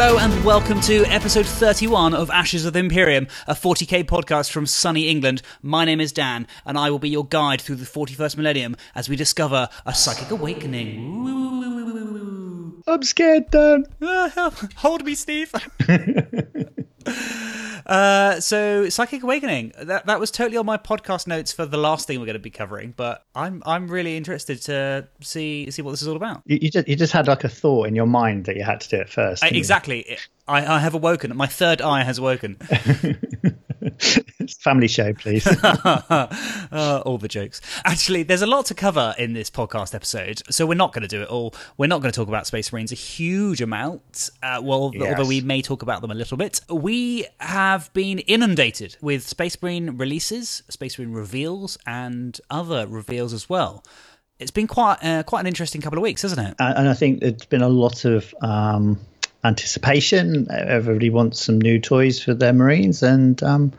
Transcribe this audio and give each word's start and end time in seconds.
Hello 0.00 0.16
and 0.16 0.44
welcome 0.44 0.80
to 0.82 1.04
episode 1.06 1.44
31 1.44 2.14
of 2.14 2.30
Ashes 2.30 2.64
of 2.64 2.72
the 2.72 2.78
Imperium, 2.78 3.26
a 3.48 3.54
40k 3.54 4.04
podcast 4.04 4.52
from 4.52 4.64
sunny 4.64 5.08
England. 5.08 5.42
My 5.60 5.84
name 5.84 6.00
is 6.00 6.12
Dan, 6.12 6.46
and 6.64 6.78
I 6.78 6.88
will 6.88 7.00
be 7.00 7.08
your 7.08 7.26
guide 7.26 7.60
through 7.60 7.74
the 7.74 7.84
41st 7.84 8.36
millennium 8.36 8.76
as 8.94 9.08
we 9.08 9.16
discover 9.16 9.68
a 9.84 9.92
psychic 9.92 10.30
awakening. 10.30 11.00
I'm 12.86 13.02
scared, 13.02 13.50
Dan. 13.50 13.86
Help! 14.00 14.54
Hold 14.76 15.04
me, 15.04 15.16
Steve. 15.16 15.52
Uh, 17.88 18.38
so 18.38 18.88
psychic 18.88 19.22
awakening 19.22 19.72
that 19.80 20.04
that 20.06 20.20
was 20.20 20.30
totally 20.30 20.58
on 20.58 20.66
my 20.66 20.76
podcast 20.76 21.26
notes 21.26 21.52
for 21.52 21.64
the 21.64 21.78
last 21.78 22.06
thing 22.06 22.20
we're 22.20 22.26
going 22.26 22.34
to 22.34 22.38
be 22.38 22.50
covering 22.50 22.92
but 22.96 23.24
i'm 23.34 23.62
i'm 23.64 23.88
really 23.88 24.14
interested 24.14 24.60
to 24.60 25.08
see 25.22 25.70
see 25.70 25.82
what 25.82 25.92
this 25.92 26.02
is 26.02 26.08
all 26.08 26.16
about. 26.16 26.42
You, 26.46 26.58
you 26.62 26.70
just 26.70 26.88
you 26.88 26.96
just 26.96 27.12
had 27.12 27.26
like 27.26 27.44
a 27.44 27.48
thought 27.48 27.88
in 27.88 27.94
your 27.94 28.06
mind 28.06 28.44
that 28.46 28.56
you 28.56 28.62
had 28.62 28.80
to 28.82 28.88
do 28.88 28.96
it 28.96 29.08
first. 29.08 29.44
I, 29.44 29.48
exactly. 29.48 30.18
I, 30.46 30.76
I 30.76 30.78
have 30.78 30.94
awoken. 30.94 31.36
My 31.36 31.46
third 31.46 31.80
eye 31.82 32.02
has 32.02 32.18
awoken 32.18 32.56
Family 34.60 34.88
show, 34.88 35.12
please. 35.14 35.46
uh, 35.64 37.02
all 37.04 37.18
the 37.18 37.28
jokes. 37.28 37.60
Actually, 37.84 38.22
there's 38.22 38.42
a 38.42 38.46
lot 38.46 38.66
to 38.66 38.74
cover 38.74 39.14
in 39.18 39.32
this 39.32 39.50
podcast 39.50 39.94
episode, 39.94 40.42
so 40.50 40.66
we're 40.66 40.74
not 40.74 40.92
going 40.92 41.02
to 41.02 41.08
do 41.08 41.22
it 41.22 41.28
all. 41.28 41.54
We're 41.76 41.86
not 41.86 42.00
going 42.00 42.12
to 42.12 42.16
talk 42.16 42.28
about 42.28 42.46
Space 42.46 42.72
Marines 42.72 42.92
a 42.92 42.96
huge 42.96 43.60
amount, 43.60 44.30
uh, 44.42 44.60
well, 44.62 44.90
Yes. 44.94 45.16
although 45.16 45.28
we 45.28 45.40
may 45.40 45.62
talk 45.62 45.82
about 45.82 46.00
them 46.02 46.10
a 46.10 46.14
little 46.14 46.36
bit. 46.36 46.60
We 46.68 47.26
have 47.40 47.92
been 47.92 48.18
inundated 48.20 48.96
with 49.00 49.26
Space 49.26 49.60
Marine 49.62 49.96
releases, 49.96 50.62
Space 50.68 50.98
Marine 50.98 51.12
reveals, 51.12 51.78
and 51.86 52.40
other 52.50 52.86
reveals 52.86 53.32
as 53.32 53.48
well. 53.48 53.84
It's 54.38 54.52
been 54.52 54.68
quite 54.68 54.98
uh, 55.02 55.24
quite 55.24 55.40
an 55.40 55.46
interesting 55.48 55.80
couple 55.80 55.98
of 55.98 56.02
weeks, 56.02 56.22
hasn't 56.22 56.46
it? 56.48 56.54
and, 56.60 56.88
I 56.88 56.94
think 56.94 57.20
there's 57.20 57.44
been 57.46 57.62
a 57.62 57.68
lot 57.68 58.04
of 58.04 58.32
um, 58.40 59.00
anticipation. 59.44 60.46
Everybody 60.50 61.10
wants 61.10 61.42
some 61.44 61.60
new 61.60 61.78
toys 61.80 62.22
for 62.22 62.34
their 62.34 62.52
Marines, 62.52 63.02
and 63.02 63.42
um, 63.42 63.72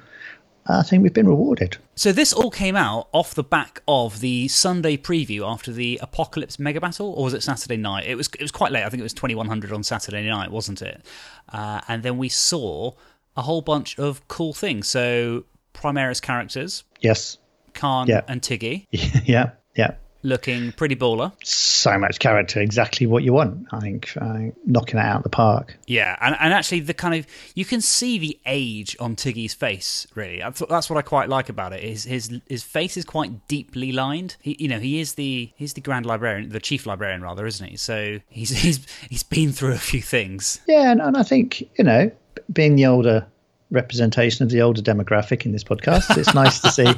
I 0.68 0.84
think 0.84 1.04
we've 1.04 1.14
been 1.14 1.28
rewarded. 1.28 1.78
So 1.96 2.12
this 2.12 2.32
all 2.32 2.52
came 2.52 2.76
out 2.76 3.10
off 3.12 3.36
the 3.36 3.44
back 3.44 3.82
of 3.88 4.20
the 4.22 4.48
Sunday 4.48 4.96
preview 4.98 5.42
after 5.50 5.72
the 5.72 6.00
Apocalypse 6.02 6.60
Mega 6.60 6.80
Battle, 6.80 7.12
or 7.14 7.26
was 7.26 7.34
it 7.34 7.44
Saturday 7.44 7.78
night? 7.78 8.06
It 8.08 8.16
was 8.16 8.28
it 8.28 8.42
was 8.42 8.52
quite 8.52 8.72
late. 8.72 8.84
I 8.84 8.90
think 8.90 9.00
it 9.02 9.04
was 9.04 9.14
twenty 9.14 9.36
one 9.36 9.48
hundred 9.48 9.72
on 9.74 9.84
Saturday 9.84 10.28
night, 10.28 10.52
wasn't 10.52 10.82
it? 10.82 11.06
Uh, 11.52 11.82
and 11.88 12.04
then 12.04 12.18
we 12.18 12.30
saw 12.30 12.92
a 13.36 13.42
whole 13.42 13.62
bunch 13.62 13.98
of 14.00 14.28
cool 14.28 14.54
things. 14.54 14.88
So 14.88 15.44
Primaris 15.74 16.22
characters, 16.22 16.84
Yes. 17.00 17.38
Khan 17.74 18.08
Yeah. 18.08 18.22
and 18.28 18.42
Tiggy, 18.42 18.88
yeah. 18.92 19.52
Yeah. 19.76 19.92
Looking 20.24 20.72
pretty 20.74 20.96
baller. 20.96 21.34
So 21.44 21.98
much 21.98 22.20
character, 22.20 22.60
exactly 22.60 23.08
what 23.08 23.24
you 23.24 23.34
want. 23.34 23.68
I 23.72 23.80
think 23.80 24.12
uh, 24.20 24.40
knocking 24.66 25.00
it 25.00 25.06
out 25.06 25.18
of 25.18 25.24
the 25.24 25.30
park. 25.30 25.78
Yeah, 25.88 26.18
and, 26.22 26.36
and 26.40 26.54
actually, 26.54 26.82
the 26.82 26.94
kind 26.94 27.16
of 27.16 27.28
you 27.56 27.66
can 27.66 27.82
see 27.82 28.18
the 28.18 28.40
age 28.46 28.96
on 29.00 29.16
Tiggy's 29.16 29.54
face. 29.54 30.08
Really, 30.16 30.40
that's, 30.40 30.62
that's 30.70 30.90
what 30.90 30.98
I 30.98 31.02
quite 31.02 31.30
like 31.30 31.50
about 31.50 31.74
it. 31.74 31.82
His 31.82 32.04
his 32.04 32.42
his 32.48 32.64
face 32.64 32.98
is 32.98 33.06
quite 33.06 33.48
deeply 33.48 33.92
lined. 33.92 34.36
He, 34.42 34.56
you 34.60 34.68
know, 34.68 34.80
he 34.80 35.00
is 35.00 35.14
the 35.14 35.52
he's 35.56 35.74
the 35.74 35.82
Grand 35.82 36.06
Librarian, 36.06 36.50
the 36.50 36.60
Chief 36.60 36.86
Librarian, 36.86 37.22
rather, 37.22 37.46
isn't 37.46 37.68
he? 37.68 37.78
So 37.78 38.20
he's 38.30 38.50
he's 38.62 38.86
he's 39.10 39.24
been 39.24 39.52
through 39.52 39.74
a 39.74 39.78
few 39.78 40.02
things. 40.02 40.60
Yeah, 40.68 40.92
and, 40.92 41.02
and 41.02 41.18
I 41.18 41.24
think 41.24 41.62
you 41.78 41.84
know, 41.84 42.12
being 42.52 42.76
the 42.76 42.86
older 42.86 43.26
representation 43.72 44.44
of 44.44 44.50
the 44.50 44.62
older 44.62 44.82
demographic 44.82 45.46
in 45.46 45.52
this 45.52 45.64
podcast, 45.64 46.18
it's 46.18 46.34
nice 46.34 46.60
to 46.62 46.72
see. 46.72 46.92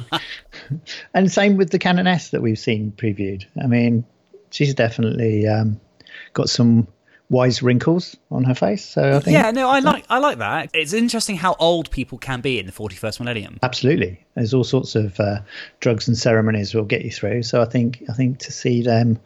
and 1.14 1.30
same 1.30 1.56
with 1.56 1.70
the 1.70 1.78
Canoness 1.78 2.30
that 2.30 2.40
we've 2.42 2.58
seen 2.58 2.92
previewed. 2.96 3.44
I 3.62 3.66
mean, 3.66 4.04
she's 4.50 4.74
definitely 4.74 5.46
um, 5.46 5.80
got 6.32 6.48
some 6.48 6.88
wise 7.32 7.62
wrinkles 7.62 8.14
on 8.30 8.44
her 8.44 8.54
face. 8.54 8.84
So 8.84 9.16
I 9.16 9.20
think, 9.20 9.34
Yeah, 9.34 9.50
no, 9.50 9.68
I 9.68 9.80
like 9.80 10.04
I 10.08 10.18
like 10.18 10.38
that. 10.38 10.70
It's 10.74 10.92
interesting 10.92 11.36
how 11.36 11.56
old 11.58 11.90
people 11.90 12.18
can 12.18 12.40
be 12.40 12.58
in 12.58 12.66
the 12.66 12.72
41st 12.72 13.20
millennium. 13.20 13.58
absolutely, 13.62 14.24
there's 14.34 14.54
all 14.54 14.64
sorts 14.64 14.94
of 14.94 15.18
uh, 15.18 15.40
drugs 15.80 16.06
and 16.06 16.16
ceremonies 16.16 16.74
will 16.74 16.84
get 16.84 17.02
you 17.02 17.10
through. 17.10 17.42
So 17.42 17.62
I 17.62 17.64
think 17.64 18.04
I 18.08 18.12
think 18.12 18.38
to 18.40 18.52
see 18.52 18.82
them, 18.82 19.18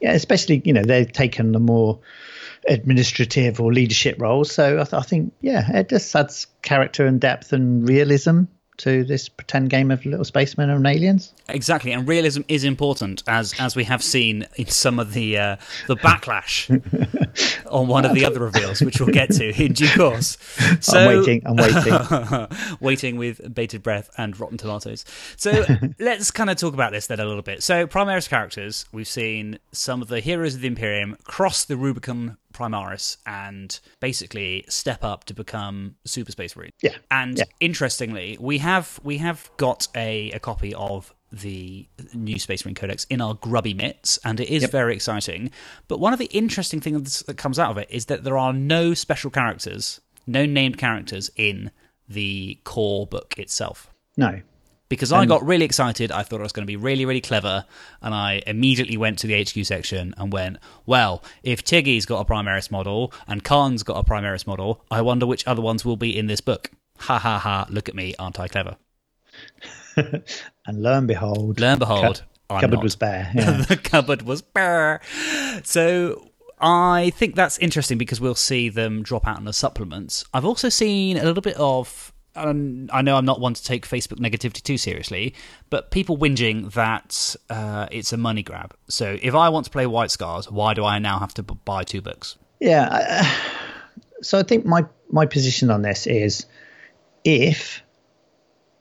yeah, 0.00 0.12
especially 0.12 0.62
you 0.64 0.72
know 0.72 0.84
they've 0.84 1.10
taken 1.10 1.52
the 1.52 1.58
more 1.58 1.98
administrative 2.68 3.60
or 3.60 3.72
leadership 3.72 4.20
roles. 4.20 4.52
So 4.52 4.80
I, 4.80 4.84
th- 4.84 4.94
I 4.94 5.02
think 5.02 5.32
yeah, 5.40 5.70
it 5.76 5.88
just 5.88 6.14
adds 6.14 6.46
character 6.62 7.06
and 7.06 7.20
depth 7.20 7.52
and 7.52 7.88
realism 7.88 8.44
to 8.76 9.04
this 9.04 9.28
pretend 9.28 9.70
game 9.70 9.90
of 9.90 10.04
little 10.04 10.24
spacemen 10.24 10.70
and 10.70 10.86
aliens. 10.86 11.32
Exactly, 11.48 11.92
and 11.92 12.08
realism 12.08 12.42
is 12.48 12.64
important, 12.64 13.22
as 13.26 13.54
as 13.60 13.76
we 13.76 13.84
have 13.84 14.02
seen 14.02 14.46
in 14.56 14.66
some 14.66 14.98
of 14.98 15.12
the 15.12 15.38
uh, 15.38 15.56
the 15.86 15.96
backlash 15.96 16.70
on 17.70 17.86
one 17.86 18.04
of 18.04 18.14
the 18.14 18.24
other 18.24 18.40
reveals, 18.40 18.80
which 18.80 19.00
we'll 19.00 19.14
get 19.14 19.30
to 19.32 19.62
in 19.62 19.72
due 19.72 19.88
course. 19.96 20.38
So, 20.80 20.98
I'm 20.98 21.06
waiting. 21.18 21.42
I'm 21.46 21.56
waiting. 21.56 22.48
waiting 22.80 23.16
with 23.16 23.54
bated 23.54 23.82
breath 23.82 24.10
and 24.18 24.38
rotten 24.38 24.58
tomatoes. 24.58 25.04
So 25.36 25.64
let's 25.98 26.30
kind 26.30 26.50
of 26.50 26.56
talk 26.56 26.74
about 26.74 26.92
this 26.92 27.06
then 27.06 27.20
a 27.20 27.24
little 27.24 27.42
bit. 27.42 27.62
So 27.62 27.86
Primaris 27.86 28.28
characters, 28.28 28.86
we've 28.92 29.08
seen 29.08 29.58
some 29.72 30.02
of 30.02 30.08
the 30.08 30.20
heroes 30.20 30.54
of 30.54 30.62
the 30.62 30.68
Imperium 30.68 31.16
cross 31.24 31.64
the 31.64 31.76
Rubicon 31.76 32.38
Primaris 32.54 33.16
and 33.26 33.78
basically 34.00 34.64
step 34.68 35.04
up 35.04 35.24
to 35.24 35.34
become 35.34 35.96
Super 36.04 36.32
Space 36.32 36.56
Marine. 36.56 36.70
Yeah. 36.82 36.96
And 37.10 37.36
Yeah. 37.38 37.44
interestingly, 37.60 38.38
we 38.40 38.58
have 38.58 38.98
we 39.02 39.18
have 39.18 39.50
got 39.58 39.88
a, 39.94 40.30
a 40.32 40.38
copy 40.38 40.72
of 40.74 41.12
the 41.32 41.88
new 42.14 42.38
Space 42.38 42.64
Marine 42.64 42.76
Codex 42.76 43.04
in 43.10 43.20
our 43.20 43.34
grubby 43.34 43.74
mitts, 43.74 44.18
and 44.24 44.38
it 44.38 44.48
is 44.48 44.64
very 44.66 44.94
exciting. 44.94 45.50
But 45.88 45.98
one 45.98 46.12
of 46.12 46.18
the 46.20 46.26
interesting 46.26 46.80
things 46.80 47.20
that 47.26 47.36
comes 47.36 47.58
out 47.58 47.72
of 47.72 47.78
it 47.78 47.88
is 47.90 48.06
that 48.06 48.22
there 48.24 48.38
are 48.38 48.52
no 48.52 48.94
special 48.94 49.30
characters, 49.30 50.00
no 50.26 50.46
named 50.46 50.78
characters 50.78 51.30
in 51.36 51.72
the 52.08 52.58
core 52.64 53.06
book 53.06 53.34
itself. 53.38 53.90
No. 54.16 54.42
Because 54.94 55.12
I 55.12 55.26
got 55.26 55.44
really 55.44 55.64
excited, 55.64 56.10
I 56.12 56.22
thought 56.22 56.40
it 56.40 56.42
was 56.42 56.52
going 56.52 56.64
to 56.64 56.66
be 56.66 56.76
really, 56.76 57.04
really 57.04 57.20
clever, 57.20 57.64
and 58.02 58.14
I 58.14 58.42
immediately 58.46 58.96
went 58.96 59.18
to 59.20 59.26
the 59.26 59.42
HQ 59.42 59.64
section 59.66 60.14
and 60.16 60.32
went, 60.32 60.58
"Well, 60.86 61.22
if 61.42 61.62
Tiggy's 61.64 62.06
got 62.06 62.20
a 62.20 62.24
Primaris 62.24 62.70
model 62.70 63.12
and 63.28 63.42
Khan's 63.44 63.82
got 63.82 63.96
a 63.98 64.04
Primaris 64.08 64.46
model, 64.46 64.82
I 64.90 65.00
wonder 65.02 65.26
which 65.26 65.46
other 65.46 65.62
ones 65.62 65.84
will 65.84 65.96
be 65.96 66.16
in 66.16 66.26
this 66.26 66.40
book." 66.40 66.70
Ha 66.98 67.18
ha 67.18 67.38
ha! 67.38 67.66
Look 67.70 67.88
at 67.88 67.94
me, 67.94 68.14
aren't 68.18 68.38
I 68.40 68.48
clever? 68.48 68.76
And 69.96 70.82
lo 70.82 70.96
and 70.98 71.06
behold, 71.06 71.60
Lo 71.60 71.68
and 71.68 71.78
behold, 71.78 72.22
cu- 72.48 72.56
cupboard 72.60 72.76
not. 72.76 72.82
was 72.82 72.96
bare. 72.96 73.30
Yeah. 73.34 73.62
the 73.68 73.76
cupboard 73.76 74.22
was 74.22 74.42
bare. 74.42 75.00
So 75.62 76.30
I 76.60 77.10
think 77.16 77.34
that's 77.34 77.58
interesting 77.58 77.98
because 77.98 78.20
we'll 78.20 78.34
see 78.34 78.68
them 78.70 79.02
drop 79.02 79.26
out 79.26 79.38
in 79.38 79.44
the 79.44 79.52
supplements. 79.52 80.24
I've 80.32 80.44
also 80.44 80.68
seen 80.68 81.16
a 81.16 81.24
little 81.24 81.42
bit 81.42 81.56
of. 81.58 82.12
Um, 82.36 82.88
I 82.92 83.02
know 83.02 83.16
I'm 83.16 83.24
not 83.24 83.40
one 83.40 83.54
to 83.54 83.62
take 83.62 83.86
Facebook 83.86 84.18
negativity 84.18 84.62
too 84.62 84.78
seriously, 84.78 85.34
but 85.70 85.90
people 85.90 86.18
whinging 86.18 86.72
that 86.72 87.36
uh, 87.50 87.86
it's 87.90 88.12
a 88.12 88.16
money 88.16 88.42
grab. 88.42 88.74
So 88.88 89.18
if 89.22 89.34
I 89.34 89.48
want 89.48 89.66
to 89.66 89.70
play 89.70 89.86
White 89.86 90.10
Scars, 90.10 90.50
why 90.50 90.74
do 90.74 90.84
I 90.84 90.98
now 90.98 91.18
have 91.18 91.34
to 91.34 91.42
b- 91.42 91.56
buy 91.64 91.84
two 91.84 92.00
books? 92.00 92.36
Yeah. 92.60 93.26
So 94.22 94.38
I 94.38 94.42
think 94.42 94.64
my 94.64 94.86
my 95.10 95.26
position 95.26 95.70
on 95.70 95.82
this 95.82 96.06
is 96.06 96.46
if 97.24 97.82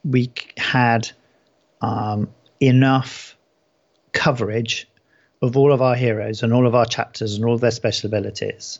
we 0.05 0.31
had 0.55 1.11
um, 1.81 2.29
enough 2.61 3.35
coverage 4.13 4.87
of 5.41 5.57
all 5.57 5.73
of 5.73 5.81
our 5.81 5.95
heroes 5.95 6.43
and 6.43 6.53
all 6.53 6.65
of 6.65 6.75
our 6.75 6.85
chapters 6.85 7.35
and 7.35 7.43
all 7.43 7.53
of 7.53 7.59
their 7.61 7.71
special 7.71 8.07
abilities, 8.07 8.79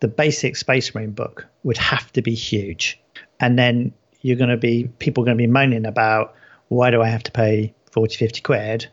the 0.00 0.08
basic 0.08 0.56
Space 0.56 0.94
Marine 0.94 1.12
book 1.12 1.46
would 1.62 1.78
have 1.78 2.12
to 2.12 2.20
be 2.20 2.34
huge. 2.34 3.00
And 3.40 3.58
then 3.58 3.92
you're 4.20 4.36
going 4.36 4.50
to 4.50 4.56
be 4.56 4.88
people 4.98 5.22
are 5.22 5.26
going 5.26 5.36
to 5.36 5.42
be 5.42 5.50
moaning 5.50 5.86
about 5.86 6.34
why 6.68 6.90
do 6.90 7.02
I 7.02 7.08
have 7.08 7.22
to 7.24 7.32
pay 7.32 7.74
40, 7.92 8.16
50 8.16 8.40
quid 8.40 8.88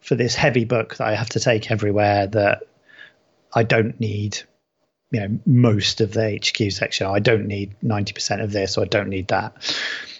for 0.00 0.14
this 0.14 0.34
heavy 0.34 0.64
book 0.64 0.96
that 0.96 1.06
I 1.06 1.14
have 1.14 1.28
to 1.30 1.40
take 1.40 1.70
everywhere 1.70 2.26
that 2.28 2.62
I 3.52 3.62
don't 3.62 3.98
need 4.00 4.38
you 5.10 5.20
know 5.20 5.38
most 5.46 6.00
of 6.00 6.12
the 6.12 6.38
HQ 6.38 6.72
section. 6.72 7.06
I 7.06 7.18
don't 7.18 7.46
need 7.46 7.76
90% 7.82 8.42
of 8.42 8.52
this 8.52 8.76
or 8.76 8.82
I 8.84 8.86
don't 8.86 9.08
need 9.08 9.28
that. 9.28 9.54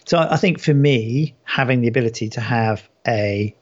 So 0.07 0.19
I 0.19 0.37
think 0.37 0.61
for 0.61 0.73
me, 0.73 1.35
having 1.45 1.83
the 1.83 1.89
ability 1.89 2.31
to 2.31 2.41
have 2.41 2.89
a 3.07 3.55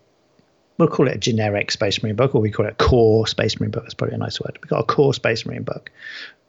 we'll 0.79 0.89
call 0.89 1.09
it 1.09 1.15
a 1.15 1.19
generic 1.19 1.71
Space 1.71 2.03
Marine 2.03 2.17
book, 2.17 2.35
or 2.35 2.41
we 2.41 2.51
call 2.51 2.67
it 2.67 2.77
a 2.79 2.85
core 2.85 3.27
Space 3.27 3.59
Marine 3.59 3.71
book. 3.71 3.83
That's 3.83 3.95
probably 3.95 4.15
a 4.15 4.19
nice 4.19 4.41
word. 4.41 4.59
We've 4.63 4.71
got 4.71 4.81
a 4.81 4.85
core 4.85 5.15
Space 5.15 5.47
Marine 5.47 5.63
book, 5.63 5.91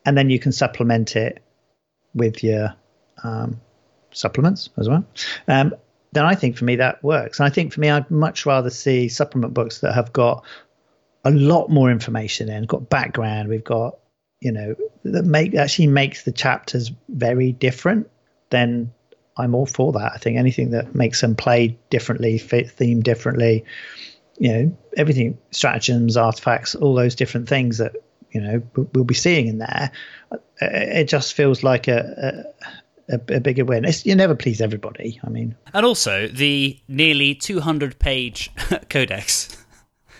and 0.06 0.18
then 0.18 0.30
you 0.30 0.39
can 0.39 0.51
supplement 0.51 1.15
it 1.15 1.41
with 2.13 2.44
your 2.44 2.75
um, 3.24 3.60
supplements 4.12 4.69
as 4.78 4.90
well. 4.90 5.06
Um, 5.48 5.74
then 6.14 6.25
I 6.25 6.36
think 6.36 6.58
for 6.58 6.66
me 6.66 6.78
that 6.78 7.04
works. 7.04 7.40
And 7.40 7.48
I 7.48 7.50
think 7.50 7.74
for 7.74 7.80
me, 7.80 7.90
I'd 7.90 8.10
much 8.10 8.46
rather 8.46 8.69
see 8.69 9.10
supplement 9.10 9.54
books 9.54 9.80
that 9.80 9.94
have 9.94 10.14
got 10.14 10.44
a 11.24 11.31
lot 11.31 11.69
more 11.69 11.92
information 11.92 12.50
in, 12.50 12.64
got 12.64 12.90
background. 12.90 13.50
We've 13.50 13.64
got 13.64 13.98
you 14.40 14.52
know 14.52 14.75
that 15.04 15.25
make 15.25 15.56
actually 15.56 15.88
makes 15.88 16.24
the 16.24 16.31
chapters 16.31 16.92
very 17.10 17.52
different. 17.52 18.10
Then 18.50 18.94
I'm 19.38 19.54
all 19.54 19.66
for 19.66 19.92
that. 19.94 20.14
I 20.14 20.18
think 20.18 20.38
anything 20.38 20.72
that 20.72 20.96
makes 20.96 21.22
them 21.22 21.36
play 21.36 21.78
differently, 21.90 22.38
fit 22.38 22.72
theme 22.72 23.02
differently, 23.02 23.66
you 24.38 24.52
know, 24.54 24.78
everything, 24.96 25.38
stratagems, 25.52 26.18
artifacts, 26.18 26.75
all 26.75 26.96
those 26.96 27.16
different 27.16 27.50
things 27.50 27.80
that 27.80 27.96
you 28.31 28.42
know 28.42 28.62
we'll 28.94 29.04
be 29.04 29.14
seeing 29.14 29.48
in 29.48 29.58
there. 29.58 29.92
it 30.62 31.06
just 31.06 31.34
feels 31.34 31.64
like 31.64 31.88
a 31.88 32.46
a, 33.09 33.15
a 33.36 33.39
bigger 33.39 33.65
win. 33.65 33.86
It's, 33.86 34.06
you 34.06 34.15
never 34.15 34.36
please 34.36 34.62
everybody. 34.62 35.19
I 35.24 35.30
mean, 35.30 35.56
and 35.74 35.86
also 35.86 36.27
the 36.27 36.80
nearly 36.88 37.36
200 37.36 38.00
page 38.00 38.51
codex, 38.89 39.65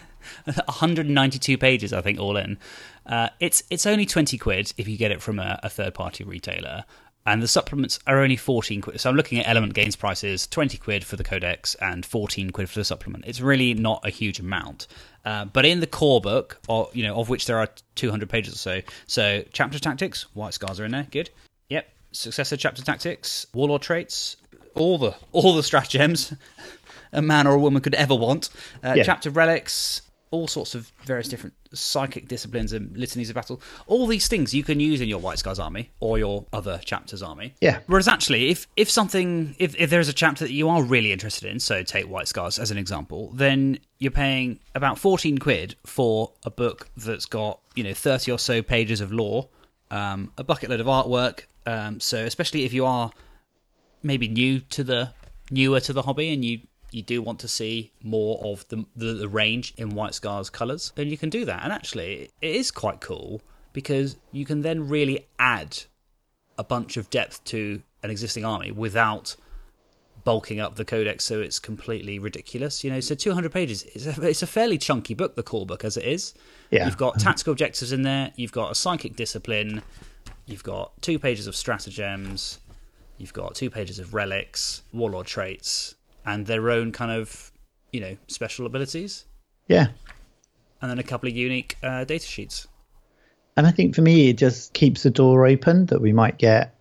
192 0.46 1.58
pages, 1.58 1.94
I 1.94 2.02
think, 2.02 2.20
all 2.20 2.38
in. 2.38 2.58
Uh, 3.06 3.30
it's 3.40 3.64
it's 3.70 3.86
only 3.86 4.06
20 4.06 4.38
quid 4.38 4.74
if 4.78 4.88
you 4.88 4.98
get 4.98 5.12
it 5.12 5.22
from 5.22 5.40
a, 5.40 5.60
a 5.64 5.70
third 5.70 5.94
party 5.94 6.24
retailer 6.24 6.84
and 7.28 7.44
the 7.44 7.48
supplements 7.48 8.00
are 8.08 8.22
only 8.22 8.38
14 8.38 8.82
quid. 8.82 9.02
So 9.02 9.10
I'm 9.10 9.18
looking 9.18 9.38
at 9.38 9.48
Element 9.50 9.74
Games 9.74 9.98
prices 9.98 10.48
20 10.48 10.78
quid 10.78 11.04
for 11.04 11.18
the 11.18 11.26
codex 11.26 11.76
and 11.76 12.06
14 12.06 12.52
quid 12.52 12.70
for 12.70 12.80
the 12.80 12.86
supplement. 12.86 13.26
It's 13.28 13.42
really 13.42 13.74
not 13.74 14.00
a 14.06 14.10
huge 14.10 14.40
amount. 14.40 14.88
Uh, 15.26 15.44
but 15.44 15.66
in 15.66 15.82
the 15.82 15.88
core 15.88 16.22
book, 16.22 16.62
or, 16.70 16.90
you 16.94 17.04
know, 17.04 17.18
of 17.18 17.28
which 17.28 17.46
there 17.46 17.58
are 17.58 17.68
200 17.96 18.30
pages 18.30 18.54
or 18.54 18.58
so, 18.58 18.82
so 19.08 19.44
chapter 19.52 19.78
tactics, 19.78 20.24
white 20.36 20.54
scars 20.54 20.80
are 20.80 20.86
in 20.86 20.92
there, 20.92 21.08
good. 21.12 21.30
Successor 22.18 22.58
chapter 22.58 22.84
tactics, 22.84 23.46
warlord 23.54 23.82
traits, 23.82 24.38
all 24.76 24.98
the 24.98 25.16
all 25.32 25.56
the 25.56 25.64
stratagems 25.64 26.34
a 27.12 27.22
man 27.22 27.48
or 27.48 27.54
a 27.54 27.60
woman 27.60 27.82
could 27.82 27.96
ever 27.96 28.16
want. 28.16 28.50
Uh, 28.84 28.94
yeah. 28.98 29.04
Chapter 29.04 29.30
relics, 29.30 30.02
all 30.32 30.48
sorts 30.48 30.76
of 30.76 30.92
various 31.06 31.28
different 31.28 31.54
psychic 31.74 32.28
disciplines 32.28 32.74
and 32.74 32.96
litanies 32.96 33.30
of 33.30 33.36
battle. 33.36 33.62
All 33.88 34.08
these 34.08 34.28
things 34.28 34.54
you 34.54 34.64
can 34.64 34.80
use 34.80 35.02
in 35.02 35.08
your 35.08 35.20
White 35.20 35.40
Scars 35.40 35.60
army 35.60 35.92
or 36.00 36.18
your 36.18 36.46
other 36.52 36.80
chapters 36.84 37.22
army. 37.22 37.54
Yeah. 37.62 37.80
Whereas 37.88 38.08
actually, 38.08 38.50
if 38.50 38.68
if 38.76 38.90
something, 38.90 39.56
if 39.60 39.76
if 39.76 39.90
there's 39.90 40.10
a 40.10 40.14
chapter 40.14 40.46
that 40.46 40.54
you 40.54 40.70
are 40.70 40.84
really 40.84 41.12
interested 41.12 41.50
in, 41.50 41.60
so 41.60 41.84
take 41.84 42.08
White 42.08 42.28
Scars 42.28 42.60
as 42.60 42.72
an 42.72 42.78
example, 42.78 43.32
then 43.34 43.80
you're 44.00 44.12
paying 44.12 44.60
about 44.76 45.00
fourteen 45.00 45.38
quid 45.38 45.76
for 45.86 46.32
a 46.44 46.52
book 46.52 46.90
that's 46.98 47.26
got 47.26 47.60
you 47.76 47.84
know 47.84 47.94
thirty 47.94 48.32
or 48.32 48.40
so 48.40 48.62
pages 48.62 49.02
of 49.02 49.12
lore, 49.12 49.48
um, 49.92 50.32
a 50.38 50.44
bucket 50.44 50.70
load 50.70 50.80
of 50.80 50.88
artwork. 50.88 51.46
Um, 51.68 52.00
so 52.00 52.24
especially 52.24 52.64
if 52.64 52.72
you 52.72 52.86
are 52.86 53.12
maybe 54.02 54.30
new 54.30 54.62
to 54.62 54.84
the 54.86 55.12
newer 55.52 55.82
to 55.82 55.92
the 55.92 56.02
hobby 56.02 56.34
and 56.34 56.44
you 56.44 56.62
you 56.92 57.02
do 57.02 57.22
want 57.22 57.40
to 57.40 57.48
see 57.50 57.92
more 58.02 58.40
of 58.46 58.66
the, 58.70 58.86
the, 58.96 59.14
the 59.14 59.28
range 59.28 59.74
in 59.76 59.90
White 59.90 60.14
Scar's 60.14 60.50
colours, 60.50 60.94
then 60.96 61.10
you 61.10 61.18
can 61.18 61.30
do 61.30 61.44
that. 61.44 61.62
And 61.62 61.74
actually, 61.74 62.30
it 62.42 62.56
is 62.56 62.72
quite 62.72 63.02
cool 63.02 63.42
because 63.74 64.16
you 64.32 64.46
can 64.46 64.62
then 64.62 64.88
really 64.88 65.28
add 65.38 65.78
a 66.58 66.64
bunch 66.64 66.96
of 66.96 67.10
depth 67.10 67.44
to 67.44 67.82
an 68.04 68.10
existing 68.10 68.46
army 68.46 68.72
without 68.72 69.36
bulking 70.24 70.60
up 70.60 70.76
the 70.76 70.84
codex 70.86 71.24
so 71.26 71.42
it's 71.42 71.60
completely 71.60 72.20
ridiculous. 72.20 72.86
You 72.86 72.92
know, 72.92 73.02
so 73.02 73.16
200 73.16 73.52
pages 73.52 73.84
is 73.84 74.08
a, 74.08 74.22
it's 74.28 74.42
a 74.42 74.48
fairly 74.48 74.78
chunky 74.78 75.14
book, 75.14 75.36
the 75.36 75.44
core 75.44 75.66
book 75.66 75.84
as 75.84 75.98
it 75.98 76.06
is. 76.06 76.34
Yeah. 76.72 76.86
You've 76.86 76.98
got 76.98 77.20
tactical 77.20 77.52
objectives 77.52 77.92
in 77.92 78.04
there. 78.04 78.32
You've 78.38 78.54
got 78.54 78.72
a 78.72 78.76
psychic 78.76 79.18
discipline. 79.18 79.84
You've 80.48 80.64
got 80.64 81.00
two 81.02 81.20
pages 81.20 81.46
of 81.46 81.56
stratagems. 81.56 82.60
You've 83.18 83.34
got 83.34 83.54
two 83.54 83.70
pages 83.70 84.00
of 84.00 84.14
relics, 84.14 84.82
warlord 84.94 85.28
traits, 85.28 85.96
and 86.26 86.46
their 86.46 86.70
own 86.72 86.92
kind 86.92 87.12
of, 87.12 87.52
you 87.92 88.00
know, 88.00 88.18
special 88.28 88.66
abilities. 88.66 89.26
Yeah. 89.68 89.88
And 90.82 90.90
then 90.90 91.00
a 91.00 91.04
couple 91.04 91.28
of 91.28 91.36
unique 91.36 91.76
uh, 91.84 92.06
data 92.06 92.26
sheets. 92.26 92.68
And 93.58 93.68
I 93.68 93.72
think 93.72 93.94
for 93.94 94.02
me, 94.02 94.30
it 94.30 94.38
just 94.38 94.74
keeps 94.74 95.04
the 95.04 95.10
door 95.10 95.46
open 95.46 95.88
that 95.88 96.02
we 96.02 96.14
might 96.14 96.38
get 96.38 96.76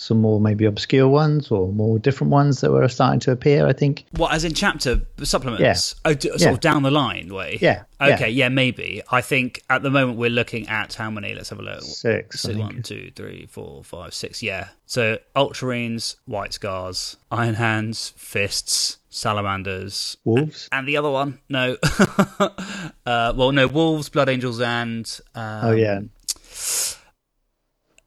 some 0.00 0.20
more 0.20 0.40
maybe 0.40 0.64
obscure 0.64 1.08
ones 1.08 1.50
or 1.50 1.70
more 1.72 1.98
different 1.98 2.30
ones 2.30 2.62
that 2.62 2.70
were 2.70 2.88
starting 2.88 3.20
to 3.20 3.32
appear. 3.32 3.66
I 3.66 3.72
think. 3.72 4.06
What, 4.12 4.32
as 4.32 4.44
in 4.44 4.54
chapter 4.54 5.02
supplements? 5.22 5.94
Yeah. 6.04 6.10
Oh, 6.10 6.18
sort 6.18 6.40
yeah. 6.40 6.50
of 6.50 6.60
down 6.60 6.82
the 6.82 6.90
line 6.90 7.32
way. 7.32 7.58
Yeah. 7.60 7.84
Okay. 8.00 8.30
Yeah. 8.30 8.46
yeah. 8.46 8.48
maybe. 8.48 9.02
I 9.10 9.20
think 9.20 9.62
at 9.68 9.82
the 9.82 9.90
moment 9.90 10.18
we're 10.18 10.30
looking 10.30 10.68
at 10.68 10.94
how 10.94 11.10
many? 11.10 11.34
Let's 11.34 11.50
have 11.50 11.58
a 11.58 11.62
look. 11.62 11.82
Six. 11.82 12.40
Six 12.40 12.56
one, 12.56 12.82
two, 12.82 13.12
three, 13.14 13.46
four, 13.46 13.84
five, 13.84 14.14
six. 14.14 14.42
Yeah. 14.42 14.68
So 14.86 15.18
Ultramarines, 15.36 16.16
White 16.24 16.54
Scars, 16.54 17.18
Iron 17.30 17.54
Hands, 17.54 18.14
Fists, 18.16 18.98
Salamanders, 19.10 20.16
Wolves, 20.24 20.68
and 20.72 20.88
the 20.88 20.96
other 20.96 21.10
one. 21.10 21.40
No. 21.48 21.76
uh, 22.40 23.34
well, 23.36 23.52
no. 23.52 23.66
Wolves, 23.66 24.08
Blood 24.08 24.30
Angels, 24.30 24.60
and. 24.60 25.20
Um, 25.34 25.60
oh 25.64 25.72
yeah 25.72 26.00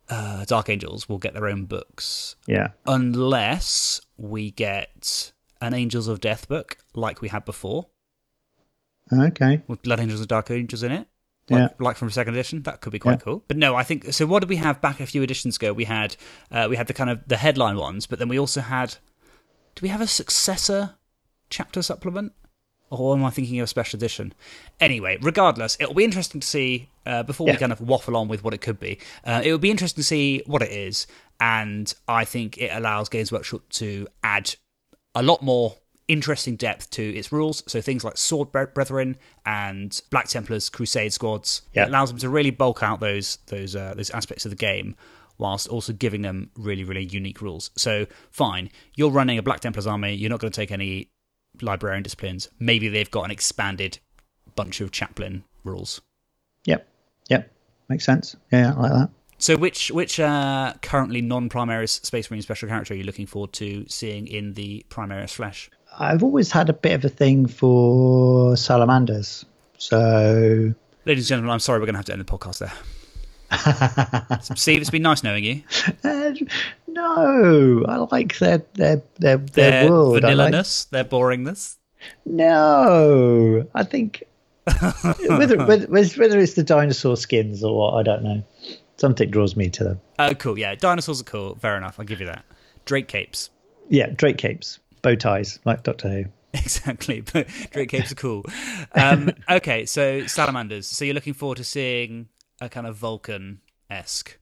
uh, 0.09 0.45
Dark 0.45 0.69
Angels 0.69 1.07
will 1.07 1.17
get 1.17 1.33
their 1.33 1.47
own 1.47 1.65
books. 1.65 2.35
Yeah. 2.47 2.69
Unless 2.85 4.01
we 4.17 4.51
get 4.51 5.31
an 5.61 5.73
Angels 5.73 6.07
of 6.07 6.19
Death 6.19 6.47
book 6.47 6.77
like 6.94 7.21
we 7.21 7.29
had 7.29 7.45
before. 7.45 7.88
Okay. 9.11 9.61
With 9.67 9.81
Blood 9.81 10.00
Angels 10.00 10.19
and 10.19 10.29
Dark 10.29 10.51
Angels 10.51 10.83
in 10.83 10.91
it. 10.91 11.07
Like, 11.50 11.59
yeah. 11.59 11.67
like 11.85 11.97
from 11.97 12.09
second 12.09 12.35
edition, 12.35 12.61
that 12.63 12.79
could 12.79 12.94
be 12.94 13.00
quite 13.00 13.13
yeah. 13.13 13.17
cool. 13.17 13.44
But 13.47 13.57
no, 13.57 13.75
I 13.75 13.83
think 13.83 14.13
so. 14.13 14.25
What 14.25 14.39
did 14.39 14.50
we 14.50 14.55
have 14.57 14.79
back 14.79 15.01
a 15.01 15.05
few 15.05 15.21
editions 15.21 15.57
ago? 15.57 15.73
We 15.73 15.83
had 15.83 16.15
uh, 16.49 16.67
we 16.69 16.77
had 16.77 16.88
the 16.88 16.94
kind 16.94 17.09
of 17.09 17.19
the 17.27 17.35
headline 17.35 17.75
ones, 17.75 18.07
but 18.07 18.17
then 18.17 18.29
we 18.29 18.39
also 18.39 18.61
had. 18.61 18.95
Do 19.75 19.81
we 19.81 19.89
have 19.89 19.99
a 19.99 20.07
successor 20.07 20.95
chapter 21.49 21.81
supplement? 21.81 22.31
Or 22.94 23.16
am 23.16 23.25
I 23.25 23.30
thinking 23.31 23.60
of 23.60 23.63
a 23.63 23.68
special 23.68 23.98
edition? 23.98 24.34
Anyway, 24.80 25.18
regardless, 25.22 25.78
it'll 25.80 25.95
be 25.95 26.04
interesting 26.04 26.42
to 26.42 26.48
see, 26.48 26.90
uh, 27.06 27.24
before 27.24 27.48
yeah. 27.48 27.54
we 27.54 27.60
kind 27.60 27.72
of 27.72 27.81
waffle 27.81 28.16
on 28.16 28.28
with 28.28 28.44
what 28.44 28.54
it 28.54 28.62
could 28.62 28.80
be, 28.80 29.00
uh, 29.25 29.42
it 29.44 29.51
would 29.51 29.62
be 29.62 29.72
interesting 29.72 30.01
to 30.01 30.06
see 30.06 30.44
what 30.45 30.62
it 30.62 30.72
is. 30.72 31.07
And 31.40 31.94
I 32.07 32.25
think 32.25 32.57
it 32.57 32.69
allows 32.72 33.10
Games 33.10 33.31
Workshop 33.31 33.62
to 33.72 34.07
add 34.24 34.56
a 35.16 35.24
lot 35.24 35.42
more 35.42 35.75
interesting 36.07 36.56
depth 36.56 36.90
to 36.92 37.01
its 37.01 37.31
rules. 37.31 37.63
So 37.68 37.81
things 37.81 38.04
like 38.04 38.18
Sword 38.18 38.51
Brethren 38.51 39.18
and 39.45 40.00
Black 40.10 40.28
Templars 40.28 40.69
Crusade 40.69 41.13
squads. 41.13 41.63
Yeah. 41.74 41.84
It 41.84 41.90
allows 41.90 42.10
them 42.10 42.19
to 42.19 42.30
really 42.30 42.51
bulk 42.51 42.84
out 42.84 43.00
those 43.00 43.38
those 43.48 43.75
uh, 43.75 43.94
those 43.95 44.10
aspects 44.12 44.45
of 44.45 44.51
the 44.51 44.57
game 44.57 44.95
whilst 45.38 45.68
also 45.68 45.94
giving 45.94 46.22
them 46.22 46.51
really, 46.56 46.84
really 46.84 47.04
unique 47.04 47.42
rules. 47.42 47.72
So, 47.75 48.06
fine, 48.30 48.69
you're 48.95 49.10
running 49.10 49.38
a 49.38 49.44
Black 49.44 49.62
Templars 49.62 49.88
army, 49.88 50.13
you're 50.13 50.30
not 50.30 50.40
going 50.40 50.51
to 50.51 50.56
take 50.56 50.72
any 50.72 51.10
librarian 51.61 52.03
disciplines, 52.03 52.50
maybe 52.59 52.89
they've 52.89 53.11
got 53.11 53.23
an 53.23 53.31
expanded 53.31 54.00
bunch 54.55 54.81
of 54.81 54.91
chaplain 54.91 55.44
rules. 55.63 56.01
Yep. 56.65 56.88
Yep. 57.29 57.51
Makes 57.89 58.05
sense. 58.05 58.35
Yeah, 58.51 58.73
I 58.75 58.79
like 58.79 58.92
that. 58.92 59.09
So, 59.37 59.57
which 59.57 59.92
which 59.92 60.19
uh, 60.19 60.73
currently 60.81 61.21
non-Primaris 61.21 62.06
Space 62.06 62.31
Marine 62.31 62.42
special 62.42 62.69
character 62.69 62.94
are 62.94 62.97
you 62.97 63.04
looking 63.04 63.25
forward 63.25 63.51
to 63.54 63.85
seeing 63.89 64.28
in 64.28 64.54
the 64.54 64.85
Primaris 64.89 65.33
flesh? 65.33 65.69
I've 65.99 66.23
always 66.23 66.51
had 66.51 66.69
a 66.69 66.73
bit 66.73 66.94
of 66.94 67.06
a 67.06 67.09
thing 67.09 67.47
for 67.47 68.56
salamanders. 68.56 69.45
So, 69.78 70.73
ladies 71.06 71.25
and 71.25 71.28
gentlemen, 71.28 71.51
I'm 71.51 71.59
sorry 71.59 71.80
we're 71.80 71.87
going 71.87 71.95
to 71.95 71.99
have 71.99 72.06
to 72.06 72.13
end 72.13 72.21
the 72.21 72.25
podcast 72.25 72.59
there. 72.59 72.71
Steve, 74.56 74.81
it's 74.81 74.90
been 74.90 75.02
nice 75.02 75.24
knowing 75.24 75.44
you. 75.44 75.64
Uh, 76.04 76.33
no, 76.88 77.86
I 77.88 77.98
like 78.12 78.38
their 78.40 78.64
their 78.74 79.02
their, 79.19 79.38
their, 79.38 79.38
their 79.38 79.90
world. 79.90 80.24
Vanillaness, 80.24 80.86
like... 80.86 80.90
their 80.92 81.06
boringness. 81.19 81.78
No, 82.26 83.68
I 83.74 83.83
think 83.83 84.24
whether, 85.28 85.66
whether 85.66 85.88
whether 85.88 86.40
it's 86.40 86.54
the 86.54 86.64
dinosaur 86.64 87.18
skins 87.18 87.64
or 87.64 87.78
what, 87.78 88.00
I 88.00 88.04
don't 88.04 88.24
know. 88.24 88.44
Something 88.98 89.30
draws 89.31 89.56
me 89.56 89.69
to 89.72 89.83
them. 89.83 90.02
Oh, 90.19 90.33
cool. 90.36 90.57
Yeah, 90.57 90.76
dinosaurs 90.76 91.19
are 91.19 91.26
cool. 91.26 91.56
Fair 91.56 91.76
enough. 91.76 92.00
I'll 92.00 92.06
give 92.06 92.19
you 92.19 92.28
that. 92.28 92.45
Drake 92.86 93.07
capes. 93.07 93.50
Yeah, 93.90 94.07
Drake 94.07 94.38
capes, 94.38 94.80
bow 95.02 95.16
ties, 95.16 95.60
like 95.66 95.83
Doctor 95.83 96.10
Who. 96.10 96.26
Exactly, 96.56 97.22
but 97.22 97.48
Drake 97.72 97.90
capes 97.90 98.12
are 98.12 98.16
cool. 98.16 98.45
Um, 98.94 99.31
okay, 99.50 99.88
so 99.88 100.28
salamanders. 100.28 100.86
So 100.86 101.04
you're 101.04 101.16
looking 101.16 101.33
forward 101.33 101.57
to 101.57 101.64
seeing 101.64 102.30
a 102.62 102.69
kind 102.69 102.88
of 102.88 102.95
Vulcan 102.95 103.62
esque 103.90 104.38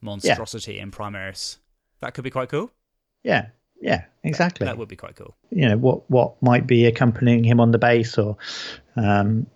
monstrosity 0.00 0.74
yeah. 0.74 0.82
in 0.82 0.90
Primaris. 0.90 1.58
That 2.00 2.14
could 2.14 2.24
be 2.24 2.30
quite 2.30 2.48
cool. 2.48 2.70
Yeah, 3.22 3.48
yeah, 3.80 4.04
exactly. 4.22 4.64
That, 4.64 4.72
that, 4.72 4.78
would 4.78 4.88
be 4.88 4.96
quite 4.96 5.16
cool. 5.16 5.34
You 5.50 5.68
know 5.68 5.76
what 5.76 6.08
what 6.10 6.40
might 6.42 6.66
be 6.66 6.86
accompanying 6.86 7.44
him 7.44 7.60
on 7.60 7.70
the 7.70 7.78
base, 7.78 8.18
or 8.18 8.36
um, 8.96 9.46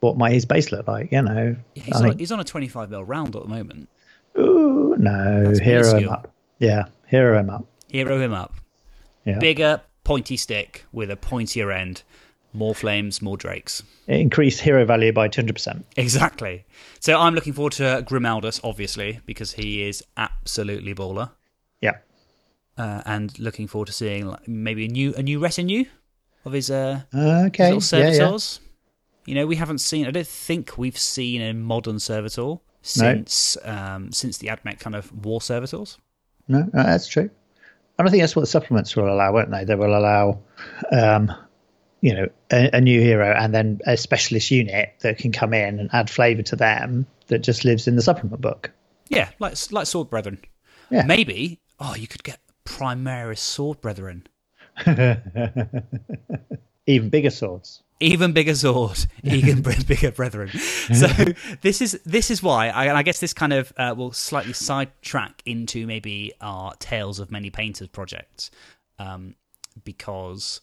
what 0.00 0.16
might 0.16 0.32
his 0.32 0.46
base 0.46 0.72
look 0.72 0.86
like? 0.88 1.12
You 1.12 1.22
know, 1.22 1.56
yeah, 1.74 1.82
he's, 1.82 2.00
on, 2.00 2.18
he's 2.18 2.32
on 2.32 2.40
a 2.40 2.44
twenty 2.44 2.68
five 2.68 2.90
mil 2.90 3.04
round 3.04 3.36
at 3.36 3.42
the 3.42 3.48
moment. 3.48 3.88
Ooh, 4.38 4.96
no, 4.98 5.44
That's 5.44 5.60
hero 5.60 5.96
him 5.96 6.08
up. 6.08 6.32
Yeah, 6.58 6.86
hero 7.06 7.38
him 7.38 7.50
up. 7.50 7.66
Hero 7.88 8.18
him 8.18 8.32
up. 8.32 8.54
Yeah. 9.24 9.38
Bigger, 9.38 9.80
pointy 10.02 10.36
stick 10.36 10.84
with 10.92 11.10
a 11.10 11.16
pointier 11.16 11.74
end 11.74 12.02
more 12.54 12.74
flames, 12.74 13.20
more 13.20 13.36
drakes. 13.36 13.82
It 14.06 14.20
increased 14.20 14.60
hero 14.60 14.84
value 14.84 15.12
by 15.12 15.28
200%. 15.28 15.82
Exactly. 15.96 16.64
So 17.00 17.18
I'm 17.18 17.34
looking 17.34 17.52
forward 17.52 17.72
to 17.74 18.04
Grimaldus, 18.08 18.60
obviously, 18.62 19.20
because 19.26 19.52
he 19.52 19.82
is 19.82 20.02
absolutely 20.16 20.94
baller. 20.94 21.30
Yeah. 21.80 21.98
Uh, 22.78 23.02
and 23.04 23.38
looking 23.38 23.66
forward 23.66 23.86
to 23.86 23.92
seeing 23.92 24.26
like, 24.26 24.48
maybe 24.48 24.86
a 24.86 24.88
new 24.88 25.14
a 25.14 25.22
new 25.22 25.38
retinue 25.38 25.84
of 26.44 26.52
his, 26.52 26.70
uh, 26.70 27.02
okay. 27.14 27.74
his 27.74 27.88
servitors. 27.88 28.60
Yeah, 28.60 28.68
yeah. 28.68 28.70
You 29.26 29.34
know, 29.36 29.46
we 29.46 29.56
haven't 29.56 29.78
seen. 29.78 30.06
I 30.06 30.10
don't 30.10 30.26
think 30.26 30.76
we've 30.76 30.98
seen 30.98 31.40
a 31.40 31.54
modern 31.54 31.98
servitor 31.98 32.56
since 32.82 33.56
no. 33.64 33.72
um, 33.72 34.12
since 34.12 34.38
the 34.38 34.48
Admech 34.48 34.78
kind 34.80 34.94
of 34.94 35.10
war 35.24 35.40
servitors. 35.40 35.98
No, 36.48 36.68
that's 36.72 37.08
true. 37.08 37.30
And 37.98 38.08
I 38.08 38.10
think 38.10 38.22
that's 38.22 38.36
what 38.36 38.42
the 38.42 38.48
supplements 38.48 38.94
will 38.96 39.08
allow, 39.08 39.32
won't 39.32 39.50
they? 39.50 39.64
They 39.64 39.76
will 39.76 39.96
allow 39.96 40.40
um, 40.92 41.32
you 42.04 42.14
know 42.14 42.28
a, 42.52 42.68
a, 42.74 42.80
new 42.82 43.00
hero 43.00 43.34
and 43.34 43.54
then 43.54 43.80
a 43.86 43.96
specialist 43.96 44.50
unit 44.50 44.94
that 45.00 45.16
can 45.16 45.32
come 45.32 45.54
in 45.54 45.80
and 45.80 45.88
add 45.94 46.10
flavor 46.10 46.42
to 46.42 46.54
them 46.54 47.06
that 47.28 47.38
just 47.38 47.64
lives 47.64 47.88
in 47.88 47.96
the 47.96 48.02
supplement 48.02 48.42
book 48.42 48.70
Yeah, 49.08 49.30
like 49.38 49.56
like 49.72 49.86
sword 49.86 50.10
brethren. 50.10 50.38
Yeah. 50.90 51.06
Maybe. 51.06 51.60
Oh, 51.80 51.94
you 51.94 52.06
could 52.06 52.22
get 52.22 52.40
Primaris 52.66 53.38
sword 53.38 53.80
brethren. 53.80 54.26
Even 56.86 57.08
bigger 57.08 57.30
swords. 57.30 57.82
even 58.00 58.34
bigger 58.34 58.54
sword, 58.54 59.06
even 59.22 59.62
bigger 59.62 60.12
brethren. 60.12 60.50
So 60.50 61.06
this 61.62 61.80
is 61.80 61.98
this 62.04 62.30
is 62.30 62.42
why 62.42 62.68
I, 62.68 62.94
I 62.94 63.02
guess 63.02 63.20
this 63.20 63.32
kind 63.32 63.54
of 63.54 63.72
uh, 63.78 63.94
will 63.96 64.12
slightly 64.12 64.52
sidetrack 64.52 65.42
into 65.46 65.86
maybe 65.86 66.34
our 66.42 66.74
Tales 66.74 67.18
of 67.20 67.30
Many 67.30 67.48
Painters 67.48 67.88
project, 67.88 68.50
um, 68.98 69.36
because 69.84 70.60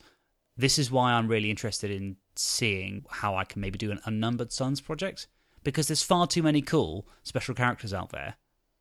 this 0.62 0.80
is 0.80 0.90
why 0.92 1.14
I'm 1.14 1.28
really 1.28 1.50
interested 1.50 1.92
in 1.92 2.18
seeing 2.36 3.06
how 3.10 3.36
I 3.36 3.44
can 3.44 3.62
maybe 3.62 3.78
do 3.78 3.92
an 3.92 4.00
Unnumbered 4.06 4.52
Sons 4.52 4.80
project 4.82 5.28
because 5.64 5.88
there's 5.88 6.04
far 6.04 6.28
too 6.28 6.44
many 6.44 6.62
cool 6.62 7.08
special 7.24 7.54
characters 7.56 7.94
out 7.94 8.10
there 8.10 8.36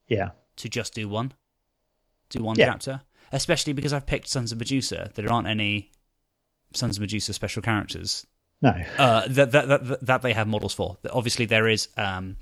Yeah. 0.08 0.30
to 0.56 0.68
just 0.68 0.94
do 0.94 1.08
one, 1.08 1.32
do 2.28 2.42
one 2.42 2.56
Yeah. 2.58 2.66
chapter. 2.72 3.02
Especially 3.32 3.72
because 3.72 3.92
I've 3.92 4.06
picked 4.06 4.28
Sons 4.28 4.50
of 4.52 4.58
Medusa, 4.58 5.10
there 5.14 5.30
aren't 5.32 5.46
any 5.46 5.90
Sons 6.74 6.96
of 6.96 7.00
Medusa 7.00 7.32
special 7.32 7.62
characters 7.62 8.26
No. 8.62 8.70
uh, 8.98 9.26
that, 9.28 9.52
that, 9.52 9.68
that 9.68 10.00
that 10.06 10.22
they 10.22 10.32
have 10.32 10.48
models 10.48 10.74
for. 10.74 10.98
Obviously, 11.10 11.44
there 11.46 11.68
is 11.68 11.88
um, 11.96 12.36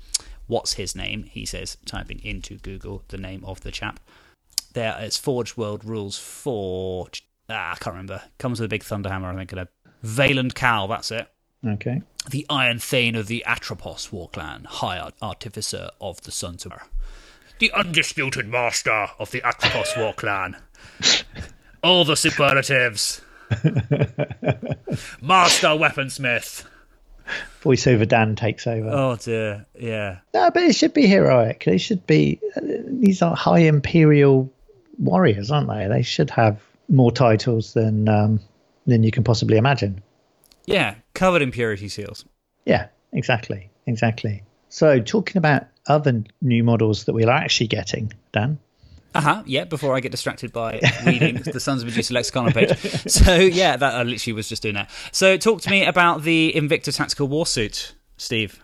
what's 0.47 0.73
his 0.73 0.95
name? 0.95 1.23
He 1.23 1.45
says, 1.45 1.77
typing 1.85 2.19
into 2.23 2.57
Google 2.57 3.03
the 3.09 3.17
name 3.17 3.43
of 3.45 3.61
the 3.61 3.71
chap. 3.71 3.99
There 4.73 4.97
is 5.01 5.17
Forge 5.17 5.55
World 5.57 5.83
Rules 5.85 6.17
for 6.17 7.07
ah, 7.49 7.71
I 7.73 7.75
can't 7.75 7.93
remember. 7.95 8.21
Comes 8.37 8.59
with 8.59 8.65
a 8.67 8.69
big 8.69 8.83
thunder 8.83 9.09
hammer, 9.09 9.29
I 9.31 9.35
think, 9.35 9.51
and 9.51 9.61
a 9.61 9.67
Valand 10.05 10.53
Cowl. 10.55 10.87
That's 10.87 11.11
it. 11.11 11.27
Okay. 11.65 12.01
The 12.29 12.45
Iron 12.49 12.79
Thane 12.79 13.15
of 13.15 13.27
the 13.27 13.43
Atropos 13.45 14.11
War 14.11 14.29
Clan, 14.29 14.65
High 14.65 15.09
Artificer 15.21 15.89
of 15.99 16.21
the 16.21 16.31
Sons 16.31 16.65
of 16.65 16.73
the 17.59 17.71
undisputed 17.73 18.47
master 18.47 19.07
of 19.19 19.31
the 19.31 19.41
Atropos 19.45 19.93
War 19.97 20.13
Clan. 20.13 20.55
All 21.83 22.05
the 22.05 22.15
superlatives. 22.15 23.21
Master 25.21 25.67
Weaponsmith. 25.69 26.65
Voiceover 27.63 28.07
Dan 28.07 28.35
takes 28.35 28.65
over. 28.65 28.89
Oh 28.89 29.15
dear, 29.17 29.65
yeah. 29.77 30.19
No, 30.33 30.49
but 30.51 30.63
it 30.63 30.75
should 30.75 30.93
be 30.93 31.05
heroic. 31.07 31.63
They 31.65 31.77
should 31.77 32.05
be. 32.07 32.39
uh, 32.55 32.61
These 32.87 33.21
are 33.21 33.35
high 33.35 33.59
imperial 33.59 34.51
warriors, 34.97 35.51
aren't 35.51 35.67
they? 35.69 35.87
They 35.87 36.01
should 36.01 36.29
have 36.31 36.61
more 36.89 37.11
titles 37.11 37.73
than 37.73 38.09
um, 38.09 38.39
than 38.85 39.03
you 39.03 39.11
can 39.11 39.23
possibly 39.23 39.57
imagine. 39.57 40.01
Yeah, 40.65 40.95
covered 41.13 41.41
in 41.41 41.51
purity 41.51 41.89
seals. 41.89 42.25
Yeah, 42.65 42.87
exactly, 43.13 43.69
exactly. 43.85 44.43
So, 44.69 44.99
talking 44.99 45.37
about 45.37 45.67
other 45.87 46.23
new 46.41 46.63
models 46.63 47.05
that 47.05 47.13
we're 47.13 47.29
actually 47.29 47.67
getting, 47.67 48.13
Dan. 48.31 48.59
Uh 49.15 49.21
huh. 49.21 49.43
Yeah. 49.47 49.63
Before 49.63 49.95
I 49.95 50.01
get 50.01 50.11
distracted 50.11 50.53
by 50.53 50.79
reading 51.03 51.41
the 51.43 51.59
Sons 51.59 51.81
of 51.81 51.87
Medusa 51.87 52.13
lexicon 52.13 52.51
page. 52.51 52.77
So 53.09 53.35
yeah, 53.35 53.75
that 53.75 53.95
I 53.95 54.03
literally 54.03 54.33
was 54.33 54.47
just 54.47 54.61
doing 54.61 54.75
that. 54.75 54.91
So 55.11 55.35
talk 55.37 55.61
to 55.61 55.69
me 55.71 55.83
about 55.83 56.21
the 56.21 56.53
Invicta 56.55 56.95
tactical 56.95 57.27
warsuit, 57.27 57.93
Steve. 58.17 58.61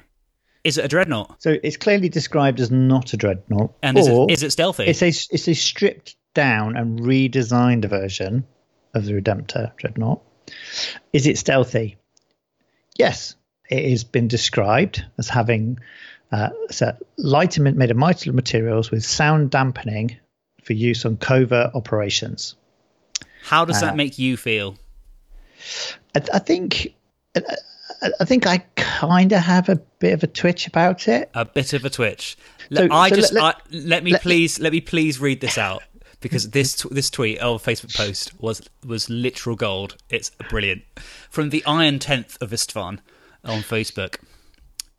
Is 0.64 0.78
it 0.78 0.86
a 0.86 0.88
dreadnought? 0.88 1.42
So 1.42 1.58
it's 1.64 1.78
clearly 1.78 2.10
described 2.10 2.60
as 2.60 2.70
not 2.70 3.14
a 3.14 3.18
dreadnought, 3.18 3.74
And 3.82 3.98
is 3.98 4.08
it, 4.08 4.32
is 4.32 4.44
it 4.44 4.52
stealthy? 4.52 4.84
it's 4.86 5.02
a 5.02 5.08
it's 5.08 5.48
a 5.48 5.56
stripped 5.56 6.16
down 6.36 6.78
and 6.78 7.00
redesigned 7.00 7.86
version 7.86 8.46
of 8.94 9.06
the 9.06 9.14
Redemptor 9.14 9.76
dreadnought. 9.78 10.22
Is 11.12 11.26
it 11.26 11.40
stealthy? 11.40 11.98
Yes, 12.98 13.36
it 13.70 13.90
has 13.90 14.04
been 14.04 14.28
described 14.28 15.04
as 15.18 15.28
having 15.28 15.80
uh, 16.32 16.50
so 16.70 16.96
light 17.18 17.58
made 17.58 17.90
of 17.92 17.98
mighty 17.98 18.30
materials 18.30 18.92
with 18.92 19.04
sound 19.04 19.50
dampening 19.50 20.18
for 20.64 20.74
use 20.74 21.06
on 21.06 21.18
covert 21.18 21.72
operations. 21.74 22.56
How 23.44 23.66
does 23.66 23.78
uh, 23.82 23.88
that 23.88 23.96
make 23.96 24.20
you 24.20 24.38
feel? 24.38 24.78
I, 26.16 26.22
I 26.34 26.40
think 26.40 26.94
I, 27.36 27.42
I 28.20 28.26
think 28.26 28.48
I 28.48 28.60
kind 28.76 29.32
of 29.32 29.42
have 29.42 29.70
a 29.70 29.76
bit 30.00 30.14
of 30.14 30.24
a 30.24 30.28
twitch 30.28 30.68
about 30.68 31.08
it. 31.08 31.30
A 31.34 31.46
bit 31.46 31.74
of 31.74 31.86
a 31.86 31.90
twitch. 31.90 32.38
So- 32.74 32.82
Let, 32.82 32.92
I 32.92 33.10
so 33.10 33.16
just 33.16 33.34
let- 33.34 33.44
I, 33.44 33.54
let 33.72 34.04
me 34.04 34.12
let- 34.12 34.22
please 34.22 34.60
let 34.60 34.72
me 34.72 34.82
please 34.82 35.20
read 35.20 35.42
this 35.42 35.58
out 35.58 35.84
because 36.26 36.50
this 36.50 36.74
t- 36.74 36.90
this 36.92 37.12
tweet 37.12 37.38
or 37.38 37.60
Facebook 37.60 37.96
post 37.96 38.34
was 38.42 38.60
was 38.84 39.12
literal 39.12 39.56
gold. 39.56 39.96
It's 40.10 40.32
brilliant 40.50 40.82
from 41.30 41.52
the 41.52 41.64
Iron 41.68 42.00
Tenth 42.00 42.36
of 42.42 42.50
Istvan 42.50 42.98
on 43.44 43.60
Facebook. 43.60 44.18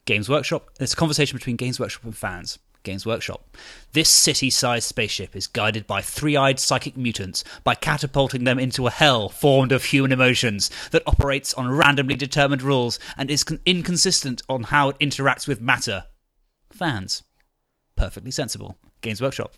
Games 0.04 0.28
Workshop. 0.28 0.70
It's 0.78 0.92
a 0.92 0.96
conversation 0.96 1.36
between 1.36 1.56
Games 1.56 1.80
Workshop 1.80 2.04
and 2.04 2.16
fans. 2.16 2.60
Games 2.84 3.04
Workshop. 3.04 3.56
This 3.92 4.08
city-sized 4.08 4.86
spaceship 4.86 5.34
is 5.34 5.48
guided 5.48 5.88
by 5.88 6.00
three-eyed 6.00 6.60
psychic 6.60 6.96
mutants 6.96 7.42
by 7.64 7.74
catapulting 7.74 8.44
them 8.44 8.60
into 8.60 8.86
a 8.86 8.92
hell 8.92 9.28
formed 9.28 9.72
of 9.72 9.82
human 9.82 10.12
emotions 10.12 10.70
that 10.92 11.02
operates 11.08 11.52
on 11.54 11.68
randomly 11.68 12.14
determined 12.14 12.62
rules 12.62 13.00
and 13.16 13.32
is 13.32 13.42
con- 13.42 13.58
inconsistent 13.66 14.42
on 14.48 14.62
how 14.62 14.90
it 14.90 14.98
interacts 15.00 15.48
with 15.48 15.60
matter. 15.60 16.04
Fans. 16.70 17.24
Perfectly 17.96 18.30
sensible. 18.30 18.78
Games 19.06 19.22
Workshop. 19.22 19.54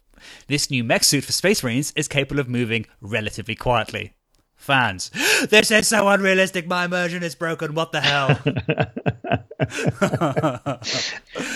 This 0.46 0.70
new 0.70 0.84
mech 0.84 1.04
suit 1.04 1.24
for 1.24 1.32
Space 1.32 1.62
Marines 1.62 1.92
is 1.96 2.08
capable 2.08 2.40
of 2.40 2.48
moving 2.48 2.86
relatively 3.00 3.54
quietly. 3.54 4.14
Fans. 4.56 5.10
This 5.48 5.70
is 5.70 5.88
so 5.88 6.08
unrealistic. 6.08 6.66
My 6.66 6.84
immersion 6.84 7.22
is 7.22 7.34
broken. 7.34 7.74
What 7.74 7.92
the 7.92 8.00
hell? 8.00 8.38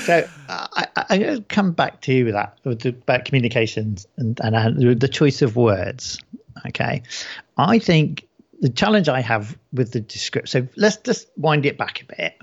So 0.04 0.28
I, 0.48 0.88
I'm 0.96 1.20
going 1.20 1.36
to 1.36 1.42
come 1.42 1.72
back 1.72 2.00
to 2.02 2.12
you 2.12 2.24
with 2.24 2.34
that 2.34 2.58
with 2.64 2.80
the, 2.80 2.88
about 2.88 3.24
communications 3.24 4.04
and, 4.16 4.40
and 4.42 5.00
the 5.00 5.08
choice 5.08 5.42
of 5.42 5.54
words. 5.54 6.18
Okay, 6.66 7.02
I 7.56 7.78
think 7.78 8.26
the 8.60 8.68
challenge 8.68 9.08
I 9.08 9.20
have 9.20 9.56
with 9.72 9.92
the 9.92 10.00
description. 10.00 10.66
So 10.66 10.72
let's 10.76 10.96
just 10.96 11.28
wind 11.36 11.66
it 11.66 11.78
back 11.78 12.02
a 12.02 12.16
bit. 12.16 12.38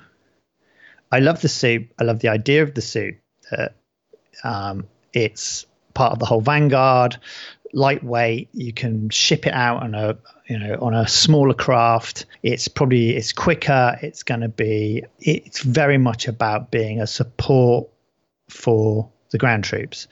I 1.11 1.19
love 1.19 1.41
the 1.41 1.49
suit. 1.49 1.91
I 1.99 2.03
love 2.03 2.19
the 2.19 2.29
idea 2.29 2.63
of 2.63 2.73
the 2.73 2.81
suit. 2.81 3.15
Um, 4.43 4.87
it's 5.13 5.65
part 5.93 6.13
of 6.13 6.19
the 6.19 6.25
whole 6.25 6.41
Vanguard, 6.41 7.17
lightweight. 7.73 8.49
You 8.53 8.73
can 8.73 9.09
ship 9.09 9.45
it 9.47 9.53
out 9.53 9.83
on 9.83 9.95
a 9.95 10.17
you 10.47 10.57
know 10.57 10.77
on 10.81 10.93
a 10.93 11.07
smaller 11.07 11.53
craft. 11.53 12.25
It's 12.43 12.67
probably 12.67 13.15
it's 13.15 13.31
quicker. 13.31 13.97
It's 14.01 14.23
going 14.23 14.41
to 14.41 14.49
be. 14.49 15.03
It's 15.19 15.61
very 15.61 15.97
much 15.97 16.27
about 16.27 16.71
being 16.71 17.01
a 17.01 17.07
support 17.07 17.89
for 18.49 19.09
the 19.31 19.37
ground 19.37 19.63
troops, 19.63 20.07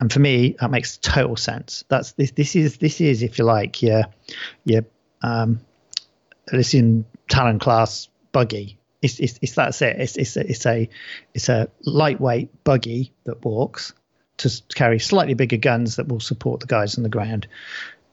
and 0.00 0.12
for 0.12 0.20
me 0.20 0.56
that 0.60 0.70
makes 0.70 0.96
total 0.98 1.36
sense. 1.36 1.84
That's 1.88 2.12
this. 2.12 2.30
This 2.32 2.56
is 2.56 2.78
this 2.78 3.00
is 3.00 3.22
if 3.22 3.38
you 3.38 3.44
like 3.44 3.82
your 3.82 4.04
your 4.64 4.82
um, 5.22 5.60
Elysian 6.52 7.04
Talon 7.28 7.58
class 7.58 8.08
buggy. 8.32 8.78
It's, 9.02 9.18
it's, 9.18 9.38
it's 9.42 9.54
that's 9.56 9.82
it. 9.82 9.96
It's, 9.98 10.16
it's, 10.16 10.36
it's 10.36 10.64
a 10.64 10.88
it's 11.34 11.48
a 11.48 11.68
lightweight 11.84 12.62
buggy 12.62 13.12
that 13.24 13.44
walks 13.44 13.92
to 14.38 14.50
carry 14.74 14.98
slightly 14.98 15.34
bigger 15.34 15.56
guns 15.56 15.96
that 15.96 16.08
will 16.08 16.20
support 16.20 16.60
the 16.60 16.66
guys 16.66 16.96
on 16.96 17.02
the 17.02 17.08
ground. 17.08 17.46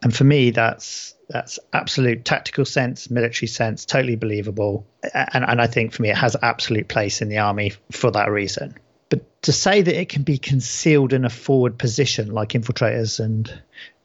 And 0.01 0.15
for 0.15 0.23
me, 0.23 0.51
that's 0.51 1.15
that's 1.29 1.59
absolute 1.73 2.25
tactical 2.25 2.65
sense, 2.65 3.09
military 3.09 3.47
sense, 3.47 3.85
totally 3.85 4.15
believable. 4.15 4.87
And 5.13 5.43
and 5.45 5.61
I 5.61 5.67
think 5.67 5.93
for 5.93 6.01
me, 6.01 6.09
it 6.09 6.17
has 6.17 6.35
absolute 6.41 6.87
place 6.87 7.21
in 7.21 7.29
the 7.29 7.39
army 7.39 7.73
for 7.91 8.11
that 8.11 8.31
reason. 8.31 8.75
But 9.09 9.41
to 9.43 9.51
say 9.51 9.81
that 9.81 9.99
it 9.99 10.09
can 10.09 10.23
be 10.23 10.37
concealed 10.37 11.13
in 11.13 11.25
a 11.25 11.29
forward 11.29 11.77
position 11.77 12.31
like 12.31 12.49
infiltrators 12.49 13.19
and 13.19 13.51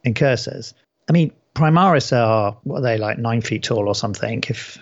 incursors, 0.03 0.75
I 1.09 1.13
mean, 1.13 1.33
Primaris 1.55 2.17
are 2.17 2.59
what 2.65 2.79
are 2.79 2.83
they 2.83 2.99
like 2.99 3.19
nine 3.19 3.41
feet 3.41 3.63
tall 3.63 3.89
or 3.89 3.95
something? 3.95 4.43
If 4.49 4.79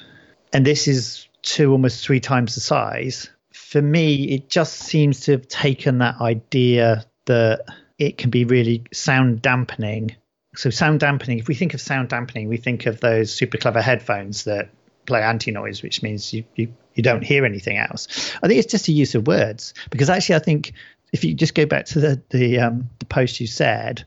and 0.53 0.65
this 0.67 0.89
is 0.89 1.29
two 1.43 1.73
almost 1.73 2.05
three 2.05 2.21
times 2.21 2.55
the 2.55 2.61
size. 2.61 3.29
For 3.53 3.83
me, 3.83 4.25
it 4.25 4.49
just 4.49 4.75
seems 4.75 5.21
to 5.21 5.33
have 5.33 5.49
taken 5.49 5.99
that 5.99 6.21
idea 6.21 7.05
that 7.27 7.65
it 7.99 8.19
can 8.19 8.31
be 8.31 8.45
really 8.45 8.85
sound 8.93 9.43
dampening. 9.43 10.17
So 10.55 10.71
sound 10.71 11.01
dampening, 11.01 11.39
if 11.39 11.49
we 11.49 11.55
think 11.55 11.75
of 11.75 11.81
sound 11.81 12.09
dampening, 12.09 12.49
we 12.49 12.57
think 12.57 12.87
of 12.87 13.01
those 13.01 13.33
super 13.33 13.59
clever 13.59 13.81
headphones 13.81 14.45
that 14.45 14.69
play 15.07 15.23
anti-noise, 15.23 15.83
which 15.83 16.03
means 16.03 16.33
you, 16.33 16.45
you, 16.55 16.75
you 16.95 17.03
don't 17.03 17.23
hear 17.23 17.45
anything 17.45 17.79
else. 17.79 18.35
I 18.43 18.49
think 18.49 18.59
it's 18.59 18.71
just 18.71 18.89
a 18.89 18.93
use 18.93 19.15
of 19.15 19.27
words 19.27 19.75
because 19.91 20.11
actually 20.11 20.37
I 20.37 20.41
think 20.41 20.73
if 21.13 21.25
you 21.25 21.35
just 21.35 21.55
go 21.55 21.67
back 21.67 21.87
to 21.87 22.01
the 22.01 22.23
the, 22.31 22.59
um, 22.59 22.91
the 22.99 23.07
post 23.07 23.41
you 23.41 23.47
said, 23.47 24.05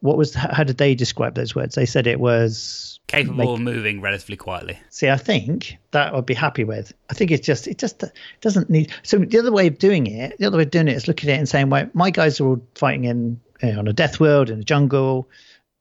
what 0.00 0.16
was 0.16 0.34
how 0.34 0.64
did 0.64 0.78
they 0.78 0.94
describe 0.94 1.34
those 1.34 1.54
words? 1.54 1.74
They 1.74 1.86
said 1.86 2.06
it 2.06 2.20
was 2.20 3.00
Capable 3.08 3.54
of 3.54 3.60
moving 3.60 4.02
relatively 4.02 4.36
quietly. 4.36 4.78
See, 4.90 5.08
I 5.08 5.16
think 5.16 5.78
that 5.92 6.14
I'd 6.14 6.26
be 6.26 6.34
happy 6.34 6.64
with. 6.64 6.92
I 7.08 7.14
think 7.14 7.30
it's 7.30 7.46
just 7.46 7.66
it 7.66 7.78
just 7.78 8.04
doesn't 8.42 8.68
need. 8.68 8.92
So 9.02 9.18
the 9.18 9.38
other 9.38 9.50
way 9.50 9.66
of 9.66 9.78
doing 9.78 10.06
it, 10.06 10.36
the 10.38 10.44
other 10.44 10.58
way 10.58 10.64
of 10.64 10.70
doing 10.70 10.88
it 10.88 10.96
is 10.96 11.08
looking 11.08 11.30
at 11.30 11.36
it 11.36 11.38
and 11.38 11.48
saying, 11.48 11.70
"Well, 11.70 11.88
my 11.94 12.10
guys 12.10 12.38
are 12.38 12.46
all 12.46 12.62
fighting 12.74 13.04
in 13.04 13.40
you 13.62 13.72
know, 13.72 13.78
on 13.78 13.88
a 13.88 13.94
death 13.94 14.20
world 14.20 14.50
in 14.50 14.58
the 14.58 14.64
jungle, 14.64 15.28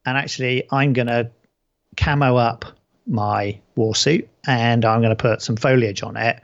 and 0.06 0.18
actually, 0.18 0.64
I'm 0.72 0.94
gonna 0.94 1.30
camo 1.98 2.38
up 2.38 2.64
my 3.06 3.60
war 3.76 3.96
suit 3.96 4.30
and 4.46 4.86
I'm 4.86 5.02
gonna 5.02 5.16
put 5.16 5.42
some 5.42 5.58
foliage 5.58 6.04
on 6.04 6.16
it 6.16 6.42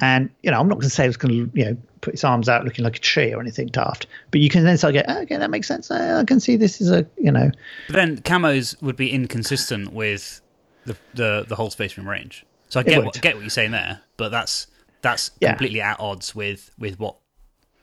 And 0.00 0.30
you 0.42 0.50
know, 0.50 0.58
I'm 0.58 0.68
not 0.68 0.76
going 0.76 0.88
to 0.88 0.90
say 0.90 1.06
it's 1.06 1.16
going 1.16 1.50
to 1.50 1.58
you 1.58 1.64
know 1.66 1.76
put 2.00 2.14
its 2.14 2.24
arms 2.24 2.48
out 2.48 2.64
looking 2.64 2.84
like 2.84 2.96
a 2.96 3.00
tree 3.00 3.32
or 3.32 3.40
anything 3.40 3.66
daft, 3.66 4.06
but 4.30 4.40
you 4.40 4.48
can 4.48 4.64
then 4.64 4.78
start 4.78 4.94
to 4.94 5.02
go, 5.02 5.06
oh, 5.08 5.20
okay, 5.22 5.36
that 5.36 5.50
makes 5.50 5.68
sense. 5.68 5.90
I 5.90 6.24
can 6.24 6.40
see 6.40 6.56
this 6.56 6.80
is 6.80 6.90
a 6.90 7.06
you 7.18 7.30
know. 7.30 7.50
But 7.88 7.96
then 7.96 8.18
camos 8.18 8.80
would 8.82 8.96
be 8.96 9.10
inconsistent 9.12 9.92
with 9.92 10.40
the 10.86 10.96
the, 11.14 11.44
the 11.48 11.56
whole 11.56 11.70
Space 11.70 11.96
Marine 11.96 12.08
range. 12.08 12.46
So 12.68 12.80
I 12.80 12.82
get 12.84 13.04
what, 13.04 13.20
get 13.20 13.34
what 13.34 13.40
you're 13.40 13.50
saying 13.50 13.72
there, 13.72 14.00
but 14.16 14.30
that's 14.30 14.68
that's 15.02 15.32
yeah. 15.40 15.50
completely 15.50 15.80
at 15.80 15.98
odds 16.00 16.34
with 16.34 16.70
with 16.78 16.98
what 16.98 17.16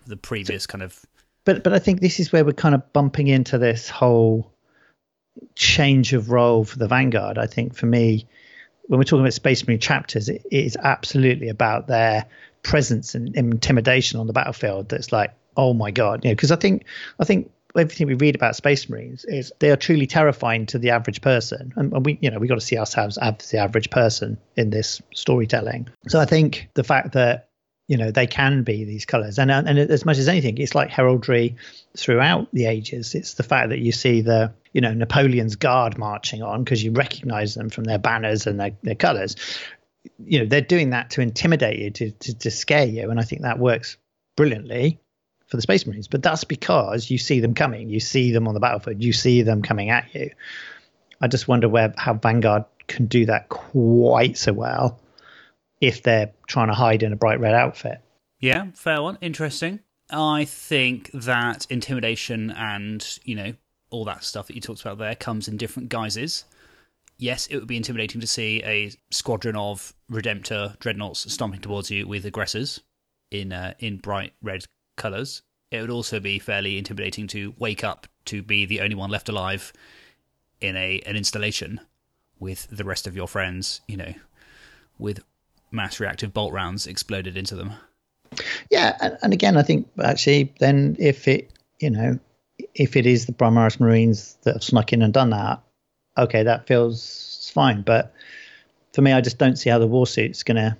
the 0.05 0.17
previous 0.17 0.65
kind 0.65 0.81
of. 0.81 1.05
But 1.45 1.63
but 1.63 1.73
I 1.73 1.79
think 1.79 2.01
this 2.01 2.19
is 2.19 2.31
where 2.31 2.43
we're 2.43 2.53
kind 2.53 2.73
of 2.73 2.93
bumping 2.93 3.27
into 3.27 3.57
this 3.57 3.89
whole 3.89 4.51
change 5.55 6.13
of 6.13 6.31
role 6.31 6.63
for 6.63 6.77
the 6.77 6.87
Vanguard. 6.87 7.37
I 7.37 7.47
think 7.47 7.75
for 7.75 7.85
me, 7.85 8.27
when 8.87 8.99
we're 8.99 9.03
talking 9.03 9.21
about 9.21 9.33
Space 9.33 9.65
Marine 9.67 9.79
chapters, 9.79 10.29
it, 10.29 10.45
it 10.49 10.65
is 10.65 10.77
absolutely 10.77 11.49
about 11.49 11.87
their 11.87 12.25
presence 12.63 13.15
and 13.15 13.35
intimidation 13.35 14.19
on 14.19 14.27
the 14.27 14.33
battlefield. 14.33 14.89
That's 14.89 15.11
like, 15.11 15.33
oh 15.55 15.73
my 15.73 15.91
god, 15.91 16.23
you 16.23 16.31
know, 16.31 16.35
because 16.35 16.51
I 16.51 16.55
think 16.55 16.85
I 17.19 17.25
think 17.25 17.51
everything 17.77 18.07
we 18.07 18.15
read 18.15 18.35
about 18.35 18.55
Space 18.55 18.89
Marines 18.89 19.25
is 19.25 19.51
they 19.59 19.69
are 19.71 19.75
truly 19.75 20.07
terrifying 20.07 20.65
to 20.67 20.79
the 20.79 20.91
average 20.91 21.21
person, 21.21 21.73
and, 21.75 21.93
and 21.93 22.05
we, 22.05 22.17
you 22.21 22.31
know, 22.31 22.39
we 22.39 22.47
got 22.47 22.55
to 22.55 22.61
see 22.61 22.77
ourselves 22.77 23.17
as 23.17 23.49
the 23.51 23.59
average 23.59 23.89
person 23.89 24.37
in 24.55 24.69
this 24.69 25.01
storytelling. 25.13 25.87
So 26.07 26.19
I 26.19 26.25
think 26.25 26.69
the 26.73 26.83
fact 26.83 27.13
that 27.13 27.49
you 27.87 27.97
know 27.97 28.11
they 28.11 28.27
can 28.27 28.63
be 28.63 28.83
these 28.83 29.05
colors 29.05 29.39
and 29.39 29.49
and 29.49 29.79
as 29.79 30.05
much 30.05 30.17
as 30.17 30.27
anything 30.27 30.57
it's 30.57 30.75
like 30.75 30.89
heraldry 30.89 31.55
throughout 31.95 32.49
the 32.51 32.65
ages 32.65 33.15
it's 33.15 33.35
the 33.35 33.43
fact 33.43 33.69
that 33.69 33.79
you 33.79 33.93
see 33.93 34.19
the 34.19 34.51
you 34.77 34.81
know 34.81 34.93
napoleon's 34.93 35.55
guard 35.55 35.97
marching 35.97 36.43
on 36.43 36.63
because 36.63 36.83
you 36.83 36.91
recognize 36.91 37.55
them 37.55 37.69
from 37.69 37.83
their 37.83 37.97
banners 37.97 38.45
and 38.45 38.59
their, 38.59 38.71
their 38.83 38.95
colors 38.95 39.35
you 40.19 40.39
know 40.39 40.45
they're 40.45 40.61
doing 40.61 40.91
that 40.91 41.09
to 41.09 41.21
intimidate 41.21 41.79
you 41.79 41.89
to, 41.89 42.11
to 42.11 42.37
to 42.37 42.51
scare 42.51 42.85
you 42.85 43.09
and 43.09 43.19
i 43.19 43.23
think 43.23 43.41
that 43.41 43.57
works 43.57 43.97
brilliantly 44.35 44.99
for 45.47 45.57
the 45.57 45.63
space 45.63 45.87
marines 45.87 46.07
but 46.07 46.21
that's 46.21 46.43
because 46.43 47.09
you 47.09 47.17
see 47.17 47.39
them 47.39 47.55
coming 47.55 47.89
you 47.89 47.99
see 47.99 48.31
them 48.31 48.47
on 48.47 48.53
the 48.53 48.59
battlefield 48.59 49.03
you 49.03 49.11
see 49.11 49.41
them 49.41 49.63
coming 49.63 49.89
at 49.89 50.13
you 50.13 50.29
i 51.21 51.27
just 51.27 51.47
wonder 51.47 51.67
where 51.67 51.91
how 51.97 52.13
vanguard 52.13 52.63
can 52.87 53.07
do 53.07 53.25
that 53.25 53.49
quite 53.49 54.37
so 54.37 54.53
well 54.53 54.99
if 55.81 56.03
they're 56.03 56.31
trying 56.47 56.67
to 56.67 56.73
hide 56.73 57.03
in 57.03 57.13
a 57.13 57.15
bright 57.15 57.39
red 57.39 57.53
outfit. 57.53 57.99
Yeah, 58.39 58.67
fair 58.73 59.01
one. 59.01 59.17
Interesting. 59.21 59.79
I 60.09 60.45
think 60.45 61.11
that 61.13 61.67
intimidation 61.69 62.51
and, 62.51 63.19
you 63.23 63.35
know, 63.35 63.53
all 63.89 64.05
that 64.05 64.23
stuff 64.23 64.47
that 64.47 64.55
you 64.55 64.61
talked 64.61 64.81
about 64.81 64.97
there 64.97 65.15
comes 65.15 65.47
in 65.47 65.57
different 65.57 65.89
guises. 65.89 66.45
Yes, 67.17 67.47
it 67.47 67.57
would 67.57 67.67
be 67.67 67.77
intimidating 67.77 68.21
to 68.21 68.27
see 68.27 68.61
a 68.63 68.91
squadron 69.09 69.55
of 69.55 69.93
Redemptor 70.11 70.77
dreadnoughts 70.79 71.31
stomping 71.31 71.61
towards 71.61 71.89
you 71.89 72.07
with 72.07 72.25
aggressors 72.25 72.81
in 73.31 73.51
uh, 73.51 73.73
in 73.79 73.97
bright 73.97 74.33
red 74.41 74.65
colours. 74.97 75.41
It 75.71 75.81
would 75.81 75.89
also 75.89 76.19
be 76.19 76.39
fairly 76.39 76.77
intimidating 76.77 77.27
to 77.27 77.53
wake 77.57 77.83
up 77.83 78.07
to 78.25 78.41
be 78.41 78.65
the 78.65 78.81
only 78.81 78.95
one 78.95 79.09
left 79.09 79.29
alive 79.29 79.73
in 80.61 80.75
a 80.75 80.99
an 81.05 81.15
installation 81.15 81.79
with 82.39 82.67
the 82.69 82.83
rest 82.83 83.07
of 83.07 83.15
your 83.15 83.27
friends, 83.27 83.81
you 83.87 83.97
know, 83.97 84.13
with 84.99 85.23
mass 85.71 85.99
reactive 85.99 86.33
bolt 86.33 86.53
rounds 86.53 86.87
exploded 86.87 87.35
into 87.35 87.55
them. 87.55 87.73
Yeah, 88.69 88.95
and, 89.01 89.17
and 89.21 89.33
again, 89.33 89.57
I 89.57 89.63
think 89.63 89.87
actually, 90.03 90.53
then 90.59 90.95
if 90.99 91.27
it, 91.27 91.51
you 91.79 91.89
know, 91.89 92.19
if 92.73 92.95
it 92.95 93.05
is 93.05 93.25
the 93.25 93.33
Primaris 93.33 93.79
Marines 93.79 94.37
that 94.43 94.55
have 94.55 94.63
snuck 94.63 94.93
in 94.93 95.01
and 95.01 95.13
done 95.13 95.31
that, 95.31 95.61
okay, 96.17 96.43
that 96.43 96.67
feels 96.67 97.51
fine. 97.53 97.81
But 97.81 98.13
for 98.93 99.01
me, 99.01 99.11
I 99.11 99.21
just 99.21 99.37
don't 99.37 99.57
see 99.57 99.69
how 99.69 99.79
the 99.79 99.87
warsuit's 99.87 100.43
going 100.43 100.57
to 100.57 100.77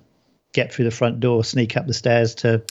get 0.53 0.73
through 0.73 0.85
the 0.85 0.91
front 0.91 1.19
door, 1.19 1.43
sneak 1.43 1.77
up 1.77 1.87
the 1.87 1.93
stairs 1.93 2.35
to 2.35 2.63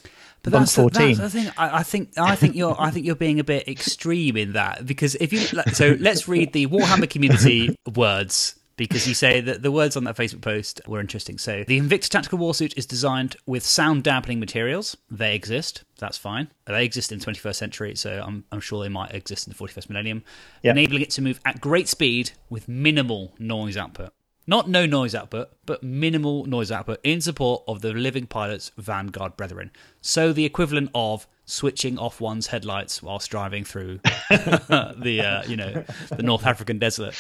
but 0.43 0.53
that's, 0.53 0.77
14. 0.77 1.17
that's 1.17 1.33
the 1.33 1.43
thing. 1.43 1.53
I, 1.59 1.79
I, 1.79 1.83
think 1.83 2.11
I 2.17 2.37
think 2.37 2.55
you're 2.55 2.77
I 2.79 2.93
think 2.93 3.05
you're 3.05 3.17
being 3.17 3.41
a 3.41 3.45
bit 3.45 3.67
extreme 3.67 4.37
in 4.37 4.53
that 4.53 4.87
because 4.87 5.17
if 5.17 5.33
you 5.33 5.41
so 5.41 5.97
let's 5.99 6.29
read 6.29 6.53
the 6.53 6.69
Warhammer 6.69 7.11
community 7.11 7.75
words 7.97 8.55
because 8.77 9.09
you 9.09 9.15
say 9.15 9.41
that 9.41 9.63
the 9.63 9.73
words 9.73 9.97
on 9.97 10.05
that 10.05 10.17
Facebook 10.17 10.43
post 10.43 10.81
were 10.87 11.01
interesting. 11.01 11.39
So 11.39 11.65
the 11.67 11.81
Invicta 11.81 12.09
Tactical 12.09 12.39
Warsuit 12.39 12.77
is 12.77 12.87
designed 12.87 13.37
with 13.47 13.65
sound 13.65 14.05
dampening 14.05 14.39
materials. 14.39 14.97
They 15.11 15.35
exist. 15.35 15.85
That's 15.99 16.19
fine. 16.19 16.49
They 16.67 16.85
exist 16.85 17.11
in 17.11 17.19
the 17.19 17.25
21st 17.25 17.57
century, 17.57 17.97
so 17.97 18.23
I'm, 18.25 18.45
I'm 18.53 18.61
sure 18.61 18.83
they 18.83 18.91
might 18.91 19.15
exist 19.15 19.47
in 19.47 19.53
the 19.53 19.59
41st 19.59 19.89
millennium, 19.89 20.25
yep. 20.63 20.73
enabling 20.73 21.03
it 21.03 21.11
to 21.11 21.23
move 21.23 21.41
at 21.45 21.61
great 21.61 21.89
speed 21.89 22.33
with 22.51 22.69
minimal 22.69 23.35
noise 23.39 23.77
output. 23.77 24.13
Not 24.47 24.69
no 24.69 24.87
noise 24.87 25.15
output, 25.15 25.49
but 25.65 25.83
minimal 25.83 26.45
noise 26.47 26.71
output 26.71 27.01
in 27.03 27.21
support 27.21 27.65
of 27.67 27.81
the 27.81 27.93
living 27.93 28.27
pilot's 28.27 28.71
Vanguard 28.79 29.37
brethren. 29.37 29.73
So 30.01 30.33
the 30.33 30.45
equivalent 30.45 30.91
of 30.95 31.27
switching 31.47 31.99
off 31.99 32.21
one's 32.21 32.49
headlights 32.49 33.03
whilst 33.03 33.31
driving 33.31 33.65
through 33.65 33.99
the 34.31 35.23
uh, 35.25 35.49
you 35.49 35.57
know 35.57 35.85
the 36.11 36.23
North 36.23 36.47
African 36.47 36.79
desert 36.79 37.17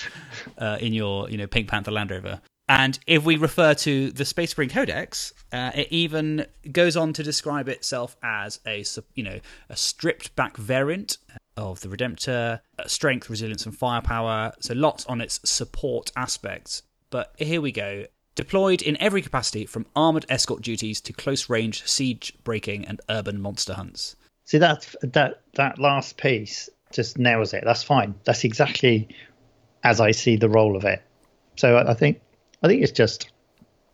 uh, 0.58 0.78
in 0.80 0.92
your 0.92 1.28
you 1.28 1.36
know 1.36 1.46
Pink 1.46 1.68
Panther 1.68 1.90
Land 1.90 2.10
Rover. 2.12 2.40
And 2.68 2.98
if 3.06 3.24
we 3.24 3.36
refer 3.36 3.74
to 3.74 4.10
the 4.10 4.24
Space 4.24 4.56
Marine 4.58 4.70
Codex, 4.70 5.32
uh, 5.52 5.70
it 5.74 5.88
even 5.90 6.46
goes 6.72 6.96
on 6.96 7.12
to 7.12 7.22
describe 7.22 7.68
itself 7.68 8.16
as 8.22 8.60
a 8.66 8.84
you 9.14 9.24
know 9.24 9.40
a 9.68 9.76
stripped 9.76 10.34
back 10.36 10.56
variant 10.56 11.18
of 11.56 11.80
the 11.80 11.88
Redemptor, 11.88 12.60
uh, 12.78 12.86
strength, 12.86 13.30
resilience, 13.30 13.64
and 13.64 13.76
firepower. 13.76 14.52
So 14.60 14.74
lots 14.74 15.06
on 15.06 15.20
its 15.20 15.40
support 15.48 16.12
aspects. 16.16 16.82
But 17.10 17.34
here 17.38 17.60
we 17.60 17.72
go. 17.72 18.06
Deployed 18.34 18.82
in 18.82 19.00
every 19.00 19.22
capacity 19.22 19.64
from 19.64 19.86
armoured 19.96 20.26
escort 20.28 20.62
duties 20.62 21.00
to 21.02 21.12
close 21.12 21.48
range 21.48 21.86
siege 21.86 22.34
breaking 22.44 22.84
and 22.84 23.00
urban 23.08 23.40
monster 23.40 23.74
hunts. 23.74 24.16
See 24.44 24.58
that 24.58 24.94
that 25.02 25.42
that 25.54 25.78
last 25.78 26.18
piece 26.18 26.68
just 26.92 27.18
nails 27.18 27.54
it. 27.54 27.64
That's 27.64 27.82
fine. 27.82 28.14
That's 28.24 28.44
exactly 28.44 29.08
as 29.82 30.00
I 30.00 30.10
see 30.10 30.36
the 30.36 30.48
role 30.48 30.76
of 30.76 30.84
it. 30.84 31.02
So 31.56 31.78
I 31.78 31.94
think 31.94 32.20
I 32.62 32.68
think 32.68 32.82
it's 32.82 32.92
just 32.92 33.30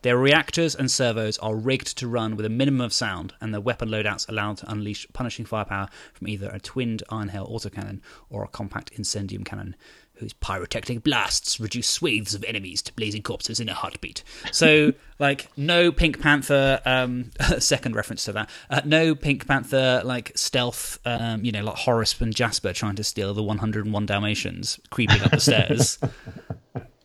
their 0.03 0.19
reactors 0.19 0.75
and 0.75 0.91
servos 0.91 1.39
are 1.39 1.55
rigged 1.55 1.97
to 1.99 2.09
run 2.09 2.37
with 2.37 2.45
a 2.45 2.49
minimum 2.49 2.81
of 2.81 2.93
sound, 2.93 3.35
and 3.41 3.55
their 3.55 3.61
weapon 3.61 3.89
loadouts 3.89 4.29
allow 4.29 4.53
to 4.55 4.69
unleash 4.69 5.07
punishing 5.13 5.45
firepower 5.45 5.87
from 6.13 6.27
either 6.27 6.51
a 6.51 6.59
twinned 6.59 7.05
Iron 7.09 7.29
Hail 7.29 7.47
autocannon 7.47 8.01
or 8.29 8.43
a 8.43 8.49
compact 8.49 8.93
Incendium 8.95 9.45
cannon 9.45 9.77
whose 10.15 10.33
pyrotechnic 10.35 11.03
blasts 11.03 11.59
reduce 11.59 11.89
swathes 11.89 12.35
of 12.35 12.45
enemies 12.45 12.83
to 12.83 12.93
blazing 12.95 13.23
corpses 13.23 13.59
in 13.59 13.69
a 13.69 13.75
heartbeat. 13.75 14.23
So, 14.53 14.93
like, 15.19 15.49
no 15.57 15.91
Pink 15.91 16.21
Panther, 16.21 16.81
um, 16.85 17.31
second 17.59 17.97
reference 17.97 18.25
to 18.27 18.33
that, 18.33 18.51
uh, 18.71 18.83
no 18.85 19.15
Pink 19.15 19.47
Panther, 19.47 20.03
like, 20.05 20.33
stealth, 20.37 20.99
um, 21.05 21.45
you 21.45 21.53
know, 21.53 21.63
like 21.63 21.77
Horace 21.77 22.21
and 22.21 22.35
Jasper 22.35 22.73
trying 22.73 22.97
to 22.97 23.05
steal 23.05 23.35
the 23.35 23.43
101 23.43 24.07
Dalmatians 24.07 24.79
creeping 24.91 25.21
up 25.23 25.33
the 25.33 25.41
stairs. 25.41 25.99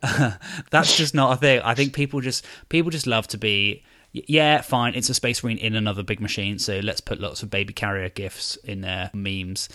that's 0.71 0.95
just 0.95 1.15
not 1.15 1.33
a 1.33 1.37
thing. 1.37 1.61
I 1.61 1.73
think 1.75 1.93
people 1.93 2.21
just 2.21 2.45
people 2.69 2.91
just 2.91 3.07
love 3.07 3.27
to 3.29 3.37
be 3.37 3.83
yeah, 4.13 4.61
fine. 4.61 4.95
It's 4.95 5.09
a 5.09 5.13
space 5.13 5.43
marine 5.43 5.57
in 5.57 5.75
another 5.75 6.03
big 6.03 6.19
machine, 6.19 6.59
so 6.59 6.79
let's 6.79 7.01
put 7.01 7.19
lots 7.19 7.43
of 7.43 7.49
baby 7.49 7.73
carrier 7.73 8.09
gifs 8.09 8.55
in 8.57 8.81
their 8.81 9.11
memes. 9.13 9.69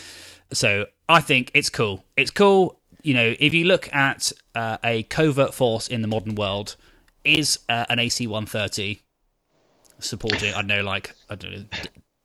So 0.53 0.87
I 1.09 1.21
think 1.21 1.51
it's 1.55 1.71
cool. 1.71 2.05
It's 2.16 2.31
cool 2.31 2.81
you 3.03 3.15
know, 3.15 3.35
if 3.38 3.55
you 3.55 3.65
look 3.65 3.93
at 3.95 4.33
uh, 4.55 4.79
a 4.85 5.03
covert 5.05 5.55
force 5.55 5.88
in 5.88 6.03
the 6.03 6.09
modern 6.09 6.35
world, 6.35 6.77
is 7.25 7.59
uh, 7.69 7.85
an 7.88 7.99
AC 7.99 8.27
130 8.27 9.01
supporting, 9.99 10.53
I 10.53 10.59
don't 10.59 10.67
know, 10.67 10.83
like, 10.83 11.15
I 11.31 11.35
don't 11.35 11.53
know, 11.53 11.65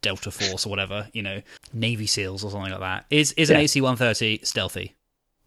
Delta 0.02 0.32
Force 0.32 0.66
or 0.66 0.70
whatever, 0.70 1.08
you 1.14 1.22
know, 1.22 1.42
Navy 1.74 2.08
SEALs 2.08 2.44
or 2.44 2.52
something 2.52 2.72
like 2.72 2.80
that. 2.80 3.06
Is, 3.10 3.34
is 3.34 3.50
an 3.50 3.58
AC 3.58 3.80
130 3.82 4.44
stealthy? 4.44 4.96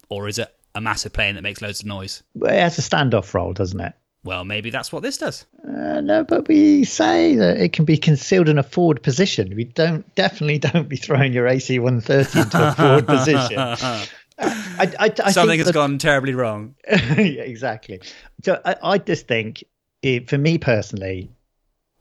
Or 0.09 0.27
is 0.27 0.39
it 0.39 0.53
a 0.75 0.81
massive 0.81 1.13
plane 1.13 1.35
that 1.35 1.41
makes 1.41 1.61
loads 1.61 1.81
of 1.81 1.85
noise? 1.85 2.23
Well, 2.35 2.53
it 2.53 2.59
has 2.59 2.77
a 2.77 2.81
standoff 2.81 3.33
role, 3.33 3.53
doesn't 3.53 3.79
it? 3.79 3.93
Well, 4.23 4.45
maybe 4.45 4.69
that's 4.69 4.91
what 4.91 5.01
this 5.01 5.17
does. 5.17 5.45
Uh, 5.67 5.99
no, 6.01 6.23
but 6.23 6.47
we 6.47 6.83
say 6.83 7.35
that 7.35 7.57
it 7.57 7.73
can 7.73 7.85
be 7.85 7.97
concealed 7.97 8.49
in 8.49 8.59
a 8.59 8.63
forward 8.63 9.01
position. 9.01 9.55
We 9.55 9.63
don't 9.63 10.13
definitely 10.13 10.59
don't 10.59 10.87
be 10.87 10.95
throwing 10.95 11.33
your 11.33 11.47
AC 11.47 11.79
130 11.79 12.39
into 12.39 12.67
a 12.69 12.75
forward 12.75 13.07
position. 13.07 14.07
I, 14.41 14.93
I, 14.99 15.13
I 15.23 15.31
something 15.31 15.59
has 15.59 15.71
gone 15.71 15.97
terribly 15.97 16.33
wrong. 16.33 16.75
yeah, 16.89 17.43
exactly. 17.43 18.01
So 18.43 18.59
I, 18.65 18.75
I 18.83 18.97
just 18.97 19.27
think, 19.27 19.63
it, 20.01 20.29
for 20.29 20.37
me 20.37 20.57
personally, 20.57 21.29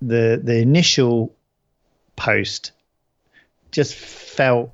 the 0.00 0.40
the 0.42 0.56
initial 0.56 1.34
post 2.16 2.72
just 3.70 3.94
felt 3.94 4.70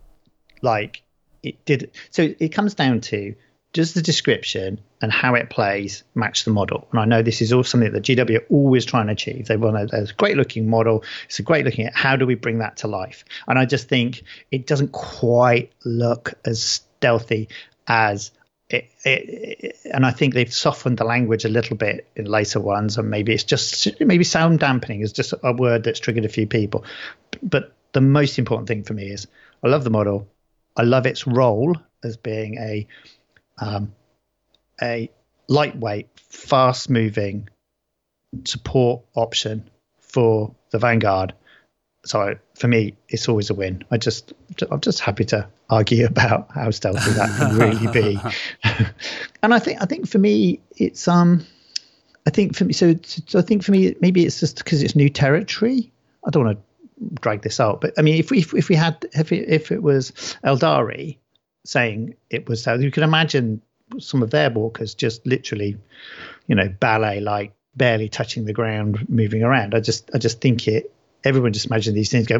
like 0.62 1.02
it 1.42 1.64
did. 1.64 1.90
So 2.10 2.34
it 2.38 2.48
comes 2.50 2.74
down 2.74 3.00
to 3.02 3.34
does 3.72 3.92
the 3.92 4.00
description 4.00 4.80
and 5.02 5.12
how 5.12 5.34
it 5.34 5.50
plays 5.50 6.02
match 6.14 6.44
the 6.44 6.50
model? 6.50 6.88
And 6.92 7.00
I 7.00 7.04
know 7.04 7.20
this 7.20 7.42
is 7.42 7.52
all 7.52 7.62
something 7.62 7.92
that 7.92 8.04
GW 8.04 8.38
are 8.38 8.46
always 8.48 8.86
trying 8.86 9.08
to 9.08 9.12
achieve. 9.12 9.48
They 9.48 9.58
want 9.58 9.92
a, 9.92 10.02
a 10.02 10.06
great 10.16 10.38
looking 10.38 10.70
model. 10.70 11.04
It's 11.26 11.40
a 11.40 11.42
great 11.42 11.66
looking 11.66 11.84
at 11.84 11.94
how 11.94 12.16
do 12.16 12.24
we 12.24 12.36
bring 12.36 12.60
that 12.60 12.78
to 12.78 12.88
life? 12.88 13.26
And 13.46 13.58
I 13.58 13.66
just 13.66 13.86
think 13.86 14.22
it 14.50 14.66
doesn't 14.66 14.92
quite 14.92 15.72
look 15.84 16.32
as 16.46 16.80
stealthy 16.98 17.48
as 17.86 18.30
it, 18.68 18.90
it, 19.04 19.76
and 19.92 20.04
I 20.04 20.10
think 20.10 20.34
they've 20.34 20.52
softened 20.52 20.98
the 20.98 21.04
language 21.04 21.44
a 21.44 21.48
little 21.48 21.76
bit 21.76 22.08
in 22.16 22.24
later 22.24 22.58
ones, 22.58 22.98
and 22.98 23.08
maybe 23.08 23.32
it's 23.32 23.44
just 23.44 24.00
maybe 24.00 24.24
sound 24.24 24.58
dampening 24.58 25.02
is 25.02 25.12
just 25.12 25.34
a 25.42 25.52
word 25.52 25.84
that's 25.84 26.00
triggered 26.00 26.24
a 26.24 26.28
few 26.28 26.46
people. 26.46 26.84
But 27.42 27.72
the 27.92 28.00
most 28.00 28.38
important 28.38 28.66
thing 28.66 28.82
for 28.82 28.94
me 28.94 29.10
is 29.10 29.28
I 29.62 29.68
love 29.68 29.84
the 29.84 29.90
model. 29.90 30.28
I 30.76 30.82
love 30.82 31.06
its 31.06 31.26
role 31.26 31.76
as 32.02 32.16
being 32.16 32.58
a 32.58 32.86
um, 33.58 33.94
a 34.82 35.10
lightweight, 35.48 36.08
fast 36.16 36.90
moving 36.90 37.48
support 38.44 39.02
option 39.14 39.70
for 40.00 40.54
the 40.70 40.78
Vanguard. 40.78 41.34
So 42.04 42.36
for 42.54 42.68
me, 42.68 42.96
it's 43.08 43.28
always 43.28 43.50
a 43.50 43.54
win. 43.54 43.84
I 43.90 43.96
just 43.96 44.32
I'm 44.70 44.80
just 44.80 45.00
happy 45.00 45.24
to 45.26 45.48
argue 45.68 46.06
about 46.06 46.50
how 46.52 46.70
stealthy 46.70 47.10
that 47.12 47.36
can 47.38 47.56
really 47.56 47.92
be. 47.92 48.20
and 49.42 49.54
I 49.54 49.58
think 49.58 49.82
I 49.82 49.86
think 49.86 50.08
for 50.08 50.18
me, 50.18 50.60
it's 50.76 51.08
um, 51.08 51.44
I 52.26 52.30
think 52.30 52.56
for 52.56 52.64
me, 52.64 52.72
so, 52.72 52.94
so 53.02 53.38
I 53.38 53.42
think 53.42 53.62
for 53.62 53.72
me, 53.72 53.94
maybe 54.00 54.26
it's 54.26 54.40
just 54.40 54.58
because 54.58 54.82
it's 54.82 54.96
new 54.96 55.08
territory. 55.08 55.92
I 56.26 56.30
don't 56.30 56.44
want 56.44 56.58
to 56.58 57.20
drag 57.20 57.42
this 57.42 57.60
out, 57.60 57.80
but 57.80 57.94
I 57.98 58.02
mean, 58.02 58.16
if 58.16 58.30
we 58.30 58.38
if, 58.38 58.54
if 58.54 58.68
we 58.68 58.74
had 58.74 59.06
if 59.12 59.32
it, 59.32 59.48
if 59.48 59.70
it 59.70 59.82
was 59.82 60.10
Aeldari 60.44 61.18
saying 61.64 62.14
it 62.30 62.48
was, 62.48 62.62
so, 62.62 62.74
you 62.74 62.90
can 62.90 63.02
imagine 63.02 63.60
some 63.98 64.22
of 64.22 64.30
their 64.30 64.50
walkers 64.50 64.94
just 64.94 65.24
literally, 65.26 65.76
you 66.46 66.54
know, 66.54 66.68
ballet 66.68 67.20
like 67.20 67.52
barely 67.76 68.08
touching 68.08 68.44
the 68.44 68.52
ground, 68.52 69.08
moving 69.08 69.42
around. 69.42 69.74
I 69.74 69.80
just 69.80 70.10
I 70.14 70.18
just 70.18 70.40
think 70.40 70.66
it. 70.66 70.92
Everyone 71.24 71.52
just 71.52 71.66
imagine 71.66 71.94
these 71.94 72.10
things 72.10 72.26
go, 72.26 72.36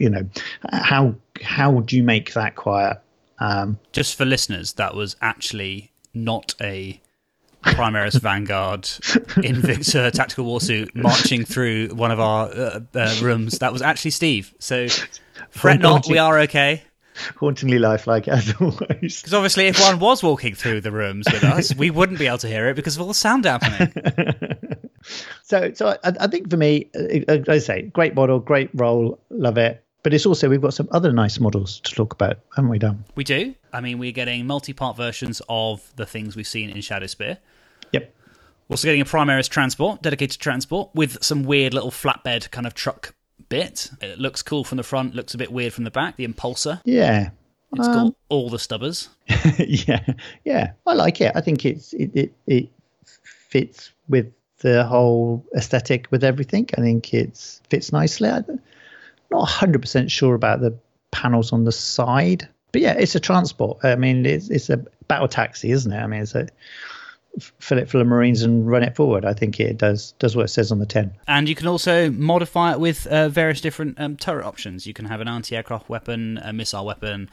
you 0.00 0.10
know, 0.10 0.28
how 0.72 1.14
how 1.42 1.70
would 1.70 1.92
you 1.92 2.02
make 2.02 2.32
that 2.34 2.56
quiet? 2.56 3.00
Um, 3.38 3.78
just 3.92 4.16
for 4.16 4.24
listeners, 4.24 4.74
that 4.74 4.94
was 4.94 5.16
actually 5.20 5.92
not 6.12 6.54
a 6.60 7.00
Primaris 7.62 8.20
Vanguard 8.20 8.82
Invicta 8.82 10.10
tactical 10.12 10.44
warsuit 10.46 10.94
marching 10.94 11.44
through 11.44 11.88
one 11.88 12.10
of 12.10 12.20
our 12.20 12.48
uh, 12.48 12.80
uh, 12.94 13.16
rooms. 13.22 13.58
That 13.58 13.72
was 13.72 13.82
actually 13.82 14.12
Steve. 14.12 14.54
So 14.58 14.88
fret 15.50 15.80
not, 15.80 16.06
we 16.08 16.18
are 16.18 16.40
okay 16.40 16.82
hauntingly 17.36 17.78
lifelike 17.78 18.28
as 18.28 18.54
always. 18.60 19.20
Because 19.20 19.34
obviously, 19.34 19.66
if 19.66 19.80
one 19.80 19.98
was 19.98 20.22
walking 20.22 20.54
through 20.54 20.80
the 20.80 20.90
rooms 20.90 21.26
with 21.30 21.44
us, 21.44 21.74
we 21.74 21.90
wouldn't 21.90 22.18
be 22.18 22.26
able 22.26 22.38
to 22.38 22.48
hear 22.48 22.68
it 22.68 22.76
because 22.76 22.96
of 22.96 23.02
all 23.02 23.08
the 23.08 23.14
sound 23.14 23.44
dampening. 23.44 23.92
so, 25.42 25.72
so 25.74 25.96
I, 26.04 26.12
I, 26.20 26.26
think 26.26 26.50
for 26.50 26.56
me, 26.56 26.90
uh, 27.28 27.38
I 27.48 27.58
say, 27.58 27.82
great 27.82 28.14
model, 28.14 28.38
great 28.40 28.70
role, 28.74 29.18
love 29.30 29.58
it. 29.58 29.84
But 30.02 30.12
it's 30.12 30.26
also 30.26 30.50
we've 30.50 30.60
got 30.60 30.74
some 30.74 30.88
other 30.90 31.12
nice 31.12 31.40
models 31.40 31.80
to 31.80 31.94
talk 31.94 32.12
about, 32.12 32.38
haven't 32.54 32.70
we, 32.70 32.78
Dan? 32.78 33.04
We 33.14 33.24
do. 33.24 33.54
I 33.72 33.80
mean, 33.80 33.98
we're 33.98 34.12
getting 34.12 34.46
multi-part 34.46 34.98
versions 34.98 35.40
of 35.48 35.90
the 35.96 36.04
things 36.04 36.36
we've 36.36 36.46
seen 36.46 36.68
in 36.68 36.82
Shadow 36.82 37.06
Spear. 37.06 37.38
Yep. 37.92 38.14
We're 38.68 38.74
also 38.74 38.86
getting 38.86 39.00
a 39.00 39.06
Primaris 39.06 39.48
transport, 39.48 40.02
dedicated 40.02 40.40
transport, 40.40 40.90
with 40.94 41.22
some 41.24 41.44
weird 41.44 41.72
little 41.72 41.90
flatbed 41.90 42.50
kind 42.50 42.66
of 42.66 42.74
truck 42.74 43.14
bit. 43.48 43.90
It 44.02 44.18
looks 44.18 44.42
cool 44.42 44.62
from 44.62 44.76
the 44.76 44.82
front, 44.82 45.14
looks 45.14 45.32
a 45.32 45.38
bit 45.38 45.50
weird 45.50 45.72
from 45.72 45.84
the 45.84 45.90
back. 45.90 46.16
The 46.16 46.28
impulsor. 46.28 46.82
Yeah. 46.84 47.30
It's 47.76 47.88
um, 47.88 47.94
got 48.08 48.14
all 48.28 48.50
the 48.50 48.58
stubbers. 48.58 49.08
yeah, 49.58 50.04
yeah, 50.44 50.72
I 50.86 50.94
like 50.94 51.20
it. 51.20 51.32
I 51.34 51.40
think 51.40 51.64
it's 51.64 51.92
it, 51.92 52.10
it 52.14 52.32
it 52.46 52.68
fits 53.04 53.92
with 54.08 54.32
the 54.64 54.82
whole 54.82 55.44
aesthetic 55.54 56.10
with 56.10 56.24
everything. 56.24 56.66
I 56.76 56.80
think 56.80 57.12
it 57.12 57.60
fits 57.68 57.92
nicely. 57.92 58.30
I'm 58.30 58.58
not 59.30 59.44
hundred 59.44 59.82
percent 59.82 60.10
sure 60.10 60.34
about 60.34 60.62
the 60.62 60.74
panels 61.10 61.52
on 61.52 61.64
the 61.64 61.70
side, 61.70 62.48
but 62.72 62.80
yeah, 62.80 62.94
it's 62.94 63.14
a 63.14 63.20
transport. 63.20 63.84
I 63.84 63.94
mean, 63.96 64.24
it's 64.24 64.48
it's 64.48 64.70
a 64.70 64.78
battle 65.06 65.28
taxi, 65.28 65.70
isn't 65.70 65.92
it? 65.92 65.98
I 65.98 66.06
mean, 66.06 66.22
it's 66.22 66.34
a 66.34 66.48
fill 67.60 67.76
it 67.76 67.90
full 67.90 68.00
of 68.00 68.06
Marines 68.06 68.42
and 68.42 68.66
run 68.66 68.82
it 68.82 68.96
forward. 68.96 69.26
I 69.26 69.34
think 69.34 69.60
it 69.60 69.76
does 69.76 70.12
does 70.18 70.34
what 70.34 70.46
it 70.46 70.48
says 70.48 70.72
on 70.72 70.78
the 70.78 70.86
tin. 70.86 71.12
And 71.28 71.46
you 71.46 71.54
can 71.54 71.66
also 71.66 72.10
modify 72.10 72.72
it 72.72 72.80
with 72.80 73.06
uh, 73.06 73.28
various 73.28 73.60
different 73.60 74.00
um, 74.00 74.16
turret 74.16 74.46
options. 74.46 74.86
You 74.86 74.94
can 74.94 75.04
have 75.04 75.20
an 75.20 75.28
anti-aircraft 75.28 75.90
weapon, 75.90 76.38
a 76.42 76.54
missile 76.54 76.86
weapon. 76.86 77.28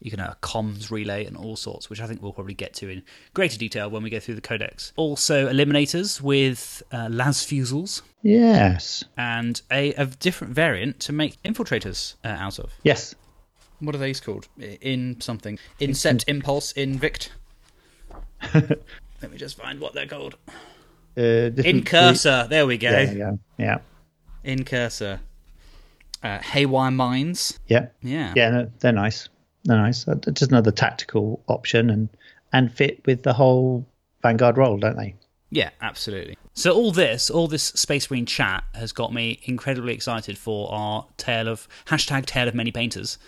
You 0.00 0.10
can 0.10 0.20
have 0.20 0.32
a 0.32 0.36
comms 0.36 0.90
relay 0.90 1.24
and 1.24 1.36
all 1.36 1.56
sorts, 1.56 1.90
which 1.90 2.00
I 2.00 2.06
think 2.06 2.22
we'll 2.22 2.32
probably 2.32 2.54
get 2.54 2.74
to 2.74 2.88
in 2.88 3.02
greater 3.34 3.58
detail 3.58 3.90
when 3.90 4.02
we 4.02 4.10
go 4.10 4.20
through 4.20 4.36
the 4.36 4.40
codex. 4.40 4.92
Also, 4.96 5.48
eliminators 5.52 6.20
with 6.20 6.82
uh, 6.92 7.08
las 7.10 7.44
fusils. 7.44 8.02
Yes. 8.22 9.04
And 9.16 9.60
a, 9.70 9.92
a 9.94 10.06
different 10.06 10.54
variant 10.54 11.00
to 11.00 11.12
make 11.12 11.42
infiltrators 11.42 12.14
uh, 12.24 12.28
out 12.28 12.58
of. 12.58 12.72
Yes. 12.82 13.14
What 13.80 13.94
are 13.94 13.98
these 13.98 14.20
called? 14.20 14.48
In 14.58 15.20
something. 15.20 15.58
Incept, 15.80 16.24
Impulse, 16.28 16.72
Invict. 16.72 17.32
Let 18.54 19.30
me 19.30 19.36
just 19.36 19.56
find 19.56 19.80
what 19.80 19.94
they're 19.94 20.06
called. 20.06 20.36
Uh, 21.16 21.50
Incursor. 21.64 22.46
There 22.48 22.66
we 22.66 22.78
go. 22.78 22.90
Yeah, 22.90 23.12
yeah, 23.12 23.32
yeah. 23.58 23.78
Incursor. 24.44 25.20
Uh, 26.22 26.38
Haywire 26.38 26.90
Mines. 26.90 27.58
Yeah, 27.66 27.88
yeah, 28.02 28.32
yeah. 28.36 28.50
No, 28.50 28.70
they're 28.80 28.92
nice. 28.92 29.28
Nice. 29.68 30.08
Uh, 30.08 30.14
just 30.32 30.50
another 30.50 30.72
tactical 30.72 31.42
option 31.46 31.90
and 31.90 32.08
and 32.52 32.72
fit 32.72 33.02
with 33.06 33.22
the 33.22 33.34
whole 33.34 33.86
Vanguard 34.22 34.56
role, 34.56 34.78
don't 34.78 34.96
they? 34.96 35.14
Yeah, 35.50 35.70
absolutely. 35.80 36.36
So 36.54 36.74
all 36.74 36.90
this, 36.90 37.30
all 37.30 37.46
this 37.46 37.64
Space 37.64 38.10
Marine 38.10 38.26
chat 38.26 38.64
has 38.74 38.92
got 38.92 39.12
me 39.12 39.40
incredibly 39.44 39.94
excited 39.94 40.36
for 40.36 40.72
our 40.72 41.06
tale 41.16 41.48
of 41.48 41.68
hashtag 41.86 42.26
tale 42.26 42.48
of 42.48 42.54
many 42.54 42.72
painters. 42.72 43.18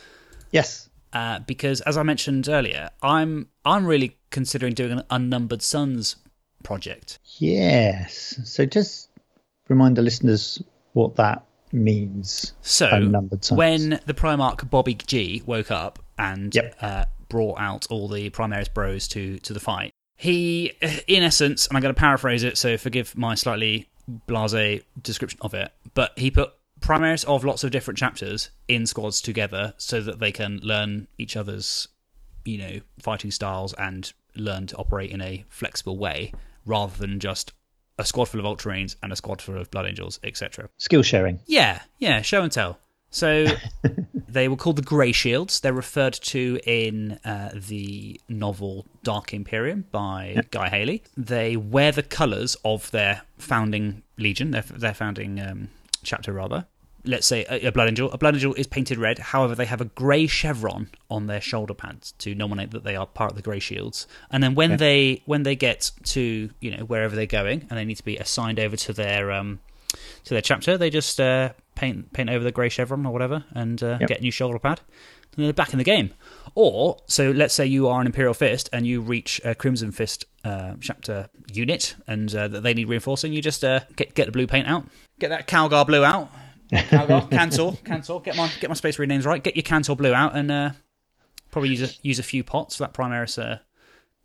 Yes. 0.50 0.88
Uh, 1.12 1.40
because 1.40 1.81
as 1.83 1.96
I 1.96 2.03
mentioned 2.03 2.48
earlier, 2.48 2.90
I'm 3.03 3.48
I'm 3.64 3.87
really 3.87 4.16
considering 4.31 4.74
doing 4.74 4.92
an 4.92 5.03
unnumbered 5.11 5.62
sons 5.62 6.16
project. 6.62 7.18
Yes. 7.38 8.40
So 8.44 8.64
just 8.64 9.11
remind 9.68 9.96
the 9.96 10.03
listeners 10.03 10.62
what 10.92 11.16
that 11.16 11.44
means. 11.72 12.53
So 12.62 12.88
when 13.50 14.00
the 14.07 14.14
Primarch 14.14 14.68
Bobby 14.68 14.94
G 14.94 15.42
woke 15.46 15.70
up 15.70 15.98
and 16.20 16.54
yep. 16.54 16.76
uh, 16.80 17.04
brought 17.28 17.59
out 17.59 17.87
all 17.90 18.09
the 18.09 18.30
Primaris 18.30 18.72
bros 18.72 19.09
to 19.09 19.38
to 19.38 19.52
the 19.52 19.61
fight, 19.61 19.92
he, 20.16 20.72
in 21.06 21.22
essence, 21.22 21.66
and 21.66 21.76
I'm 21.76 21.83
going 21.83 21.94
to 21.94 21.98
paraphrase 21.98 22.42
it, 22.42 22.59
so 22.59 22.76
forgive 22.76 23.16
my 23.16 23.35
slightly 23.35 23.88
blasé 24.28 24.83
description 25.00 25.38
of 25.42 25.54
it, 25.54 25.72
but 25.94 26.12
he 26.18 26.30
put 26.30 26.52
Primaris 26.80 27.24
of 27.24 27.44
lots 27.44 27.64
of 27.64 27.70
different 27.70 27.98
chapters 27.98 28.50
in 28.68 28.87
squads 28.87 29.20
together 29.20 29.74
so 29.78 30.00
that 30.00 30.18
they 30.18 30.33
can 30.33 30.61
learn 30.62 31.09
each 31.16 31.37
other's, 31.37 31.88
you 32.44 32.59
know, 32.59 32.80
fighting 32.98 33.30
styles 33.30 33.72
and 33.74 34.12
learn 34.37 34.66
to 34.66 34.76
operate 34.76 35.11
in 35.11 35.20
a 35.20 35.44
flexible 35.48 35.98
way 35.98 36.33
rather 36.66 36.96
than 36.98 37.18
just 37.18 37.52
a 37.98 38.04
squad 38.04 38.26
full 38.26 38.40
of 38.40 38.46
Ultramarines 38.46 38.96
and 39.02 39.12
a 39.12 39.16
squad 39.16 39.40
full 39.40 39.59
of 39.59 39.70
Blood 39.70 39.87
Angels, 39.87 40.20
etc. 40.22 40.68
Skill 40.78 41.02
sharing. 41.02 41.40
Yeah, 41.46 41.80
yeah, 41.98 42.22
show 42.22 42.42
and 42.42 42.52
tell. 42.52 42.78
So 43.11 43.46
they 44.29 44.49
were 44.49 44.57
called 44.57 44.77
the 44.77 44.83
Grey 44.83 45.12
Shields. 45.12 45.61
They're 45.61 45.73
referred 45.73 46.14
to 46.14 46.61
in 46.64 47.18
uh, 47.25 47.51
the 47.55 48.20
novel 48.29 48.87
Dark 49.03 49.35
Imperium 49.35 49.87
by 49.90 50.35
yeah. 50.37 50.42
Guy 50.51 50.68
Haley. 50.68 51.03
They 51.16 51.57
wear 51.57 51.92
the 51.92 52.03
colours 52.03 52.57
of 52.64 52.90
their 52.92 53.23
founding 53.38 54.03
legion, 54.16 54.53
their, 54.53 54.62
their 54.62 54.94
founding 54.94 55.40
um, 55.40 55.68
chapter 56.03 56.33
rather. 56.33 56.66
Let's 57.05 57.27
say 57.27 57.46
a, 57.49 57.68
a, 57.68 57.73
blood 57.73 57.88
angel. 57.88 58.12
A 58.12 58.18
blood 58.18 58.35
angel 58.35 58.53
is 58.55 58.66
painted 58.66 58.99
red. 58.99 59.18
However, 59.18 59.55
they 59.55 59.64
have 59.64 59.81
a 59.81 59.87
grey 59.87 60.27
chevron 60.27 60.90
on 61.09 61.27
their 61.27 61.40
shoulder 61.40 61.73
pads 61.73 62.12
to 62.18 62.35
nominate 62.35 62.73
that 62.73 62.85
they 62.85 62.94
are 62.94 63.07
part 63.07 63.33
of 63.33 63.37
the 63.37 63.42
grey 63.42 63.59
shields. 63.59 64.07
And 64.31 64.42
then 64.42 64.55
when 64.55 64.77
they 64.77 65.23
when 65.25 65.42
they 65.42 65.57
get 65.57 65.92
to 66.05 66.51
you 66.61 66.77
know 66.77 66.85
wherever 66.85 67.16
they're 67.16 67.25
going 67.25 67.66
and 67.70 67.79
they 67.79 67.87
need 67.87 67.96
to 67.96 68.05
be 68.05 68.18
assigned 68.18 68.61
over 68.61 68.77
to 68.77 68.92
their 68.92 69.33
um 69.33 69.61
to 70.25 70.35
their 70.35 70.42
chapter, 70.42 70.77
they 70.77 70.90
just 70.90 71.18
uh, 71.18 71.51
paint 71.81 72.12
paint 72.12 72.29
over 72.29 72.45
the 72.45 72.53
grey 72.53 72.69
chevron 72.69 73.07
or 73.07 73.12
whatever 73.12 73.45
and 73.53 73.83
uh, 73.83 73.97
yep. 74.01 74.09
get 74.09 74.19
a 74.19 74.23
new 74.23 74.31
shoulder 74.31 74.59
pad. 74.59 74.81
And 75.37 75.47
they're 75.47 75.53
back 75.53 75.73
in 75.73 75.79
the 75.79 75.85
game. 75.85 76.12
Or 76.55 76.99
so 77.07 77.31
let's 77.31 77.55
say 77.55 77.64
you 77.64 77.87
are 77.88 78.01
an 78.01 78.07
Imperial 78.07 78.35
Fist 78.35 78.69
and 78.73 78.85
you 78.87 79.01
reach 79.01 79.40
a 79.45 79.55
Crimson 79.55 79.93
Fist 79.93 80.25
uh, 80.45 80.75
chapter 80.81 81.29
unit 81.53 81.95
and 82.07 82.35
uh, 82.35 82.49
that 82.49 82.62
they 82.62 82.75
need 82.75 82.88
reinforcing. 82.88 83.33
You 83.33 83.40
just 83.40 83.64
uh, 83.64 83.81
get 83.97 84.14
get 84.14 84.27
the 84.27 84.33
blue 84.33 84.47
paint 84.47 84.66
out, 84.66 84.85
Get 85.21 85.29
that 85.29 85.47
Calgar 85.47 85.87
blue 85.87 86.05
out. 86.05 86.31
Calgar, 86.73 87.29
Kantor, 87.31 87.77
Kantor. 87.85 88.25
Get 88.25 88.37
my 88.37 88.51
get 88.61 88.71
my 88.71 88.75
space 88.75 88.99
marine 88.99 89.09
names 89.09 89.27
right. 89.27 89.43
Get 89.43 89.55
your 89.55 89.62
Kantor 89.62 89.97
blue 89.97 90.14
out 90.14 90.35
and 90.35 90.51
uh, 90.51 90.71
probably 91.51 91.71
use 91.71 91.83
a 91.83 91.95
use 92.03 92.19
a 92.19 92.25
few 92.25 92.43
pots 92.43 92.77
for 92.77 92.85
that 92.85 92.95
Primaris 92.95 93.40
uh, 93.40 93.59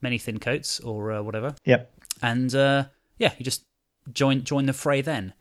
many 0.02 0.18
thin 0.18 0.40
coats 0.40 0.80
or 0.80 1.12
uh, 1.12 1.22
whatever. 1.22 1.54
Yep. 1.66 1.92
And 2.22 2.54
uh, 2.56 2.86
yeah, 3.20 3.34
you 3.38 3.46
just 3.46 3.64
join 4.12 4.44
join 4.44 4.66
the 4.66 4.74
fray 4.74 5.02
then. 5.02 5.34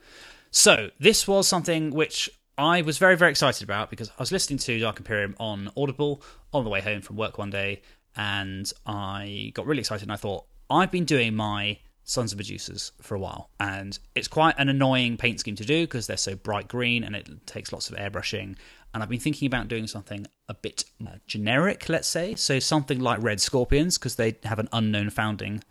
So 0.54 0.90
this 1.00 1.26
was 1.26 1.48
something 1.48 1.90
which 1.90 2.30
I 2.56 2.82
was 2.82 2.96
very 2.98 3.16
very 3.16 3.32
excited 3.32 3.64
about 3.64 3.90
because 3.90 4.08
I 4.10 4.14
was 4.20 4.30
listening 4.30 4.60
to 4.60 4.78
Dark 4.78 4.98
Imperium 4.98 5.34
on 5.40 5.68
Audible 5.76 6.22
on 6.52 6.62
the 6.62 6.70
way 6.70 6.80
home 6.80 7.00
from 7.00 7.16
work 7.16 7.38
one 7.38 7.50
day, 7.50 7.82
and 8.14 8.72
I 8.86 9.50
got 9.54 9.66
really 9.66 9.80
excited 9.80 10.04
and 10.04 10.12
I 10.12 10.16
thought 10.16 10.44
I've 10.70 10.92
been 10.92 11.06
doing 11.06 11.34
my 11.34 11.78
Sons 12.04 12.30
of 12.30 12.38
Producers 12.38 12.92
for 13.02 13.16
a 13.16 13.18
while, 13.18 13.50
and 13.58 13.98
it's 14.14 14.28
quite 14.28 14.54
an 14.56 14.68
annoying 14.68 15.16
paint 15.16 15.40
scheme 15.40 15.56
to 15.56 15.64
do 15.64 15.88
because 15.88 16.06
they're 16.06 16.16
so 16.16 16.36
bright 16.36 16.68
green 16.68 17.02
and 17.02 17.16
it 17.16 17.28
takes 17.48 17.72
lots 17.72 17.90
of 17.90 17.96
airbrushing. 17.96 18.56
And 18.94 19.02
I've 19.02 19.08
been 19.08 19.18
thinking 19.18 19.46
about 19.46 19.66
doing 19.66 19.88
something 19.88 20.24
a 20.48 20.54
bit 20.54 20.84
generic, 21.26 21.88
let's 21.88 22.06
say, 22.06 22.36
so 22.36 22.60
something 22.60 23.00
like 23.00 23.20
Red 23.20 23.40
Scorpions 23.40 23.98
because 23.98 24.14
they 24.14 24.36
have 24.44 24.60
an 24.60 24.68
unknown 24.72 25.10
founding 25.10 25.64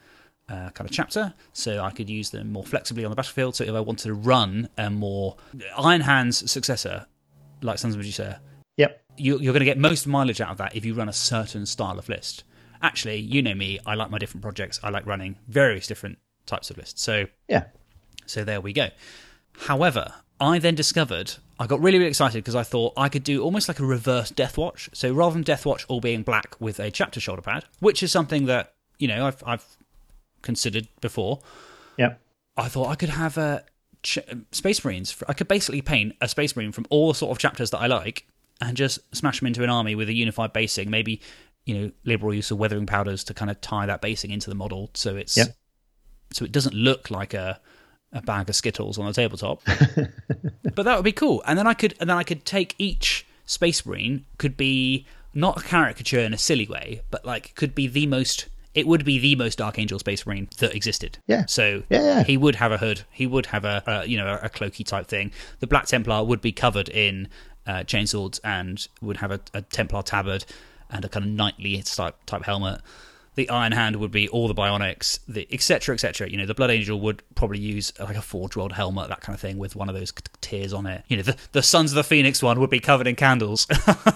uh, 0.50 0.70
kind 0.72 0.90
of 0.90 0.92
chapter, 0.92 1.34
so 1.54 1.80
I 1.82 1.92
could 1.92 2.10
use 2.10 2.30
them 2.32 2.52
more 2.52 2.64
flexibly 2.64 3.06
on 3.06 3.12
the 3.12 3.16
battlefield. 3.16 3.56
So 3.56 3.64
if 3.64 3.72
I 3.72 3.80
wanted 3.80 4.04
to 4.08 4.14
run 4.14 4.70
a 4.78 4.90
more 4.90 5.38
Iron 5.78 6.02
Hands 6.02 6.52
successor, 6.52 7.06
like 7.62 7.78
Sons 7.80 7.94
of 7.96 8.00
Medusa, 8.00 8.42
Yep. 8.78 9.04
you, 9.18 9.40
you're 9.40 9.54
going 9.54 9.60
to 9.62 9.66
get 9.66 9.78
most 9.78 10.06
mileage 10.08 10.42
out 10.42 10.50
of 10.52 10.58
that 10.58 10.76
if 10.76 10.84
you 10.86 10.94
run 10.96 11.08
a 11.10 11.14
certain 11.14 11.66
style 11.66 11.98
of 12.00 12.10
list. 12.10 12.44
Actually, 12.82 13.18
you 13.20 13.42
know 13.42 13.54
me, 13.56 13.80
I 13.86 13.96
like 13.96 14.10
my 14.10 14.18
different 14.18 14.42
projects. 14.42 14.80
I 14.84 14.90
like 14.90 15.06
running 15.06 15.38
various 15.48 15.88
different 15.88 16.18
types 16.46 16.70
of 16.70 16.78
lists. 16.78 17.02
So 17.02 17.28
Yeah. 17.48 17.66
so 18.26 18.44
there 18.44 18.60
we 18.60 18.74
go. 18.74 18.90
However, 19.60 20.14
I 20.40 20.60
then 20.60 20.76
discovered 20.76 21.34
I 21.60 21.68
got 21.68 21.80
really, 21.82 22.00
really 22.00 22.10
excited 22.10 22.40
because 22.44 22.56
I 22.56 22.64
thought 22.64 22.94
I 22.98 23.08
could 23.10 23.24
do 23.24 23.42
almost 23.44 23.68
like 23.68 23.80
a 23.80 23.86
reverse 23.86 24.32
Death 24.32 24.58
Watch. 24.58 24.90
So 24.92 25.14
rather 25.14 25.34
than 25.34 25.44
Death 25.44 25.66
Watch 25.66 25.86
all 25.88 26.02
being 26.02 26.24
black 26.24 26.56
with 26.60 26.80
a 26.80 26.90
chapter 26.92 27.20
shoulder 27.20 27.44
pad, 27.44 27.64
which 27.80 28.02
is 28.04 28.12
something 28.12 28.48
that 28.48 28.74
you 28.98 29.08
know 29.08 29.28
I've, 29.28 29.42
I've 29.46 29.66
considered 30.44 30.88
before, 31.02 31.40
Yeah. 31.98 32.16
I 32.56 32.68
thought 32.70 32.90
I 32.90 32.96
could 32.96 33.10
have 33.10 33.36
a 33.40 33.64
ch- 34.04 34.20
Space 34.52 34.86
Marines. 34.86 35.16
I 35.28 35.34
could 35.34 35.48
basically 35.48 35.82
paint 35.82 36.16
a 36.22 36.28
Space 36.28 36.56
Marine 36.56 36.72
from 36.72 36.86
all 36.92 37.08
the 37.08 37.16
sort 37.16 37.32
of 37.32 37.40
chapters 37.40 37.72
that 37.72 37.80
I 37.80 37.88
like 37.88 38.28
and 38.62 38.78
just 38.78 39.00
smash 39.16 39.40
them 39.40 39.48
into 39.48 39.64
an 39.64 39.70
army 39.72 39.96
with 39.96 40.08
a 40.10 40.14
unified 40.14 40.54
basing. 40.54 40.90
Maybe 40.92 41.20
you 41.66 41.74
know 41.76 41.92
liberal 42.04 42.34
use 42.34 42.52
of 42.52 42.60
weathering 42.60 42.86
powders 42.86 43.24
to 43.24 43.34
kind 43.34 43.50
of 43.50 43.60
tie 43.62 43.86
that 43.88 44.02
basing 44.02 44.30
into 44.32 44.50
the 44.52 44.56
model, 44.56 44.92
so 44.94 45.16
it's 45.16 45.36
Yep. 45.38 45.56
so 46.34 46.46
it 46.46 46.52
doesn't 46.52 46.76
look 46.76 47.10
like 47.10 47.34
a 47.34 47.60
a 48.12 48.22
bag 48.22 48.48
of 48.50 48.56
skittles 48.56 49.00
on 49.00 49.08
a 49.08 49.14
tabletop. 49.14 49.62
but 50.76 50.84
that 50.84 50.96
would 50.96 51.06
be 51.06 51.12
cool. 51.12 51.42
And 51.48 51.58
then 51.58 51.66
I 51.68 51.74
could 51.74 51.96
and 52.00 52.10
then 52.10 52.18
I 52.18 52.24
could 52.24 52.46
take 52.46 52.76
each 52.78 53.26
Space 53.46 53.86
Marine 53.86 54.26
could 54.38 54.56
be 54.56 55.06
not 55.34 55.58
a 55.58 55.64
caricature 55.66 56.20
in 56.20 56.34
a 56.34 56.38
silly 56.38 56.68
way, 56.68 57.02
but 57.10 57.26
like 57.26 57.56
could 57.56 57.74
be 57.74 57.88
the 57.88 58.06
most. 58.06 58.48
It 58.74 58.88
would 58.88 59.06
be 59.06 59.20
the 59.20 59.36
most 59.36 59.58
Dark 59.60 59.78
Angel 59.78 60.00
Space 60.00 60.26
Marine 60.26 60.50
that 60.60 60.76
existed. 60.76 61.20
Yeah. 61.28 61.46
So 61.48 61.84
Yeah, 61.90 62.02
yeah. 62.02 62.24
he 62.24 62.38
would 62.38 62.56
have 62.56 62.72
a 62.72 62.78
hood. 62.78 63.02
He 63.12 63.28
would 63.28 63.48
have 63.48 63.66
a, 63.66 63.84
a 63.86 64.06
you 64.06 64.18
know 64.18 64.28
a, 64.28 64.46
a 64.46 64.50
cloaky 64.50 64.86
type 64.86 65.08
thing. 65.08 65.32
The 65.60 65.68
Black 65.68 65.86
Templar 65.86 66.24
would 66.24 66.42
be 66.42 66.52
covered 66.52 66.90
in 66.90 67.28
uh, 67.68 67.84
chainswords 67.84 68.40
and 68.44 68.88
would 69.02 69.18
have 69.18 69.32
a, 69.32 69.40
a 69.54 69.62
Templar 69.62 70.02
tabard 70.02 70.46
and 70.90 71.06
a 71.06 71.10
kind 71.10 71.26
of 71.26 71.32
knightly 71.32 71.82
type 71.84 72.16
type 72.26 72.44
helmet. 72.44 72.82
The 73.36 73.50
Iron 73.50 73.72
Hand 73.72 73.96
would 73.96 74.12
be 74.12 74.28
all 74.30 74.48
the 74.48 74.54
bionics, 74.54 75.20
the 75.28 75.48
etc. 75.52 75.94
etc. 75.96 76.30
You 76.30 76.38
know, 76.38 76.46
the 76.46 76.54
Blood 76.54 76.70
Angel 76.70 77.00
would 77.00 77.24
probably 77.36 77.60
use 77.60 77.92
like 78.00 78.16
a 78.16 78.22
forge 78.22 78.56
world 78.56 78.74
helmet, 78.74 79.10
that 79.10 79.22
kind 79.22 79.34
of 79.36 79.40
thing, 79.42 79.58
with 79.58 79.76
one 79.76 79.90
of 79.90 79.96
those 79.96 80.14
tears 80.42 80.72
on 80.74 80.86
it. 80.86 81.04
You 81.08 81.18
know, 81.18 81.24
the, 81.24 81.38
the 81.52 81.64
Sons 81.64 81.92
of 81.92 81.96
the 81.96 82.04
Phoenix 82.04 82.44
one 82.44 82.60
would 82.60 82.70
be 82.70 82.80
covered 82.80 83.08
in 83.08 83.16
candles. 83.16 83.66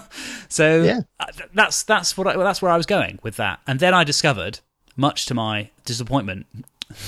so 0.48 0.82
Yeah. 0.82 1.00
uh, 1.18 1.26
that's 1.54 1.82
that's 1.82 2.16
what 2.16 2.26
I, 2.28 2.36
well, 2.36 2.46
that's 2.46 2.62
where 2.62 2.70
I 2.70 2.76
was 2.76 2.86
going 2.86 3.18
with 3.22 3.36
that. 3.36 3.60
And 3.66 3.80
then 3.80 3.92
I 3.94 4.04
discovered, 4.04 4.60
much 4.96 5.26
to 5.26 5.34
my 5.34 5.70
disappointment, 5.84 6.46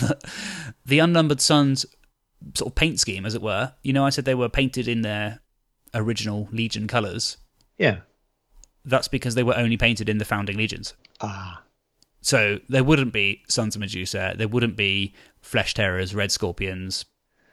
the 0.87 0.99
Unnumbered 0.99 1.41
Sons 1.41 1.87
sort 2.55 2.71
of 2.73 2.75
paint 2.75 2.99
scheme, 2.99 3.25
as 3.27 3.35
it 3.35 3.43
were. 3.43 3.73
You 3.83 3.93
know, 3.93 4.05
I 4.05 4.11
said 4.11 4.25
they 4.25 4.35
were 4.35 4.49
painted 4.49 4.89
in 4.89 5.03
their 5.03 5.41
original 5.95 6.49
Legion 6.53 6.87
colours. 6.89 7.37
Yeah. 7.79 7.99
That's 8.85 9.09
because 9.09 9.35
they 9.35 9.43
were 9.43 9.57
only 9.57 9.77
painted 9.77 10.09
in 10.09 10.19
the 10.19 10.25
founding 10.25 10.57
legions. 10.57 10.95
Ah. 11.21 11.63
So 12.21 12.59
there 12.69 12.85
wouldn't 12.85 13.13
be 13.13 13.43
Sons 13.49 13.75
of 13.75 13.81
Medusa, 13.81 14.35
there 14.37 14.49
wouldn't 14.49 14.77
be 14.77 15.15
Flesh 15.41 15.75
Tearers, 15.75 16.15
Red 16.15 16.31
Scorpions, 16.31 17.05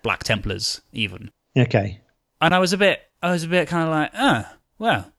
Black 0.04 0.24
Templars, 0.24 0.82
even. 0.92 1.32
Okay. 1.58 2.02
And 2.42 2.54
I 2.54 2.60
was 2.60 2.74
a 2.74 2.78
bit, 2.78 3.02
I 3.22 3.32
was 3.32 3.44
a 3.44 3.48
bit 3.48 3.68
kind 3.68 3.84
of 3.84 3.90
like, 3.90 4.12
ah, 4.14 4.58
well, 4.78 5.12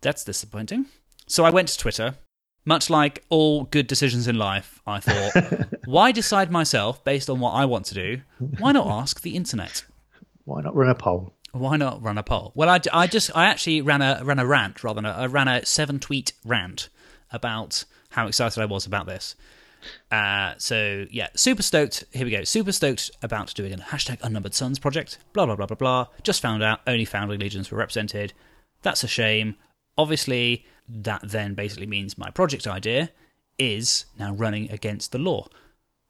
that's 0.00 0.24
disappointing. 0.24 0.86
So 1.26 1.44
I 1.44 1.50
went 1.50 1.68
to 1.68 1.78
Twitter. 1.78 2.16
Much 2.66 2.88
like 2.88 3.22
all 3.28 3.64
good 3.64 3.86
decisions 3.86 4.26
in 4.26 4.38
life, 4.38 4.80
I 4.86 4.98
thought, 4.98 5.66
why 5.84 6.12
decide 6.12 6.50
myself 6.50 7.04
based 7.04 7.28
on 7.28 7.38
what 7.38 7.50
I 7.50 7.66
want 7.66 7.84
to 7.86 7.94
do? 7.94 8.22
Why 8.58 8.72
not 8.72 8.86
ask 8.86 9.20
the 9.20 9.36
internet? 9.36 9.84
Why 10.44 10.62
not 10.62 10.74
run 10.74 10.88
a 10.88 10.94
poll? 10.94 11.34
Why 11.52 11.76
not 11.76 12.02
run 12.02 12.16
a 12.16 12.22
poll? 12.22 12.52
Well, 12.54 12.70
I, 12.70 12.80
I 12.90 13.06
just 13.06 13.30
I 13.36 13.44
actually 13.46 13.82
ran 13.82 14.00
a 14.00 14.22
ran 14.24 14.38
a 14.38 14.46
rant 14.46 14.82
rather 14.82 14.96
than 14.96 15.04
a, 15.04 15.10
I 15.10 15.26
ran 15.26 15.46
a 15.46 15.64
seven 15.66 16.00
tweet 16.00 16.32
rant 16.44 16.88
about 17.30 17.84
how 18.14 18.28
excited 18.28 18.60
I 18.62 18.66
was 18.66 18.86
about 18.86 19.06
this. 19.06 19.34
Uh, 20.10 20.54
so 20.56 21.06
yeah, 21.10 21.28
super 21.34 21.62
stoked. 21.62 22.04
Here 22.12 22.24
we 22.24 22.30
go. 22.30 22.44
Super 22.44 22.72
stoked 22.72 23.10
about 23.22 23.52
doing 23.54 23.72
a 23.72 23.76
hashtag 23.76 24.18
Unnumbered 24.22 24.54
Sons 24.54 24.78
project. 24.78 25.18
Blah 25.32 25.46
blah 25.46 25.56
blah 25.56 25.66
blah 25.66 25.76
blah. 25.76 26.06
Just 26.22 26.40
found 26.40 26.62
out 26.62 26.80
only 26.86 27.04
founding 27.04 27.40
legions 27.40 27.70
were 27.70 27.78
represented. 27.78 28.32
That's 28.82 29.04
a 29.04 29.08
shame. 29.08 29.56
Obviously, 29.98 30.64
that 30.88 31.22
then 31.24 31.54
basically 31.54 31.86
means 31.86 32.16
my 32.16 32.30
project 32.30 32.66
idea 32.66 33.10
is 33.58 34.06
now 34.18 34.32
running 34.32 34.70
against 34.70 35.12
the 35.12 35.18
law. 35.18 35.48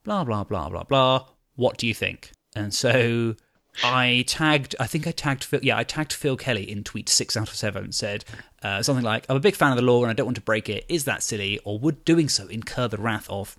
Blah 0.03 0.23
blah 0.23 0.43
blah 0.43 0.69
blah 0.69 0.83
blah. 0.83 1.25
What 1.55 1.77
do 1.77 1.87
you 1.87 1.93
think? 1.93 2.31
And 2.55 2.73
so 2.73 3.35
I 3.83 4.23
tagged, 4.27 4.75
I 4.79 4.87
think 4.87 5.07
I 5.07 5.11
tagged 5.11 5.43
Phil, 5.43 5.59
yeah, 5.63 5.77
I 5.77 5.83
tagged 5.83 6.13
Phil 6.13 6.37
Kelly 6.37 6.69
in 6.69 6.83
tweet 6.83 7.09
six 7.09 7.35
out 7.35 7.49
of 7.49 7.55
seven, 7.55 7.91
said 7.91 8.25
uh, 8.63 8.81
something 8.81 9.03
like, 9.03 9.25
I'm 9.29 9.35
a 9.35 9.41
big 9.41 9.55
fan 9.55 9.71
of 9.71 9.77
the 9.77 9.83
law 9.83 10.01
and 10.01 10.09
I 10.09 10.13
don't 10.13 10.25
want 10.25 10.37
to 10.37 10.41
break 10.41 10.69
it. 10.69 10.85
Is 10.89 11.05
that 11.05 11.23
silly? 11.23 11.59
Or 11.65 11.77
would 11.79 12.05
doing 12.05 12.29
so 12.29 12.47
incur 12.47 12.87
the 12.87 12.97
wrath 12.97 13.29
of 13.29 13.57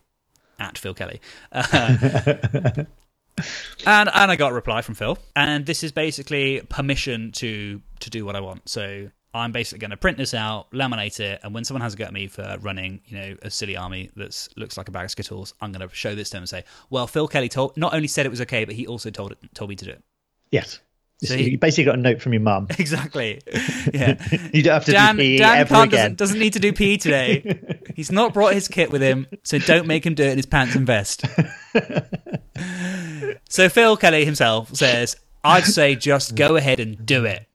at 0.59 0.79
Phil 0.79 0.95
Kelly? 0.95 1.21
Uh, 1.53 2.85
and 3.87 4.09
and 4.13 4.31
I 4.31 4.37
got 4.37 4.53
a 4.53 4.55
reply 4.55 4.83
from 4.83 4.95
Phil. 4.95 5.19
And 5.35 5.67
this 5.67 5.83
is 5.85 5.93
basically 5.93 6.63
permission 6.69 7.33
to 7.33 7.83
to 8.01 8.11
do 8.11 8.25
what 8.25 8.37
I 8.37 8.41
want. 8.41 8.69
So 8.69 9.11
I'm 9.37 9.53
basically 9.53 9.79
going 9.81 9.91
to 9.93 9.97
print 9.97 10.19
this 10.19 10.35
out, 10.35 10.71
laminate 10.73 11.21
it, 11.21 11.41
and 11.43 11.55
when 11.55 11.65
someone 11.65 11.83
has 11.83 11.95
a 11.95 11.97
go 11.97 12.05
at 12.05 12.13
me 12.13 12.27
for 12.27 12.57
running, 12.61 13.01
you 13.07 13.19
know, 13.19 13.37
a 13.43 13.51
silly 13.51 13.77
army 13.77 14.11
that 14.17 14.49
looks 14.57 14.77
like 14.77 14.89
a 14.89 14.91
bag 14.91 15.05
of 15.05 15.11
skittles, 15.11 15.55
I'm 15.61 15.73
going 15.73 15.87
to 15.89 15.95
show 15.95 16.15
this 16.15 16.31
to 16.31 16.37
them 16.37 16.43
and 16.43 16.49
say, 16.49 16.65
"Well, 16.91 17.07
Phil 17.07 17.29
Kelly 17.29 17.49
told 17.49 17.77
not 17.77 17.95
only 17.95 18.09
said 18.09 18.27
it 18.27 18.31
was 18.31 18.41
okay, 18.43 18.65
but 18.65 18.75
he 18.75 18.87
also 18.87 19.11
told 19.11 19.33
it 19.33 19.39
told 19.55 19.71
me 19.71 19.77
to 19.77 19.85
do 19.85 19.91
it." 19.93 20.03
Yes. 20.51 20.81
So 21.23 21.35
he- 21.35 21.53
you 21.53 21.59
basically 21.59 21.85
got 21.85 21.95
a 21.95 22.03
note 22.03 22.21
from 22.21 22.35
your 22.35 22.43
mum. 22.43 22.67
Exactly. 22.79 23.41
Yeah. 23.95 24.17
You 24.53 24.63
don't 24.63 24.75
have 24.75 24.85
to 24.87 24.93
Dan, 24.93 25.17
do 25.17 25.23
PE 25.23 25.37
Dan 25.39 25.59
ever 25.59 25.75
again. 25.77 25.89
doesn't, 25.91 26.17
doesn't 26.19 26.39
need 26.39 26.53
to 26.55 26.59
do 26.59 26.73
PE 26.73 26.97
today. 26.99 27.61
He's 27.97 28.11
not 28.13 28.35
brought 28.35 28.53
his 28.53 28.69
kit 28.69 28.91
with 28.91 29.01
him, 29.01 29.27
so 29.45 29.59
don't 29.59 29.87
make 29.87 30.05
him 30.05 30.15
do 30.15 30.25
it 30.25 30.31
in 30.33 30.37
his 30.39 30.45
pants 30.45 30.75
and 30.75 30.85
vest. 30.87 31.25
so 33.49 33.69
Phil 33.69 33.97
Kelly 33.97 34.25
himself 34.25 34.75
says, 34.75 35.17
I'd 35.45 35.65
say 35.65 35.95
just 35.95 36.35
go 36.35 36.57
ahead 36.57 36.81
and 36.81 37.07
do 37.07 37.25
it. 37.25 37.47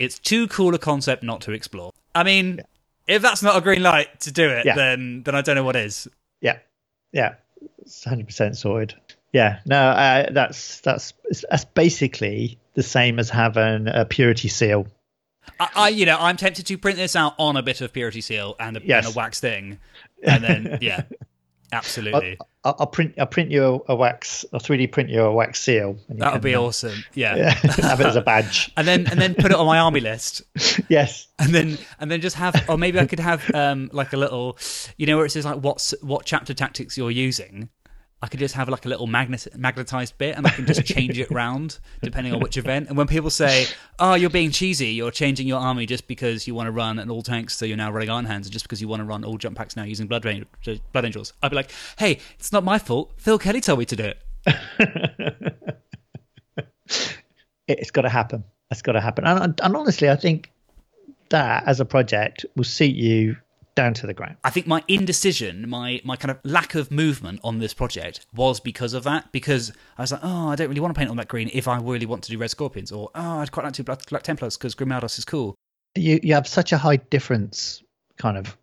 It's 0.00 0.18
too 0.18 0.48
cool 0.48 0.74
a 0.74 0.78
concept 0.78 1.22
not 1.22 1.40
to 1.42 1.52
explore. 1.52 1.92
I 2.14 2.22
mean, 2.24 2.60
if 3.06 3.22
that's 3.22 3.42
not 3.42 3.56
a 3.56 3.60
green 3.60 3.82
light 3.82 4.20
to 4.20 4.32
do 4.32 4.48
it, 4.48 4.66
Yeah. 4.66 4.74
then 4.74 5.22
then 5.24 5.34
I 5.34 5.42
don't 5.42 5.56
know 5.56 5.64
what 5.64 5.76
is. 5.76 6.08
Yeah, 6.40 6.58
yeah, 7.12 7.34
it's 7.78 8.04
hundred 8.04 8.26
percent 8.26 8.56
sorted. 8.56 8.94
Yeah, 9.32 9.60
no, 9.66 9.76
uh, 9.76 10.30
that's 10.30 10.80
that's 10.80 11.12
that's 11.50 11.64
basically 11.64 12.58
the 12.74 12.82
same 12.82 13.18
as 13.18 13.30
having 13.30 13.88
a 13.88 14.04
purity 14.04 14.48
seal. 14.48 14.86
I, 15.60 15.68
I 15.76 15.88
you 15.90 16.06
know, 16.06 16.16
I'm 16.18 16.36
tempted 16.36 16.66
to 16.66 16.78
print 16.78 16.96
this 16.98 17.14
out 17.16 17.34
on 17.38 17.56
a 17.56 17.62
bit 17.62 17.80
of 17.80 17.92
purity 17.92 18.20
seal 18.20 18.56
and 18.58 18.76
a, 18.76 18.80
Yes. 18.84 19.06
and 19.06 19.14
a 19.14 19.16
wax 19.16 19.40
thing, 19.40 19.78
and 20.22 20.42
then 20.44 20.78
yeah, 20.80 21.02
absolutely. 21.74 22.38
I'll, 22.64 22.76
I'll 22.80 22.86
print 22.86 23.14
I'll 23.18 23.26
print 23.26 23.50
you 23.50 23.84
a, 23.88 23.94
wax, 23.94 24.44
a 24.52 24.60
three 24.60 24.76
D 24.78 24.86
print 24.86 25.10
you 25.10 25.22
a 25.22 25.32
wax 25.32 25.60
seal. 25.60 25.98
That 26.08 26.32
would 26.32 26.42
be 26.42 26.54
uh, 26.54 26.62
awesome. 26.62 27.04
Yeah. 27.14 27.34
Yeah, 27.34 27.50
have 27.82 28.00
it 28.00 28.06
as 28.06 28.16
a 28.16 28.20
badge. 28.20 28.70
and 28.76 28.86
then 28.86 29.06
and 29.06 29.20
then 29.20 29.34
put 29.34 29.46
it 29.46 29.54
on 29.56 29.66
my 29.66 29.78
army 29.78 30.00
list. 30.00 30.42
yes. 30.88 31.26
And 31.38 31.54
then 31.54 31.78
and 31.98 32.10
then 32.10 32.20
just 32.20 32.36
have 32.36 32.64
or 32.68 32.78
maybe 32.78 32.98
I 33.00 33.06
could 33.06 33.20
have 33.20 33.52
um 33.54 33.90
like 33.92 34.12
a 34.12 34.16
little 34.16 34.56
you 34.96 35.06
know 35.06 35.16
where 35.16 35.26
it 35.26 35.30
says 35.30 35.44
like 35.44 35.58
what's 35.58 35.94
what 36.02 36.24
chapter 36.24 36.54
tactics 36.54 36.96
you're 36.96 37.10
using. 37.10 37.68
I 38.24 38.26
could 38.26 38.40
just 38.40 38.54
have 38.54 38.70
like 38.70 38.86
a 38.86 38.88
little 38.88 39.06
magnet 39.06 39.46
magnetized 39.54 40.16
bit 40.16 40.34
and 40.34 40.46
I 40.46 40.50
can 40.50 40.64
just 40.64 40.82
change 40.86 41.18
it 41.18 41.30
round 41.30 41.78
depending 42.00 42.32
on 42.32 42.40
which 42.40 42.56
event. 42.56 42.88
And 42.88 42.96
when 42.96 43.06
people 43.06 43.28
say, 43.28 43.66
Oh, 43.98 44.14
you're 44.14 44.30
being 44.30 44.50
cheesy, 44.50 44.88
you're 44.88 45.10
changing 45.10 45.46
your 45.46 45.60
army 45.60 45.84
just 45.84 46.08
because 46.08 46.46
you 46.46 46.54
want 46.54 46.68
to 46.68 46.70
run 46.70 46.98
an 46.98 47.10
all 47.10 47.20
tanks, 47.22 47.54
so 47.54 47.66
you're 47.66 47.76
now 47.76 47.92
running 47.92 48.08
iron 48.08 48.24
hands, 48.24 48.46
and 48.46 48.52
just 48.54 48.64
because 48.64 48.80
you 48.80 48.88
want 48.88 49.00
to 49.00 49.04
run 49.04 49.24
all 49.24 49.36
jump 49.36 49.58
packs 49.58 49.76
now 49.76 49.82
using 49.82 50.06
blood, 50.06 50.24
Ran- 50.24 50.46
blood 50.94 51.04
angels. 51.04 51.34
I'd 51.42 51.50
be 51.50 51.56
like, 51.56 51.70
Hey, 51.98 52.18
it's 52.38 52.50
not 52.50 52.64
my 52.64 52.78
fault. 52.78 53.12
Phil 53.18 53.38
Kelly 53.38 53.60
told 53.60 53.78
me 53.80 53.84
to 53.84 53.96
do 53.96 54.04
it. 54.04 54.18
It, 57.66 57.78
it's 57.78 57.90
got 57.90 58.02
to 58.02 58.10
happen. 58.10 58.44
It's 58.70 58.82
got 58.82 58.92
to 58.92 59.00
happen. 59.00 59.24
And, 59.24 59.58
and 59.62 59.76
honestly, 59.76 60.10
I 60.10 60.16
think 60.16 60.52
that 61.30 61.64
as 61.66 61.80
a 61.80 61.86
project 61.86 62.44
will 62.56 62.64
suit 62.64 62.94
you 62.94 63.36
down 63.74 63.94
to 63.94 64.06
the 64.06 64.14
ground. 64.14 64.36
I 64.44 64.50
think 64.50 64.66
my 64.66 64.82
indecision, 64.88 65.68
my 65.68 66.00
my 66.04 66.16
kind 66.16 66.30
of 66.30 66.38
lack 66.44 66.74
of 66.74 66.90
movement 66.90 67.40
on 67.42 67.58
this 67.58 67.74
project 67.74 68.26
was 68.34 68.60
because 68.60 68.94
of 68.94 69.04
that. 69.04 69.32
Because 69.32 69.72
I 69.98 70.02
was 70.02 70.12
like, 70.12 70.20
oh, 70.22 70.48
I 70.48 70.56
don't 70.56 70.68
really 70.68 70.80
want 70.80 70.94
to 70.94 70.98
paint 70.98 71.10
on 71.10 71.16
that 71.16 71.28
green 71.28 71.50
if 71.52 71.68
I 71.68 71.78
really 71.78 72.06
want 72.06 72.24
to 72.24 72.30
do 72.30 72.38
red 72.38 72.50
scorpions, 72.50 72.92
or 72.92 73.10
oh, 73.14 73.38
I'd 73.38 73.52
quite 73.52 73.64
like 73.64 73.72
to 73.74 73.82
do 73.82 73.84
black, 73.84 74.06
black 74.06 74.22
templars 74.22 74.56
because 74.56 74.74
Grimaldus 74.74 75.18
is 75.18 75.24
cool. 75.24 75.54
You 75.94 76.20
you 76.22 76.34
have 76.34 76.46
such 76.46 76.72
a 76.72 76.78
high 76.78 76.96
difference 76.96 77.82
kind 78.16 78.36
of 78.36 78.56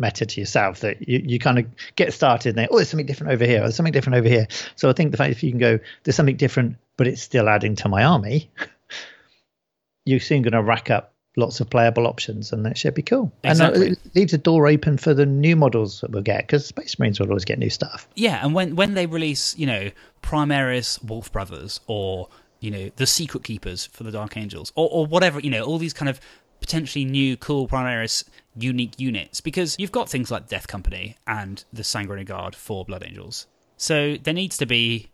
meta 0.00 0.24
to 0.24 0.40
yourself 0.40 0.80
that 0.80 1.06
you, 1.06 1.22
you 1.24 1.38
kind 1.38 1.58
of 1.58 1.66
get 1.94 2.12
started 2.12 2.50
and 2.50 2.58
then, 2.58 2.68
oh, 2.70 2.76
there's 2.76 2.88
something 2.88 3.06
different 3.06 3.32
over 3.32 3.44
here, 3.44 3.58
or 3.58 3.62
there's 3.62 3.76
something 3.76 3.92
different 3.92 4.16
over 4.16 4.28
here. 4.28 4.48
So 4.74 4.88
I 4.88 4.92
think 4.92 5.10
the 5.10 5.16
fact 5.16 5.30
if 5.30 5.42
you 5.42 5.50
can 5.50 5.60
go, 5.60 5.78
there's 6.02 6.16
something 6.16 6.36
different, 6.36 6.76
but 6.96 7.06
it's 7.06 7.22
still 7.22 7.48
adding 7.48 7.76
to 7.76 7.88
my 7.88 8.02
army, 8.02 8.50
you're 10.06 10.20
soon 10.20 10.42
going 10.42 10.52
to 10.52 10.62
rack 10.62 10.90
up 10.90 11.14
lots 11.40 11.60
of 11.60 11.68
playable 11.68 12.06
options, 12.06 12.52
and 12.52 12.64
that 12.64 12.78
should 12.78 12.94
be 12.94 13.02
cool. 13.02 13.32
Uh, 13.44 13.50
exactly. 13.50 13.86
And 13.88 13.96
it 13.96 14.14
leaves 14.14 14.32
a 14.32 14.38
door 14.38 14.68
open 14.68 14.96
for 14.96 15.14
the 15.14 15.26
new 15.26 15.56
models 15.56 16.00
that 16.00 16.10
we'll 16.10 16.22
get 16.22 16.46
because 16.46 16.66
Space 16.66 16.98
Marines 16.98 17.18
will 17.18 17.28
always 17.28 17.44
get 17.44 17.58
new 17.58 17.70
stuff. 17.70 18.06
Yeah, 18.14 18.44
and 18.44 18.54
when 18.54 18.76
when 18.76 18.94
they 18.94 19.06
release, 19.06 19.56
you 19.58 19.66
know, 19.66 19.90
Primaris 20.22 21.02
Wolf 21.02 21.32
Brothers 21.32 21.80
or 21.86 22.28
you 22.60 22.70
know 22.70 22.90
the 22.96 23.06
Secret 23.06 23.42
Keepers 23.42 23.86
for 23.86 24.04
the 24.04 24.12
Dark 24.12 24.36
Angels 24.36 24.72
or 24.76 24.88
or 24.90 25.06
whatever, 25.06 25.40
you 25.40 25.50
know, 25.50 25.64
all 25.64 25.78
these 25.78 25.94
kind 25.94 26.08
of 26.08 26.20
potentially 26.60 27.04
new 27.04 27.36
cool 27.36 27.66
Primaris 27.66 28.24
unique 28.54 28.98
units 28.98 29.40
because 29.40 29.76
you've 29.78 29.92
got 29.92 30.08
things 30.08 30.30
like 30.30 30.48
Death 30.48 30.68
Company 30.68 31.16
and 31.26 31.64
the 31.72 31.82
Sanguinary 31.82 32.24
Guard 32.24 32.54
for 32.54 32.84
Blood 32.84 33.02
Angels. 33.04 33.46
So 33.76 34.16
there 34.16 34.34
needs 34.34 34.58
to 34.58 34.66
be 34.66 35.08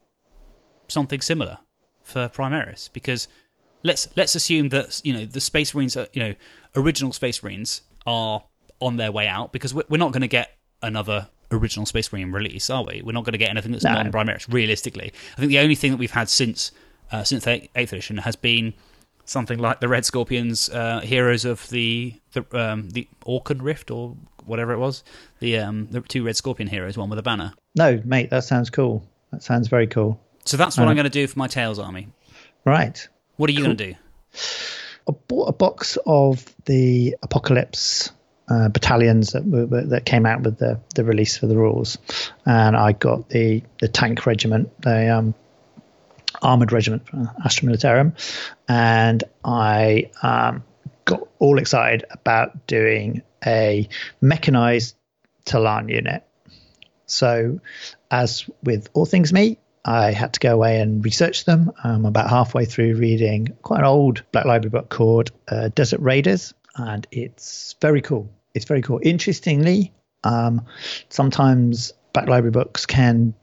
something 0.88 1.20
similar 1.20 1.58
for 2.02 2.28
Primaris 2.28 2.92
because 2.92 3.28
let's 3.86 4.08
let's 4.16 4.34
assume 4.34 4.68
that 4.70 5.00
you 5.04 5.12
know 5.12 5.24
the 5.24 5.40
Space 5.40 5.74
Marines, 5.74 5.96
are, 5.96 6.06
you 6.12 6.22
know, 6.22 6.34
original 6.74 7.12
Space 7.12 7.42
Marines 7.42 7.82
are 8.06 8.42
on 8.80 8.96
their 8.96 9.10
way 9.12 9.26
out 9.28 9.52
because 9.52 9.72
we're 9.74 9.84
we're 9.88 9.98
not 9.98 10.12
going 10.12 10.22
to 10.22 10.28
get 10.28 10.56
another 10.82 11.28
original 11.52 11.86
Space 11.86 12.12
Marine 12.12 12.32
release, 12.32 12.68
are 12.70 12.84
we? 12.84 13.02
We're 13.04 13.12
not 13.12 13.24
going 13.24 13.32
to 13.32 13.38
get 13.38 13.50
anything 13.50 13.72
that's 13.72 13.84
No. 13.84 13.94
non-Primaris. 13.94 14.52
Realistically, 14.52 15.12
I 15.36 15.40
think 15.40 15.48
the 15.50 15.60
only 15.60 15.74
thing 15.76 15.92
that 15.92 15.98
we've 15.98 16.10
had 16.10 16.28
since 16.28 16.72
uh, 17.12 17.22
since 17.24 17.44
the 17.44 17.68
eighth 17.76 17.92
edition 17.92 18.18
has 18.18 18.36
been 18.36 18.74
something 19.24 19.58
like 19.58 19.80
the 19.80 19.88
Red 19.88 20.04
Scorpions, 20.04 20.68
uh, 20.70 21.00
heroes 21.00 21.44
of 21.44 21.68
the 21.70 22.14
the 22.32 22.44
um, 22.52 22.90
the 22.90 23.08
Orkan 23.26 23.62
Rift 23.62 23.90
or 23.90 24.16
whatever 24.44 24.72
it 24.72 24.78
was, 24.78 25.02
the 25.40 25.58
um, 25.58 25.86
the 25.90 26.00
two 26.00 26.24
Red 26.24 26.36
Scorpion 26.36 26.68
heroes, 26.68 26.96
one 26.98 27.08
with 27.10 27.18
a 27.18 27.22
banner. 27.22 27.52
No, 27.74 28.00
mate, 28.04 28.30
that 28.30 28.44
sounds 28.44 28.70
cool. 28.70 29.02
That 29.32 29.42
sounds 29.42 29.68
very 29.68 29.86
cool. 29.86 30.20
So 30.44 30.56
that's 30.56 30.76
what 30.78 30.86
Uh. 30.86 30.90
I'm 30.90 30.96
going 30.96 31.04
to 31.04 31.10
do 31.10 31.26
for 31.26 31.38
my 31.38 31.48
Tails 31.48 31.78
army. 31.78 32.08
Right. 32.64 33.08
What 33.36 33.50
are 33.50 33.52
you 33.52 33.64
going 33.64 33.76
to 33.76 33.86
do? 33.92 33.94
I 35.08 35.12
bought 35.28 35.48
a 35.48 35.52
box 35.52 35.98
of 36.06 36.44
the 36.64 37.16
Apocalypse 37.22 38.10
uh, 38.48 38.68
battalions 38.68 39.32
that 39.32 39.44
were, 39.44 39.66
were- 39.66 39.84
that 39.86 40.04
came 40.04 40.26
out 40.26 40.42
with 40.42 40.58
the, 40.58 40.80
the 40.94 41.04
release 41.04 41.36
for 41.36 41.46
the 41.46 41.56
rules, 41.56 41.98
and 42.44 42.76
I 42.76 42.92
got 42.92 43.28
the 43.28 43.62
the 43.80 43.88
tank 43.88 44.26
regiment, 44.26 44.70
the 44.82 45.14
um, 45.16 45.34
armored 46.42 46.72
regiment 46.72 47.06
from 47.08 47.30
Astra 47.44 47.68
Militarum, 47.68 48.12
and 48.68 49.22
I 49.44 50.10
um, 50.22 50.64
got 51.04 51.28
all 51.38 51.58
excited 51.58 52.04
about 52.10 52.66
doing 52.66 53.22
a 53.44 53.88
mechanized 54.20 54.96
Tallarn 55.44 55.88
unit. 55.88 56.24
So, 57.06 57.60
as 58.10 58.48
with 58.62 58.88
all 58.92 59.06
things 59.06 59.32
me, 59.32 59.58
I 59.86 60.10
had 60.10 60.32
to 60.32 60.40
go 60.40 60.52
away 60.52 60.80
and 60.80 61.04
research 61.04 61.44
them. 61.44 61.70
I'm 61.82 62.04
about 62.06 62.28
halfway 62.28 62.64
through 62.64 62.96
reading 62.96 63.56
quite 63.62 63.78
an 63.78 63.84
old 63.86 64.24
Black 64.32 64.44
Library 64.44 64.70
book 64.70 64.88
called 64.88 65.30
uh, 65.46 65.68
Desert 65.68 66.00
Raiders, 66.00 66.52
and 66.74 67.06
it's 67.12 67.76
very 67.80 68.02
cool. 68.02 68.28
It's 68.52 68.64
very 68.64 68.82
cool. 68.82 68.98
Interestingly, 69.00 69.92
um, 70.24 70.66
sometimes 71.08 71.92
Black 72.12 72.26
Library 72.26 72.50
books 72.50 72.84
can 72.84 73.34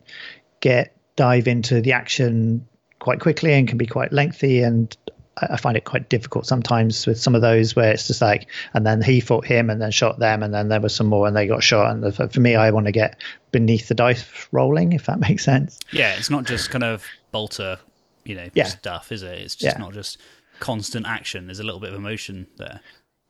get 0.59 0.97
dive 1.15 1.47
into 1.47 1.79
the 1.79 1.93
action 1.93 2.67
quite 2.99 3.21
quickly 3.21 3.53
and 3.53 3.67
can 3.67 3.77
be 3.77 3.85
quite 3.85 4.11
lengthy 4.11 4.63
and 4.63 4.95
I 5.37 5.57
find 5.57 5.75
it 5.75 5.83
quite 5.85 6.09
difficult 6.09 6.45
sometimes 6.45 7.07
with 7.07 7.19
some 7.19 7.33
of 7.33 7.41
those 7.41 7.75
where 7.75 7.91
it's 7.91 8.05
just 8.07 8.21
like, 8.21 8.47
and 8.73 8.85
then 8.85 9.01
he 9.01 9.19
fought 9.19 9.45
him 9.45 9.69
and 9.69 9.81
then 9.81 9.89
shot 9.91 10.19
them, 10.19 10.43
and 10.43 10.53
then 10.53 10.69
there 10.69 10.79
was 10.81 10.93
some 10.93 11.07
more 11.07 11.27
and 11.27 11.35
they 11.35 11.47
got 11.47 11.63
shot. 11.63 11.91
And 11.91 12.15
for 12.33 12.39
me, 12.39 12.55
I 12.55 12.69
want 12.71 12.85
to 12.85 12.91
get 12.91 13.19
beneath 13.51 13.87
the 13.87 13.95
dice 13.95 14.23
rolling, 14.51 14.93
if 14.93 15.05
that 15.07 15.19
makes 15.27 15.43
sense. 15.43 15.79
Yeah, 15.91 16.13
it's 16.15 16.29
not 16.29 16.45
just 16.45 16.69
kind 16.69 16.83
of 16.83 17.03
bolter, 17.31 17.79
you 18.25 18.35
know, 18.35 18.47
Yeah. 18.53 18.65
stuff, 18.65 19.11
is 19.11 19.23
it? 19.23 19.39
It's 19.39 19.55
just 19.55 19.75
Yeah. 19.75 19.81
not 19.81 19.93
just 19.93 20.19
constant 20.59 21.07
action. 21.07 21.47
There's 21.47 21.59
a 21.59 21.63
little 21.63 21.79
bit 21.79 21.89
of 21.89 21.95
emotion 21.95 22.47
there. 22.57 22.79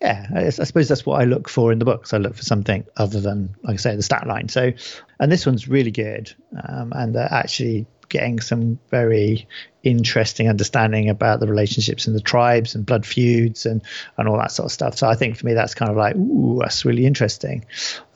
Yeah, 0.02 0.28
I, 0.36 0.46
I 0.48 0.50
suppose 0.50 0.89
that's 0.89 1.06
what 1.06 1.22
I 1.22 1.24
look 1.24 1.48
for 1.48 1.72
in 1.72 1.80
the 1.80 1.86
books. 1.86 2.13
I 2.13 2.18
look 2.18 2.36
for 2.36 2.44
something 2.44 2.84
other 2.98 3.22
than, 3.22 3.56
like 3.63 3.76
I 3.76 3.78
say, 3.78 3.96
the 3.96 4.04
stat 4.04 4.28
line. 4.28 4.50
So, 4.50 4.74
and 5.22 5.32
this 5.32 5.46
one's 5.46 5.70
really 5.70 5.92
good, 5.92 6.34
um, 6.68 6.92
and 6.94 7.16
they're 7.16 7.32
actually 7.32 7.86
getting 8.13 8.39
some 8.39 8.80
very 8.91 9.47
interesting 9.82 10.47
understanding 10.47 11.10
about 11.10 11.41
the 11.41 11.47
relationships 11.47 12.08
in 12.08 12.13
the 12.13 12.21
tribes 12.21 12.76
and 12.76 12.86
blood 12.86 13.06
feuds 13.06 13.65
and 13.65 13.82
and 14.17 14.30
all 14.30 14.38
that 14.38 14.52
sort 14.52 14.67
of 14.67 14.71
stuff. 14.71 14.97
So 14.97 15.10
I 15.10 15.15
think 15.15 15.36
for 15.36 15.45
me 15.45 15.54
that's 15.54 15.73
kind 15.73 15.91
of 15.91 15.97
like, 15.97 16.15
ooh, 16.15 16.60
that's 16.62 16.86
really 16.86 17.06
interesting. 17.06 17.65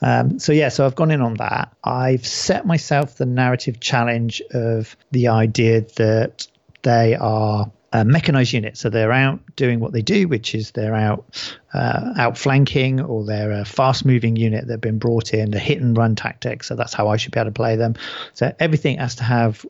Um, 0.00 0.38
so 0.38 0.52
yeah, 0.52 0.70
so 0.70 0.86
I've 0.86 0.94
gone 0.94 1.10
in 1.10 1.20
on 1.20 1.34
that. 1.34 1.74
I've 1.84 2.26
set 2.26 2.64
myself 2.64 3.16
the 3.16 3.26
narrative 3.26 3.80
challenge 3.80 4.40
of 4.52 4.96
the 5.10 5.28
idea 5.28 5.82
that 5.96 6.46
they 6.82 7.16
are 7.16 7.70
a 7.92 8.04
mechanized 8.04 8.52
unit. 8.52 8.76
So 8.76 8.90
they're 8.90 9.12
out 9.12 9.40
doing 9.56 9.80
what 9.80 9.92
they 9.92 10.02
do, 10.02 10.28
which 10.28 10.54
is 10.54 10.72
they're 10.72 10.94
out 10.94 11.24
uh, 11.72 12.12
outflanking 12.18 13.00
or 13.00 13.24
they're 13.24 13.52
a 13.52 13.64
fast 13.64 14.04
moving 14.04 14.36
unit 14.36 14.66
that 14.66 14.74
have 14.74 14.80
been 14.80 14.98
brought 14.98 15.32
in, 15.32 15.50
the 15.50 15.58
hit 15.58 15.80
and 15.80 15.96
run 15.96 16.14
tactic. 16.14 16.64
So 16.64 16.76
that's 16.76 16.92
how 16.92 17.08
I 17.08 17.16
should 17.16 17.32
be 17.32 17.40
able 17.40 17.50
to 17.50 17.54
play 17.54 17.76
them. 17.76 17.94
So 18.34 18.54
everything 18.60 18.98
has 18.98 19.16
to 19.16 19.24
have 19.24 19.64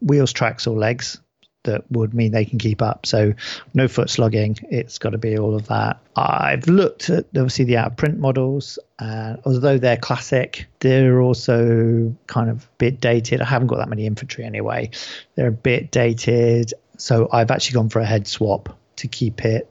wheels, 0.00 0.32
tracks, 0.32 0.66
or 0.66 0.76
legs 0.76 1.20
that 1.64 1.90
would 1.90 2.14
mean 2.14 2.32
they 2.32 2.44
can 2.44 2.58
keep 2.58 2.80
up. 2.80 3.04
So 3.04 3.34
no 3.74 3.88
foot 3.88 4.08
slogging. 4.08 4.56
It's 4.70 4.98
got 4.98 5.10
to 5.10 5.18
be 5.18 5.36
all 5.36 5.54
of 5.54 5.66
that. 5.66 5.98
I've 6.16 6.66
looked 6.66 7.10
at 7.10 7.26
obviously 7.36 7.66
the 7.66 7.76
out 7.76 7.88
of 7.88 7.96
print 7.96 8.18
models, 8.18 8.78
and 8.98 9.40
although 9.44 9.76
they're 9.76 9.96
classic, 9.96 10.66
they're 10.80 11.20
also 11.20 12.14
kind 12.26 12.48
of 12.48 12.64
a 12.64 12.68
bit 12.78 13.00
dated. 13.00 13.40
I 13.40 13.44
haven't 13.44 13.68
got 13.68 13.78
that 13.78 13.88
many 13.88 14.06
infantry 14.06 14.44
anyway. 14.44 14.90
They're 15.34 15.48
a 15.48 15.52
bit 15.52 15.90
dated. 15.90 16.72
So 16.96 17.28
I've 17.30 17.50
actually 17.50 17.74
gone 17.74 17.90
for 17.90 18.00
a 18.00 18.06
head 18.06 18.26
swap 18.26 18.76
to 18.96 19.08
keep 19.08 19.44
it 19.44 19.70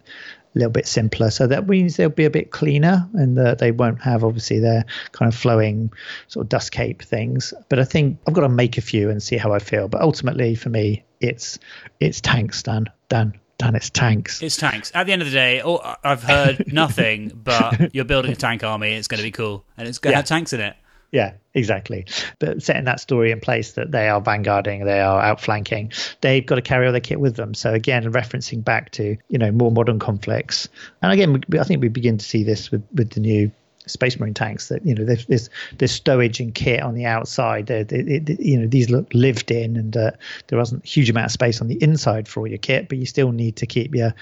a 0.58 0.60
little 0.60 0.72
bit 0.72 0.88
simpler. 0.88 1.30
So 1.30 1.48
that 1.48 1.68
means 1.68 1.96
they'll 1.96 2.10
be 2.10 2.26
a 2.26 2.30
bit 2.30 2.52
cleaner 2.52 3.08
and 3.14 3.38
that 3.38 3.60
they 3.60 3.72
won't 3.72 4.02
have 4.02 4.24
obviously 4.24 4.60
their 4.60 4.84
kind 5.12 5.32
of 5.32 5.38
flowing 5.38 5.92
sort 6.28 6.46
of 6.46 6.50
dust 6.50 6.72
cape 6.72 7.02
things. 7.02 7.54
But 7.70 7.80
I 7.80 7.84
think 7.84 8.18
I've 8.28 8.34
got 8.34 8.42
to 8.42 8.50
make 8.50 8.78
a 8.78 8.82
few 8.82 9.10
and 9.10 9.22
see 9.22 9.38
how 9.38 9.54
I 9.54 9.60
feel. 9.60 9.88
But 9.88 10.02
ultimately 10.02 10.56
for 10.56 10.70
me, 10.70 11.04
it's 11.22 11.58
it's 12.00 12.20
tanks, 12.22 12.64
Dan. 12.64 12.86
Dan. 13.10 13.40
Dan, 13.60 13.76
it's 13.76 13.90
tanks. 13.90 14.44
It's 14.44 14.56
tanks. 14.56 14.92
At 14.94 15.08
the 15.08 15.14
end 15.14 15.24
of 15.24 15.28
the 15.28 15.34
day, 15.34 15.64
oh, 15.66 15.80
I've 16.04 16.22
heard 16.22 16.66
nothing, 16.72 17.32
but 17.44 17.96
you're 17.96 18.06
building 18.06 18.32
a 18.32 18.36
tank 18.36 18.64
army. 18.64 18.94
It's 18.94 19.08
going 19.08 19.18
to 19.18 19.24
be 19.24 19.32
cool, 19.32 19.66
and 19.78 19.88
it's 19.88 19.98
going 19.98 20.12
to 20.12 20.14
Yeah. 20.14 20.18
have 20.18 20.26
tanks 20.28 20.54
in 20.54 20.60
it. 20.62 20.76
Yeah, 21.12 21.34
exactly. 21.54 22.06
But 22.40 22.62
setting 22.62 22.84
that 22.86 23.00
story 23.00 23.32
in 23.32 23.40
place 23.40 23.74
that 23.74 23.92
they 23.92 24.10
are 24.10 24.22
vanguarding, 24.22 24.84
they 24.84 25.00
are 25.00 25.22
outflanking, 25.22 25.94
they've 26.22 26.46
got 26.46 26.56
to 26.56 26.62
carry 26.62 26.86
all 26.86 26.92
their 26.92 27.00
kit 27.02 27.20
with 27.20 27.36
them. 27.38 27.54
So 27.54 27.74
again, 27.74 28.12
referencing 28.12 28.64
back 28.64 28.92
to 28.92 29.16
you 29.30 29.38
know 29.38 29.52
more 29.52 29.72
modern 29.72 30.00
conflicts, 30.00 30.68
and 31.02 31.12
again, 31.12 31.42
I 31.60 31.64
think 31.64 31.82
we 31.82 31.88
begin 31.88 32.18
to 32.18 32.26
see 32.26 32.44
this 32.44 32.72
with 32.72 32.84
with 32.94 33.12
the 33.12 33.22
new 33.22 33.52
Space 33.86 34.20
Marine 34.20 34.34
tanks 34.34 34.68
that 34.68 34.86
you 34.86 34.94
know 34.94 35.06
there's 35.06 35.26
there's, 35.28 35.50
there's 35.78 35.98
stowage 35.98 36.42
and 36.42 36.54
kit 36.54 36.82
on 36.82 36.94
the 36.94 37.06
outside. 37.06 37.68
They're, 37.68 37.86
they, 37.86 38.20
they- 38.20 38.38
you 38.40 38.60
know 38.60 38.68
these 38.68 38.90
look 38.90 39.08
lived 39.14 39.50
in, 39.50 39.78
and 39.78 39.96
uh, 39.96 40.12
there 40.48 40.60
wasn't 40.60 40.84
a 40.84 40.88
huge 40.88 41.10
amount 41.10 41.28
of 41.28 41.32
space 41.32 41.62
on 41.62 41.68
the 41.70 41.82
inside 41.82 42.28
for 42.28 42.42
all 42.42 42.48
your 42.48 42.58
kit, 42.58 42.90
but 42.90 42.98
you 42.98 43.06
still 43.06 43.32
need 43.32 43.56
to 43.56 43.66
keep 43.66 43.96
your 43.96 44.14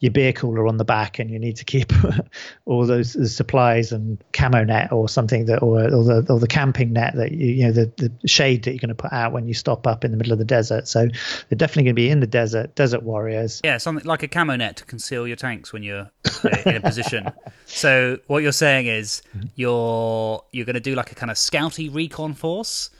your 0.00 0.12
beer 0.12 0.32
cooler 0.32 0.66
on 0.66 0.76
the 0.76 0.84
back, 0.84 1.18
and 1.18 1.30
you 1.30 1.38
need 1.38 1.56
to 1.56 1.64
keep 1.64 1.92
all 2.66 2.86
those 2.86 3.34
supplies 3.34 3.92
and 3.92 4.22
camo 4.32 4.64
net 4.64 4.92
or 4.92 5.08
something 5.08 5.46
that, 5.46 5.62
or, 5.62 5.84
or 5.84 6.04
the 6.04 6.26
or 6.28 6.38
the 6.38 6.46
camping 6.46 6.92
net 6.92 7.14
that 7.16 7.32
you 7.32 7.46
you 7.46 7.64
know 7.64 7.72
the, 7.72 7.92
the 7.96 8.28
shade 8.28 8.64
that 8.64 8.72
you're 8.72 8.80
going 8.80 8.88
to 8.88 8.94
put 8.94 9.12
out 9.12 9.32
when 9.32 9.46
you 9.46 9.54
stop 9.54 9.86
up 9.86 10.04
in 10.04 10.10
the 10.10 10.16
middle 10.16 10.32
of 10.32 10.38
the 10.38 10.44
desert. 10.44 10.88
So 10.88 11.06
they're 11.06 11.56
definitely 11.56 11.84
going 11.84 11.94
to 11.96 12.00
be 12.00 12.10
in 12.10 12.20
the 12.20 12.26
desert, 12.26 12.74
desert 12.74 13.02
warriors. 13.02 13.60
Yeah, 13.64 13.78
something 13.78 14.04
like 14.06 14.22
a 14.22 14.28
camo 14.28 14.56
net 14.56 14.76
to 14.76 14.84
conceal 14.84 15.26
your 15.26 15.36
tanks 15.36 15.72
when 15.72 15.82
you're 15.82 16.10
uh, 16.44 16.56
in 16.66 16.76
a 16.76 16.80
position. 16.80 17.30
So 17.66 18.18
what 18.26 18.42
you're 18.42 18.52
saying 18.52 18.86
is 18.86 19.22
you're 19.56 20.44
you're 20.52 20.66
going 20.66 20.74
to 20.74 20.80
do 20.80 20.94
like 20.94 21.10
a 21.10 21.14
kind 21.14 21.30
of 21.30 21.36
scouty 21.36 21.92
recon 21.92 22.34
force, 22.34 22.90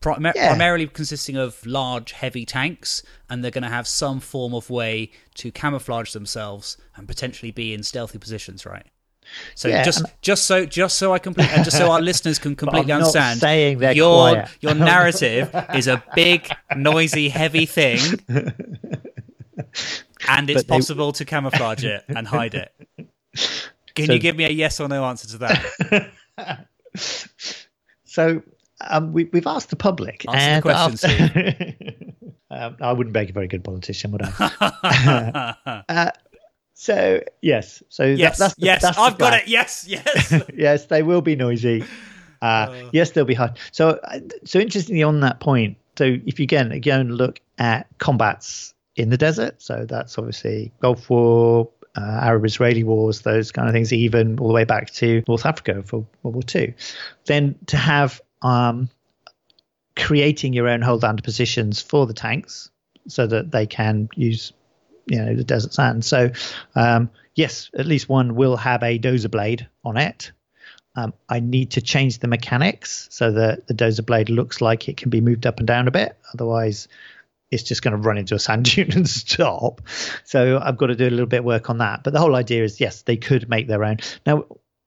prim- 0.00 0.32
Yeah. 0.34 0.48
primarily 0.48 0.86
consisting 0.86 1.36
of 1.36 1.64
large, 1.66 2.12
heavy 2.12 2.44
tanks, 2.46 3.02
and 3.28 3.44
they're 3.44 3.50
going 3.50 3.62
to 3.64 3.68
have 3.70 3.86
some 3.86 4.18
form 4.20 4.54
of 4.54 4.70
way 4.70 5.10
to 5.34 5.52
camouflage 5.52 6.12
themselves 6.12 6.76
and 6.96 7.06
potentially 7.06 7.50
be 7.52 7.72
in 7.74 7.82
stealthy 7.82 8.18
positions, 8.18 8.64
right? 8.66 8.86
So 9.54 9.68
Yeah, 9.68 9.84
just 9.84 10.04
just 10.22 10.44
so 10.46 10.66
just 10.66 10.96
so 10.98 11.12
I 11.12 11.18
complete 11.20 11.50
and 11.50 11.60
uh, 11.60 11.64
just 11.64 11.76
so 11.76 11.92
our 11.92 12.00
listeners 12.00 12.38
can 12.40 12.56
completely 12.62 12.90
understand, 12.90 13.38
saying 13.38 13.78
they're 13.78 13.92
your 13.92 14.30
quiet. 14.30 14.48
your 14.60 14.74
narrative 14.74 15.54
is 15.74 15.86
a 15.86 16.02
big, 16.16 16.50
noisy, 16.74 17.28
heavy 17.28 17.64
thing, 17.66 18.00
and 20.28 20.50
it's 20.50 20.62
they- 20.64 20.68
possible 20.68 21.12
to 21.12 21.24
camouflage 21.24 21.84
it 21.84 22.02
and 22.08 22.26
hide 22.26 22.54
it. 22.54 22.72
Can 23.94 24.06
So- 24.06 24.12
you 24.14 24.18
give 24.18 24.34
me 24.36 24.44
a 24.44 24.50
yes 24.50 24.80
or 24.80 24.88
no 24.88 25.04
answer 25.04 25.28
to 25.28 25.38
that? 25.38 26.66
So 28.04 28.42
um, 28.88 29.12
we, 29.12 29.24
we've 29.32 29.46
asked 29.46 29.70
the 29.70 29.76
public, 29.76 30.24
Answer 30.28 30.38
the 30.38 30.52
and 30.52 30.62
question, 30.62 31.10
after- 31.10 31.64
um, 32.50 32.76
I 32.80 32.92
wouldn't 32.92 33.14
make 33.14 33.30
a 33.30 33.32
very 33.32 33.48
good 33.48 33.64
politician, 33.64 34.12
would 34.12 34.22
I? 34.24 35.54
Uh, 35.88 36.10
So 36.74 37.20
yes, 37.42 37.82
so 37.90 38.04
yes, 38.04 38.38
that, 38.38 38.44
that's 38.44 38.54
the, 38.54 38.64
yes, 38.64 38.82
that's 38.82 38.96
I've 38.98 39.18
got 39.18 39.34
it. 39.34 39.48
Yes, 39.48 39.84
yes. 39.86 40.32
yes, 40.54 40.86
they 40.86 41.02
will 41.02 41.20
be 41.20 41.36
noisy. 41.36 41.84
Uh, 42.40 42.84
yes, 42.92 43.10
they'll 43.10 43.26
be 43.26 43.34
hard. 43.34 43.58
So, 43.70 44.00
uh, 44.04 44.20
so 44.46 44.58
interestingly, 44.58 45.02
on 45.02 45.20
that 45.20 45.40
point, 45.40 45.76
so 45.98 46.16
if 46.24 46.40
you 46.40 46.44
again 46.44 46.72
and 46.72 47.14
look 47.14 47.38
at 47.58 47.86
combats 47.98 48.72
in 48.96 49.10
the 49.10 49.18
desert, 49.18 49.60
so 49.60 49.84
that's 49.86 50.16
obviously 50.16 50.72
Gulf 50.80 51.10
War, 51.10 51.68
uh, 51.96 52.00
Arab-Israeli 52.00 52.84
wars, 52.84 53.20
those 53.20 53.52
kind 53.52 53.68
of 53.68 53.74
things, 53.74 53.92
even 53.92 54.38
all 54.40 54.48
the 54.48 54.54
way 54.54 54.64
back 54.64 54.90
to 54.92 55.22
North 55.28 55.44
Africa 55.44 55.82
for 55.84 56.06
World 56.22 56.34
War 56.36 56.42
Two. 56.42 56.72
Then 57.26 57.56
to 57.66 57.76
have 57.76 58.22
um, 58.42 58.88
creating 59.96 60.52
your 60.52 60.68
own 60.68 60.82
hold 60.82 61.02
down 61.02 61.16
positions 61.18 61.80
for 61.80 62.06
the 62.06 62.14
tanks, 62.14 62.70
so 63.08 63.26
that 63.26 63.50
they 63.50 63.66
can 63.66 64.08
use, 64.14 64.52
you 65.06 65.22
know, 65.22 65.34
the 65.34 65.44
desert 65.44 65.72
sand. 65.72 66.04
So, 66.04 66.30
um, 66.74 67.10
yes, 67.34 67.70
at 67.76 67.86
least 67.86 68.08
one 68.08 68.34
will 68.34 68.56
have 68.56 68.82
a 68.82 68.98
dozer 68.98 69.30
blade 69.30 69.68
on 69.84 69.96
it. 69.96 70.32
Um, 70.96 71.14
I 71.28 71.40
need 71.40 71.72
to 71.72 71.80
change 71.80 72.18
the 72.18 72.28
mechanics 72.28 73.08
so 73.10 73.32
that 73.32 73.66
the 73.66 73.74
dozer 73.74 74.04
blade 74.04 74.28
looks 74.28 74.60
like 74.60 74.88
it 74.88 74.96
can 74.96 75.10
be 75.10 75.20
moved 75.20 75.46
up 75.46 75.58
and 75.58 75.66
down 75.66 75.88
a 75.88 75.92
bit. 75.92 76.16
Otherwise, 76.34 76.88
it's 77.50 77.62
just 77.62 77.82
going 77.82 77.92
to 77.92 77.98
run 77.98 78.18
into 78.18 78.34
a 78.34 78.38
sand 78.38 78.64
dune 78.74 78.92
and 78.92 79.08
stop. 79.08 79.80
So 80.24 80.58
I've 80.62 80.76
got 80.76 80.86
to 80.86 80.96
do 80.96 81.06
a 81.06 81.10
little 81.10 81.26
bit 81.26 81.40
of 81.40 81.44
work 81.44 81.70
on 81.70 81.78
that. 81.78 82.02
But 82.02 82.12
the 82.12 82.20
whole 82.20 82.34
idea 82.34 82.64
is 82.64 82.80
yes, 82.80 83.02
they 83.02 83.16
could 83.16 83.48
make 83.48 83.68
their 83.68 83.84
own. 83.84 83.98
Now, 84.26 84.44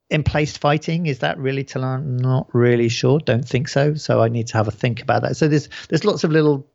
in 0.09 0.23
placed 0.23 0.59
fighting, 0.59 1.05
is 1.07 1.19
that 1.19 1.37
really 1.37 1.65
learn? 1.79 2.17
Not 2.17 2.47
really 2.53 2.89
sure. 2.89 3.19
Don't 3.19 3.47
think 3.47 3.67
so. 3.67 3.95
So 3.95 4.21
I 4.21 4.29
need 4.29 4.47
to 4.47 4.57
have 4.57 4.67
a 4.67 4.71
think 4.71 5.01
about 5.01 5.23
that. 5.23 5.37
So 5.37 5.47
there's 5.47 5.69
there's 5.89 6.05
lots 6.05 6.23
of 6.23 6.31
little 6.31 6.67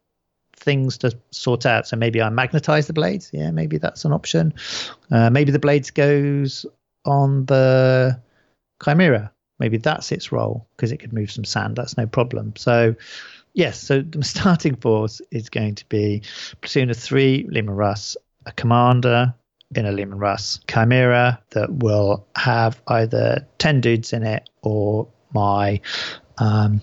things 0.57 0.99
to 0.99 1.17
sort 1.31 1.67
out. 1.67 1.87
So 1.87 1.97
maybe 1.97 2.21
I 2.21 2.29
magnetize 2.31 2.87
the 2.87 2.93
blades. 2.93 3.31
Yeah, 3.33 3.51
maybe 3.51 3.79
that's 3.79 4.05
an 4.05 4.13
option. 4.13 4.55
Uh, 5.11 5.31
maybe 5.31 5.53
the 5.53 5.59
blades 5.59 5.91
goes 5.91 6.67
on 7.05 7.47
the 7.47 8.21
Chimera. 8.83 9.33
Maybe 9.59 9.77
that's 9.77 10.13
its 10.13 10.31
role 10.31 10.69
because 10.77 10.93
it 10.93 10.99
could 10.99 11.13
move 11.13 11.31
some 11.31 11.45
sand. 11.45 11.77
That's 11.77 11.97
no 11.97 12.07
problem. 12.07 12.55
So, 12.57 12.95
yes, 13.55 13.81
so 13.81 14.03
the 14.03 14.23
starting 14.25 14.77
force 14.77 15.21
is 15.31 15.49
going 15.49 15.77
to 15.77 15.89
be 15.89 16.23
platoon 16.61 16.91
of 16.91 16.97
three 16.97 17.47
Leman 17.51 17.75
Russ, 17.75 18.17
a 18.47 18.53
commander 18.53 19.35
in 19.75 19.87
a 19.87 19.93
Leman 19.93 20.19
Russ 20.19 20.61
Chimera 20.67 21.43
that 21.51 21.71
will 21.73 22.27
have 22.37 22.81
either 22.87 23.47
10 23.59 23.81
dudes 23.81 24.13
in 24.13 24.23
it 24.23 24.49
or 24.63 25.09
my 25.33 25.81
um, 26.39 26.81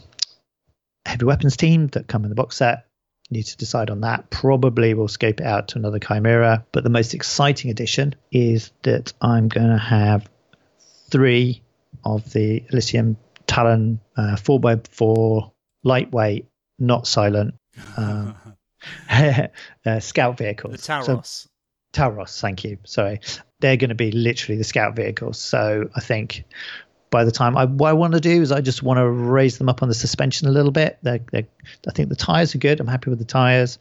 heavy 1.06 1.26
weapons 1.26 1.58
team 1.58 1.88
that 1.88 2.08
come 2.08 2.24
in 2.24 2.30
the 2.30 2.36
box 2.36 2.58
set. 2.58 2.86
Need 3.32 3.44
to 3.48 3.58
decide 3.58 3.90
on 3.90 4.02
that. 4.02 4.30
Probably 4.30 4.94
we'll 4.94 5.08
scope 5.08 5.40
it 5.42 5.46
out 5.48 5.70
to 5.70 5.80
another 5.80 5.98
Chimera. 5.98 6.64
But 6.72 6.84
the 6.84 6.92
most 6.92 7.16
exciting 7.16 7.72
addition 7.72 8.14
is 8.32 8.72
that 8.84 9.14
I'm 9.20 9.48
going 9.48 9.70
to 9.72 9.78
have 9.80 10.30
three 11.10 11.64
of 12.04 12.32
the 12.34 12.64
Elysian 12.70 13.18
Talon 13.48 14.00
uh, 14.16 14.36
4x4 14.36 15.52
lightweight, 15.84 16.46
not 16.78 17.08
silent 17.08 17.56
um, 17.98 18.36
uh, 19.10 20.00
scout 20.00 20.38
vehicles. 20.38 20.76
the 20.76 20.82
So- 21.06 21.16
Tauros, 21.96 22.40
thank 22.40 22.64
you. 22.64 22.78
Sorry. 22.84 23.22
They're 23.60 23.78
going 23.78 23.90
to 23.90 23.96
be 23.96 24.12
literally 24.12 24.58
the 24.58 24.64
scout 24.64 24.96
vehicles. 24.96 25.40
So 25.40 25.90
I 25.96 26.02
think 26.02 26.44
by 27.10 27.24
the 27.24 27.32
time 27.32 27.56
I, 27.56 27.66
what 27.66 27.90
I 27.90 27.94
want 27.94 28.14
to 28.14 28.20
do 28.20 28.42
is 28.42 28.52
I 28.52 28.62
just 28.62 28.84
want 28.84 28.98
to 28.98 29.10
raise 29.10 29.58
them 29.58 29.70
up 29.70 29.82
on 29.82 29.88
the 29.88 29.96
suspension 29.96 30.48
a 30.48 30.52
little 30.52 30.72
bit. 30.72 30.98
They're, 31.02 31.22
they're, 31.32 31.48
I 31.88 31.92
think 31.92 32.10
the 32.10 32.16
tires 32.16 32.54
are 32.54 32.58
good. 32.58 32.80
I'm 32.80 32.88
happy 32.88 33.10
with 33.10 33.20
the 33.20 33.26
tires. 33.26 33.80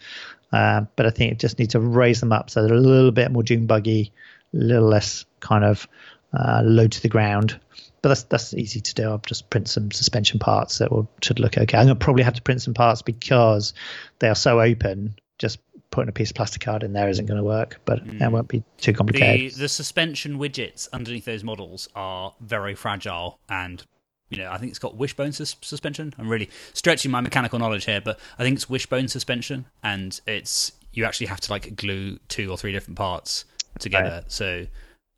Uh, 0.53 0.83
but 0.95 1.07
I 1.07 1.11
think 1.11 1.33
it 1.33 1.41
just 1.41 1.59
needs 1.59 1.73
to 1.73 1.81
raise 1.81 2.21
them 2.21 2.31
up 2.31 2.49
so 2.49 2.63
they're 2.63 2.77
a 2.77 2.81
little 2.81 3.11
bit 3.11 3.33
more 3.33 3.43
dune 3.43 3.67
buggy, 3.67 4.13
a 4.53 4.57
little 4.57 4.89
less 4.89 5.25
kind 5.41 5.65
of 5.65 5.89
uh, 6.33 6.63
low 6.65 6.87
to 6.87 7.03
the 7.03 7.09
ground. 7.09 7.59
But 8.03 8.11
that's 8.11 8.23
that's 8.25 8.55
easy 8.55 8.81
to 8.81 8.95
do. 8.95 9.05
I'll 9.05 9.19
just 9.19 9.51
print 9.51 9.67
some 9.67 9.91
suspension 9.91 10.39
parts 10.39 10.79
that 10.79 10.93
will 10.93 11.11
should 11.23 11.41
look 11.41 11.57
okay. 11.57 11.77
I'm 11.77 11.87
gonna 11.87 11.97
probably 11.97 12.23
have 12.23 12.35
to 12.35 12.43
print 12.43 12.63
some 12.63 12.75
parts 12.75 13.03
because 13.03 13.73
they 14.19 14.29
are 14.29 14.35
so 14.35 14.61
open. 14.61 15.17
Just 15.39 15.59
putting 15.95 16.09
a 16.09 16.13
piece 16.13 16.31
of 16.31 16.37
plastic 16.37 16.61
card 16.61 16.83
in 16.83 16.93
there 16.93 17.09
isn't 17.09 17.27
going 17.27 17.39
to 17.39 17.45
work, 17.45 17.81
but 17.85 18.05
mm. 18.05 18.21
it 18.21 18.33
won't 18.33 18.49
be 18.49 18.65
too 18.79 18.93
complicated. 18.93 19.57
the 19.57 19.69
suspension 19.69 20.41
widgets 20.41 20.89
underneath 20.93 21.25
those 21.25 21.45
models 21.45 21.89
are 21.95 22.35
very 22.41 22.75
fragile 22.75 23.39
and 23.49 23.85
you 24.29 24.39
know, 24.39 24.51
I 24.51 24.59
think 24.59 24.71
it's 24.71 24.81
got 24.81 24.97
wishbone 24.97 25.31
sus- 25.31 25.55
suspension. 25.61 26.13
I'm 26.19 26.29
really 26.29 26.51
stretching 26.73 27.13
my 27.13 27.21
mechanical 27.21 27.61
knowledge 27.61 27.85
here, 27.85 28.01
but 28.01 28.19
I 28.37 28.43
think 28.43 28.57
it's 28.57 28.69
wishbone 28.69 29.07
suspension, 29.07 29.67
and 29.85 30.21
it's 30.27 30.73
you 30.93 31.05
actually 31.05 31.27
have 31.27 31.41
to 31.43 31.53
like 31.53 31.77
glue 31.77 32.19
two 32.27 32.51
or 32.51 32.59
three 32.59 32.73
different 32.73 32.97
parts 32.97 33.45
together. 33.79 34.25
So, 34.27 34.67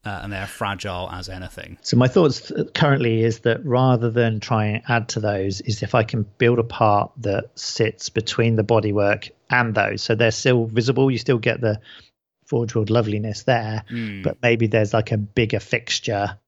uh, 0.06 0.20
and 0.22 0.32
they're 0.32 0.46
fragile 0.46 1.10
as 1.10 1.28
anything. 1.28 1.76
So 1.82 1.96
my 1.96 2.08
thoughts 2.08 2.52
currently 2.74 3.22
is 3.22 3.40
that 3.40 3.64
rather 3.66 4.10
than 4.10 4.40
try 4.40 4.66
and 4.66 4.82
add 4.88 5.08
to 5.10 5.20
those, 5.20 5.60
is 5.60 5.82
if 5.82 5.94
I 5.94 6.04
can 6.04 6.22
build 6.38 6.58
a 6.58 6.64
part 6.64 7.10
that 7.18 7.50
sits 7.58 8.08
between 8.08 8.56
the 8.56 8.64
bodywork 8.64 9.30
and 9.50 9.74
those, 9.74 10.02
so 10.02 10.14
they're 10.14 10.30
still 10.30 10.66
visible. 10.66 11.10
You 11.10 11.18
still 11.18 11.38
get 11.38 11.60
the 11.60 11.80
forge 12.46 12.74
world 12.74 12.90
loveliness 12.90 13.42
there, 13.42 13.84
Hmm. 13.88 14.22
but 14.22 14.38
maybe 14.40 14.68
there's 14.68 14.94
like 14.94 15.10
a 15.12 15.18
bigger 15.18 15.58
fixture 15.60 16.38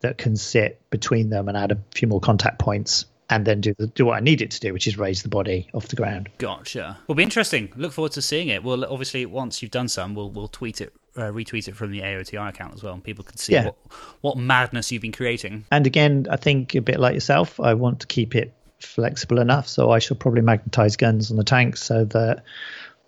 that 0.00 0.18
can 0.18 0.36
sit 0.36 0.80
between 0.90 1.30
them 1.30 1.48
and 1.48 1.56
add 1.56 1.72
a 1.72 1.78
few 1.94 2.08
more 2.08 2.20
contact 2.20 2.58
points, 2.58 3.04
and 3.30 3.46
then 3.46 3.60
do 3.62 3.74
the, 3.78 3.86
do 3.86 4.04
what 4.04 4.16
I 4.16 4.20
need 4.20 4.42
it 4.42 4.50
to 4.52 4.60
do, 4.60 4.72
which 4.72 4.86
is 4.86 4.98
raise 4.98 5.22
the 5.22 5.30
body 5.30 5.68
off 5.72 5.88
the 5.88 5.96
ground. 5.96 6.28
Gotcha. 6.36 6.98
Will 7.06 7.14
be 7.14 7.22
interesting. 7.22 7.72
Look 7.76 7.92
forward 7.92 8.12
to 8.12 8.22
seeing 8.22 8.48
it. 8.48 8.62
Well, 8.62 8.84
obviously, 8.84 9.24
once 9.24 9.62
you've 9.62 9.70
done 9.70 9.88
some, 9.88 10.14
we'll 10.14 10.30
we'll 10.30 10.48
tweet 10.48 10.80
it, 10.82 10.92
uh, 11.16 11.30
retweet 11.30 11.68
it 11.68 11.76
from 11.76 11.90
the 11.92 12.00
AOTI 12.00 12.48
account 12.48 12.74
as 12.74 12.82
well, 12.82 12.94
and 12.94 13.02
people 13.04 13.24
can 13.24 13.36
see 13.36 13.52
Yeah. 13.52 13.66
what 13.66 13.76
what 14.20 14.36
madness 14.38 14.90
you've 14.92 15.02
been 15.02 15.12
creating. 15.12 15.64
And 15.70 15.86
again, 15.86 16.26
I 16.30 16.36
think 16.36 16.74
a 16.74 16.80
bit 16.80 16.98
like 16.98 17.14
yourself, 17.14 17.60
I 17.60 17.74
want 17.74 18.00
to 18.00 18.06
keep 18.06 18.34
it 18.34 18.52
flexible 18.80 19.38
enough. 19.38 19.68
So 19.68 19.90
I 19.90 19.98
shall 19.98 20.16
probably 20.16 20.42
magnetize 20.42 20.96
guns 20.96 21.30
on 21.30 21.36
the 21.36 21.44
tanks 21.44 21.82
so 21.82 22.04
that 22.06 22.42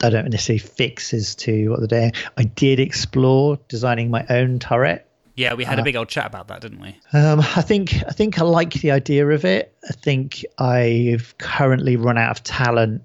I 0.03 0.11
don't 0.11 0.29
necessarily 0.29 0.59
fix 0.59 1.13
as 1.15 1.35
to 1.37 1.69
what 1.71 1.79
they're 1.81 2.01
doing. 2.01 2.13
I 2.37 2.45
did 2.45 2.81
explore 2.81 3.59
designing 3.69 4.11
my 4.11 4.25
own 4.31 4.59
turret. 4.59 5.07
Yeah, 5.35 5.53
we 5.55 5.67
Uh, 5.67 5.69
had 5.71 5.79
a 5.79 5.83
big 5.83 5.97
old 5.97 6.09
chat 6.09 6.27
about 6.27 6.49
that, 6.49 6.63
didn't 6.63 6.81
we? 6.81 6.97
Um, 7.13 7.41
I 7.41 7.61
think 7.63 7.95
I 8.09 8.13
think 8.13 8.39
I 8.39 8.43
like 8.45 8.73
the 8.75 8.91
idea 8.93 9.27
of 9.29 9.45
it. 9.45 9.75
I 9.87 9.93
think 9.93 10.45
I've 10.59 11.35
currently 11.39 11.97
run 11.97 12.17
out 12.17 12.31
of 12.39 12.43
talent 12.45 13.03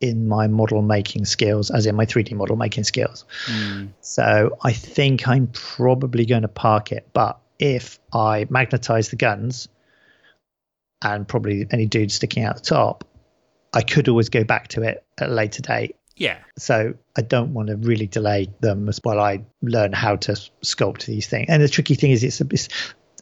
in 0.00 0.28
my 0.28 0.46
model 0.46 0.82
making 0.82 1.24
skills, 1.24 1.70
as 1.70 1.86
in 1.86 1.94
my 1.94 2.06
3D 2.06 2.32
model 2.32 2.56
making 2.56 2.84
skills. 2.84 3.24
Hmm. 3.46 3.86
So 4.00 4.56
I 4.62 4.72
think 4.72 5.26
I'm 5.26 5.48
probably 5.48 6.26
going 6.26 6.42
to 6.42 6.48
park 6.48 6.92
it. 6.92 7.08
But 7.12 7.38
if 7.58 7.98
I 8.12 8.46
magnetize 8.50 9.08
the 9.08 9.16
guns 9.16 9.68
and 11.02 11.26
probably 11.26 11.66
any 11.70 11.86
dude 11.86 12.12
sticking 12.12 12.44
out 12.44 12.56
the 12.56 12.62
top, 12.62 13.04
I 13.72 13.82
could 13.82 14.08
always 14.08 14.28
go 14.28 14.44
back 14.44 14.68
to 14.68 14.82
it 14.82 15.04
at 15.18 15.28
a 15.28 15.32
later 15.32 15.62
date. 15.62 15.96
Yeah. 16.16 16.38
So 16.56 16.94
I 17.16 17.22
don't 17.22 17.52
want 17.52 17.68
to 17.68 17.76
really 17.76 18.06
delay 18.06 18.48
them 18.60 18.88
as 18.88 19.00
while 19.02 19.20
I 19.20 19.44
learn 19.62 19.92
how 19.92 20.16
to 20.16 20.32
sculpt 20.32 21.04
these 21.04 21.26
things. 21.26 21.46
And 21.48 21.62
the 21.62 21.68
tricky 21.68 21.94
thing 21.94 22.10
is, 22.10 22.24
it's, 22.24 22.40
it's, 22.40 22.52
it's 22.52 22.68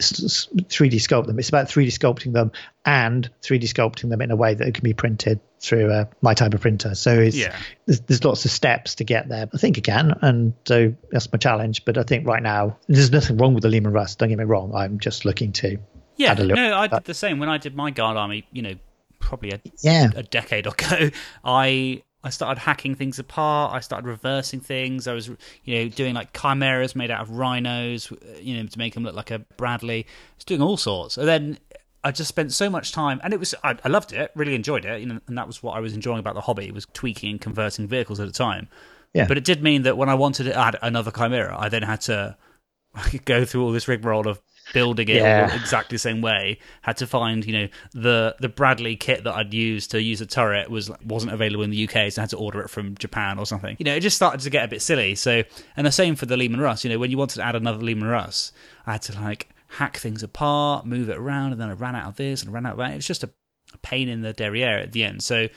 3D 0.01 0.95
sculpt 0.95 1.27
them. 1.27 1.39
It's 1.39 1.49
about 1.49 1.67
3D 1.69 1.89
sculpting 1.89 2.33
them 2.33 2.53
and 2.85 3.31
3D 3.43 3.65
sculpting 3.65 4.11
them 4.11 4.21
in 4.21 4.31
a 4.31 4.37
way 4.37 4.55
that 4.55 4.67
it 4.67 4.75
can 4.75 4.85
be 4.85 4.93
printed 4.95 5.41
through 5.61 5.91
uh, 5.93 6.05
my 6.21 6.35
type 6.35 6.53
of 6.55 6.61
printer. 6.61 6.95
So 6.95 7.19
it's, 7.19 7.37
Yeah. 7.37 7.57
there's, 7.87 8.01
there's 8.01 8.25
lots 8.25 8.45
of 8.45 8.51
steps 8.51 8.97
to 8.97 9.05
get 9.05 9.29
there. 9.29 9.49
I 9.53 9.57
think 9.59 9.79
I 9.79 9.81
can, 9.81 10.19
and 10.23 10.53
so 10.67 10.95
that's 11.11 11.31
my 11.33 11.39
challenge. 11.39 11.85
But 11.85 11.97
I 11.99 12.03
think 12.03 12.27
right 12.27 12.43
now 12.43 12.77
there's 12.89 13.11
nothing 13.13 13.37
wrong 13.39 13.55
with 13.55 13.63
the 13.63 13.69
Leman 13.71 13.93
Russ. 13.93 14.17
Don't 14.17 14.29
get 14.29 14.39
me 14.39 14.45
wrong. 14.45 14.75
I'm 14.75 14.99
just 14.99 15.25
looking 15.25 15.53
to 15.53 15.79
Yeah, 16.17 16.33
add 16.33 16.41
a 16.41 16.45
little. 16.45 16.57
no, 16.63 16.77
I 16.77 16.87
did 16.89 17.05
the 17.05 17.15
same 17.15 17.39
when 17.39 17.49
I 17.49 17.59
did 17.59 17.75
my 17.75 17.91
guard 17.91 18.17
army. 18.17 18.47
You 18.53 18.63
know, 18.63 18.75
probably 19.21 19.53
a, 19.53 19.61
Yeah. 19.83 20.11
a 20.15 20.23
decade 20.23 20.67
ago. 20.67 21.11
I 21.45 22.03
I 22.25 22.31
started 22.31 22.59
hacking 22.61 22.95
things 22.95 23.19
apart. 23.19 23.75
I 23.75 23.81
started 23.81 24.07
reversing 24.07 24.61
things. 24.61 25.07
I 25.07 25.13
was, 25.13 25.29
you 25.65 25.77
know, 25.77 25.89
doing 25.89 26.15
like 26.15 26.33
chimeras 26.33 26.97
made 26.97 27.11
out 27.11 27.21
of 27.21 27.31
rhinos, 27.31 28.11
you 28.41 28.57
know, 28.57 28.67
to 28.67 28.79
make 28.79 28.95
them 28.95 29.05
look 29.05 29.15
like 29.15 29.31
a 29.31 29.41
Bradley. 29.59 30.07
I 30.07 30.37
was 30.37 30.45
doing 30.45 30.63
all 30.63 30.79
sorts, 30.79 31.19
and 31.19 31.29
then 31.29 31.59
I 32.03 32.13
just 32.13 32.29
spent 32.29 32.53
so 32.53 32.71
much 32.71 32.93
time, 32.93 33.21
and 33.23 33.35
it 33.35 33.39
was 33.39 33.55
I, 33.63 33.77
I 33.85 33.89
loved 33.89 34.13
it, 34.13 34.31
really 34.35 34.55
enjoyed 34.55 34.87
it, 34.87 35.01
you 35.01 35.07
know, 35.07 35.21
and 35.27 35.37
that 35.37 35.47
was 35.47 35.63
what 35.63 35.77
I 35.77 35.81
was 35.81 35.93
enjoying 35.93 36.19
about 36.19 36.35
the 36.35 36.41
hobby 36.41 36.71
was 36.71 36.87
tweaking 36.95 37.33
and 37.33 37.41
converting 37.41 37.87
vehicles 37.87 38.21
at 38.21 38.29
a 38.29 38.33
time. 38.33 38.69
Yeah. 39.13 39.27
But 39.29 39.39
it 39.39 39.45
did 39.45 39.63
mean 39.63 39.83
that 39.83 39.97
when 39.97 40.09
I 40.09 40.15
wanted 40.15 40.45
to 40.45 40.59
add 40.59 40.77
another 40.83 41.11
chimera, 41.11 41.57
I 41.59 41.69
then 41.69 41.83
had 41.83 42.01
to 42.03 42.37
go 43.27 43.45
through 43.45 43.65
all 43.65 43.73
this 43.73 43.87
rigmarole 43.87 44.29
of 44.29 44.41
building 44.75 45.09
it 45.09 45.17
Yeah. 45.17 45.55
exactly 45.55 45.95
the 45.95 45.99
same 46.01 46.21
way. 46.21 46.59
Had 46.83 46.99
to 46.99 47.07
find, 47.07 47.47
you 47.47 47.53
know, 47.55 47.69
the 47.93 48.37
the 48.41 48.51
Bradley 48.51 48.97
kit 48.97 49.25
that 49.25 49.35
I'd 49.35 49.55
used 49.55 49.91
to 49.93 50.03
use 50.03 50.21
a 50.21 50.27
turret 50.27 50.69
was 50.69 50.91
wasn't 51.05 51.33
available 51.33 51.65
in 51.65 51.71
the 51.71 51.85
UK, 51.89 52.11
so 52.13 52.21
I 52.21 52.25
had 52.25 52.31
to 52.31 52.37
order 52.37 52.61
it 52.61 52.69
from 52.69 52.95
Japan 52.97 53.39
or 53.39 53.47
something. 53.47 53.77
You 53.79 53.85
know, 53.87 53.95
it 53.95 54.01
just 54.01 54.17
started 54.17 54.41
to 54.43 54.51
get 54.51 54.65
a 54.65 54.69
bit 54.69 54.83
silly. 54.83 55.15
So, 55.15 55.43
and 55.77 55.87
the 55.87 55.93
same 55.93 56.17
for 56.17 56.27
the 56.27 56.37
Leman 56.37 56.61
Russ. 56.61 56.85
You 56.85 56.91
know, 56.91 56.99
when 56.99 57.11
you 57.11 57.17
wanted 57.17 57.37
to 57.37 57.43
add 57.45 57.55
another 57.57 57.83
Leman 57.83 58.09
Russ, 58.09 58.53
I 58.87 58.93
had 58.93 59.03
to 59.03 59.15
like 59.21 59.49
hack 59.69 59.97
things 59.97 60.23
apart, 60.23 60.85
move 60.85 61.09
it 61.09 61.17
around, 61.17 61.53
and 61.53 61.61
then 61.61 61.71
I 61.71 61.73
ran 61.73 61.97
out 61.97 62.09
of 62.09 62.17
this 62.17 62.43
and 62.43 62.53
ran 62.53 62.67
out 62.67 62.73
of 62.73 62.79
that. 62.79 62.93
It 62.93 62.97
was 62.97 63.07
just 63.07 63.25
a, 63.25 63.31
a 63.73 63.79
pain 63.79 64.09
in 64.09 64.21
the 64.21 64.33
derriere 64.35 64.79
at 64.79 64.93
the 64.93 65.05
end. 65.05 65.23
So. 65.23 65.49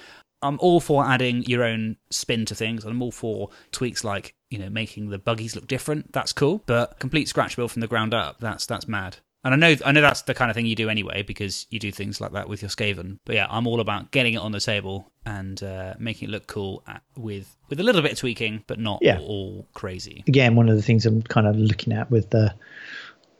I'm 0.44 0.60
all 0.62 0.80
for 0.80 1.04
adding 1.04 1.42
your 1.46 1.64
own 1.64 1.98
spin 2.12 2.46
to 2.46 2.54
things, 2.54 2.84
and 2.84 2.92
I'm 2.92 3.02
all 3.02 3.12
for 3.12 3.50
tweaks 3.72 4.04
like 4.04 4.36
you 4.50 4.58
know, 4.60 4.70
making 4.70 5.10
the 5.10 5.18
buggies 5.20 5.56
look 5.56 5.68
different. 5.68 6.14
That's 6.14 6.34
cool, 6.34 6.64
but 6.66 7.00
complete 7.00 7.28
scratch 7.28 7.56
build 7.56 7.72
from 7.72 7.82
the 7.82 7.88
ground 7.88 8.14
up. 8.14 8.40
That's 8.40 8.66
that's 8.66 8.88
mad. 8.88 9.18
And 9.44 9.54
I 9.54 9.58
know 9.58 9.76
I 9.86 9.92
know 9.94 10.02
that's 10.02 10.24
the 10.24 10.34
kind 10.34 10.50
of 10.52 10.56
thing 10.56 10.66
you 10.66 10.76
do 10.76 10.90
anyway 10.90 11.22
because 11.22 11.68
you 11.70 11.80
do 11.80 11.92
things 11.92 12.20
like 12.20 12.32
that 12.34 12.50
with 12.50 12.62
your 12.62 12.70
Skaven. 12.70 13.20
But 13.24 13.36
yeah, 13.36 13.48
I'm 13.50 13.66
all 13.68 13.80
about 13.80 14.12
getting 14.12 14.34
it 14.34 14.38
on 14.38 14.52
the 14.52 14.60
table 14.60 15.12
and 15.26 15.62
uh, 15.64 15.94
making 16.00 16.28
it 16.30 16.32
look 16.32 16.48
cool 16.48 16.84
at, 16.88 17.02
with 17.16 17.56
with 17.70 17.80
a 17.80 17.84
little 17.84 18.02
bit 18.02 18.12
of 18.14 18.18
tweaking, 18.18 18.64
but 18.68 18.80
not 18.80 19.00
Yeah. 19.02 19.20
all, 19.20 19.26
all 19.28 19.68
crazy. 19.74 20.24
again, 20.28 20.56
one 20.56 20.68
of 20.70 20.76
the 20.76 20.82
things 20.82 21.06
I'm 21.06 21.22
kind 21.22 21.48
of 21.48 21.56
looking 21.56 21.94
at 21.94 22.10
with 22.12 22.30
the, 22.32 22.54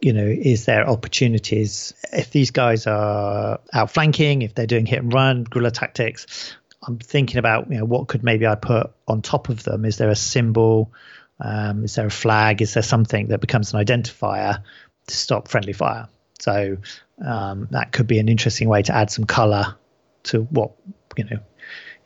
you 0.02 0.14
know, 0.14 0.26
is 0.26 0.66
there 0.66 0.88
opportunities 0.88 1.94
if 2.14 2.32
these 2.32 2.52
guys 2.52 2.86
are 2.88 3.60
outflanking, 3.74 4.44
if 4.44 4.54
they're 4.56 4.68
doing 4.68 4.86
hit 4.86 5.00
and 5.00 5.14
run, 5.14 5.44
guerrilla 5.46 5.72
tactics. 5.72 6.54
I'm 6.86 7.00
thinking 7.00 7.38
about, 7.38 7.72
you 7.72 7.80
know, 7.80 7.86
what 7.86 8.08
could 8.08 8.24
maybe 8.24 8.46
I 8.46 8.56
put 8.56 8.92
on 9.08 9.22
top 9.22 9.50
of 9.50 9.64
them? 9.64 9.86
Is 9.86 9.98
there 9.98 10.10
a 10.10 10.16
symbol? 10.16 10.94
Um, 11.40 11.84
is 11.84 11.96
there 11.96 12.08
a 12.08 12.12
flag? 12.12 12.62
Is 12.62 12.74
there 12.74 12.84
something 12.84 13.28
that 13.28 13.42
becomes 13.42 13.74
an 13.74 13.84
identifier 13.84 14.64
to 15.08 15.16
stop 15.16 15.48
friendly 15.48 15.74
fire? 15.74 16.08
So 16.40 16.78
um, 17.26 17.68
that 17.72 17.92
could 17.92 18.08
be 18.08 18.20
an 18.20 18.30
interesting 18.30 18.70
way 18.70 18.84
to 18.84 18.96
add 18.96 19.10
some 19.10 19.26
color 19.26 19.76
to 20.24 20.44
what 20.44 20.72
you 21.16 21.24
know 21.24 21.40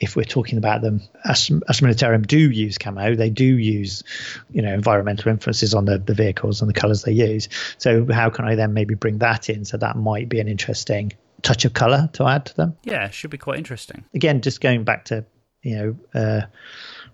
if 0.01 0.15
we're 0.15 0.23
talking 0.23 0.57
about 0.57 0.81
them, 0.81 1.01
Astra 1.23 1.59
Militarum 1.59 2.25
do 2.25 2.37
use 2.37 2.79
camo. 2.79 3.15
They 3.15 3.29
do 3.29 3.45
use, 3.45 4.03
you 4.49 4.63
know, 4.63 4.73
environmental 4.73 5.31
influences 5.31 5.75
on 5.75 5.85
the, 5.85 5.99
the 5.99 6.15
vehicles 6.15 6.61
and 6.61 6.69
the 6.69 6.73
colours 6.73 7.03
they 7.03 7.11
use. 7.11 7.49
So 7.77 8.11
how 8.11 8.31
can 8.31 8.45
I 8.45 8.55
then 8.55 8.73
maybe 8.73 8.95
bring 8.95 9.19
that 9.19 9.47
in? 9.47 9.63
So 9.63 9.77
that 9.77 9.95
might 9.95 10.27
be 10.27 10.39
an 10.39 10.47
interesting 10.47 11.13
touch 11.41 11.65
of 11.65 11.73
colour 11.73 12.09
to 12.13 12.25
add 12.25 12.45
to 12.47 12.55
them. 12.55 12.77
Yeah, 12.83 13.09
should 13.09 13.31
be 13.31 13.37
quite 13.37 13.57
interesting. 13.57 14.03
Again, 14.13 14.41
just 14.41 14.61
going 14.61 14.83
back 14.83 15.05
to 15.05 15.25
you 15.63 15.75
know 15.75 16.19
uh, 16.19 16.41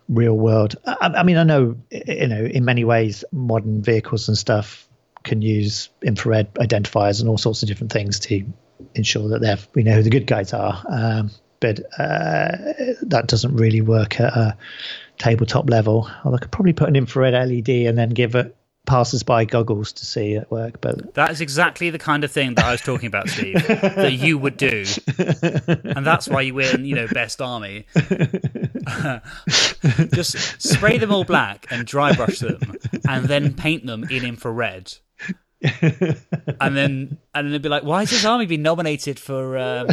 real 0.09 0.35
world. 0.35 0.75
I, 0.85 1.11
I 1.17 1.23
mean, 1.23 1.37
I 1.37 1.43
know 1.43 1.77
you 1.91 2.27
know 2.27 2.45
in 2.45 2.65
many 2.65 2.83
ways 2.83 3.23
modern 3.31 3.81
vehicles 3.81 4.27
and 4.27 4.37
stuff 4.37 4.87
can 5.23 5.41
use 5.41 5.89
infrared 6.01 6.53
identifiers 6.55 7.19
and 7.19 7.29
all 7.29 7.37
sorts 7.37 7.61
of 7.61 7.67
different 7.67 7.91
things 7.91 8.19
to 8.21 8.45
ensure 8.95 9.29
that 9.29 9.41
they're 9.41 9.57
we 9.73 9.83
know 9.83 9.93
who 9.93 10.03
the 10.03 10.09
good 10.09 10.27
guys 10.27 10.53
are. 10.53 10.83
Um, 10.89 11.31
but 11.59 11.79
uh, 11.97 12.55
that 13.01 13.25
doesn't 13.27 13.55
really 13.55 13.81
work 13.81 14.19
at 14.19 14.31
a 14.33 14.57
tabletop 15.17 15.69
level. 15.69 16.09
Although 16.23 16.37
I 16.37 16.39
could 16.39 16.51
probably 16.51 16.73
put 16.73 16.87
an 16.87 16.95
infrared 16.95 17.33
LED 17.33 17.69
and 17.87 17.97
then 17.97 18.09
give 18.09 18.35
it 18.35 18.55
passers-by 18.87 19.45
goggles 19.45 19.91
to 19.93 20.05
see 20.05 20.33
it 20.33 20.49
work. 20.49 20.81
But 20.81 21.13
That 21.13 21.29
is 21.29 21.41
exactly 21.41 21.91
the 21.91 21.99
kind 21.99 22.23
of 22.23 22.31
thing 22.31 22.55
that 22.55 22.65
I 22.65 22.71
was 22.71 22.81
talking 22.81 23.05
about, 23.05 23.29
Steve, 23.29 23.67
that 23.67 24.13
you 24.13 24.39
would 24.39 24.57
do. 24.57 24.85
And 25.83 26.05
that's 26.05 26.27
why 26.27 26.41
you 26.41 26.55
win, 26.55 26.85
you 26.85 26.95
know, 26.95 27.07
best 27.07 27.39
army. 27.41 27.85
Just 30.13 30.61
spray 30.61 30.97
them 30.97 31.11
all 31.11 31.23
black 31.23 31.67
and 31.69 31.85
dry 31.85 32.13
brush 32.13 32.39
them 32.39 32.59
and 33.07 33.25
then 33.25 33.53
paint 33.53 33.85
them 33.85 34.05
in 34.09 34.25
infrared. 34.25 34.93
and 35.61 36.77
then 36.77 37.17
and 37.33 37.47
then 37.47 37.51
they'd 37.51 37.63
be 37.63 37.69
like, 37.69 37.81
"Why 37.83 38.01
has 38.01 38.11
this 38.11 38.23
army 38.25 38.45
been 38.45 38.61
nominated 38.61 39.19
for 39.19 39.57
um, 39.57 39.87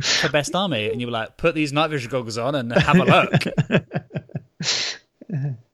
for 0.00 0.28
best 0.28 0.54
army?" 0.54 0.88
And 0.88 1.00
you 1.00 1.08
were 1.08 1.12
like, 1.12 1.36
"Put 1.36 1.56
these 1.56 1.72
night 1.72 1.90
vision 1.90 2.08
goggles 2.08 2.38
on 2.38 2.54
and 2.54 2.72
have 2.72 2.96
a 2.96 3.04
look." 3.04 3.42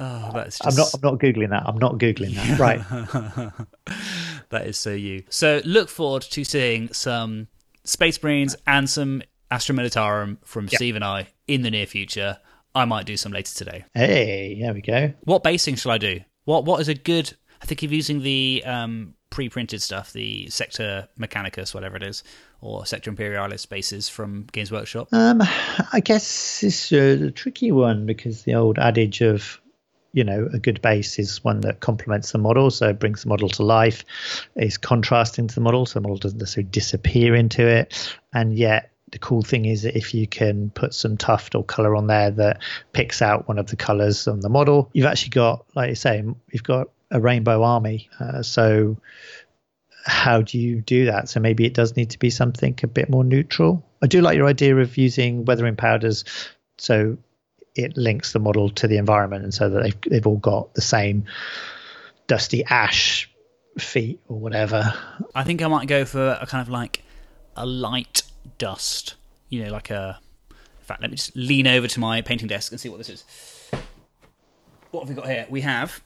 Oh, 0.00 0.30
that's 0.32 0.58
just 0.58 0.78
I'm 0.78 0.82
not. 0.82 0.94
I'm 0.94 1.00
not 1.12 1.20
googling 1.20 1.50
that. 1.50 1.62
I'm 1.66 1.78
not 1.78 1.98
googling 1.98 2.34
that. 2.36 2.58
Right. 2.58 2.80
that 4.50 4.66
is 4.66 4.78
so 4.78 4.90
you. 4.92 5.24
So 5.28 5.60
look 5.64 5.88
forward 5.88 6.22
to 6.22 6.44
seeing 6.44 6.92
some 6.92 7.48
Space 7.84 8.22
Marines 8.22 8.56
and 8.66 8.88
some 8.88 9.22
Astra 9.50 9.74
Militarum 9.74 10.38
from 10.44 10.68
Steve 10.68 10.96
and 10.96 11.04
I 11.04 11.28
in 11.46 11.62
the 11.62 11.70
near 11.70 11.86
future. 11.86 12.38
I 12.74 12.86
might 12.86 13.06
do 13.06 13.16
some 13.16 13.32
later 13.32 13.54
today. 13.54 13.84
hey, 13.94 14.58
there 14.60 14.74
we 14.74 14.80
go. 14.80 15.12
What 15.24 15.42
basing 15.42 15.76
shall 15.76 15.92
I 15.92 15.98
do? 15.98 16.20
What 16.44 16.64
What 16.64 16.80
is 16.80 16.88
a 16.88 16.94
good? 16.94 17.32
I 17.62 17.66
think 17.66 17.82
of 17.82 17.92
using 17.92 18.20
the 18.20 18.62
um, 18.66 19.14
pre-printed 19.30 19.80
stuff, 19.82 20.12
the 20.12 20.48
Sector 20.48 21.08
Mechanicus, 21.18 21.74
whatever 21.74 21.96
it 21.96 22.02
is, 22.02 22.22
or 22.60 22.84
Sector 22.86 23.10
Imperialis 23.10 23.66
bases 23.66 24.08
from 24.08 24.46
Games 24.52 24.70
Workshop. 24.70 25.08
Um, 25.12 25.42
I 25.92 26.00
guess 26.00 26.62
it's 26.62 26.92
a 26.92 27.30
tricky 27.30 27.72
one 27.72 28.06
because 28.06 28.42
the 28.42 28.54
old 28.54 28.78
adage 28.78 29.22
of, 29.22 29.60
you 30.14 30.24
know, 30.24 30.48
a 30.52 30.58
good 30.58 30.80
base 30.80 31.18
is 31.18 31.42
one 31.44 31.60
that 31.62 31.80
complements 31.80 32.32
the 32.32 32.38
model, 32.38 32.70
so 32.70 32.88
it 32.88 32.98
brings 32.98 33.22
the 33.22 33.28
model 33.28 33.48
to 33.50 33.62
life, 33.62 34.04
is 34.56 34.78
contrasting 34.78 35.48
to 35.48 35.54
the 35.54 35.60
model, 35.60 35.84
so 35.84 35.98
the 35.98 36.02
model 36.02 36.16
doesn't 36.16 36.38
necessarily 36.38 36.70
disappear 36.70 37.34
into 37.34 37.66
it, 37.66 38.16
and 38.32 38.56
yet 38.56 38.92
the 39.10 39.18
cool 39.18 39.42
thing 39.42 39.64
is 39.64 39.82
that 39.82 39.96
if 39.96 40.14
you 40.14 40.26
can 40.26 40.70
put 40.70 40.94
some 40.94 41.16
tuft 41.16 41.54
or 41.54 41.62
color 41.62 41.94
on 41.94 42.06
there 42.06 42.30
that 42.30 42.62
picks 42.92 43.20
out 43.20 43.48
one 43.48 43.58
of 43.58 43.66
the 43.66 43.76
colors 43.76 44.26
on 44.26 44.40
the 44.40 44.48
model, 44.48 44.88
you've 44.92 45.06
actually 45.06 45.30
got, 45.30 45.64
like 45.74 45.90
you 45.90 45.94
say, 45.94 46.24
you've 46.52 46.62
got 46.62 46.88
a 47.10 47.20
rainbow 47.20 47.62
army. 47.62 48.08
Uh, 48.18 48.42
so 48.42 48.96
how 50.04 50.42
do 50.42 50.58
you 50.58 50.80
do 50.80 51.06
that? 51.06 51.28
So 51.28 51.38
maybe 51.38 51.64
it 51.64 51.74
does 51.74 51.96
need 51.96 52.10
to 52.10 52.18
be 52.18 52.30
something 52.30 52.78
a 52.82 52.86
bit 52.86 53.08
more 53.08 53.22
neutral. 53.24 53.84
I 54.02 54.06
do 54.06 54.20
like 54.20 54.36
your 54.36 54.48
idea 54.48 54.76
of 54.76 54.96
using 54.96 55.44
weathering 55.44 55.76
powders 55.76 56.24
so 56.78 57.16
it 57.74 57.96
links 57.96 58.32
the 58.32 58.38
model 58.38 58.70
to 58.70 58.86
the 58.86 58.96
environment 58.96 59.44
and 59.44 59.52
so 59.52 59.68
that 59.68 59.82
they've, 59.82 60.00
they've 60.02 60.26
all 60.26 60.36
got 60.36 60.72
the 60.74 60.80
same 60.80 61.24
dusty 62.26 62.64
ash 62.64 63.30
feet 63.78 64.20
or 64.28 64.38
whatever. 64.38 64.94
I 65.34 65.44
think 65.44 65.62
I 65.62 65.68
might 65.68 65.88
go 65.88 66.04
for 66.04 66.38
a 66.40 66.46
kind 66.46 66.62
of 66.62 66.68
like 66.68 67.02
a 67.56 67.66
light 67.66 68.22
dust. 68.58 69.14
You 69.48 69.64
know, 69.64 69.70
like 69.70 69.90
a. 69.90 70.18
In 70.50 70.86
fact, 70.86 71.00
let 71.00 71.10
me 71.10 71.16
just 71.16 71.34
lean 71.34 71.66
over 71.66 71.88
to 71.88 72.00
my 72.00 72.20
painting 72.20 72.46
desk 72.48 72.70
and 72.72 72.80
see 72.80 72.88
what 72.88 72.98
this 72.98 73.08
is. 73.08 73.24
What 74.90 75.00
have 75.00 75.08
we 75.08 75.14
got 75.14 75.26
here? 75.26 75.46
We 75.48 75.62
have. 75.62 76.02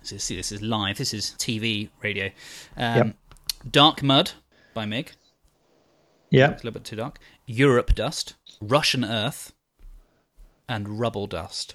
This 0.00 0.12
is, 0.12 0.24
see, 0.24 0.36
this 0.36 0.52
is 0.52 0.62
live. 0.62 0.96
This 0.96 1.12
is 1.12 1.34
TV 1.38 1.90
radio. 2.02 2.30
Um, 2.76 2.96
Yep. 2.96 3.16
Dark 3.70 4.02
Mud 4.02 4.30
by 4.72 4.86
Mig. 4.86 5.12
Yeah. 6.30 6.52
It's 6.52 6.62
a 6.62 6.66
little 6.66 6.80
bit 6.80 6.84
too 6.84 6.96
dark. 6.96 7.18
Europe 7.46 7.94
Dust, 7.94 8.34
Russian 8.60 9.04
Earth, 9.04 9.52
and 10.68 11.00
Rubble 11.00 11.26
Dust. 11.26 11.74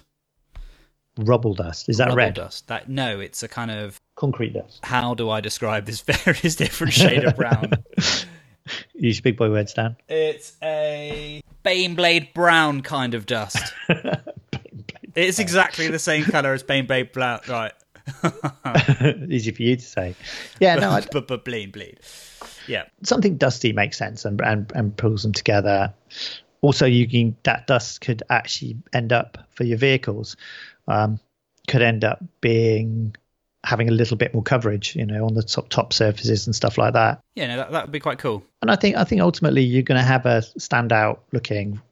Rubble 1.16 1.54
dust. 1.54 1.88
Is 1.88 1.98
that 1.98 2.06
Rubble 2.06 2.16
red? 2.16 2.34
Dust. 2.34 2.66
That 2.68 2.88
no, 2.88 3.20
it's 3.20 3.42
a 3.42 3.48
kind 3.48 3.70
of. 3.70 4.00
Concrete 4.16 4.52
dust. 4.52 4.80
How 4.82 5.14
do 5.14 5.30
I 5.30 5.40
describe 5.40 5.86
this 5.86 6.00
various 6.24 6.56
different 6.56 6.92
shade 6.92 7.24
of 7.24 7.36
brown? 7.36 7.72
Use 8.94 9.20
big 9.20 9.36
boy 9.36 9.50
words, 9.50 9.74
Dan. 9.74 9.96
It's 10.08 10.54
a 10.62 11.42
Baneblade 11.64 12.34
brown 12.34 12.80
kind 12.82 13.14
of 13.14 13.26
dust. 13.26 13.72
it's 15.14 15.38
exactly 15.38 15.88
the 15.88 15.98
same 15.98 16.24
color 16.24 16.52
as 16.52 16.62
Baneblade 16.62 17.12
brown, 17.12 17.40
right? 17.48 17.72
Easy 19.30 19.50
for 19.50 19.62
you 19.62 19.76
to 19.76 19.82
say. 19.82 20.14
Yeah, 20.60 20.76
no, 20.76 21.00
but 21.12 21.28
but 21.28 21.44
blade 21.44 21.72
blade. 21.72 22.00
Yeah, 22.66 22.84
something 23.02 23.36
dusty 23.36 23.72
makes 23.72 23.96
sense 23.96 24.24
and, 24.24 24.40
and 24.40 24.70
and 24.74 24.96
pulls 24.96 25.22
them 25.22 25.32
together. 25.32 25.92
Also, 26.64 26.86
you 26.86 27.06
can 27.06 27.36
that 27.42 27.66
dust 27.66 28.00
could 28.00 28.22
actually 28.30 28.78
end 28.94 29.12
up 29.12 29.36
for 29.50 29.64
your 29.64 29.76
vehicles, 29.76 30.34
um, 30.88 31.20
could 31.68 31.82
end 31.82 32.04
up 32.04 32.24
being 32.40 33.14
having 33.62 33.90
a 33.90 33.92
little 33.92 34.16
bit 34.16 34.32
more 34.32 34.42
coverage, 34.42 34.96
you 34.96 35.04
know, 35.04 35.26
on 35.26 35.34
the 35.34 35.42
top 35.42 35.68
top 35.68 35.92
surfaces 35.92 36.46
and 36.46 36.56
stuff 36.56 36.78
like 36.78 36.94
that. 36.94 37.22
yeah, 37.34 37.48
no, 37.48 37.56
that 37.58 37.70
that 37.72 37.82
would 37.84 37.92
be 37.92 38.00
quite 38.00 38.18
cool. 38.18 38.42
And 38.62 38.70
I 38.70 38.76
think 38.76 38.96
I 38.96 39.04
think 39.04 39.20
ultimately 39.20 39.62
you're 39.62 39.82
going 39.82 40.00
to 40.00 40.06
have 40.06 40.24
a 40.24 40.38
standout 40.58 41.18
looking 41.32 41.82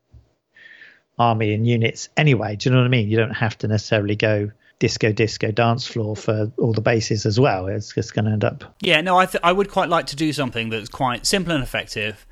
army 1.18 1.52
and 1.52 1.66
units 1.66 2.08
anyway. 2.16 2.56
Do 2.56 2.70
you 2.70 2.74
know 2.74 2.80
what 2.80 2.86
I 2.86 2.88
mean? 2.88 3.10
You 3.10 3.18
don't 3.18 3.30
have 3.34 3.58
to 3.58 3.68
necessarily 3.68 4.16
go 4.16 4.52
disco 4.78 5.12
disco 5.12 5.50
dance 5.50 5.86
floor 5.86 6.16
for 6.16 6.50
all 6.56 6.72
the 6.72 6.80
bases 6.80 7.26
as 7.26 7.38
well. 7.38 7.66
It's 7.66 7.92
just 7.92 8.14
going 8.14 8.24
to 8.24 8.30
end 8.30 8.42
up 8.42 8.74
Yeah, 8.80 9.02
no, 9.02 9.18
I 9.18 9.26
th- 9.26 9.42
I 9.44 9.52
would 9.52 9.70
quite 9.70 9.90
like 9.90 10.06
to 10.06 10.16
do 10.16 10.32
something 10.32 10.70
that's 10.70 10.88
quite 10.88 11.26
simple 11.26 11.52
and 11.52 11.62
effective, 11.62 12.26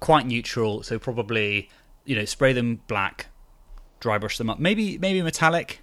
quite 0.00 0.26
neutral. 0.26 0.82
So 0.82 0.98
probably 0.98 1.68
you 2.04 2.16
know 2.16 2.24
spray 2.24 2.52
them 2.52 2.80
black, 2.86 3.26
dry 4.00 4.18
brush 4.18 4.38
them 4.38 4.50
up, 4.50 4.58
maybe 4.58 4.98
maybe 4.98 5.22
metallic. 5.22 5.82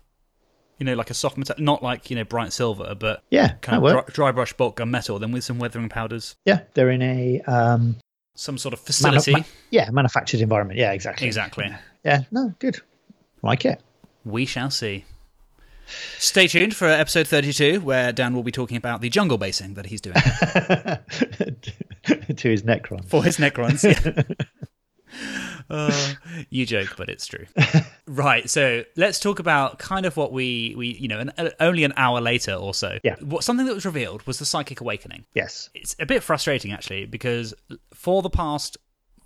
You 0.77 0.85
know, 0.85 0.93
like 0.95 1.09
a 1.09 1.13
soft 1.13 1.37
metal, 1.37 1.55
not 1.57 1.81
like 1.83 2.09
you 2.09 2.17
know 2.17 2.25
bright 2.25 2.51
silver, 2.51 2.95
but 2.95 3.23
yeah, 3.29 3.53
kind 3.61 3.81
of 3.81 3.89
dry, 3.91 4.03
dry 4.07 4.31
brush 4.33 4.51
bulk 4.53 4.75
gun 4.75 4.91
metal. 4.91 5.17
Then 5.19 5.31
with 5.31 5.45
some 5.45 5.57
weathering 5.57 5.87
powders, 5.87 6.35
Yeah, 6.43 6.63
they're 6.73 6.89
in 6.89 7.01
a 7.01 7.39
um, 7.47 7.95
some 8.35 8.57
sort 8.57 8.73
of 8.73 8.79
manu- 9.01 9.19
facility. 9.21 9.31
ma- 9.31 9.43
yeah 9.69 9.89
manufactured 9.91 10.41
environment. 10.41 10.77
Yeah, 10.77 10.91
exactly. 10.91 11.27
exactly. 11.27 11.73
Yeah, 12.03 12.23
no, 12.29 12.53
good. 12.59 12.79
Like 13.41 13.63
it. 13.63 13.81
We 14.25 14.45
shall 14.45 14.69
see. 14.69 15.05
Stay 16.17 16.47
tuned 16.47 16.75
for 16.75 16.87
episode 16.87 17.27
32, 17.27 17.79
where 17.79 18.11
Dan 18.11 18.33
will 18.33 18.43
be 18.43 18.51
talking 18.51 18.75
about 18.75 18.99
the 18.99 19.07
jungle 19.07 19.37
basing 19.37 19.75
that 19.75 19.85
he's 19.85 20.01
doing 20.01 20.15
to 22.35 22.49
his 22.49 22.63
Necron. 22.63 23.05
for 23.05 23.23
his 23.23 23.37
Necrons. 23.37 23.83
Yeah. 23.83 24.23
Uh, 25.69 26.13
you 26.49 26.65
joke, 26.65 26.93
but 26.95 27.09
it's 27.09 27.25
true. 27.25 27.45
right, 28.07 28.47
so 28.49 28.83
let's 28.95 29.19
talk 29.19 29.39
about 29.39 29.79
kind 29.79 30.05
of 30.05 30.15
what 30.15 30.31
we, 30.31 30.75
we 30.77 30.89
you 30.89 31.07
know, 31.07 31.19
an, 31.19 31.31
uh, 31.37 31.49
only 31.59 31.83
an 31.83 31.93
hour 31.97 32.21
later 32.21 32.53
or 32.53 32.73
so. 32.73 32.99
Yeah. 33.03 33.15
What, 33.21 33.43
something 33.43 33.65
that 33.65 33.73
was 33.73 33.85
revealed 33.85 34.25
was 34.27 34.37
the 34.37 34.45
Psychic 34.45 34.81
Awakening. 34.81 35.25
Yes. 35.33 35.69
It's 35.73 35.95
a 35.99 36.05
bit 36.05 36.21
frustrating, 36.21 36.71
actually, 36.71 37.05
because 37.05 37.53
for 37.93 38.21
the 38.21 38.29
past, 38.29 38.77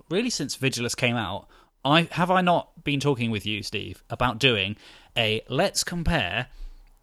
really 0.09 0.29
since 0.29 0.55
Vigilus 0.55 0.95
came 0.95 1.17
out, 1.17 1.47
I 1.83 2.07
have 2.11 2.31
I 2.31 2.41
not 2.41 2.83
been 2.83 2.99
talking 2.99 3.31
with 3.31 3.45
you, 3.45 3.63
Steve, 3.63 4.03
about 4.09 4.39
doing 4.39 4.75
a 5.17 5.41
let's 5.49 5.83
compare 5.83 6.47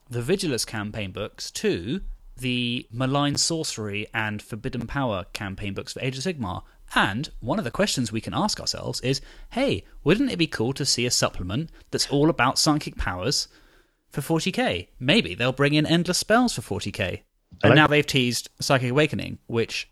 the 0.09 0.21
Vigilus 0.21 0.67
campaign 0.67 1.13
books 1.13 1.51
to 1.51 2.01
the 2.39 2.87
Malign 2.93 3.37
Sorcery 3.37 4.07
and 4.13 4.43
Forbidden 4.43 4.87
Power 4.87 5.25
campaign 5.33 5.75
books 5.75 5.93
for 5.93 6.01
Age 6.01 6.19
of 6.19 6.25
Sigmar. 6.25 6.63
And 6.95 7.31
one 7.41 7.59
of 7.59 7.65
the 7.65 7.71
questions 7.71 8.13
we 8.13 8.21
can 8.21 8.35
ask 8.35 8.61
ourselves 8.61 9.01
is 9.01 9.21
hey, 9.51 9.85
wouldn't 10.05 10.31
it 10.31 10.37
be 10.37 10.47
cool 10.47 10.73
to 10.75 10.85
see 10.85 11.07
a 11.07 11.11
supplement 11.11 11.71
that's 11.91 12.09
all 12.09 12.31
about 12.31 12.59
psychic 12.59 12.97
powers 12.97 13.49
for 14.11 14.21
40k? 14.21 14.89
Maybe 15.01 15.35
they'll 15.35 15.53
bring 15.53 15.75
in 15.75 15.87
endless 15.87 16.19
spells 16.19 16.53
for 16.55 16.81
40k. 16.81 17.23
And 17.63 17.75
now 17.75 17.87
they've 17.87 18.07
teased 18.07 18.51
Psychic 18.61 18.91
Awakening, 18.91 19.39
which 19.47 19.89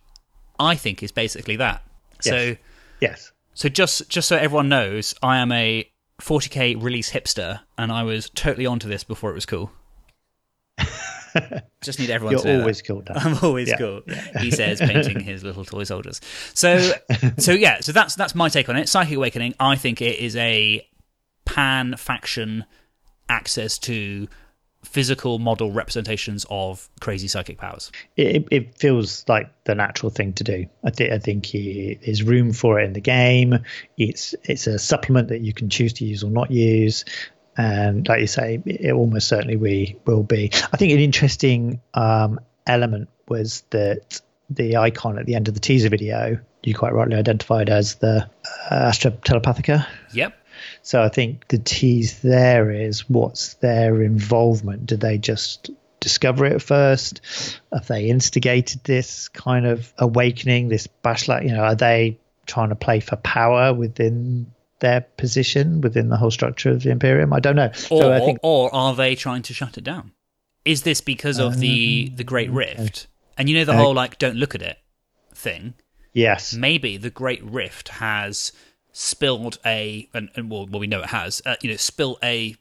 I 0.58 0.74
think 0.76 1.02
is 1.02 1.12
basically 1.12 1.56
that. 1.56 1.82
So 2.20 2.34
Yes. 2.36 2.56
Yes. 3.00 3.32
so 3.54 3.68
just 3.68 4.08
just 4.08 4.28
so 4.28 4.36
everyone 4.36 4.68
knows, 4.68 5.14
I 5.22 5.38
am 5.38 5.50
a 5.50 5.88
40k 6.20 6.80
release 6.82 7.10
hipster, 7.10 7.60
and 7.76 7.90
I 7.90 8.02
was 8.02 8.30
totally 8.30 8.66
onto 8.66 8.88
this 8.88 9.02
before 9.02 9.30
it 9.30 9.34
was 9.34 9.46
cool. 9.46 9.72
Just 11.82 11.98
need 11.98 12.10
everyone 12.10 12.38
You're 12.44 12.60
always 12.60 12.78
that. 12.78 12.86
cool, 12.86 13.00
Dan. 13.02 13.16
I'm 13.18 13.38
always 13.42 13.68
Yeah. 13.68 13.78
cool. 13.78 14.02
He 14.40 14.50
says, 14.50 14.80
painting 14.80 15.20
his 15.20 15.42
little 15.44 15.64
toy 15.64 15.84
soldiers. 15.84 16.20
So 16.54 16.92
so 17.38 17.52
yeah, 17.52 17.80
so 17.80 17.92
that's 17.92 18.14
that's 18.14 18.34
my 18.34 18.48
take 18.48 18.68
on 18.68 18.76
it. 18.76 18.88
Psychic 18.88 19.16
Awakening. 19.16 19.54
I 19.60 19.76
think 19.76 20.00
it 20.02 20.18
is 20.18 20.36
a 20.36 20.86
pan 21.44 21.96
faction 21.96 22.64
access 23.28 23.78
to 23.78 24.28
physical 24.84 25.38
model 25.38 25.72
representations 25.72 26.44
of 26.50 26.90
crazy 27.00 27.26
psychic 27.26 27.56
powers. 27.56 27.90
it, 28.18 28.46
it 28.50 28.76
feels 28.78 29.24
like 29.28 29.50
the 29.64 29.74
natural 29.74 30.10
thing 30.10 30.30
to 30.34 30.44
do. 30.44 30.66
I 30.84 30.90
think 30.90 31.10
I 31.10 31.18
think 31.18 31.46
he, 31.46 31.98
there's 32.04 32.22
room 32.22 32.52
for 32.52 32.78
it 32.78 32.84
in 32.84 32.92
the 32.92 33.00
game. 33.00 33.58
It's 33.96 34.34
it's 34.44 34.66
a 34.66 34.78
supplement 34.78 35.28
that 35.28 35.40
you 35.40 35.54
can 35.54 35.70
choose 35.70 35.94
to 35.94 36.04
use 36.04 36.22
or 36.22 36.30
not 36.30 36.50
use, 36.50 37.06
and 37.56 38.06
like 38.08 38.20
you 38.20 38.26
say, 38.26 38.60
it 38.64 38.92
almost 38.92 39.28
certainly 39.28 39.56
we 39.56 39.96
will 40.04 40.22
be. 40.22 40.50
I 40.72 40.76
think 40.76 40.92
an 40.92 40.98
interesting 40.98 41.80
um, 41.94 42.40
element 42.66 43.08
was 43.28 43.62
that 43.70 44.20
the 44.50 44.76
icon 44.76 45.18
at 45.18 45.26
the 45.26 45.34
end 45.34 45.48
of 45.48 45.54
the 45.54 45.60
teaser 45.60 45.88
video 45.88 46.38
you 46.64 46.74
quite 46.74 46.92
rightly 46.92 47.16
identified 47.16 47.68
as 47.68 47.96
the 47.96 48.28
uh, 48.70 48.74
Astra 48.74 49.10
Telepathica. 49.10 49.86
Yep. 50.12 50.34
So 50.82 51.02
I 51.02 51.08
think 51.08 51.48
the 51.48 51.58
tease 51.58 52.20
there 52.20 52.70
is 52.70 53.08
what's 53.08 53.54
their 53.54 54.02
involvement? 54.02 54.86
Did 54.86 55.00
they 55.00 55.18
just 55.18 55.70
discover 56.00 56.46
it 56.46 56.62
first? 56.62 57.20
Have 57.72 57.86
they 57.86 58.06
instigated 58.08 58.84
this 58.84 59.28
kind 59.28 59.66
of 59.66 59.92
awakening, 59.98 60.68
this 60.68 60.86
bashlight? 60.86 61.44
You 61.44 61.52
know, 61.52 61.62
are 61.62 61.74
they 61.74 62.18
trying 62.46 62.70
to 62.70 62.76
play 62.76 63.00
for 63.00 63.16
power 63.16 63.72
within 63.74 64.52
their 64.84 65.00
position, 65.22 65.80
within 65.80 66.08
the 66.10 66.16
whole 66.16 66.30
structure 66.30 66.70
of 66.70 66.82
the 66.84 66.90
Imperium? 66.90 67.32
I 67.32 67.40
don't 67.40 67.56
know. 67.56 67.70
Or, 67.90 68.02
so 68.02 68.12
I 68.12 68.20
think 68.20 68.38
or 68.42 68.72
are 68.74 68.94
they 68.94 69.14
trying 69.14 69.42
to 69.48 69.52
shut 69.54 69.76
it 69.78 69.84
down? 69.84 70.12
Is 70.64 70.82
this 70.82 71.00
because 71.00 71.38
of 71.38 71.58
the 71.58 72.10
the 72.20 72.24
Great 72.32 72.50
Rift? 72.50 73.06
And 73.36 73.48
you 73.48 73.56
know 73.58 73.64
the 73.64 73.72
Uh, 73.72 73.82
whole 73.82 73.94
like 73.94 74.18
"don't 74.18 74.36
look 74.36 74.54
at 74.54 74.62
it" 74.62 74.78
thing. 75.34 75.74
yes, 76.12 76.54
Maybe 76.54 76.96
the 76.96 77.10
Great 77.10 77.42
Rift 77.42 77.88
has 78.06 78.52
spilled 78.92 79.58
a, 79.66 80.08
and, 80.14 80.30
and 80.36 80.50
well, 80.50 80.66
well, 80.70 80.80
we 80.80 80.86
know 80.86 81.00
it 81.00 81.10
has. 81.10 81.42
Uh, 81.44 81.56
you 81.62 81.70
know, 81.70 81.76
spilled 81.76 82.18
a 82.22 82.54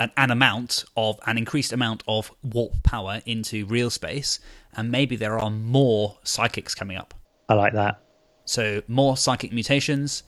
an, 0.00 0.10
an 0.16 0.30
amount 0.30 0.84
of 0.96 1.18
an 1.26 1.38
increased 1.38 1.72
amount 1.72 2.02
of 2.06 2.32
warp 2.42 2.82
power 2.82 3.20
into 3.26 3.66
real 3.66 3.90
space, 3.90 4.40
and 4.76 4.90
maybe 4.90 5.16
there 5.16 5.38
are 5.38 5.50
more 5.50 6.18
psychics 6.24 6.74
coming 6.74 6.96
up. 6.96 7.14
I 7.48 7.54
like 7.54 7.74
that. 7.74 8.00
So 8.44 8.82
more 8.88 9.16
psychic 9.16 9.52
mutations. 9.52 10.22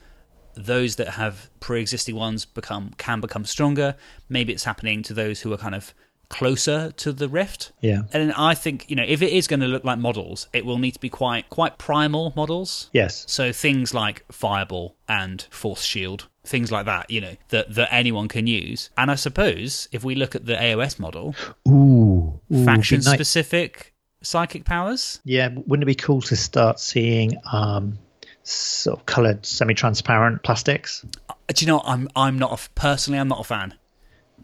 Those 0.55 0.96
that 0.96 1.09
have 1.11 1.51
pre-existing 1.61 2.14
ones 2.16 2.44
become 2.44 2.92
can 2.98 3.20
become 3.20 3.44
stronger. 3.44 3.96
Maybe 4.28 4.53
it's 4.53 4.64
happening 4.64 5.03
to 5.05 5.14
those 5.14 5.40
who 5.40 5.53
are 5.53 5.57
kind 5.59 5.74
of 5.74 5.94
closer 6.28 6.92
to 6.92 7.12
the 7.12 7.28
rift. 7.28 7.72
Yeah. 7.80 8.03
And 8.12 8.32
I 8.32 8.55
think 8.55 8.88
you 8.88 8.96
know 8.96 9.05
if 9.07 9.20
it 9.20 9.32
is 9.32 9.46
going 9.48 9.61
to 9.61 9.66
look 9.66 9.84
like 9.84 9.98
models, 9.98 10.48
it 10.53 10.64
will 10.64 10.78
need 10.78 10.92
to 10.92 11.01
be 11.01 11.09
quite 11.09 11.48
quite 11.51 11.76
primal 11.78 12.32
models. 12.36 12.88
Yes. 12.92 13.24
So 13.28 13.53
things 13.53 13.92
like 13.92 14.24
Fireball 14.30 14.96
and 15.09 15.42
Force 15.51 15.82
Shield, 15.82 16.28
things 16.44 16.70
like 16.70 16.86
that, 16.86 17.11
you 17.11 17.20
know, 17.20 17.36
that 17.48 17.74
that 17.74 17.92
anyone 17.92 18.28
can 18.28 18.46
use. 18.46 18.90
And 18.96 19.11
I 19.11 19.16
suppose 19.16 19.88
if 19.92 20.05
we 20.05 20.14
look 20.14 20.34
at 20.34 20.46
the 20.46 20.55
AOS 20.55 20.98
model, 20.98 21.34
Ooh. 21.68 22.40
Ooh, 22.53 22.64
faction 22.64 23.01
be 23.01 23.05
nice- 23.07 23.14
specific 23.14 23.92
psychic 24.22 24.64
powers. 24.64 25.20
Yeah, 25.24 25.48
wouldn't 25.66 25.82
it 25.82 25.86
be 25.86 25.94
cool 25.94 26.20
to 26.22 26.36
start 26.36 26.78
seeing 26.78 27.38
um, 27.51 27.98
sort 28.51 28.98
of 29.01 29.07
coloured, 29.07 29.44
semi-transparent 29.46 30.42
plastics? 30.42 31.05
Uh, 31.28 31.34
Do 31.48 31.64
you 31.64 31.68
know? 31.68 31.76
what? 31.76 31.86
I'm 31.88 32.09
I'm 32.16 32.38
not 32.38 32.53
a, 32.53 32.70
personally. 32.74 33.18
I'm 33.18 33.28
not 33.28 33.40
a 33.40 33.44
fan. 33.44 33.74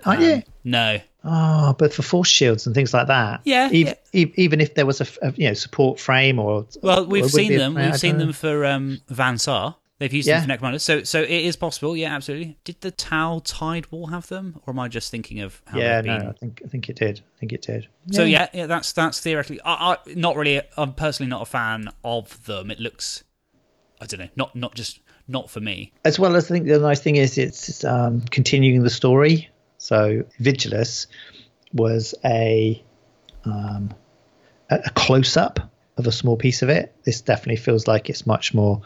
Aren't 0.05 0.21
you? 0.23 0.43
No. 0.65 0.99
Oh, 1.25 1.75
but 1.79 1.93
for 1.93 2.03
force 2.03 2.29
shields 2.29 2.67
and 2.67 2.75
things 2.75 2.95
like 2.95 3.09
that. 3.09 3.41
Yeah, 3.45 3.69
Even, 3.73 3.95
even 4.13 4.61
if 4.61 4.75
there 4.75 4.87
was 4.87 5.01
a, 5.01 5.07
you 5.37 5.49
know 5.49 5.55
support 5.55 5.99
frame 5.99 6.39
or 6.39 6.67
Well, 6.83 7.07
we've 7.07 7.29
seen 7.31 7.49
be 7.49 7.55
a- 7.57 7.59
them. 7.59 7.75
We've 7.75 7.97
seen 7.99 8.13
don't 8.13 8.19
them 8.21 8.29
know. 8.29 8.33
for 8.33 8.65
um, 8.67 9.01
Van 9.09 9.39
Saar. 9.39 9.75
They've 9.99 10.13
used 10.13 10.29
Yeah. 10.29 10.45
them 10.45 10.59
for 10.59 10.67
Necromunda. 10.67 10.81
So, 10.81 11.03
so 11.05 11.23
it 11.23 11.31
is 11.31 11.57
possible. 11.57 11.97
Yeah, 11.97 12.15
absolutely. 12.15 12.59
Did 12.65 12.83
the 12.83 12.91
Tau 12.91 13.41
Tide 13.45 13.91
Wall 13.91 14.09
have 14.09 14.29
them, 14.29 14.61
or 14.67 14.75
am 14.75 14.79
I 14.79 14.89
just 14.89 15.11
thinking 15.11 15.41
of 15.41 15.63
how 15.67 15.79
Yeah, 15.79 16.03
no, 16.03 16.19
been? 16.19 16.29
I 16.29 16.33
think 16.33 16.63
I 16.65 16.69
think 16.69 16.89
it 16.91 16.97
did. 16.97 17.21
I 17.35 17.39
think 17.41 17.53
it 17.55 17.63
did. 17.63 17.89
So 18.13 18.23
yeah, 18.23 18.49
yeah, 18.53 18.67
that's 18.67 18.93
that's 18.93 19.19
theoretically. 19.21 19.61
I, 19.65 19.95
I 19.95 19.97
not 20.15 20.37
really. 20.37 20.61
I'm 20.77 20.93
personally 20.93 21.31
not 21.31 21.41
a 21.43 21.47
fan 21.47 21.89
of 22.05 22.45
them. 22.45 22.71
It 22.71 22.79
looks, 22.79 23.25
I 24.01 24.07
don't 24.07 24.21
know, 24.21 24.29
not 24.37 24.55
not 24.55 24.75
just 24.75 25.01
not 25.29 25.51
for 25.51 25.61
me. 25.61 25.93
As 26.05 26.19
well 26.19 26.37
as 26.37 26.51
I 26.51 26.55
think 26.55 26.67
the 26.67 26.79
nice 26.79 27.01
thing 27.01 27.17
is 27.17 27.39
it's 27.39 27.85
um, 27.85 28.21
continuing 28.23 28.83
the 28.83 28.91
story. 28.91 29.49
So 29.79 30.25
Vigilus 30.41 31.07
was 31.73 32.15
a 32.25 32.83
um, 33.45 33.95
a 34.71 34.91
close 34.91 35.37
up 35.37 35.61
of 35.97 36.07
a 36.07 36.13
small 36.13 36.37
piece 36.37 36.63
of 36.63 36.69
it. 36.69 36.95
This 37.05 37.21
definitely 37.21 37.57
feels 37.57 37.87
like 37.87 38.11
it's 38.11 38.27
much 38.27 38.53
more 38.53 38.83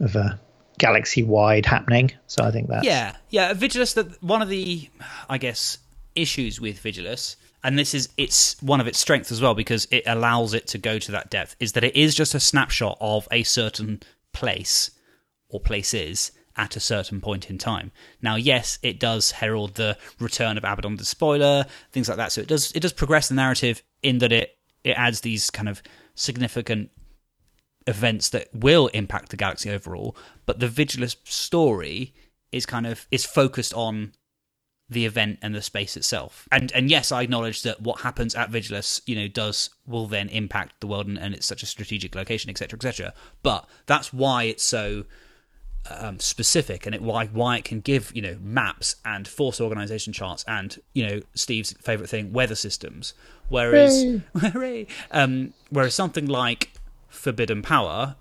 of 0.00 0.16
a 0.16 0.38
galaxy 0.78 1.22
wide 1.22 1.66
happening. 1.66 2.12
So 2.26 2.44
I 2.44 2.50
think 2.50 2.68
that 2.68 2.84
Yeah, 2.84 3.16
yeah. 3.30 3.52
Vigilus. 3.52 3.94
That 3.94 4.22
one 4.22 4.42
of 4.42 4.48
the, 4.48 4.88
I 5.28 5.38
guess, 5.38 5.78
issues 6.14 6.60
with 6.60 6.82
Vigilus, 6.82 7.36
and 7.62 7.78
this 7.78 7.94
is 7.94 8.08
it's 8.16 8.60
one 8.62 8.80
of 8.80 8.86
its 8.86 8.98
strengths 8.98 9.32
as 9.32 9.40
well 9.42 9.54
because 9.54 9.86
it 9.90 10.04
allows 10.06 10.54
it 10.54 10.66
to 10.68 10.78
go 10.78 10.98
to 10.98 11.12
that 11.12 11.30
depth. 11.30 11.56
Is 11.60 11.72
that 11.72 11.84
it 11.84 11.96
is 11.96 12.14
just 12.14 12.34
a 12.34 12.40
snapshot 12.40 12.96
of 13.00 13.28
a 13.30 13.42
certain 13.42 14.00
place 14.38 14.92
or 15.48 15.58
places 15.60 16.30
at 16.56 16.76
a 16.76 16.80
certain 16.80 17.20
point 17.20 17.50
in 17.50 17.58
time. 17.58 17.90
Now, 18.22 18.36
yes, 18.36 18.78
it 18.82 19.00
does 19.00 19.32
herald 19.32 19.74
the 19.74 19.98
return 20.20 20.56
of 20.56 20.64
Abaddon 20.64 20.96
the 20.96 21.04
Spoiler, 21.04 21.66
things 21.92 22.08
like 22.08 22.18
that. 22.18 22.32
So 22.32 22.40
it 22.40 22.48
does 22.48 22.72
it 22.72 22.80
does 22.80 22.92
progress 22.92 23.28
the 23.28 23.34
narrative 23.34 23.82
in 24.02 24.18
that 24.18 24.32
it 24.32 24.56
it 24.84 24.92
adds 24.92 25.20
these 25.20 25.50
kind 25.50 25.68
of 25.68 25.82
significant 26.14 26.90
events 27.86 28.28
that 28.30 28.48
will 28.52 28.86
impact 28.88 29.30
the 29.30 29.36
galaxy 29.36 29.70
overall. 29.70 30.16
But 30.46 30.60
the 30.60 30.68
Vigilus 30.68 31.16
story 31.24 32.14
is 32.52 32.64
kind 32.66 32.86
of 32.86 33.06
is 33.10 33.26
focused 33.26 33.74
on 33.74 34.12
the 34.90 35.04
event 35.04 35.38
and 35.42 35.54
the 35.54 35.62
space 35.62 35.96
itself. 35.96 36.48
And 36.50 36.72
and 36.72 36.90
yes, 36.90 37.12
I 37.12 37.22
acknowledge 37.22 37.62
that 37.62 37.80
what 37.80 38.00
happens 38.00 38.34
at 38.34 38.50
Vigilus, 38.50 39.00
you 39.06 39.14
know, 39.16 39.28
does 39.28 39.70
will 39.86 40.06
then 40.06 40.28
impact 40.28 40.80
the 40.80 40.86
world 40.86 41.06
and, 41.06 41.18
and 41.18 41.34
it's 41.34 41.46
such 41.46 41.62
a 41.62 41.66
strategic 41.66 42.14
location, 42.14 42.50
etc., 42.50 42.76
etc. 42.78 43.14
But 43.42 43.68
that's 43.86 44.12
why 44.12 44.44
it's 44.44 44.62
so 44.62 45.04
um, 45.90 46.18
specific 46.18 46.86
and 46.86 46.94
it 46.94 47.02
why 47.02 47.26
why 47.26 47.58
it 47.58 47.64
can 47.64 47.80
give 47.80 48.12
you 48.14 48.22
know 48.22 48.36
maps 48.40 48.96
and 49.04 49.26
force 49.26 49.60
organization 49.60 50.12
charts 50.12 50.44
and 50.46 50.78
you 50.92 51.06
know 51.06 51.20
Steve's 51.34 51.72
favorite 51.80 52.08
thing 52.08 52.32
weather 52.32 52.54
systems. 52.54 53.14
Whereas 53.48 54.04
hooray, 54.38 54.86
um, 55.10 55.54
whereas 55.70 55.94
something 55.94 56.26
like 56.26 56.72
Forbidden 57.08 57.62
Power 57.62 58.16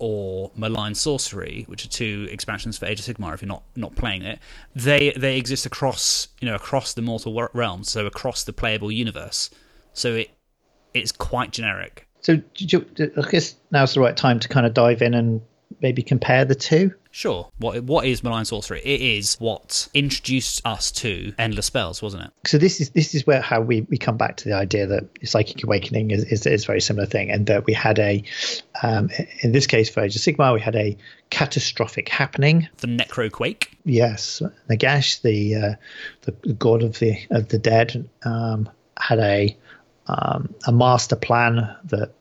or 0.00 0.50
Malign 0.56 0.94
Sorcery, 0.94 1.64
which 1.68 1.84
are 1.84 1.88
two 1.88 2.26
expansions 2.30 2.78
for 2.78 2.86
Age 2.86 3.06
of 3.06 3.06
Sigmar, 3.06 3.34
if 3.34 3.42
you're 3.42 3.48
not 3.48 3.62
not 3.76 3.94
playing 3.94 4.22
it, 4.22 4.38
they 4.74 5.12
they 5.16 5.36
exist 5.36 5.66
across 5.66 6.28
you 6.40 6.48
know 6.48 6.54
across 6.56 6.94
the 6.94 7.02
mortal 7.02 7.48
realms, 7.52 7.90
so 7.90 8.06
across 8.06 8.42
the 8.42 8.52
playable 8.52 8.90
universe. 8.90 9.50
So 9.92 10.14
it 10.14 10.30
it's 10.94 11.12
quite 11.12 11.52
generic. 11.52 12.08
So 12.20 12.40
you- 12.56 12.86
I 13.16 13.30
guess 13.30 13.54
now's 13.70 13.94
the 13.94 14.00
right 14.00 14.16
time 14.16 14.40
to 14.40 14.48
kind 14.48 14.66
of 14.66 14.74
dive 14.74 15.02
in 15.02 15.14
and 15.14 15.40
maybe 15.80 16.02
compare 16.02 16.44
the 16.44 16.54
two. 16.54 16.92
Sure. 17.12 17.48
What 17.58 17.82
what 17.84 18.06
is 18.06 18.22
Malign 18.22 18.44
Sorcery? 18.44 18.80
It 18.84 19.00
is 19.00 19.34
what 19.40 19.88
introduced 19.94 20.64
us 20.64 20.92
to 20.92 21.32
endless 21.38 21.66
spells, 21.66 22.00
wasn't 22.00 22.24
it? 22.24 22.30
so 22.46 22.56
this 22.56 22.80
is 22.80 22.90
this 22.90 23.14
is 23.14 23.26
where 23.26 23.40
how 23.40 23.60
we, 23.60 23.82
we 23.82 23.98
come 23.98 24.16
back 24.16 24.36
to 24.36 24.44
the 24.44 24.54
idea 24.54 24.86
that 24.86 25.08
psychic 25.24 25.64
awakening 25.64 26.12
is, 26.12 26.24
is, 26.24 26.46
is 26.46 26.64
a 26.64 26.66
very 26.66 26.80
similar 26.80 27.06
thing 27.06 27.30
and 27.30 27.46
that 27.46 27.66
we 27.66 27.72
had 27.72 27.98
a 27.98 28.22
um, 28.82 29.10
in 29.40 29.52
this 29.52 29.66
case 29.66 29.90
for 29.90 30.02
Age 30.02 30.14
of 30.14 30.22
Sigmar 30.22 30.54
we 30.54 30.60
had 30.60 30.76
a 30.76 30.96
catastrophic 31.30 32.08
happening 32.08 32.68
The 32.78 32.86
Necroquake. 32.86 33.68
yes 33.84 34.40
Nagash 34.68 35.20
the 35.22 35.54
uh, 35.56 35.74
the, 36.22 36.34
the 36.42 36.52
god 36.54 36.82
of 36.82 36.98
the 37.00 37.18
of 37.30 37.48
the 37.48 37.58
dead 37.58 38.08
um, 38.24 38.68
had 38.96 39.18
a 39.18 39.56
um, 40.06 40.54
a 40.66 40.72
master 40.72 41.16
plan 41.16 41.76
that 41.84 42.12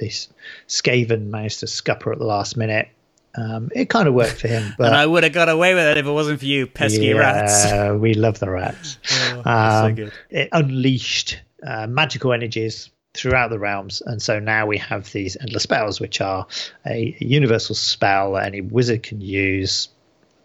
this 0.00 0.28
Skaven 0.68 1.26
managed 1.26 1.60
to 1.60 1.66
scupper 1.66 2.12
at 2.12 2.18
the 2.18 2.24
last 2.26 2.56
minute 2.56 2.88
Um, 3.34 3.70
it 3.74 3.88
kind 3.88 4.08
of 4.08 4.14
worked 4.14 4.40
for 4.40 4.48
him, 4.48 4.74
but 4.78 4.88
and 4.88 4.96
I 4.96 5.06
would 5.06 5.22
have 5.24 5.32
got 5.32 5.48
away 5.48 5.74
with 5.74 5.84
it 5.84 5.96
if 5.96 6.06
it 6.06 6.10
wasn't 6.10 6.40
for 6.40 6.46
you, 6.46 6.66
pesky 6.66 7.06
yeah, 7.06 7.14
rats. 7.14 8.00
we 8.00 8.14
love 8.14 8.38
the 8.38 8.50
rats. 8.50 8.98
Oh, 9.10 9.42
Um, 9.44 9.90
so 9.90 9.94
good. 9.94 10.12
It 10.30 10.48
unleashed 10.52 11.40
uh, 11.66 11.86
magical 11.86 12.32
energies 12.32 12.90
throughout 13.14 13.50
the 13.50 13.58
realms, 13.58 14.02
and 14.04 14.20
so 14.20 14.38
now 14.38 14.66
we 14.66 14.78
have 14.78 15.10
these 15.12 15.36
endless 15.40 15.62
spells, 15.62 16.00
which 16.00 16.20
are 16.20 16.46
a, 16.86 17.16
a 17.20 17.24
universal 17.24 17.74
spell 17.74 18.34
that 18.34 18.46
any 18.46 18.60
wizard 18.60 19.02
can 19.02 19.20
use. 19.20 19.88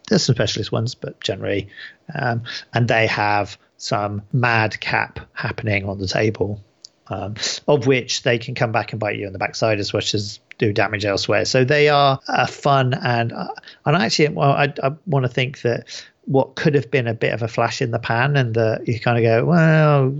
There's 0.08 0.24
some 0.24 0.34
specialist 0.34 0.72
ones, 0.72 0.94
but 0.94 1.20
generally, 1.20 1.68
um, 2.14 2.44
and 2.72 2.88
they 2.88 3.06
have 3.06 3.58
some 3.76 4.22
madcap 4.32 5.20
happening 5.34 5.86
on 5.86 5.98
the 5.98 6.08
table, 6.08 6.64
um, 7.08 7.34
of 7.66 7.86
which 7.86 8.22
they 8.22 8.38
can 8.38 8.54
come 8.54 8.72
back 8.72 8.92
and 8.92 9.00
bite 9.00 9.16
you 9.16 9.26
in 9.26 9.32
the 9.32 9.38
backside 9.38 9.78
as 9.78 9.92
much 9.92 10.14
as 10.14 10.40
do 10.58 10.72
damage 10.72 11.04
elsewhere. 11.04 11.44
So 11.44 11.64
they 11.64 11.88
are 11.88 12.20
uh, 12.28 12.46
fun 12.46 12.94
and 12.94 13.32
uh, 13.32 13.48
and 13.86 13.96
actually, 13.96 14.28
well, 14.28 14.52
I, 14.52 14.72
I 14.82 14.90
want 15.06 15.24
to 15.24 15.28
think 15.28 15.62
that 15.62 16.04
what 16.24 16.56
could 16.56 16.74
have 16.74 16.90
been 16.90 17.06
a 17.06 17.14
bit 17.14 17.32
of 17.32 17.42
a 17.42 17.48
flash 17.48 17.80
in 17.80 17.90
the 17.90 17.98
pan, 17.98 18.36
and 18.36 18.54
that 18.54 18.86
you 18.86 19.00
kind 19.00 19.16
of 19.16 19.24
go, 19.24 19.44
well, 19.46 20.14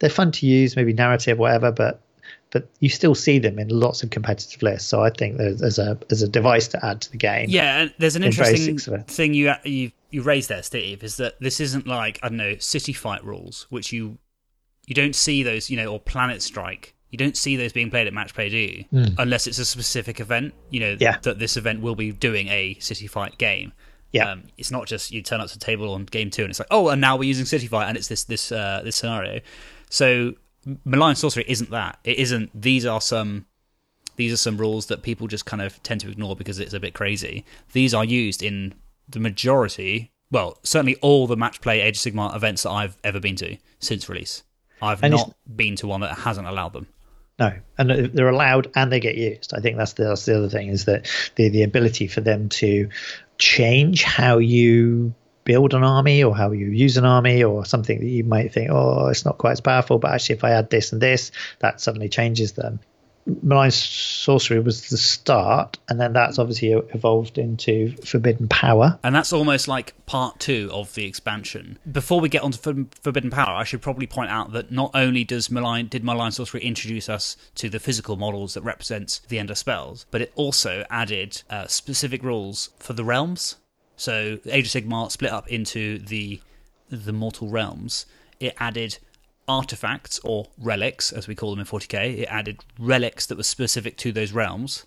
they're 0.00 0.10
fun 0.10 0.32
to 0.32 0.46
use, 0.46 0.76
maybe 0.76 0.92
narrative, 0.92 1.38
whatever, 1.38 1.70
but 1.70 2.00
but 2.50 2.68
you 2.78 2.88
still 2.88 3.16
see 3.16 3.40
them 3.40 3.58
in 3.58 3.68
lots 3.68 4.02
of 4.04 4.10
competitive 4.10 4.62
lists. 4.62 4.88
So 4.88 5.02
I 5.02 5.10
think 5.10 5.38
there's, 5.38 5.58
there's 5.58 5.78
a 5.78 5.98
as 6.10 6.22
a 6.22 6.28
device 6.28 6.68
to 6.68 6.84
add 6.84 7.00
to 7.02 7.10
the 7.10 7.16
game. 7.18 7.46
Yeah, 7.50 7.82
and 7.82 7.94
there's 7.98 8.16
an 8.16 8.22
the 8.22 8.28
interesting 8.28 8.56
basics 8.56 8.86
of 8.86 8.94
it. 8.94 9.06
thing 9.08 9.34
you 9.34 9.52
you 9.64 9.92
you 10.10 10.22
raised 10.22 10.48
there, 10.48 10.62
Steve, 10.62 11.02
is 11.02 11.16
that 11.18 11.38
this 11.40 11.60
isn't 11.60 11.86
like 11.86 12.18
I 12.22 12.28
don't 12.28 12.38
know 12.38 12.56
city 12.58 12.92
fight 12.92 13.24
rules, 13.24 13.66
which 13.70 13.92
you 13.92 14.18
you 14.86 14.94
don't 14.94 15.14
see 15.14 15.42
those, 15.42 15.70
you 15.70 15.76
know, 15.76 15.92
or 15.92 16.00
Planet 16.00 16.42
Strike. 16.42 16.94
You 17.14 17.18
don't 17.18 17.36
see 17.36 17.54
those 17.54 17.72
being 17.72 17.90
played 17.90 18.08
at 18.08 18.12
match 18.12 18.34
play, 18.34 18.48
do 18.48 18.56
you? 18.56 18.84
Unless 19.18 19.46
it's 19.46 19.60
a 19.60 19.64
specific 19.64 20.18
event, 20.18 20.52
you 20.70 20.80
know. 20.80 20.96
Yeah. 20.98 21.18
that 21.22 21.38
this 21.38 21.56
event 21.56 21.80
will 21.80 21.94
be 21.94 22.10
doing 22.10 22.48
a 22.48 22.74
city 22.80 23.06
fight 23.06 23.38
game. 23.38 23.72
Yeah. 24.10 24.32
Um, 24.32 24.42
it's 24.58 24.72
not 24.72 24.88
just 24.88 25.12
you 25.12 25.22
turn 25.22 25.40
up 25.40 25.46
to 25.46 25.56
the 25.56 25.64
table 25.64 25.94
on 25.94 26.06
game 26.06 26.28
two 26.28 26.42
and 26.42 26.50
it's 26.50 26.58
like, 26.58 26.66
oh, 26.72 26.88
and 26.88 27.00
now 27.00 27.16
we're 27.16 27.28
using 27.28 27.44
City 27.44 27.68
Fight 27.68 27.86
and 27.86 27.96
it's 27.96 28.08
this 28.08 28.24
this 28.24 28.50
uh, 28.50 28.80
this 28.82 28.96
scenario. 28.96 29.40
So 29.90 30.34
Malign 30.84 31.14
Sorcery 31.14 31.44
isn't 31.46 31.70
that. 31.70 32.00
It 32.02 32.18
isn't. 32.18 32.50
These 32.60 32.84
are 32.84 33.00
some 33.00 33.46
these 34.16 34.32
are 34.32 34.36
some 34.36 34.56
rules 34.56 34.86
that 34.86 35.02
people 35.02 35.28
just 35.28 35.46
kind 35.46 35.62
of 35.62 35.80
tend 35.84 36.00
to 36.00 36.10
ignore 36.10 36.34
because 36.34 36.58
it's 36.58 36.74
a 36.74 36.80
bit 36.80 36.94
crazy. 36.94 37.44
These 37.72 37.94
are 37.94 38.04
used 38.04 38.42
in 38.42 38.74
the 39.08 39.20
majority, 39.20 40.10
well, 40.30 40.58
certainly 40.64 40.96
all 40.96 41.26
the 41.26 41.36
match 41.36 41.60
play 41.60 41.80
Age 41.80 42.04
of 42.04 42.12
Sigmar 42.12 42.34
events 42.34 42.64
that 42.64 42.70
I've 42.70 42.96
ever 43.04 43.20
been 43.20 43.36
to 43.36 43.56
since 43.78 44.08
release. 44.08 44.42
I've 44.82 45.02
And 45.02 45.12
not 45.12 45.34
been 45.56 45.76
to 45.76 45.86
one 45.86 46.00
that 46.00 46.18
hasn't 46.18 46.46
allowed 46.46 46.72
them. 46.72 46.86
No, 47.38 47.52
and 47.76 47.90
they're 47.90 48.28
allowed 48.28 48.70
and 48.76 48.92
they 48.92 49.00
get 49.00 49.16
used. 49.16 49.54
I 49.54 49.60
think 49.60 49.76
that's 49.76 49.94
the, 49.94 50.04
that's 50.04 50.24
the 50.24 50.38
other 50.38 50.48
thing 50.48 50.68
is 50.68 50.84
that 50.84 51.10
the 51.34 51.48
the 51.48 51.64
ability 51.64 52.06
for 52.06 52.20
them 52.20 52.48
to 52.50 52.88
change 53.38 54.04
how 54.04 54.38
you 54.38 55.14
build 55.42 55.74
an 55.74 55.82
army 55.82 56.22
or 56.22 56.34
how 56.34 56.52
you 56.52 56.66
use 56.66 56.96
an 56.96 57.04
army 57.04 57.42
or 57.42 57.64
something 57.64 57.98
that 57.98 58.06
you 58.06 58.24
might 58.24 58.52
think, 58.52 58.70
oh, 58.70 59.08
it's 59.08 59.24
not 59.24 59.38
quite 59.38 59.52
as 59.52 59.60
powerful, 59.60 59.98
but 59.98 60.12
actually 60.12 60.36
if 60.36 60.44
I 60.44 60.52
add 60.52 60.70
this 60.70 60.92
and 60.92 61.02
this, 61.02 61.32
that 61.58 61.80
suddenly 61.80 62.08
changes 62.08 62.52
them. 62.52 62.80
Malign 63.42 63.70
Sorcery 63.70 64.60
was 64.60 64.88
the 64.88 64.98
start, 64.98 65.78
and 65.88 65.98
then 65.98 66.12
that's 66.12 66.38
obviously 66.38 66.72
evolved 66.72 67.38
into 67.38 67.94
Forbidden 68.04 68.48
Power. 68.48 68.98
And 69.02 69.14
that's 69.14 69.32
almost 69.32 69.66
like 69.66 69.94
part 70.06 70.40
two 70.40 70.68
of 70.72 70.94
the 70.94 71.06
expansion. 71.06 71.78
Before 71.90 72.20
we 72.20 72.28
get 72.28 72.42
on 72.42 72.52
to 72.52 72.58
For- 72.58 72.86
Forbidden 73.02 73.30
Power, 73.30 73.54
I 73.54 73.64
should 73.64 73.80
probably 73.80 74.06
point 74.06 74.30
out 74.30 74.52
that 74.52 74.70
not 74.70 74.90
only 74.94 75.24
does 75.24 75.50
Malign, 75.50 75.88
did 75.88 76.04
Malign 76.04 76.32
Sorcery 76.32 76.62
introduce 76.62 77.08
us 77.08 77.36
to 77.56 77.70
the 77.70 77.80
physical 77.80 78.16
models 78.16 78.54
that 78.54 78.62
represent 78.62 79.20
the 79.28 79.38
endless 79.38 79.60
spells, 79.60 80.06
but 80.10 80.20
it 80.20 80.32
also 80.34 80.84
added 80.90 81.42
uh, 81.48 81.66
specific 81.66 82.22
rules 82.22 82.70
for 82.78 82.92
the 82.92 83.04
realms. 83.04 83.56
So 83.96 84.38
Age 84.46 84.74
of 84.74 84.82
Sigmar 84.82 85.10
split 85.10 85.32
up 85.32 85.48
into 85.48 85.98
the 85.98 86.40
the 86.90 87.12
mortal 87.12 87.48
realms. 87.48 88.06
It 88.40 88.54
added 88.58 88.98
artifacts 89.48 90.18
or 90.24 90.48
relics, 90.58 91.12
as 91.12 91.28
we 91.28 91.34
call 91.34 91.50
them 91.50 91.60
in 91.60 91.66
40k. 91.66 92.18
It 92.20 92.24
added 92.26 92.64
relics 92.78 93.26
that 93.26 93.36
were 93.36 93.42
specific 93.44 93.96
to 93.98 94.12
those 94.12 94.32
realms, 94.32 94.84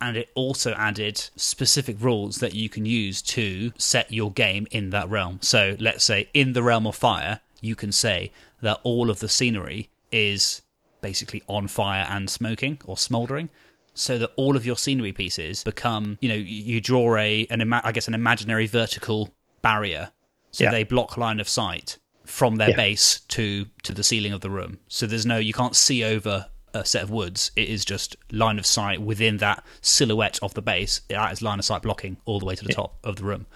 and 0.00 0.16
it 0.16 0.30
also 0.34 0.72
added 0.74 1.18
specific 1.36 1.96
rules 2.00 2.38
that 2.38 2.54
you 2.54 2.68
can 2.68 2.86
use 2.86 3.20
to 3.22 3.72
set 3.76 4.12
your 4.12 4.30
game 4.32 4.66
in 4.70 4.90
that 4.90 5.08
realm. 5.08 5.38
So, 5.42 5.76
let's 5.78 6.04
say 6.04 6.28
in 6.34 6.52
the 6.52 6.62
realm 6.62 6.86
of 6.86 6.94
fire, 6.94 7.40
you 7.60 7.74
can 7.74 7.92
say 7.92 8.32
that 8.62 8.80
all 8.82 9.10
of 9.10 9.20
the 9.20 9.28
scenery 9.28 9.90
is 10.12 10.62
basically 11.00 11.42
on 11.46 11.68
fire 11.68 12.06
and 12.08 12.28
smoking 12.30 12.80
or 12.84 12.96
smoldering. 12.96 13.48
So 13.94 14.16
that 14.18 14.30
all 14.36 14.54
of 14.56 14.64
your 14.64 14.76
scenery 14.76 15.12
pieces 15.12 15.64
become, 15.64 16.18
you 16.20 16.28
know, 16.28 16.36
you 16.36 16.80
draw 16.80 17.16
a, 17.16 17.48
an 17.50 17.60
ima- 17.60 17.80
I 17.82 17.90
guess, 17.90 18.06
an 18.06 18.14
imaginary 18.14 18.68
vertical 18.68 19.34
barrier, 19.60 20.12
so 20.52 20.64
Yeah. 20.64 20.70
they 20.70 20.84
block 20.84 21.16
line 21.16 21.40
of 21.40 21.48
sight 21.48 21.98
from 22.28 22.56
their 22.56 22.70
Yeah. 22.70 22.76
base 22.76 23.20
to 23.28 23.66
to 23.82 23.92
the 23.92 24.04
ceiling 24.04 24.32
of 24.32 24.40
the 24.42 24.50
room. 24.50 24.78
So 24.88 25.06
there's 25.06 25.26
no 25.26 25.38
you 25.38 25.52
can't 25.52 25.74
see 25.74 26.04
over 26.04 26.46
a 26.74 26.84
set 26.84 27.02
of 27.02 27.10
woods. 27.10 27.50
It 27.56 27.68
is 27.68 27.84
just 27.84 28.14
line 28.30 28.58
of 28.58 28.66
sight 28.66 29.00
within 29.00 29.38
that 29.38 29.64
silhouette 29.80 30.38
of 30.42 30.52
the 30.54 30.62
base. 30.62 31.00
That 31.08 31.32
is 31.32 31.40
line 31.42 31.58
of 31.58 31.64
sight 31.64 31.82
blocking 31.82 32.18
all 32.26 32.38
the 32.38 32.44
way 32.46 32.54
to 32.54 32.64
the 32.64 32.72
top 32.72 32.98
of 33.02 33.16
the 33.16 33.24
room, 33.24 33.46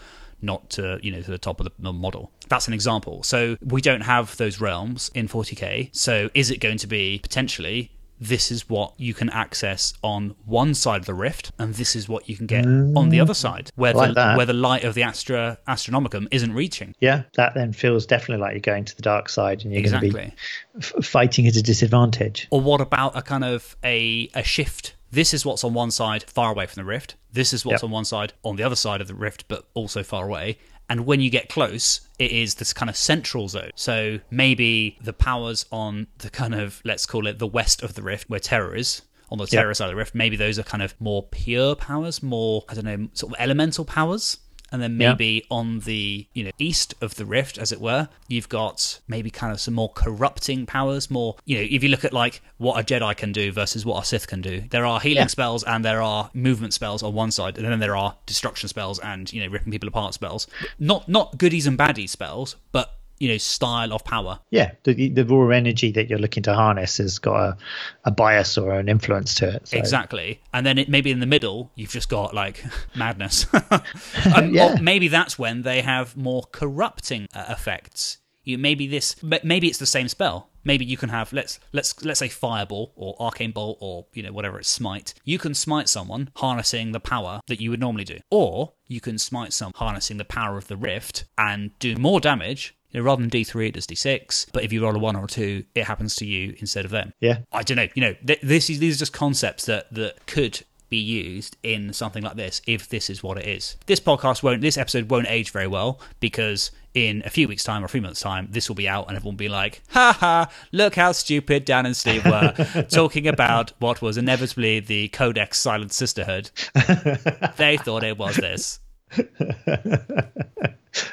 not 0.41 0.71
to 0.71 0.99
you 1.03 1.13
know 1.13 1.21
to 1.21 1.31
the 1.31 1.39
top 1.39 1.61
of 1.61 1.69
the 1.79 1.93
model. 1.93 2.33
That's 2.49 2.67
an 2.69 2.75
example. 2.75 3.23
So 3.23 3.57
we 3.63 3.81
don't 3.83 4.01
have 4.03 4.37
those 4.39 4.61
realms 4.61 5.11
in 5.15 5.29
40k. 5.29 5.91
So 5.93 6.31
is 6.35 6.51
it 6.51 6.59
going 6.59 6.79
to 6.79 6.87
be 6.87 7.19
potentially? 7.23 7.91
This 8.23 8.53
is 8.53 8.69
what 8.69 8.95
you 8.99 9.15
can 9.15 9.29
access 9.31 9.95
on 10.01 10.37
one 10.45 10.75
side 10.75 11.01
of 11.01 11.07
the 11.07 11.15
rift, 11.15 11.51
and 11.59 11.75
this 11.75 11.97
is 11.97 12.09
what 12.09 12.29
you 12.29 12.37
can 12.37 12.47
get 12.47 12.65
on 12.65 13.09
the 13.09 13.19
other 13.19 13.33
mm. 13.33 13.37
side, 13.37 13.71
where 13.75 13.93
like 13.93 14.11
the 14.11 14.15
that. 14.15 14.37
where 14.37 14.47
the 14.47 14.53
light 14.53 14.85
of 14.85 14.95
the 14.95 15.03
Astra 15.03 15.59
Astronomican 15.67 16.29
isn't 16.31 16.53
reaching. 16.53 16.95
Yeah, 17.01 17.25
that 17.35 17.55
then 17.55 17.73
feels 17.73 18.07
definitely 18.07 18.41
like 18.41 18.53
you're 18.53 18.61
going 18.61 18.85
to 18.85 18.95
the 18.95 19.03
dark 19.03 19.29
side 19.29 19.65
and 19.65 19.73
you're 19.73 19.83
going 19.83 20.13
to 20.13 20.17
be 20.17 20.33
f- 20.79 21.05
fighting 21.05 21.49
at 21.49 21.57
a 21.57 21.63
disadvantage. 21.63 22.47
Or 22.51 22.61
what 22.61 22.81
about 22.81 23.17
a 23.17 23.23
kind 23.23 23.43
of 23.43 23.77
a 23.83 24.31
a 24.37 24.45
shift? 24.45 24.95
This 25.11 25.35
is 25.35 25.45
what's 25.45 25.65
on 25.65 25.75
one 25.75 25.91
side, 25.91 26.23
far 26.23 26.53
away 26.53 26.67
from 26.67 26.81
the 26.81 26.87
rift. 26.87 27.17
This 27.33 27.53
is 27.53 27.67
what's 27.67 27.83
Yep. 27.83 27.89
on 27.89 27.91
one 27.91 28.05
side, 28.05 28.33
on 28.45 28.57
the 28.57 28.63
other 28.63 28.77
side 28.77 29.01
of 29.01 29.09
the 29.09 29.15
rift, 29.15 29.47
but 29.49 29.67
also 29.75 30.03
far 30.03 30.25
away. 30.27 30.59
And 30.89 31.07
when 31.07 31.21
you 31.21 31.31
get 31.31 31.49
close, 31.49 32.01
it 32.19 32.31
is 32.31 32.57
this 32.57 32.73
kind 32.73 32.91
of 32.91 32.97
central 32.97 33.49
zone. 33.49 33.71
So 33.75 34.21
maybe 34.31 34.99
the 35.01 35.13
powers 35.13 35.65
on 35.73 36.07
the 36.19 36.31
kind 36.31 36.55
of 36.55 36.81
let's 36.85 37.07
call 37.07 37.27
it 37.27 37.39
the 37.39 37.47
west 37.47 37.83
of 37.83 37.95
the 37.95 38.03
rift, 38.03 38.29
where 38.29 38.41
Terra 38.41 38.79
is. 38.79 39.03
On 39.31 39.39
the 39.39 39.47
Terra 39.47 39.75
side 39.75 39.87
of 39.87 39.93
the 39.93 39.97
rift, 39.97 40.15
maybe 40.15 40.37
those 40.37 40.59
are 40.59 40.63
kind 40.63 40.83
of 40.83 40.95
more 41.01 41.23
pure 41.23 41.75
powers, 41.75 42.23
more 42.23 42.65
I 42.69 42.75
don't 42.75 42.85
know, 42.85 43.09
sort 43.15 43.33
of 43.33 43.41
elemental 43.41 43.87
powers. 43.87 44.37
And 44.73 44.81
then 44.83 44.99
Yeah. 44.99 45.11
maybe 45.11 45.45
on 45.51 45.81
the 45.81 46.27
you 46.33 46.45
know 46.45 46.51
east 46.59 46.95
of 47.01 47.15
the 47.17 47.27
rift, 47.27 47.59
as 47.59 47.71
it 47.73 47.81
were, 47.81 48.09
you've 48.27 48.49
got 48.49 49.01
maybe 49.07 49.31
kind 49.31 49.53
of 49.53 49.61
some 49.61 49.75
more 49.75 49.91
corrupting 49.91 50.65
powers. 50.67 51.11
More 51.11 51.37
you 51.45 51.57
know, 51.59 51.63
if 51.71 51.83
you 51.83 51.91
look 51.91 52.05
at 52.05 52.13
like 52.13 52.41
what 52.59 52.81
a 52.81 52.83
Jedi 52.83 53.15
can 53.17 53.33
do 53.33 53.53
versus 53.53 53.85
what 53.85 54.03
a 54.03 54.07
Sith 54.07 54.27
can 54.27 54.41
do, 54.41 54.63
there 54.71 54.87
are 54.87 54.99
healing 54.99 55.17
Yeah. 55.19 55.27
spells 55.27 55.63
and 55.63 55.85
there 55.85 56.01
are 56.03 56.31
movement 56.33 56.73
spells 56.75 57.03
on 57.03 57.13
one 57.15 57.31
side, 57.31 57.59
and 57.59 57.67
then 57.67 57.79
there 57.81 57.97
are 57.97 58.17
destruction 58.27 58.69
spells 58.69 58.99
and 58.99 59.33
you 59.33 59.43
know 59.43 59.49
ripping 59.49 59.71
people 59.73 59.89
apart 59.89 60.15
spells. 60.15 60.47
Not 60.79 61.09
not 61.09 61.39
goodies 61.39 61.67
and 61.67 61.79
baddies 61.79 62.09
spells, 62.11 62.57
but 62.73 62.95
you 63.23 63.29
know 63.29 63.39
style 63.39 63.93
of 63.93 64.05
power. 64.05 64.41
Yeah, 64.51 64.73
the, 64.83 65.09
the 65.09 65.25
raw 65.25 65.51
energy 65.51 65.93
that 65.93 66.11
you're 66.11 66.19
looking 66.19 66.43
to 66.43 66.55
harness 66.55 66.97
has 66.97 67.21
got 67.21 67.37
a, 67.37 67.57
a 68.05 68.11
bias 68.11 68.59
or 68.59 68.73
an 68.73 68.89
influence 68.89 69.37
to 69.37 69.55
it. 69.55 69.69
So. 69.69 69.79
Exactly. 69.79 70.41
And 70.53 70.67
then 70.67 70.77
it, 70.77 70.89
maybe 70.89 71.13
in 71.13 71.21
the 71.21 71.27
middle, 71.27 71.71
you've 71.77 71.93
just 71.93 72.09
got 72.09 72.35
like 72.35 72.65
madness. 72.97 73.47
um, 74.35 74.53
Yeah. 74.53 74.77
Maybe 74.81 75.07
that's 75.07 75.39
when 75.39 75.63
they 75.63 75.83
have 75.83 76.17
more 76.17 76.43
corrupting 76.51 77.29
uh, 77.33 77.45
effects. 77.49 78.19
You 78.43 78.59
maybe 78.59 78.89
this 78.89 79.15
maybe 79.23 79.69
it's 79.69 79.79
the 79.79 79.87
same 79.87 80.09
spell. 80.09 80.51
Maybe 80.65 80.85
you 80.85 80.97
can 80.97 81.11
have 81.11 81.33
let's 81.33 81.61
let's 81.73 82.05
let's 82.05 82.19
say 82.19 82.29
fireball 82.29 82.93
or 82.97 83.15
arcane 83.21 83.53
bolt 83.53 83.79
or 83.81 84.07
you 84.15 84.25
know 84.25 84.33
whatever 84.33 84.59
it's 84.59 84.69
smite. 84.69 85.15
You 85.25 85.39
can 85.39 85.55
smite 85.55 85.89
someone 85.89 86.31
harnessing 86.35 86.91
the 86.91 86.99
power 86.99 87.41
that 87.47 87.61
you 87.61 87.71
would 87.71 87.79
normally 87.79 88.03
do, 88.03 88.19
or 88.31 88.73
you 88.89 89.01
can 89.01 89.17
smite 89.17 89.53
someone 89.53 89.75
harnessing 89.77 90.17
the 90.17 90.25
power 90.25 90.59
of 90.59 90.67
the 90.67 90.77
rift 90.77 91.25
and 91.39 91.79
do 91.79 91.95
more 91.95 92.19
damage. 92.19 92.75
You 92.93 93.01
know, 93.01 93.07
rather 93.07 93.23
than 93.23 93.31
D3, 93.31 93.69
it 93.69 93.75
does 93.75 93.87
D6. 93.87 94.47
But 94.53 94.65
if 94.65 94.73
you 94.73 94.83
roll 94.83 94.95
a 94.95 94.99
one 94.99 95.17
or 95.17 95.25
a 95.25 95.29
two, 95.29 95.65
it 95.75 95.85
happens 95.85 96.15
to 96.17 96.27
you 96.27 96.55
instead 96.59 96.85
of 96.85 96.91
them. 96.91 97.13
Yeah. 97.21 97.39
I 97.53 97.63
don't 97.63 97.77
know. 97.77 97.89
You 97.95 98.03
know, 98.03 98.15
th- 98.27 98.41
this 98.43 98.71
is 98.71 98.79
these 98.79 98.97
are 98.97 99.01
just 99.01 99.13
concepts 99.13 99.67
that 99.67 99.93
that 99.95 100.27
could 100.27 100.63
be 100.93 100.99
used 100.99 101.57
in 101.63 101.91
something 101.95 102.23
like 102.23 102.37
this 102.37 102.61
if 102.67 102.87
this 102.91 103.09
is 103.09 103.23
what 103.23 103.39
it 103.39 103.47
is. 103.47 103.77
This 103.87 103.99
podcast 103.99 104.43
won't. 104.43 104.61
This 104.61 104.77
episode 104.77 105.11
won't 105.11 105.27
age 105.27 105.51
very 105.51 105.67
well 105.67 105.99
because 106.21 106.71
in 106.93 107.23
a 107.25 107.31
few 107.31 107.49
weeks' 107.49 107.65
time 107.65 107.83
or 107.83 107.89
three 107.89 108.01
months' 108.01 108.21
time, 108.21 108.47
this 108.51 108.69
will 108.69 108.77
be 108.77 108.87
out 108.87 109.09
and 109.09 109.17
everyone 109.17 109.35
will 109.35 109.39
be 109.39 109.49
like, 109.49 109.81
"Ha 109.89 110.17
ha! 110.21 110.51
Look 110.71 110.95
how 110.97 111.13
stupid 111.13 111.65
Dan 111.65 111.87
and 111.87 111.97
Steve 111.97 112.27
were 112.27 112.87
talking 112.91 113.27
about 113.27 113.73
what 113.79 114.03
was 114.03 114.19
inevitably 114.19 114.81
the 114.81 115.09
Codex 115.09 115.59
Silent 115.59 115.95
Sisterhood. 115.95 116.51
they 117.57 117.79
thought 117.79 118.05
it 118.05 118.19
was 118.19 118.37
this." 118.37 118.79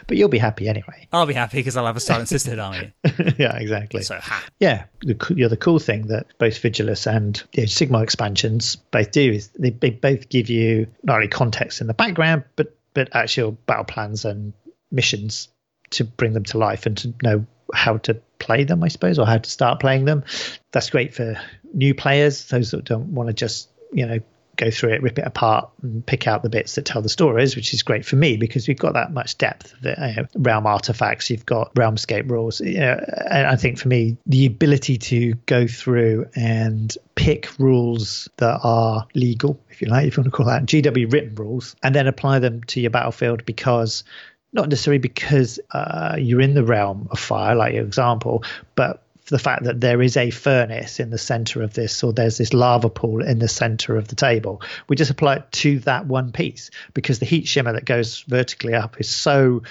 but 0.07 0.17
you'll 0.17 0.29
be 0.29 0.37
happy 0.37 0.67
anyway. 0.67 1.07
I'll 1.11 1.25
be 1.25 1.33
happy 1.33 1.57
because 1.57 1.77
I'll 1.77 1.85
have 1.85 1.97
a 1.97 2.01
silent 2.01 2.29
sisterhood 2.29 2.59
army. 2.59 2.93
yeah, 3.37 3.57
exactly. 3.57 4.01
So 4.03 4.15
ha. 4.15 4.43
Yeah, 4.59 4.85
the, 5.01 5.15
co- 5.15 5.33
the 5.33 5.57
cool 5.57 5.79
thing 5.79 6.07
that 6.07 6.27
both 6.37 6.61
Vigilus 6.61 7.07
and 7.07 7.41
the 7.53 7.61
Age 7.61 7.81
of 7.81 7.89
Sigmar 7.89 8.03
expansions 8.03 8.75
both 8.75 9.11
do 9.11 9.31
is 9.31 9.49
they, 9.49 9.71
they 9.71 9.89
both 9.89 10.29
give 10.29 10.49
you 10.49 10.87
not 11.03 11.15
only 11.15 11.27
context 11.27 11.81
in 11.81 11.87
the 11.87 11.93
background, 11.93 12.43
but 12.55 12.75
but 12.93 13.09
actual 13.15 13.51
battle 13.51 13.85
plans 13.85 14.25
and 14.25 14.53
missions 14.91 15.47
to 15.91 16.03
bring 16.03 16.33
them 16.33 16.43
to 16.43 16.57
life 16.57 16.85
and 16.85 16.97
to 16.97 17.13
know 17.21 17.45
how 17.73 17.97
to 17.97 18.15
play 18.39 18.63
them, 18.63 18.83
I 18.83 18.87
suppose, 18.87 19.19
or 19.19 19.27
how 19.27 19.37
to 19.37 19.49
start 19.49 19.79
playing 19.79 20.05
them. 20.05 20.23
That's 20.71 20.89
great 20.89 21.13
for 21.13 21.39
new 21.73 21.93
players, 21.93 22.47
those 22.47 22.71
that 22.71 22.83
don't 22.83 23.13
want 23.13 23.27
to 23.27 23.33
just 23.33 23.69
you 23.91 24.05
know 24.05 24.19
go 24.59 24.69
through 24.69 24.91
it, 24.91 25.01
rip 25.01 25.17
it 25.17 25.25
apart, 25.25 25.69
and 25.81 26.05
pick 26.05 26.27
out 26.27 26.43
the 26.43 26.49
bits 26.49 26.75
that 26.75 26.85
tell 26.85 27.01
the 27.01 27.09
stories, 27.09 27.55
which 27.55 27.73
is 27.73 27.81
great 27.81 28.05
for 28.05 28.17
me 28.17 28.37
because 28.37 28.67
we've 28.67 28.77
got 28.77 28.93
that 28.93 29.13
much 29.13 29.37
depth. 29.37 29.73
The 29.81 29.95
you 29.97 30.21
know, 30.21 30.27
realm 30.35 30.67
artifacts, 30.67 31.29
you've 31.29 31.45
got 31.45 31.73
realmscape 31.75 32.29
rules. 32.29 32.59
You 32.59 32.79
know, 32.79 33.05
and 33.31 33.47
I 33.47 33.55
think 33.55 33.79
for 33.79 33.87
me, 33.87 34.17
the 34.25 34.45
ability 34.45 34.97
to 34.97 35.33
go 35.45 35.65
through 35.65 36.27
and 36.35 36.95
pick 37.15 37.57
rules 37.57 38.29
that 38.37 38.59
are 38.63 39.07
legal, 39.15 39.59
if 39.69 39.81
you 39.81 39.87
like, 39.87 40.07
if 40.07 40.17
you 40.17 40.21
want 40.21 40.31
to 40.31 40.37
call 40.37 40.45
that 40.47 40.65
GW 40.65 41.11
written 41.11 41.35
rules, 41.35 41.75
and 41.81 41.95
then 41.95 42.07
apply 42.07 42.39
them 42.39 42.63
to 42.65 42.81
your 42.81 42.91
battlefield 42.91 43.45
because 43.45 44.03
not 44.51 44.67
necessarily 44.67 44.99
because 44.99 45.59
uh, 45.71 46.15
you're 46.19 46.41
in 46.41 46.55
the 46.55 46.63
realm 46.63 47.07
of 47.11 47.19
fire, 47.19 47.55
like 47.55 47.73
your 47.73 47.83
example, 47.83 48.43
but 48.75 49.03
the 49.29 49.39
fact 49.39 49.63
that 49.63 49.81
there 49.81 50.01
is 50.01 50.17
a 50.17 50.29
furnace 50.29 50.99
in 50.99 51.09
the 51.09 51.17
center 51.17 51.61
of 51.61 51.73
this, 51.73 52.03
or 52.03 52.13
there's 52.13 52.37
this 52.37 52.53
lava 52.53 52.89
pool 52.89 53.23
in 53.23 53.39
the 53.39 53.47
center 53.47 53.95
of 53.95 54.07
the 54.07 54.15
table. 54.15 54.61
We 54.87 54.95
just 54.95 55.11
apply 55.11 55.37
it 55.37 55.51
to 55.51 55.79
that 55.79 56.05
one 56.05 56.31
piece 56.31 56.71
because 56.93 57.19
the 57.19 57.25
heat 57.25 57.47
shimmer 57.47 57.73
that 57.73 57.85
goes 57.85 58.21
vertically 58.27 58.73
up 58.73 58.99
is 58.99 59.09
so 59.09 59.63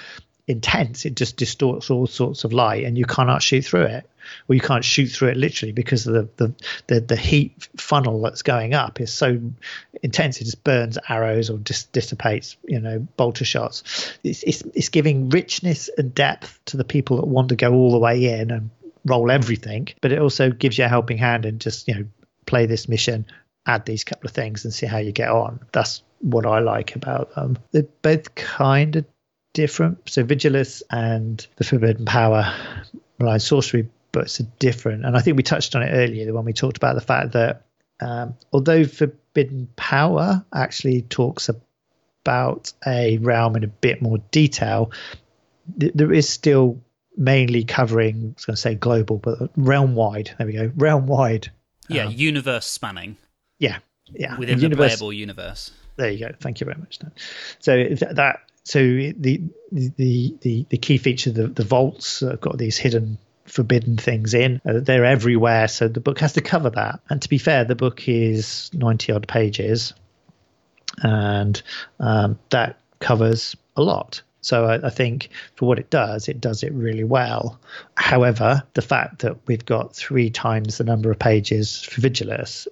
intense, 0.49 1.05
it 1.05 1.15
just 1.15 1.37
distorts 1.37 1.91
all 1.91 2.07
sorts 2.07 2.43
of 2.43 2.51
light, 2.51 2.83
and 2.83 2.97
you 2.97 3.05
cannot 3.05 3.43
shoot 3.43 3.63
through 3.63 3.83
it. 3.83 4.09
Well, 4.47 4.55
you 4.55 4.61
can't 4.61 4.83
shoot 4.83 5.07
through 5.07 5.29
it 5.29 5.37
literally 5.37 5.71
because 5.71 6.03
the, 6.03 6.27
the 6.37 6.53
the 6.87 6.99
the 6.99 7.15
heat 7.15 7.67
funnel 7.77 8.21
that's 8.21 8.41
going 8.41 8.73
up 8.73 8.99
is 8.99 9.11
so 9.11 9.39
intense 10.03 10.39
it 10.39 10.45
just 10.45 10.63
burns 10.63 10.97
arrows 11.07 11.49
or 11.49 11.57
dis- 11.57 11.85
dissipates 11.85 12.57
you 12.63 12.79
know 12.79 12.99
bolter 13.17 13.45
shots. 13.45 14.11
It's, 14.23 14.43
it's 14.43 14.63
it's 14.73 14.89
giving 14.89 15.29
richness 15.29 15.89
and 15.97 16.13
depth 16.13 16.59
to 16.65 16.77
the 16.77 16.83
people 16.83 17.17
that 17.17 17.27
want 17.27 17.49
to 17.49 17.55
go 17.55 17.73
all 17.73 17.91
the 17.91 17.99
way 17.99 18.39
in 18.39 18.51
and 18.51 18.69
roll 19.05 19.31
everything, 19.31 19.87
but 20.01 20.11
it 20.11 20.19
also 20.19 20.51
gives 20.51 20.77
you 20.77 20.85
a 20.85 20.87
helping 20.87 21.17
hand 21.17 21.45
and 21.45 21.59
just 21.59 21.87
you 21.87 21.95
know 21.95 22.05
play 22.45 22.65
this 22.65 22.87
mission, 22.87 23.25
add 23.65 23.85
these 23.85 24.03
couple 24.03 24.27
of 24.27 24.33
things, 24.33 24.65
and 24.65 24.73
see 24.73 24.85
how 24.85 24.97
you 24.97 25.11
get 25.11 25.29
on. 25.29 25.59
That's 25.71 26.03
what 26.21 26.45
I 26.45 26.59
like 26.59 26.95
about 26.95 27.33
them. 27.35 27.57
They're 27.71 27.83
both 28.01 28.35
kind 28.35 28.95
of 28.97 29.05
different. 29.53 30.09
So 30.09 30.23
Vigilus 30.23 30.83
and 30.91 31.45
the 31.57 31.63
Forbidden 31.63 32.05
Power, 32.05 32.53
Malign 33.19 33.39
Sorcery 33.39 33.89
books 34.11 34.39
are 34.39 34.47
different, 34.59 35.05
and 35.05 35.15
I 35.15 35.21
think 35.21 35.37
we 35.37 35.43
touched 35.43 35.75
on 35.75 35.83
it 35.83 35.91
earlier 35.91 36.33
when 36.33 36.45
we 36.45 36.53
talked 36.53 36.77
about 36.77 36.95
the 36.95 37.01
fact 37.01 37.33
that 37.33 37.65
um, 38.01 38.35
although 38.51 38.85
Forbidden 38.85 39.69
Power 39.75 40.45
actually 40.53 41.01
talks 41.03 41.49
about 41.49 42.73
a 42.85 43.17
realm 43.19 43.55
in 43.55 43.63
a 43.63 43.67
bit 43.67 44.01
more 44.01 44.17
detail, 44.31 44.91
th- 45.79 45.93
there 45.93 46.13
is 46.13 46.29
still 46.29 46.81
mainly 47.19 47.65
covering, 47.65 48.15
I 48.15 48.33
was 48.35 48.45
going 48.45 48.55
to 48.55 48.61
say 48.61 48.75
global, 48.75 49.17
but 49.17 49.51
realm 49.55 49.93
wide. 49.93 50.31
There 50.37 50.47
we 50.47 50.53
go, 50.53 50.71
realm 50.75 51.05
wide. 51.05 51.51
Yeah, 51.87 52.05
um, 52.05 52.13
universe 52.13 52.65
spanning. 52.65 53.17
Yeah, 53.59 53.79
yeah. 54.11 54.37
Within 54.37 54.57
the, 54.57 54.63
universe, 54.63 54.95
playable 54.95 55.13
universe. 55.13 55.71
There 55.97 56.09
you 56.09 56.19
go. 56.27 56.33
Thank 56.39 56.61
you 56.61 56.65
very 56.65 56.77
much. 56.77 56.99
Dan. 56.99 57.11
So 57.59 57.89
that 58.13 58.39
so 58.63 58.79
the 58.79 59.41
the 59.71 60.35
the 60.41 60.65
the 60.69 60.77
key 60.77 60.97
feature 60.97 61.31
the 61.31 61.47
the 61.47 61.63
vaults 61.63 62.21
have 62.21 62.39
got 62.41 62.57
these 62.57 62.77
hidden 62.77 63.17
forbidden 63.45 63.97
things 63.97 64.33
in. 64.33 64.61
Uh, 64.67 64.79
they're 64.79 65.05
everywhere, 65.05 65.67
so 65.67 65.87
the 65.87 65.99
book 65.99 66.19
has 66.19 66.33
to 66.33 66.41
cover 66.41 66.69
that. 66.69 67.01
And 67.09 67.21
to 67.21 67.29
be 67.29 67.37
fair, 67.37 67.65
the 67.65 67.75
book 67.75 68.07
is 68.07 68.69
ninety 68.73 69.11
odd 69.11 69.27
pages, 69.27 69.93
and 71.03 71.61
um, 71.99 72.39
that 72.51 72.79
covers 72.99 73.55
a 73.75 73.81
lot. 73.81 74.21
So 74.41 74.65
I, 74.65 74.87
I, 74.87 74.89
think 74.89 75.29
for 75.55 75.67
what 75.67 75.79
it 75.79 75.89
does, 75.89 76.29
it 76.29 76.39
does 76.39 76.63
it 76.63 76.73
really 76.73 77.03
well. 77.03 77.59
However, 77.95 78.63
the 78.73 78.81
fact 78.81 79.19
that 79.19 79.37
we've 79.47 79.65
got 79.65 79.95
three 79.95 80.29
times 80.29 80.77
the 80.77 80.83
number 80.83 81.11
of 81.11 81.19
pages 81.19 81.81
for 81.81 82.01
Vigilus 82.01 82.67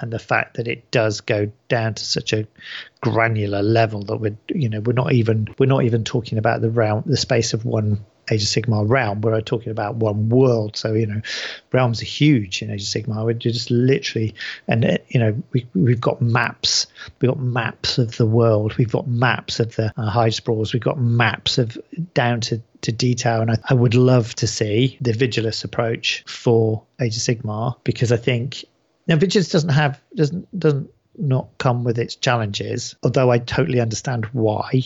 and 0.00 0.12
the 0.12 0.18
fact 0.18 0.56
that 0.56 0.68
it 0.68 0.90
does 0.90 1.20
go 1.20 1.50
down 1.68 1.94
to 1.94 2.04
such 2.04 2.32
a 2.32 2.46
granular 3.00 3.62
level 3.62 4.04
that 4.04 4.18
we're 4.18 4.36
you 4.48 4.68
know 4.68 4.80
we're 4.80 4.92
not 4.92 5.12
even 5.12 5.48
we're 5.58 5.66
not 5.66 5.84
even 5.84 6.04
talking 6.04 6.38
about 6.38 6.60
the 6.60 6.70
round 6.70 7.04
the 7.06 7.16
space 7.16 7.54
of 7.54 7.64
one 7.64 8.04
Age 8.30 8.42
of 8.42 8.48
Sigmar 8.48 8.88
realm. 8.88 9.20
We're 9.20 9.40
talking 9.40 9.70
about 9.70 9.96
one 9.96 10.28
world. 10.28 10.76
So, 10.76 10.94
you 10.94 11.06
know, 11.06 11.20
realms 11.72 12.02
are 12.02 12.06
huge 12.06 12.62
in 12.62 12.70
Age 12.70 12.82
of 12.82 12.88
Sigmar. 12.88 13.24
We're 13.24 13.34
just 13.34 13.70
literally, 13.70 14.34
and, 14.66 14.84
uh, 14.84 14.98
you 15.08 15.20
know, 15.20 15.42
we, 15.52 15.66
we've 15.74 16.00
got 16.00 16.20
maps. 16.20 16.86
We've 17.20 17.30
got 17.30 17.38
maps 17.38 17.98
of 17.98 18.16
the 18.16 18.26
world. 18.26 18.76
We've 18.76 18.90
got 18.90 19.06
maps 19.06 19.60
of 19.60 19.76
the 19.76 19.92
uh, 19.96 20.10
high 20.10 20.30
sprawls. 20.30 20.72
We've 20.72 20.82
got 20.82 20.98
maps 20.98 21.58
of 21.58 21.78
down 22.14 22.40
to, 22.42 22.62
to 22.82 22.92
detail. 22.92 23.42
And 23.42 23.52
I, 23.52 23.58
I 23.68 23.74
would 23.74 23.94
love 23.94 24.34
to 24.36 24.46
see 24.46 24.98
the 25.00 25.12
Vigilus 25.12 25.64
approach 25.64 26.24
for 26.26 26.84
Age 27.00 27.16
of 27.16 27.22
Sigmar 27.22 27.76
because 27.84 28.12
I 28.12 28.16
think 28.16 28.64
now 29.06 29.16
Vigilus 29.16 29.50
doesn't 29.52 29.70
have, 29.70 30.00
doesn't, 30.14 30.58
doesn't, 30.58 30.90
not 31.18 31.48
come 31.58 31.84
with 31.84 31.98
its 31.98 32.16
challenges, 32.16 32.94
although 33.02 33.30
I 33.30 33.38
totally 33.38 33.80
understand 33.80 34.26
why. 34.26 34.82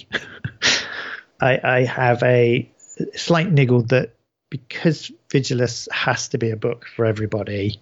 I, 1.41 1.61
I, 1.63 1.85
have 1.85 2.23
a 2.23 2.71
slight 3.15 3.51
niggle 3.53 3.83
that 3.85 4.15
because 4.51 5.13
Vigilus 5.29 5.91
has 5.93 6.29
to 6.29 6.39
be 6.39 6.51
a 6.51 6.57
book 6.57 6.87
for 6.95 7.05
everybody, 7.05 7.81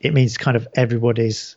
it 0.00 0.12
means 0.12 0.36
kind 0.36 0.56
of 0.56 0.68
everybody's 0.74 1.56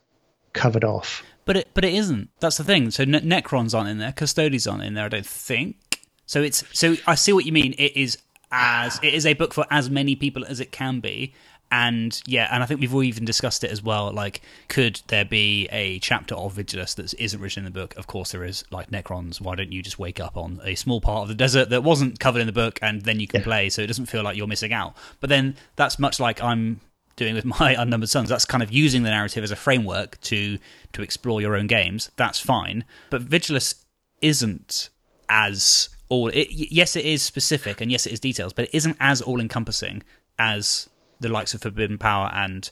covered 0.54 0.84
off. 0.84 1.24
But 1.46 1.58
it 1.58 1.68
but 1.74 1.86
it 1.86 1.94
isn't. 1.94 2.30
That's 2.40 2.58
the 2.58 2.64
thing. 2.64 2.90
So 2.92 3.04
ne- 3.04 3.22
Necrons 3.22 3.78
aren't 3.78 3.90
in 3.90 4.00
there. 4.00 4.12
Custodians 4.12 4.66
aren't 4.66 4.84
in 4.84 4.94
there. 4.96 5.06
I 5.06 5.10
don't 5.10 5.26
think. 5.26 6.00
So 6.26 6.42
it's 6.42 6.64
so 6.72 6.96
I 7.06 7.16
see 7.16 7.34
what 7.34 7.46
you 7.46 7.52
mean. 7.52 7.76
It 7.78 7.96
is 7.96 8.18
as 8.52 9.00
it 9.04 9.14
is 9.14 9.26
a 9.26 9.34
book 9.34 9.54
for 9.54 9.66
as 9.70 9.90
many 9.90 10.16
people 10.16 10.46
as 10.46 10.60
it 10.60 10.72
can 10.72 11.00
be, 11.00 11.34
and 11.72 12.22
yeah, 12.26 12.48
and 12.52 12.62
I 12.62 12.66
think 12.66 12.80
we've 12.80 12.94
even 13.04 13.26
discussed 13.26 13.64
it 13.64 13.72
as 13.72 13.82
well. 13.82 14.12
Like, 14.12 14.42
could 14.68 15.02
there 15.08 15.26
be 15.26 15.68
a 15.72 16.00
chapter 16.00 16.36
of 16.36 16.56
Vigilus 16.56 16.96
that 16.96 17.14
isn't 17.16 17.40
written 17.40 17.66
in 17.66 17.74
the 17.74 17.80
book? 17.80 17.96
Of 17.98 18.08
course, 18.08 18.32
there 18.32 18.44
is. 18.44 18.64
Like 18.72 18.92
Necrons, 18.92 19.42
why 19.42 19.56
don't 19.56 19.72
you 19.72 19.82
just 19.82 20.00
wake 20.00 20.20
up 20.20 20.38
on 20.38 20.62
a 20.64 20.76
small 20.76 21.02
part 21.02 21.24
of 21.24 21.28
the 21.28 21.36
desert 21.36 21.70
that 21.70 21.84
wasn't 21.84 22.20
covered 22.20 22.40
in 22.40 22.48
the 22.48 22.54
book, 22.54 22.80
and 22.82 23.02
then 23.02 23.20
you 23.20 23.28
can 23.28 23.42
yeah. 23.42 23.46
play, 23.46 23.70
so 23.70 23.82
it 23.82 23.88
doesn't 23.88 24.06
feel 24.06 24.24
like 24.24 24.38
you're 24.38 24.48
missing 24.48 24.74
out. 24.74 24.96
But 25.20 25.30
then 25.30 25.56
that's 25.76 25.98
much 25.98 26.20
like 26.20 26.42
I'm 26.42 26.82
doing 27.16 27.36
with 27.36 27.46
my 27.60 27.76
unnumbered 27.78 28.10
sons. 28.10 28.30
That's 28.30 28.46
kind 28.46 28.64
of 28.64 28.72
using 28.72 29.04
the 29.04 29.10
narrative 29.10 29.44
as 29.44 29.52
a 29.52 29.56
framework 29.56 30.20
to 30.22 30.58
to 30.94 31.02
explore 31.02 31.42
your 31.42 31.56
own 31.56 31.68
games. 31.68 32.12
That's 32.16 32.40
fine. 32.40 32.86
But 33.10 33.24
Vigilus 33.24 33.84
isn't 34.22 34.90
as 35.30 35.90
all. 36.10 36.30
It, 36.30 36.48
yes, 36.52 36.96
it 36.96 37.06
is 37.06 37.24
specific, 37.24 37.82
and 37.82 37.92
yes, 37.92 38.06
it 38.06 38.14
is 38.14 38.20
details, 38.20 38.54
but 38.54 38.66
it 38.66 38.72
isn't 38.74 38.98
as 39.00 39.22
all 39.22 39.40
encompassing 39.40 40.04
as 40.38 40.90
the 41.20 41.30
likes 41.30 41.54
of 41.54 41.62
Forbidden 41.62 41.98
Power 41.98 42.32
and 42.34 42.70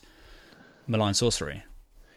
Malign 0.86 1.14
Sorcery. 1.14 1.62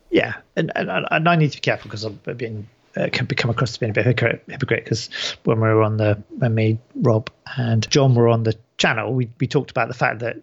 Yeah, 0.09 0.36
and, 0.55 0.71
and, 0.75 0.89
and 1.09 1.28
I 1.28 1.36
need 1.36 1.51
to 1.51 1.57
be 1.57 1.61
careful 1.61 1.89
because 1.89 2.05
I've 2.05 2.38
been 2.38 2.67
uh, 2.97 3.09
can 3.11 3.25
become 3.25 3.51
across 3.51 3.71
as 3.71 3.78
being 3.78 3.91
a 3.91 3.93
bit 3.93 4.05
hypocrite 4.05 4.43
because 4.47 5.09
when 5.43 5.59
we 5.59 5.67
were 5.67 5.84
on 5.84 5.97
the 5.97 6.21
when 6.30 6.55
me 6.55 6.80
Rob 6.95 7.30
and 7.57 7.88
John 7.89 8.15
were 8.15 8.30
on 8.30 8.43
the 8.43 8.55
channel, 8.78 9.13
we 9.13 9.30
we 9.39 9.47
talked 9.47 9.71
about 9.71 9.88
the 9.88 9.93
fact 9.93 10.19
that 10.19 10.38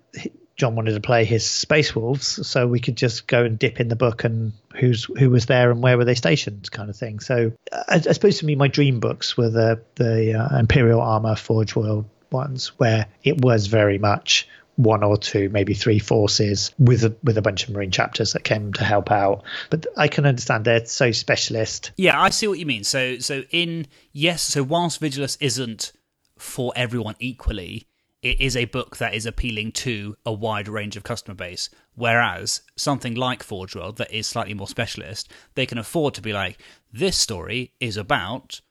John 0.57 0.77
wanted 0.77 0.93
to 0.93 1.01
play 1.01 1.25
his 1.25 1.45
Space 1.45 1.97
Wolves, 1.97 2.47
so 2.47 2.67
we 2.67 2.79
could 2.79 2.97
just 2.97 3.27
go 3.27 3.45
and 3.45 3.59
dip 3.59 3.81
in 3.81 3.89
the 3.89 3.97
book 3.97 4.25
and 4.25 4.53
who's 4.75 5.05
who 5.05 5.31
was 5.31 5.47
there 5.47 5.71
and 5.71 5.83
where 5.83 5.97
were 5.97 6.05
they 6.05 6.15
stationed, 6.15 6.71
kind 6.71 6.91
of 6.91 6.97
thing. 6.97 7.19
So 7.21 7.53
I, 7.73 7.97
I 7.97 8.13
suppose 8.13 8.39
to 8.39 8.47
me, 8.47 8.55
my 8.55 8.69
dream 8.69 9.01
books 9.01 9.37
were 9.37 9.51
the 9.51 9.83
the 9.97 10.35
uh, 10.35 10.59
Imperial 10.59 11.01
Armor 11.01 11.37
Forge 11.37 11.75
World 11.75 12.05
ones, 12.31 12.69
where 12.79 13.07
it 13.25 13.41
was 13.41 13.67
very 13.67 13.99
much 13.99 14.49
one 14.77 15.03
or 15.03 15.17
two, 15.17 15.49
maybe 15.51 15.75
three 15.75 15.99
forces 15.99 16.73
with 16.79 17.05
a, 17.05 17.17
with 17.23 17.39
a 17.39 17.43
bunch 17.43 17.65
of 17.65 17.75
marine 17.75 17.91
chapters 17.91 18.33
that 18.33 18.45
came 18.45 18.73
to 18.75 18.85
help 18.85 19.11
out. 19.11 19.45
But 19.71 19.87
I 19.97 20.09
can 20.09 20.27
understand 20.27 20.65
they're 20.65 20.85
so 20.87 21.13
specialist. 21.13 21.93
Yeah, 21.97 22.21
I 22.21 22.31
see 22.31 22.49
what 22.49 22.59
you 22.59 22.67
mean. 22.67 22.85
So 22.85 23.19
so 23.19 23.43
in 23.51 23.87
yes, 24.13 24.43
so 24.43 24.63
whilst 24.63 25.01
Vigilus 25.01 25.37
isn't 25.41 25.93
for 26.39 26.73
everyone 26.75 27.15
equally, 27.19 27.87
it 28.23 28.41
is 28.41 28.57
a 28.57 28.65
book 28.65 28.97
that 28.97 29.15
is 29.15 29.27
appealing 29.27 29.73
to 29.73 30.17
a 30.25 30.33
wide 30.33 30.67
range 30.67 30.97
of 30.97 31.03
customer 31.03 31.35
base. 31.35 31.69
Whereas 31.95 32.63
something 32.75 33.15
like 33.15 33.43
Forge 33.43 33.77
World 33.77 33.99
that 33.99 34.13
is 34.13 34.27
slightly 34.27 34.55
more 34.55 34.67
specialist, 34.67 35.31
they 35.55 35.67
can 35.67 35.79
afford 35.79 36.15
to 36.15 36.23
be 36.23 36.33
like, 36.33 36.59
this 36.93 37.17
story 37.17 37.73
is 37.81 37.97
about 37.97 38.63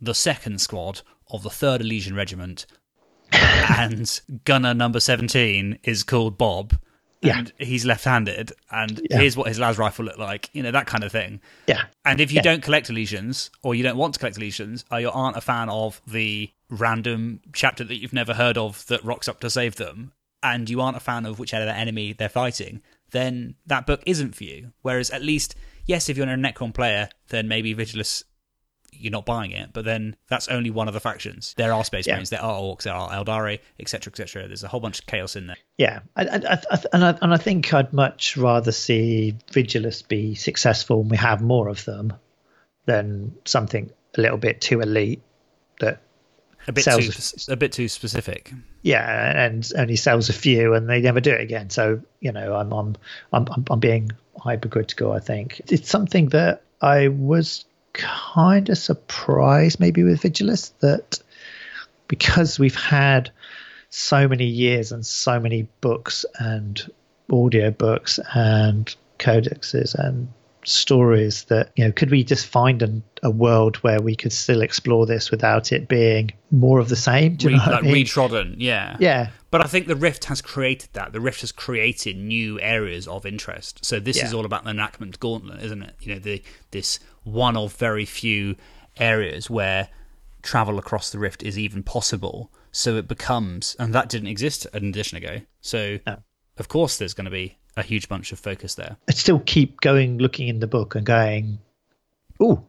the 0.00 0.14
second 0.14 0.60
squad 0.60 1.00
of 1.30 1.42
the 1.42 1.50
third 1.50 1.80
Elysian 1.80 2.14
Regiment 2.14 2.66
and 3.32 4.20
gunner 4.44 4.74
number 4.74 5.00
17 5.00 5.78
is 5.84 6.02
called 6.02 6.36
Bob 6.38 6.78
Yeah. 7.22 7.38
and 7.38 7.52
he's 7.58 7.84
left-handed, 7.84 8.52
and 8.70 9.00
Yeah. 9.10 9.18
here's 9.18 9.36
what 9.36 9.48
his 9.48 9.58
las 9.58 9.76
rifle 9.78 10.04
looked 10.06 10.18
like. 10.18 10.48
You 10.52 10.62
know 10.62 10.70
that 10.70 10.86
kind 10.86 11.04
of 11.04 11.12
thing. 11.12 11.40
Yeah. 11.66 11.84
And 12.04 12.20
if 12.20 12.30
you 12.32 12.36
Yeah. 12.36 12.42
don't 12.42 12.62
collect 12.62 12.88
Elysians, 12.88 13.50
or 13.62 13.74
you 13.74 13.82
don't 13.82 13.96
want 13.96 14.14
to 14.14 14.20
collect 14.20 14.36
Elysians, 14.38 14.84
or 14.90 15.00
you 15.00 15.10
aren't 15.10 15.36
a 15.36 15.40
fan 15.42 15.68
of 15.68 16.00
the 16.06 16.50
random 16.68 17.40
chapter 17.52 17.84
that 17.84 17.96
you've 17.96 18.12
never 18.12 18.34
heard 18.34 18.56
of 18.56 18.86
that 18.86 19.04
rocks 19.04 19.28
up 19.28 19.40
to 19.40 19.50
save 19.50 19.76
them, 19.76 20.12
and 20.42 20.70
you 20.70 20.80
aren't 20.80 20.96
a 20.96 21.00
fan 21.00 21.26
of 21.26 21.38
whichever 21.38 21.68
enemy 21.70 22.12
they're 22.14 22.28
fighting, 22.28 22.80
then 23.10 23.54
that 23.66 23.86
book 23.86 24.02
isn't 24.06 24.34
for 24.34 24.44
you. 24.44 24.72
Whereas 24.82 25.10
at 25.10 25.20
least, 25.22 25.54
yes, 25.84 26.08
if 26.08 26.16
you're 26.16 26.28
a 26.28 26.36
Necron 26.36 26.72
player, 26.72 27.08
then 27.28 27.48
maybe 27.48 27.74
Vigilus, 27.74 28.22
you're 28.92 29.10
not 29.12 29.24
buying 29.26 29.50
it. 29.52 29.70
But 29.72 29.84
then 29.84 30.16
that's 30.28 30.48
only 30.48 30.70
one 30.70 30.88
of 30.88 30.94
the 30.94 31.00
factions. 31.00 31.54
There 31.56 31.72
are 31.72 31.84
Space 31.84 32.06
Yeah. 32.06 32.14
Marines, 32.14 32.30
there 32.30 32.42
are 32.42 32.58
Orcs, 32.60 32.82
there 32.82 32.94
are 32.94 33.10
Eldari, 33.10 33.60
etc., 33.78 34.10
etc. 34.12 34.46
There's 34.46 34.62
a 34.64 34.68
whole 34.68 34.80
bunch 34.80 34.98
of 35.00 35.06
chaos 35.06 35.36
in 35.36 35.46
there. 35.46 35.56
Yeah, 35.78 36.00
I, 36.16 36.22
I, 36.24 36.36
I, 36.70 36.78
and 36.92 37.04
I 37.04 37.18
and 37.22 37.32
I 37.34 37.36
think 37.36 37.72
I'd 37.72 37.92
much 37.92 38.36
rather 38.36 38.72
see 38.72 39.36
Vigilus 39.52 40.06
be 40.06 40.34
successful 40.34 41.00
and 41.00 41.10
we 41.10 41.16
have 41.16 41.40
more 41.42 41.68
of 41.68 41.84
them 41.84 42.12
than 42.86 43.34
something 43.44 43.90
a 44.16 44.20
little 44.20 44.38
bit 44.38 44.60
too 44.60 44.80
elite 44.80 45.22
that 45.80 46.00
A 46.66 46.72
bit 46.72 46.84
Sells- 46.84 47.32
too, 47.46 47.52
a 47.52 47.56
bit 47.56 47.72
too 47.72 47.88
specific. 47.88 48.52
yeah 48.82 49.44
and 49.46 49.70
only 49.76 49.96
sells 49.96 50.28
a 50.28 50.32
few 50.32 50.74
and 50.74 50.88
they 50.88 51.00
never 51.00 51.20
do 51.20 51.30
it 51.32 51.40
again. 51.40 51.70
So 51.70 52.00
you 52.20 52.32
know 52.32 52.54
I'm 52.54 52.72
I'm 52.72 52.96
I'm 53.32 53.46
I'm, 53.50 53.64
I'm 53.70 53.80
being 53.80 54.10
hypercritical. 54.38 55.12
I 55.12 55.20
think 55.20 55.60
it's 55.68 55.88
something 55.90 56.30
that 56.30 56.62
I 56.82 57.08
was 57.08 57.64
kind 57.92 58.68
of 58.68 58.78
surprised 58.78 59.80
maybe 59.80 60.02
with 60.02 60.22
Vigilus 60.22 60.72
that 60.80 61.20
because 62.08 62.58
we've 62.58 62.76
had 62.76 63.30
so 63.90 64.28
many 64.28 64.46
years 64.46 64.92
and 64.92 65.04
so 65.04 65.40
many 65.40 65.68
books 65.80 66.24
and 66.38 66.90
audio 67.30 67.70
books 67.70 68.18
and 68.34 68.94
codexes 69.18 69.94
and 69.94 70.28
stories 70.64 71.44
that 71.44 71.72
you 71.76 71.84
know 71.84 71.92
could 71.92 72.10
we 72.10 72.22
just 72.22 72.46
find 72.46 72.82
an, 72.82 73.02
a 73.22 73.30
world 73.30 73.76
where 73.78 74.00
we 74.00 74.14
could 74.14 74.32
still 74.32 74.60
explore 74.62 75.06
this 75.06 75.30
without 75.30 75.72
it 75.72 75.88
being 75.88 76.30
more 76.50 76.78
of 76.78 76.88
the 76.88 76.96
same 76.96 77.36
Re- 77.42 77.54
like 77.54 77.68
I 77.68 77.80
mean? 77.80 77.94
retrodden, 77.94 78.56
yeah. 78.58 78.96
yeah 79.00 79.30
But 79.50 79.62
I 79.62 79.68
think 79.68 79.86
the 79.86 79.96
Rift 79.96 80.24
has 80.26 80.40
created 80.42 80.90
that. 80.92 81.12
The 81.12 81.20
Rift 81.20 81.40
has 81.42 81.52
created 81.52 82.16
new 82.16 82.60
areas 82.60 83.06
of 83.08 83.24
interest. 83.26 83.84
So 83.84 83.98
this 84.00 84.22
is 84.22 84.34
all 84.34 84.44
about 84.44 84.64
the 84.64 84.72
Nachmund 84.72 85.18
Gauntlet, 85.20 85.62
isn't 85.62 85.82
it? 85.82 85.94
You 86.00 86.14
know, 86.14 86.20
the 86.20 86.42
this 86.70 86.98
one 87.24 87.56
of 87.56 87.74
very 87.74 88.04
few 88.04 88.56
areas 88.98 89.48
where 89.48 89.88
travel 90.42 90.78
across 90.78 91.10
the 91.10 91.18
Rift 91.18 91.42
is 91.42 91.58
even 91.58 91.82
possible. 91.82 92.50
So 92.72 92.96
it 92.96 93.08
becomes, 93.08 93.76
and 93.78 93.94
that 93.94 94.08
didn't 94.08 94.28
exist 94.28 94.66
an 94.72 94.88
edition 94.88 95.16
ago. 95.18 95.40
So 95.60 95.98
No. 96.06 96.18
of 96.58 96.68
course, 96.68 96.96
there's 96.98 97.14
going 97.14 97.24
to 97.26 97.30
be 97.30 97.58
a 97.76 97.82
huge 97.82 98.08
bunch 98.08 98.32
of 98.32 98.38
focus 98.38 98.74
there. 98.74 98.96
I'd 99.08 99.16
still 99.16 99.40
keep 99.40 99.80
going, 99.80 100.18
looking 100.18 100.48
in 100.48 100.60
the 100.60 100.66
book 100.66 100.94
and 100.94 101.06
going, 101.06 101.58
"Oh, 102.38 102.64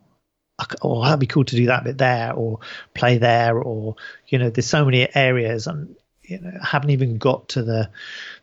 oh, 0.82 1.04
that'd 1.04 1.20
be 1.20 1.28
cool 1.28 1.46
to 1.46 1.56
do 1.56 1.68
that 1.68 1.84
bit 1.84 1.98
there, 1.98 2.34
or 2.34 2.60
play 2.94 3.18
there, 3.18 3.58
or 3.58 3.96
you 4.28 4.38
know, 4.38 4.50
there's 4.50 4.68
so 4.68 4.86
many 4.86 5.14
areas, 5.16 5.68
and 5.68 5.96
you 6.24 6.40
know, 6.40 6.52
I 6.62 6.66
haven't 6.66 6.92
even 6.92 7.18
got 7.18 7.50
to 7.50 7.64
the 7.64 7.90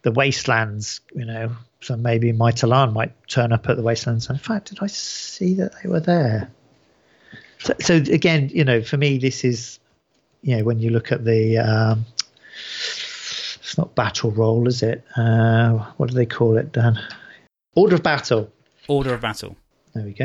the 0.02 0.12
wastelands, 0.12 1.00
you 1.14 1.24
know. 1.24 1.56
So 1.80 1.96
maybe 1.96 2.32
my 2.32 2.50
Tallarn 2.50 2.92
might 2.92 3.12
turn 3.28 3.52
up 3.52 3.68
at 3.68 3.76
the 3.76 3.82
wastelands. 3.82 4.28
In 4.28 4.38
fact, 4.38 4.70
did 4.70 4.78
I 4.80 4.88
see 4.88 5.54
that 5.54 5.72
they 5.80 5.88
were 5.88 6.00
there? 6.00 6.50
So, 7.60 7.74
so 7.80 7.94
again, 7.96 8.50
you 8.52 8.64
know, 8.64 8.82
for 8.82 8.96
me, 8.96 9.18
this 9.18 9.44
is, 9.44 9.78
you 10.42 10.56
know, 10.56 10.64
when 10.64 10.80
you 10.80 10.90
look 10.90 11.12
at 11.12 11.24
the. 11.24 11.58
Um, 11.58 12.06
it's 13.68 13.76
not 13.76 13.94
battle 13.94 14.30
roll, 14.30 14.66
is 14.66 14.82
it? 14.82 15.04
Uh, 15.16 15.72
what 15.98 16.08
do 16.08 16.14
they 16.14 16.24
call 16.24 16.56
it, 16.56 16.72
Dan? 16.72 16.98
Order 17.74 17.96
of 17.96 18.02
battle. 18.02 18.50
Order 18.88 19.12
of 19.12 19.20
battle. 19.20 19.56
There 19.94 20.04
we 20.04 20.12
go. 20.12 20.24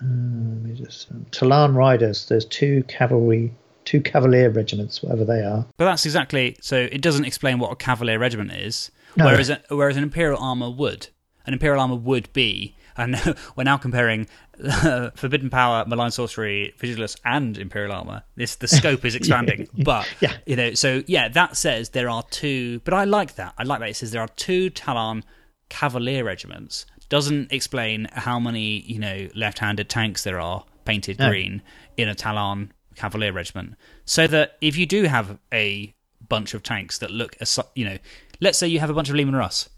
Uh, 0.00 0.02
let 0.02 0.62
me 0.62 0.72
just 0.74 1.10
um, 1.10 1.26
Tallarn 1.32 1.74
riders. 1.74 2.26
There's 2.28 2.44
two 2.44 2.84
cavalry, 2.84 3.52
two 3.84 4.00
cavalier 4.00 4.50
regiments, 4.50 5.02
whatever 5.02 5.24
they 5.24 5.40
are. 5.42 5.66
But 5.78 5.86
that's 5.86 6.06
exactly 6.06 6.56
so. 6.60 6.76
It 6.76 7.02
doesn't 7.02 7.24
explain 7.24 7.58
what 7.58 7.72
a 7.72 7.76
cavalier 7.76 8.20
regiment 8.20 8.52
is, 8.52 8.92
No. 9.16 9.24
whereas 9.24 9.50
a, 9.50 9.60
whereas 9.70 9.96
an 9.96 10.04
imperial 10.04 10.38
armor 10.40 10.70
would. 10.70 11.08
An 11.44 11.54
imperial 11.54 11.80
armor 11.80 11.96
would 11.96 12.32
be, 12.32 12.76
and 12.98 13.16
we're 13.56 13.64
now 13.64 13.76
comparing 13.78 14.26
uh, 14.62 15.10
forbidden 15.14 15.48
power, 15.50 15.84
malign 15.86 16.10
sorcery, 16.10 16.74
vigilus, 16.78 17.16
and 17.24 17.56
imperial 17.56 17.92
armor. 17.92 18.22
This 18.36 18.56
the 18.56 18.68
scope 18.68 19.04
is 19.04 19.14
expanding, 19.20 19.68
but 19.84 20.06
Yeah. 20.20 20.36
you 20.46 20.56
know, 20.56 20.74
so 20.74 21.02
yeah, 21.06 21.28
that 21.28 21.56
says 21.56 21.90
there 21.90 22.10
are 22.10 22.22
two. 22.30 22.80
But 22.80 22.94
I 22.94 23.04
like 23.04 23.36
that. 23.36 23.54
I 23.58 23.62
like 23.62 23.80
that 23.80 23.88
it 23.90 23.96
says 23.96 24.10
there 24.10 24.22
are 24.22 24.28
two 24.36 24.70
Tallarn 24.70 25.22
cavalier 25.68 26.24
regiments. 26.24 26.86
Doesn't 27.08 27.52
explain 27.52 28.08
how 28.12 28.38
many 28.38 28.80
you 28.80 28.98
know 28.98 29.28
left-handed 29.34 29.88
tanks 29.88 30.24
there 30.24 30.40
are 30.40 30.64
painted 30.84 31.18
No. 31.18 31.28
green 31.30 31.62
in 31.96 32.08
a 32.08 32.14
Tallarn 32.14 32.70
cavalier 32.96 33.32
regiment, 33.32 33.74
so 34.04 34.26
that 34.26 34.56
if 34.60 34.76
you 34.76 34.84
do 34.84 35.04
have 35.04 35.38
a 35.54 35.94
bunch 36.28 36.52
of 36.52 36.62
tanks 36.62 36.98
that 36.98 37.10
look, 37.10 37.36
as 37.40 37.58
you 37.74 37.84
know, 37.84 37.96
let's 38.40 38.58
say 38.58 38.66
you 38.66 38.80
have 38.80 38.90
a 38.90 38.94
bunch 38.94 39.08
of 39.08 39.14
Leman 39.14 39.36
Russ, 39.36 39.68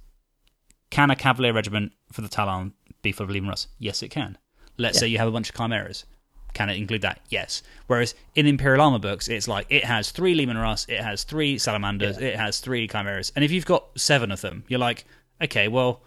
can 0.90 1.10
a 1.10 1.16
cavalier 1.16 1.52
regiment 1.52 1.92
for 2.12 2.22
the 2.22 2.28
Tallarn 2.28 2.72
be 3.02 3.12
full 3.12 3.24
of 3.24 3.30
Leman 3.30 3.48
Russ? 3.48 3.68
Yes, 3.78 4.02
it 4.02 4.08
can. 4.10 4.38
Let's 4.76 4.96
Yeah. 4.96 5.00
say 5.00 5.06
you 5.08 5.18
have 5.18 5.28
a 5.28 5.32
bunch 5.32 5.50
of 5.50 5.56
chimeras. 5.56 6.04
Can 6.52 6.68
it 6.68 6.76
include 6.76 7.02
that? 7.02 7.20
Yes. 7.28 7.62
Whereas 7.86 8.14
in 8.34 8.46
Imperial 8.46 8.82
Armor 8.82 8.98
books, 8.98 9.28
it's 9.28 9.46
like 9.46 9.66
it 9.68 9.84
has 9.84 10.10
three 10.10 10.34
Leman 10.34 10.58
Russ, 10.58 10.84
it 10.88 11.00
has 11.00 11.22
three 11.22 11.58
salamanders, 11.58 12.18
it 12.18 12.34
has 12.36 12.58
three 12.58 12.88
chimeras, 12.88 13.32
and 13.36 13.44
if 13.44 13.52
you've 13.52 13.66
got 13.66 13.86
seven 13.98 14.32
of 14.32 14.40
them, 14.40 14.64
you're 14.66 14.80
like, 14.80 15.04
okay, 15.40 15.68
well, 15.68 16.02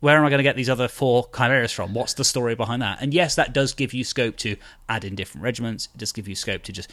where 0.00 0.18
am 0.18 0.24
I 0.24 0.28
going 0.28 0.38
to 0.38 0.42
get 0.44 0.54
these 0.56 0.68
other 0.68 0.86
four 0.86 1.28
chimeras 1.34 1.72
from? 1.72 1.94
What's 1.94 2.12
the 2.12 2.24
story 2.24 2.54
behind 2.54 2.82
that? 2.82 2.98
And 3.00 3.14
yes, 3.14 3.36
that 3.36 3.54
does 3.54 3.72
give 3.72 3.94
you 3.94 4.04
scope 4.04 4.36
to 4.38 4.56
add 4.86 5.02
in 5.02 5.14
different 5.14 5.42
regiments. 5.44 5.88
It 5.94 5.98
does 5.98 6.12
give 6.12 6.28
you 6.28 6.34
scope 6.34 6.62
to 6.64 6.72
just, 6.72 6.92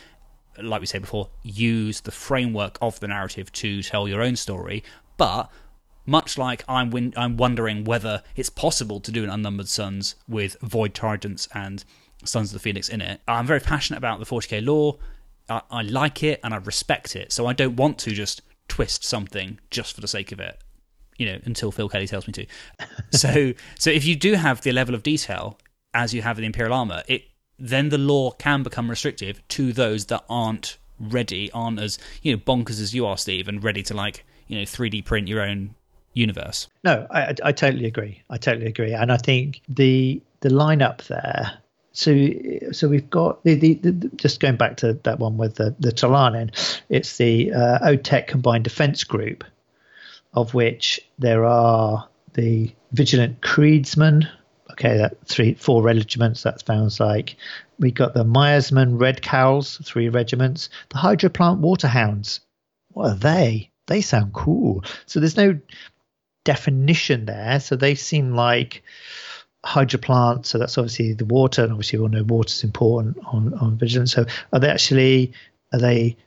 like 0.61 0.79
we 0.79 0.87
said 0.87 1.01
before, 1.01 1.29
use 1.43 1.99
the 1.99 2.11
framework 2.11 2.77
of 2.81 3.01
the 3.01 3.09
narrative 3.09 3.51
to 3.53 3.83
tell 3.83 4.07
your 4.07 4.21
own 4.21 4.37
story. 4.37 4.81
But 5.17 5.51
much 6.05 6.37
like 6.37 6.63
I'm, 6.67 6.89
win- 6.89 7.13
I'm 7.15 7.37
wondering 7.37 7.83
whether 7.83 8.23
it's 8.35 8.49
possible 8.49 8.99
to 8.99 9.11
do 9.11 9.23
an 9.23 9.29
Unnumbered 9.29 9.67
Sons 9.67 10.15
with 10.27 10.57
Void 10.61 10.93
Tridents 10.93 11.47
and 11.53 11.83
Sons 12.23 12.49
of 12.49 12.53
the 12.53 12.59
Phoenix 12.59 12.89
in 12.89 13.01
it, 13.01 13.21
I'm 13.27 13.47
very 13.47 13.59
passionate 13.59 13.97
about 13.97 14.19
the 14.19 14.25
40k 14.25 14.65
lore. 14.65 14.99
I, 15.49 15.61
I 15.71 15.81
like 15.81 16.23
it 16.23 16.39
and 16.43 16.53
I 16.53 16.57
respect 16.57 17.15
it. 17.15 17.31
So 17.31 17.47
I 17.47 17.53
don't 17.53 17.75
want 17.75 17.97
to 17.99 18.11
just 18.11 18.41
twist 18.67 19.03
something 19.03 19.59
just 19.69 19.93
for 19.93 20.01
the 20.01 20.07
sake 20.07 20.31
of 20.31 20.39
it 20.39 20.59
you 21.21 21.27
know, 21.27 21.39
until 21.43 21.71
Phil 21.71 21.87
Kelly 21.87 22.07
tells 22.07 22.25
me 22.25 22.33
to. 22.33 22.45
so, 23.11 23.53
so 23.77 23.91
if 23.91 24.05
you 24.05 24.15
do 24.15 24.33
have 24.33 24.61
the 24.61 24.71
level 24.71 24.95
of 24.95 25.03
detail 25.03 25.59
as 25.93 26.15
you 26.15 26.23
have 26.23 26.39
in 26.39 26.41
the 26.41 26.47
Imperial 26.47 26.73
Armor, 26.73 27.03
it 27.07 27.25
then 27.59 27.89
the 27.89 27.97
lore 27.99 28.33
can 28.39 28.63
become 28.63 28.89
restrictive 28.89 29.47
to 29.49 29.71
those 29.71 30.07
that 30.07 30.23
aren't 30.27 30.79
ready, 30.99 31.51
aren't 31.51 31.79
as 31.79 31.99
you 32.23 32.33
know 32.33 32.39
bonkers 32.39 32.81
as 32.81 32.95
you 32.95 33.05
are, 33.05 33.17
Steve, 33.17 33.47
and 33.47 33.63
ready 33.63 33.83
to 33.83 33.93
like 33.93 34.25
you 34.47 34.57
know 34.57 34.63
3D 34.63 35.05
print 35.05 35.27
your 35.27 35.41
own 35.41 35.75
universe. 36.13 36.67
No, 36.83 37.07
I, 37.09 37.35
I, 37.43 37.51
totally 37.51 37.85
agree. 37.85 38.21
I 38.29 38.37
totally 38.37 38.67
agree, 38.67 38.93
and 38.93 39.11
I 39.11 39.17
think 39.17 39.61
the 39.69 40.21
the 40.41 40.49
lineup 40.49 41.07
there. 41.07 41.59
So 41.93 42.29
so 42.71 42.87
we've 42.87 43.09
got 43.09 43.43
the, 43.43 43.55
the, 43.55 43.73
the 43.75 43.91
just 44.15 44.39
going 44.39 44.55
back 44.55 44.77
to 44.77 44.93
that 45.03 45.19
one 45.19 45.37
with 45.37 45.55
the 45.55 45.75
the 45.79 45.91
Talanin. 45.91 46.51
It's 46.89 47.17
the 47.17 47.53
uh, 47.53 47.79
OTEC 47.79 48.27
Combined 48.27 48.63
Defense 48.63 49.03
Group, 49.03 49.43
of 50.33 50.53
which 50.53 50.99
there 51.19 51.45
are 51.45 52.07
the 52.33 52.73
Vigilant 52.91 53.41
Creedsmen. 53.41 54.29
Okay, 54.71 54.97
that 54.97 55.17
three 55.25 55.53
four 55.55 55.83
regiments. 55.83 56.43
That 56.43 56.65
sounds 56.65 56.99
like 56.99 57.35
we 57.79 57.91
got 57.91 58.13
the 58.13 58.23
Myersman 58.23 58.99
Red 58.99 59.21
Cowls, 59.21 59.79
three 59.83 60.09
regiments. 60.09 60.69
The 60.89 60.97
Hydroplant 60.97 61.59
Waterhounds. 61.59 62.39
What 62.89 63.11
are 63.11 63.15
they? 63.15 63.71
They 63.87 64.01
sound 64.01 64.33
cool. 64.33 64.83
So 65.05 65.19
there's 65.19 65.35
no 65.35 65.59
definition 66.43 67.25
there. 67.25 67.59
So 67.59 67.75
they 67.75 67.95
seem 67.95 68.33
like 68.33 68.83
hydro 69.63 69.99
plants. 69.99 70.49
So 70.49 70.57
that's 70.57 70.77
obviously 70.77 71.13
the 71.13 71.25
water, 71.25 71.63
and 71.63 71.71
obviously 71.71 71.99
we 71.99 72.03
all 72.03 72.09
know 72.09 72.23
water 72.23 72.51
is 72.51 72.63
important 72.63 73.17
on 73.25 73.53
on 73.55 73.77
Vigilus. 73.77 74.09
So 74.09 74.25
are 74.53 74.59
they 74.59 74.69
actually 74.69 75.33
are 75.73 75.79
they 75.79 76.17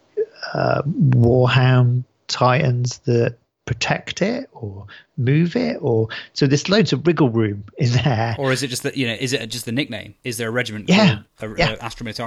uh, 0.53 0.83
warhound 0.83 2.05
titans 2.29 2.99
that 2.99 3.39
protect 3.67 4.21
it 4.21 4.49
or 4.53 4.87
move 5.17 5.57
it 5.57 5.79
or 5.81 6.09
so 6.35 6.47
there's 6.47 6.69
loads 6.69 6.93
of 6.93 7.07
wriggle 7.07 7.31
room 7.31 7.65
in 7.79 7.91
there 7.93 8.37
Or 8.39 8.53
is 8.53 8.63
it 8.63 8.69
just 8.69 8.83
that 8.83 8.97
you 8.97 9.07
know? 9.07 9.15
Is 9.15 9.33
it 9.33 9.47
just 9.47 9.65
the 9.65 9.73
nickname? 9.73 10.15
Is 10.23 10.37
there 10.37 10.49
a 10.49 10.53
regiment? 10.53 10.89
Yeah, 10.89 11.21
called, 11.39 11.53
a, 11.53 11.59
yeah. 11.59 11.73
a 11.73 11.77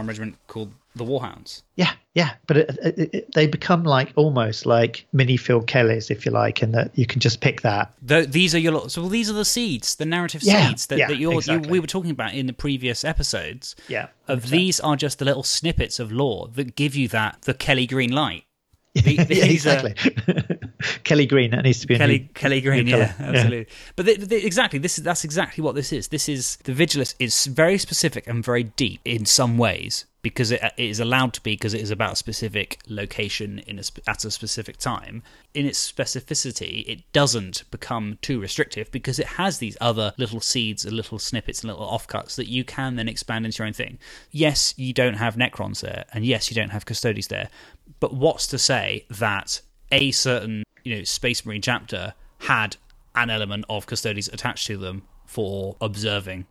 regiment 0.07 0.35
called 0.47 0.73
the 0.95 1.05
Warhounds. 1.05 1.61
yeah 1.75 1.91
yeah 2.17 2.31
but 2.47 2.57
it, 2.57 2.77
it, 2.83 3.09
it, 3.13 3.33
they 3.35 3.45
become 3.45 3.83
like 3.83 4.11
almost 4.15 4.65
like 4.65 5.05
mini 5.13 5.37
phil 5.37 5.61
kellys 5.61 6.09
if 6.09 6.25
you 6.25 6.31
like 6.31 6.63
and 6.63 6.73
that 6.73 6.89
you 6.97 7.05
can 7.05 7.19
just 7.21 7.41
pick 7.41 7.61
that 7.61 7.93
Tho- 8.01 8.25
these 8.25 8.55
are 8.55 8.59
your 8.59 8.89
so 8.89 9.01
well, 9.01 9.09
these 9.09 9.29
are 9.29 9.33
the 9.33 9.45
seeds, 9.45 9.95
the 9.95 10.05
narrative 10.05 10.41
Yeah, 10.41 10.67
seeds 10.69 10.87
that, 10.87 10.97
yeah, 10.97 11.07
that 11.07 11.17
you're, 11.17 11.33
exactly. 11.33 11.67
you, 11.67 11.71
we 11.71 11.79
were 11.79 11.87
talking 11.87 12.09
about 12.11 12.33
in 12.33 12.47
the 12.47 12.53
previous 12.53 13.03
episodes. 13.05 13.75
yeah 13.87 14.07
Of 14.27 14.49
these 14.49 14.79
are 14.79 14.95
just 14.95 15.19
the 15.19 15.25
little 15.25 15.43
snippets 15.43 15.99
of 15.99 16.11
lore 16.11 16.49
that 16.55 16.75
give 16.75 16.95
you 16.95 17.07
that 17.09 17.43
the 17.43 17.53
Kelly 17.53 17.85
green 17.85 18.11
light. 18.11 18.45
yeah, 19.05 19.23
these 19.25 19.67
are- 19.67 19.87
exactly 19.87 20.59
Kelly 21.03 21.25
Green. 21.25 21.51
That 21.51 21.63
needs 21.63 21.79
to 21.81 21.87
be 21.87 21.95
a 21.95 21.97
Kelly 21.97 22.19
new- 22.19 22.27
Kelly 22.33 22.61
Green, 22.61 22.87
yeah, 22.87 23.13
colour. 23.13 23.29
absolutely. 23.29 23.67
But 23.95 24.05
the, 24.05 24.15
the, 24.17 24.45
exactly, 24.45 24.79
this 24.79 24.97
is 24.97 25.03
that's 25.03 25.23
exactly 25.23 25.63
what 25.63 25.75
this 25.75 25.91
is. 25.91 26.09
This 26.09 26.29
is 26.29 26.57
the 26.63 26.73
Vigilus 26.73 27.15
is 27.19 27.45
very 27.45 27.77
specific 27.77 28.27
and 28.27 28.43
very 28.43 28.63
deep 28.63 29.01
in 29.05 29.25
some 29.25 29.57
ways 29.57 30.05
because 30.23 30.51
it, 30.51 30.61
it 30.61 30.73
is 30.77 30.99
allowed 30.99 31.31
to 31.31 31.41
be 31.41 31.53
because 31.53 31.73
it 31.73 31.79
is 31.81 31.91
about 31.91 32.13
a 32.13 32.15
specific 32.15 32.79
location 32.87 33.59
in 33.59 33.79
a, 33.79 33.83
at 34.07 34.25
a 34.25 34.31
specific 34.31 34.77
time. 34.77 35.23
In 35.53 35.65
its 35.65 35.91
specificity, 35.91 36.83
it 36.87 37.01
doesn't 37.13 37.63
become 37.71 38.17
too 38.21 38.39
restrictive 38.41 38.91
because 38.91 39.19
it 39.19 39.27
has 39.27 39.59
these 39.59 39.77
other 39.79 40.13
little 40.17 40.41
seeds, 40.41 40.83
and 40.85 40.93
little 40.95 41.17
snippets, 41.19 41.61
and 41.61 41.71
little 41.71 41.87
offcuts 41.87 42.35
that 42.35 42.49
you 42.49 42.63
can 42.63 42.95
then 42.95 43.07
expand 43.07 43.45
into 43.45 43.59
your 43.59 43.67
own 43.67 43.73
thing. 43.73 43.99
Yes, 44.31 44.73
you 44.77 44.91
don't 44.93 45.15
have 45.15 45.35
Necrons 45.35 45.81
there, 45.81 46.05
and 46.13 46.25
yes, 46.25 46.49
you 46.51 46.55
don't 46.55 46.69
have 46.71 46.85
Custodes 46.85 47.27
there, 47.27 47.49
but 47.99 48.13
what's 48.13 48.47
to 48.47 48.57
say 48.57 49.05
that 49.09 49.61
a 49.91 50.11
certain 50.11 50.63
you 50.83 50.95
know 50.97 51.03
Space 51.03 51.45
Marine 51.45 51.61
chapter 51.61 52.13
had 52.39 52.75
an 53.15 53.29
element 53.29 53.65
of 53.69 53.85
Custodes 53.87 54.27
attached 54.27 54.67
to 54.67 54.77
them 54.77 55.03
for 55.25 55.75
observing? 55.81 56.45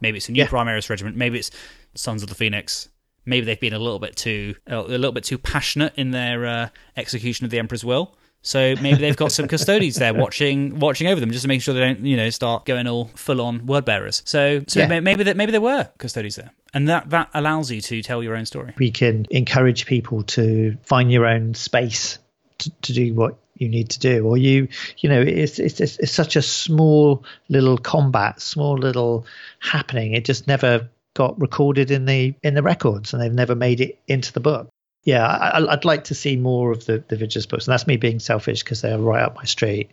Maybe 0.00 0.18
it's 0.18 0.28
a 0.28 0.32
new 0.32 0.38
Yeah. 0.42 0.46
Primaris 0.48 0.90
regiment. 0.90 1.16
Maybe 1.16 1.38
it's 1.38 1.50
Sons 1.94 2.22
of 2.22 2.28
the 2.28 2.34
Phoenix. 2.34 2.88
Maybe 3.24 3.44
they've 3.46 3.58
been 3.60 3.72
a 3.72 3.78
little 3.78 3.98
bit 3.98 4.14
too 4.16 4.54
a 4.66 4.80
little 4.82 5.12
bit 5.12 5.24
too 5.24 5.38
passionate 5.38 5.92
in 5.96 6.10
their 6.12 6.46
uh, 6.46 6.68
execution 6.96 7.44
of 7.44 7.50
the 7.50 7.58
Emperor's 7.58 7.84
will. 7.84 8.14
So 8.42 8.76
maybe 8.80 8.98
they've 8.98 9.16
got 9.16 9.32
some 9.32 9.48
Custodes 9.48 9.96
there 9.96 10.14
watching 10.14 10.78
watching 10.78 11.08
over 11.08 11.18
them, 11.20 11.30
just 11.32 11.42
to 11.42 11.48
make 11.48 11.60
sure 11.62 11.74
they 11.74 11.80
don't 11.80 12.04
you 12.06 12.16
know 12.16 12.30
start 12.30 12.64
going 12.64 12.86
all 12.86 13.06
full 13.16 13.40
on 13.40 13.66
word 13.66 13.84
bearers. 13.84 14.22
So 14.24 14.62
so 14.68 14.80
Yeah. 14.80 15.00
maybe 15.00 15.24
that 15.24 15.36
maybe 15.36 15.50
there 15.50 15.60
were 15.60 15.88
Custodes 15.98 16.36
there, 16.36 16.52
and 16.76 16.88
that 16.88 17.08
that 17.08 17.30
allows 17.32 17.70
you 17.70 17.80
to 17.80 18.02
tell 18.02 18.22
your 18.22 18.36
own 18.36 18.44
story. 18.44 18.74
we 18.78 18.90
can 18.90 19.26
encourage 19.30 19.86
people 19.86 20.22
to 20.22 20.76
find 20.84 21.10
your 21.10 21.24
own 21.24 21.54
space 21.54 22.18
to, 22.58 22.70
to 22.82 22.92
do 22.92 23.14
what 23.14 23.38
you 23.54 23.70
need 23.70 23.88
to 23.88 23.98
do. 23.98 24.26
Or 24.26 24.36
you 24.36 24.68
you 24.98 25.08
know 25.08 25.22
it's, 25.22 25.58
it's 25.58 25.80
it's 25.80 25.98
it's 25.98 26.12
such 26.12 26.36
a 26.36 26.42
small 26.42 27.24
little 27.48 27.78
combat 27.78 28.42
small 28.42 28.76
little 28.76 29.26
happening. 29.58 30.12
It 30.12 30.26
just 30.26 30.46
never 30.46 30.90
got 31.14 31.40
recorded 31.40 31.90
in 31.90 32.04
the 32.04 32.34
in 32.42 32.52
the 32.52 32.62
records 32.62 33.14
and 33.14 33.22
they've 33.22 33.32
never 33.32 33.54
made 33.54 33.80
it 33.80 33.98
into 34.06 34.34
the 34.34 34.40
book 34.40 34.68
yeah 35.06 35.26
I, 35.26 35.72
i'd 35.72 35.86
like 35.86 36.04
to 36.04 36.14
see 36.14 36.36
more 36.36 36.70
of 36.70 36.84
the 36.84 37.02
the 37.08 37.16
Vigilus 37.16 37.48
books 37.48 37.66
and 37.66 37.72
that's 37.72 37.86
me 37.86 37.96
being 37.96 38.18
selfish 38.20 38.62
because 38.62 38.82
they're 38.82 38.98
right 38.98 39.22
up 39.22 39.34
my 39.36 39.44
street 39.44 39.90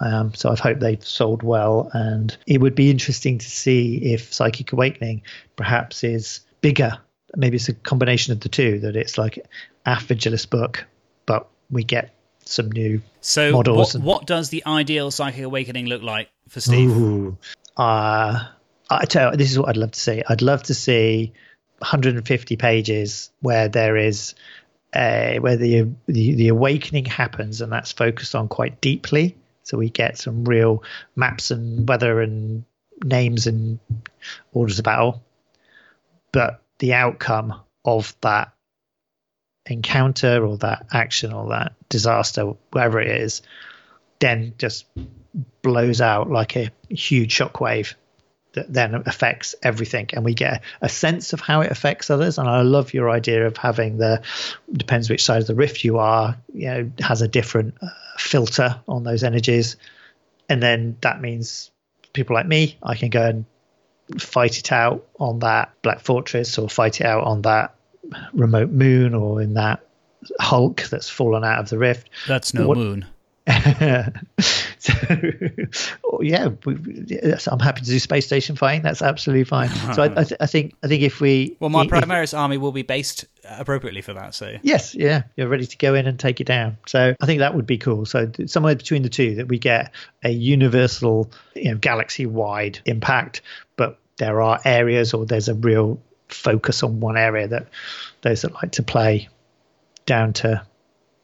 um, 0.00 0.34
so 0.34 0.50
i've 0.50 0.60
hoped 0.60 0.80
they've 0.80 1.02
sold 1.02 1.42
well 1.42 1.90
and 1.94 2.36
it 2.46 2.60
would 2.60 2.74
be 2.74 2.90
interesting 2.90 3.38
to 3.38 3.48
see 3.48 4.12
if 4.12 4.34
psychic 4.34 4.72
awakening 4.72 5.22
perhaps 5.56 6.04
is 6.04 6.40
bigger 6.60 6.98
maybe 7.34 7.56
it's 7.56 7.68
a 7.70 7.74
combination 7.74 8.32
of 8.32 8.40
the 8.40 8.48
two 8.50 8.80
that 8.80 8.96
it's 8.96 9.16
like 9.16 9.38
a 9.86 9.94
Vigilus 9.96 10.48
book 10.48 10.84
but 11.24 11.48
we 11.70 11.82
get 11.82 12.12
some 12.44 12.70
new 12.70 13.02
So 13.20 13.50
Models 13.52 13.78
what, 13.78 13.94
and- 13.94 14.04
what 14.04 14.26
does 14.26 14.50
the 14.50 14.62
ideal 14.66 15.10
psychic 15.10 15.42
awakening 15.44 15.86
look 15.86 16.02
like 16.02 16.28
for 16.48 16.60
Steve? 16.60 16.90
Ooh. 16.90 17.36
Uh, 17.76 18.44
I 18.88 19.04
tell 19.04 19.32
you, 19.32 19.36
this 19.36 19.50
is 19.50 19.58
what 19.58 19.68
I'd 19.68 19.76
love 19.76 19.90
to 19.90 20.00
see. 20.00 20.22
I'd 20.28 20.42
love 20.42 20.62
to 20.64 20.74
see 20.74 21.32
150 21.78 22.56
pages 22.56 23.30
where 23.40 23.68
there 23.68 23.96
is 23.96 24.34
a, 24.94 25.38
where 25.40 25.56
the, 25.56 25.88
the 26.06 26.34
the 26.34 26.48
awakening 26.48 27.04
happens, 27.04 27.60
and 27.60 27.70
that's 27.70 27.92
focused 27.92 28.34
on 28.34 28.48
quite 28.48 28.80
deeply. 28.80 29.36
So 29.62 29.76
we 29.76 29.90
get 29.90 30.16
some 30.16 30.44
real 30.44 30.84
maps 31.16 31.50
and 31.50 31.88
weather 31.88 32.20
and 32.20 32.64
names 33.04 33.46
and 33.46 33.78
orders 34.52 34.78
of 34.78 34.84
battle, 34.84 35.22
but 36.32 36.62
the 36.78 36.94
outcome 36.94 37.60
of 37.84 38.14
that 38.20 38.52
encounter 39.66 40.44
or 40.46 40.56
that 40.58 40.86
action 40.92 41.32
or 41.32 41.50
that 41.50 41.72
disaster, 41.88 42.52
wherever 42.70 43.00
it 43.00 43.20
is, 43.20 43.42
then 44.20 44.54
just 44.56 44.86
blows 45.62 46.00
out 46.00 46.30
like 46.30 46.56
a 46.56 46.70
huge 46.88 47.36
shockwave 47.36 47.94
that 48.56 48.72
then 48.72 48.94
affects 49.06 49.54
everything. 49.62 50.08
And 50.12 50.24
we 50.24 50.34
get 50.34 50.62
a 50.82 50.88
sense 50.88 51.32
of 51.32 51.40
how 51.40 51.60
it 51.60 51.70
affects 51.70 52.10
others. 52.10 52.38
And 52.38 52.48
i 52.48 52.62
love 52.62 52.92
your 52.92 53.08
idea 53.08 53.46
of 53.46 53.56
having 53.56 53.98
the 53.98 54.22
depends 54.72 55.08
which 55.08 55.24
side 55.24 55.40
of 55.42 55.46
the 55.46 55.54
rift 55.54 55.84
you 55.84 55.98
are 55.98 56.36
you 56.52 56.66
know 56.66 56.90
has 56.98 57.22
a 57.22 57.28
different 57.28 57.74
uh, 57.80 57.88
filter 58.18 58.80
on 58.88 59.04
those 59.04 59.22
energies. 59.22 59.76
And 60.48 60.60
then 60.62 60.96
that 61.02 61.20
means 61.20 61.70
people 62.12 62.34
like 62.34 62.46
me 62.46 62.78
i 62.82 62.94
can 62.94 63.10
go 63.10 63.22
and 63.26 63.44
fight 64.20 64.58
it 64.58 64.72
out 64.72 65.04
on 65.20 65.40
that 65.40 65.70
black 65.82 66.00
fortress 66.00 66.56
or 66.58 66.68
fight 66.68 67.00
it 67.00 67.06
out 67.06 67.24
on 67.24 67.42
that 67.42 67.74
remote 68.32 68.70
moon 68.70 69.14
or 69.14 69.42
in 69.42 69.54
that 69.54 69.84
hulk 70.40 70.82
that's 70.84 71.10
fallen 71.10 71.44
out 71.44 71.58
of 71.58 71.68
the 71.68 71.76
rift. 71.78 72.08
That's 72.26 72.54
no 72.54 72.68
What- 72.68 72.78
moon. 72.78 73.04
so 74.78 74.92
yeah, 76.20 76.48
we, 76.64 76.76
yes, 77.06 77.46
I'm 77.46 77.60
happy 77.60 77.80
to 77.82 77.86
do 77.86 77.98
space 77.98 78.26
station 78.26 78.56
fighting. 78.56 78.82
That's 78.82 79.02
absolutely 79.02 79.44
fine. 79.44 79.70
So 79.94 80.02
I, 80.02 80.20
I, 80.20 80.24
th- 80.24 80.40
I 80.40 80.46
think 80.46 80.74
I 80.82 80.88
think 80.88 81.02
if 81.02 81.20
we 81.20 81.56
Well, 81.60 81.70
my 81.70 81.82
if- 81.82 81.90
Primaris 81.90 82.36
army 82.36 82.58
will 82.58 82.72
be 82.72 82.82
based 82.82 83.24
appropriately 83.44 84.02
for 84.02 84.14
that. 84.14 84.34
So 84.34 84.56
Yes, 84.62 84.94
yeah, 84.94 85.22
you're 85.36 85.48
ready 85.48 85.66
to 85.66 85.76
go 85.78 85.94
in 85.94 86.06
and 86.06 86.18
take 86.18 86.40
it 86.40 86.46
down. 86.46 86.76
So 86.86 87.14
I 87.20 87.26
think 87.26 87.38
that 87.38 87.54
would 87.54 87.66
be 87.66 87.78
cool. 87.78 88.04
So 88.04 88.30
somewhere 88.46 88.74
between 88.74 89.02
the 89.02 89.08
two, 89.08 89.36
that 89.36 89.46
we 89.48 89.58
get 89.58 89.92
a 90.24 90.30
universal, 90.30 91.30
you 91.54 91.70
know, 91.70 91.76
galaxy-wide 91.76 92.80
impact, 92.84 93.42
but 93.76 93.98
there 94.16 94.42
are 94.42 94.60
areas 94.64 95.14
or 95.14 95.24
there's 95.24 95.48
a 95.48 95.54
real 95.54 96.00
focus 96.28 96.82
on 96.82 96.98
one 96.98 97.16
area 97.16 97.46
that 97.46 97.68
those 98.22 98.42
that 98.42 98.52
like 98.54 98.72
to 98.72 98.82
play 98.82 99.28
down 100.04 100.32
to 100.32 100.66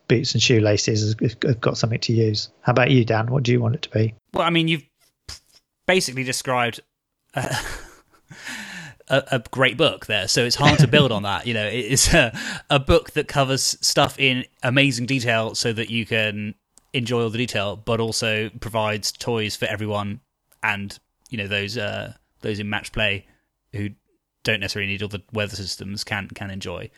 boots 0.09 0.35
and 0.35 0.43
shoelaces 0.43 1.15
have 1.43 1.61
got 1.61 1.77
something 1.77 2.01
to 2.01 2.13
use. 2.13 2.51
How 2.63 2.73
about 2.73 2.91
you, 2.91 3.05
Dan? 3.05 3.31
What 3.31 3.43
do 3.43 3.53
you 3.53 3.61
want 3.61 3.75
it 3.75 3.83
to 3.83 3.91
be? 3.91 4.15
Well, 4.35 4.47
I 4.47 4.51
mean, 4.51 4.69
you've 4.69 4.85
basically 5.87 6.25
described 6.25 6.81
a, 7.35 7.57
a, 9.09 9.43
great 9.51 9.77
book 9.77 10.07
there, 10.07 10.29
so 10.29 10.45
it's 10.45 10.57
hard 10.57 10.79
to 10.81 10.87
build 10.89 11.13
on 11.13 11.23
that. 11.23 11.47
You 11.47 11.55
know, 11.55 11.67
it's 11.67 12.13
a, 12.13 12.39
a 12.71 12.79
book 12.79 13.13
that 13.13 13.29
covers 13.29 13.77
stuff 13.81 14.19
in 14.19 14.45
amazing 14.63 15.07
detail 15.07 15.55
so 15.55 15.73
that 15.73 15.91
you 15.91 16.07
can 16.07 16.55
enjoy 16.93 17.23
all 17.23 17.31
the 17.31 17.39
detail, 17.39 17.77
but 17.77 18.01
also 18.01 18.51
provides 18.61 19.13
toys 19.13 19.57
for 19.57 19.67
everyone 19.67 20.21
and 20.63 20.99
you 21.31 21.39
know 21.39 21.49
those 21.49 21.77
uh, 21.77 22.13
those 22.41 22.59
in 22.59 22.69
match 22.69 22.93
play 22.93 23.27
who 23.73 23.91
don't 24.45 24.61
necessarily 24.61 24.91
need 24.91 25.03
all 25.03 25.09
the 25.09 25.23
weather 25.33 25.57
systems 25.57 26.05
can 26.05 26.29
can 26.29 26.51
enjoy. 26.51 26.91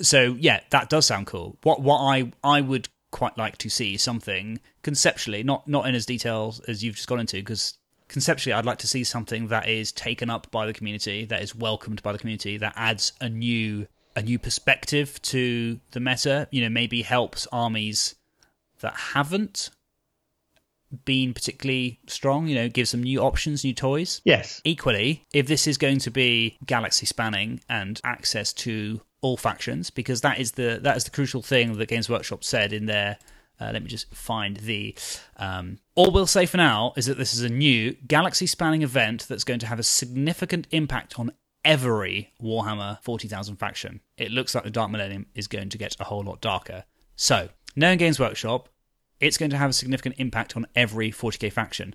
So 0.00 0.36
yeah, 0.38 0.60
that 0.70 0.88
does 0.88 1.06
sound 1.06 1.26
cool. 1.26 1.56
What 1.62 1.82
what 1.82 1.98
I 1.98 2.32
I 2.42 2.60
would 2.60 2.88
quite 3.10 3.36
like 3.36 3.58
to 3.58 3.68
see 3.68 3.96
something 3.96 4.60
conceptually, 4.82 5.42
not 5.42 5.68
not 5.68 5.86
in 5.86 5.94
as 5.94 6.06
detail 6.06 6.54
as 6.66 6.82
you've 6.82 6.96
just 6.96 7.08
gone 7.08 7.20
into, 7.20 7.36
because 7.36 7.78
conceptually 8.08 8.52
I'd 8.52 8.66
like 8.66 8.78
to 8.78 8.88
see 8.88 9.04
something 9.04 9.48
that 9.48 9.68
is 9.68 9.92
taken 9.92 10.28
up 10.28 10.50
by 10.50 10.66
the 10.66 10.72
community, 10.72 11.24
that 11.26 11.42
is 11.42 11.54
welcomed 11.54 12.02
by 12.02 12.12
the 12.12 12.18
community, 12.18 12.56
that 12.58 12.74
adds 12.76 13.12
a 13.20 13.28
new 13.28 13.86
a 14.14 14.22
new 14.22 14.38
perspective 14.38 15.20
to 15.22 15.80
the 15.92 16.00
meta. 16.00 16.48
You 16.50 16.62
know, 16.62 16.68
maybe 16.68 17.02
helps 17.02 17.46
armies 17.52 18.16
that 18.80 18.94
haven't 18.94 19.70
been 21.04 21.32
particularly 21.32 22.00
strong. 22.06 22.46
You 22.46 22.56
know, 22.56 22.68
gives 22.68 22.90
them 22.90 23.02
new 23.02 23.20
options, 23.20 23.64
new 23.64 23.74
toys. 23.74 24.20
Yes. 24.24 24.60
Equally, 24.64 25.26
if 25.32 25.46
this 25.46 25.66
is 25.66 25.78
going 25.78 25.98
to 26.00 26.10
be 26.10 26.58
galaxy 26.66 27.06
spanning 27.06 27.60
and 27.68 28.00
access 28.04 28.52
to 28.54 29.00
all 29.22 29.36
factions, 29.36 29.90
because 29.90 30.20
that 30.20 30.38
is 30.38 30.52
the 30.52 30.78
that 30.82 30.96
is 30.96 31.04
the 31.04 31.10
crucial 31.10 31.40
thing 31.42 31.78
that 31.78 31.88
Games 31.88 32.08
Workshop 32.08 32.44
said 32.44 32.72
in 32.72 32.86
their. 32.86 33.18
Uh, 33.60 33.70
let 33.72 33.82
me 33.82 33.88
just 33.88 34.12
find 34.14 34.56
the. 34.58 34.94
Um, 35.36 35.78
all 35.94 36.10
we'll 36.10 36.26
say 36.26 36.46
for 36.46 36.56
now 36.56 36.92
is 36.96 37.06
that 37.06 37.16
this 37.16 37.32
is 37.32 37.42
a 37.42 37.48
new 37.48 37.92
galaxy 38.06 38.46
spanning 38.46 38.82
event 38.82 39.26
that's 39.28 39.44
going 39.44 39.60
to 39.60 39.66
have 39.66 39.78
a 39.78 39.84
significant 39.84 40.66
impact 40.70 41.18
on 41.18 41.32
every 41.64 42.32
Warhammer 42.42 43.00
40,000 43.02 43.56
faction. 43.56 44.00
It 44.16 44.32
looks 44.32 44.54
like 44.54 44.64
the 44.64 44.70
Dark 44.70 44.90
Millennium 44.90 45.26
is 45.34 45.46
going 45.46 45.68
to 45.68 45.78
get 45.78 45.96
a 46.00 46.04
whole 46.04 46.22
lot 46.22 46.40
darker. 46.40 46.84
So, 47.14 47.50
knowing 47.76 47.98
Games 47.98 48.18
Workshop, 48.18 48.68
it's 49.20 49.38
going 49.38 49.50
to 49.50 49.56
have 49.56 49.70
a 49.70 49.74
significant 49.74 50.16
impact 50.18 50.56
on 50.56 50.66
every 50.74 51.12
40k 51.12 51.52
faction. 51.52 51.94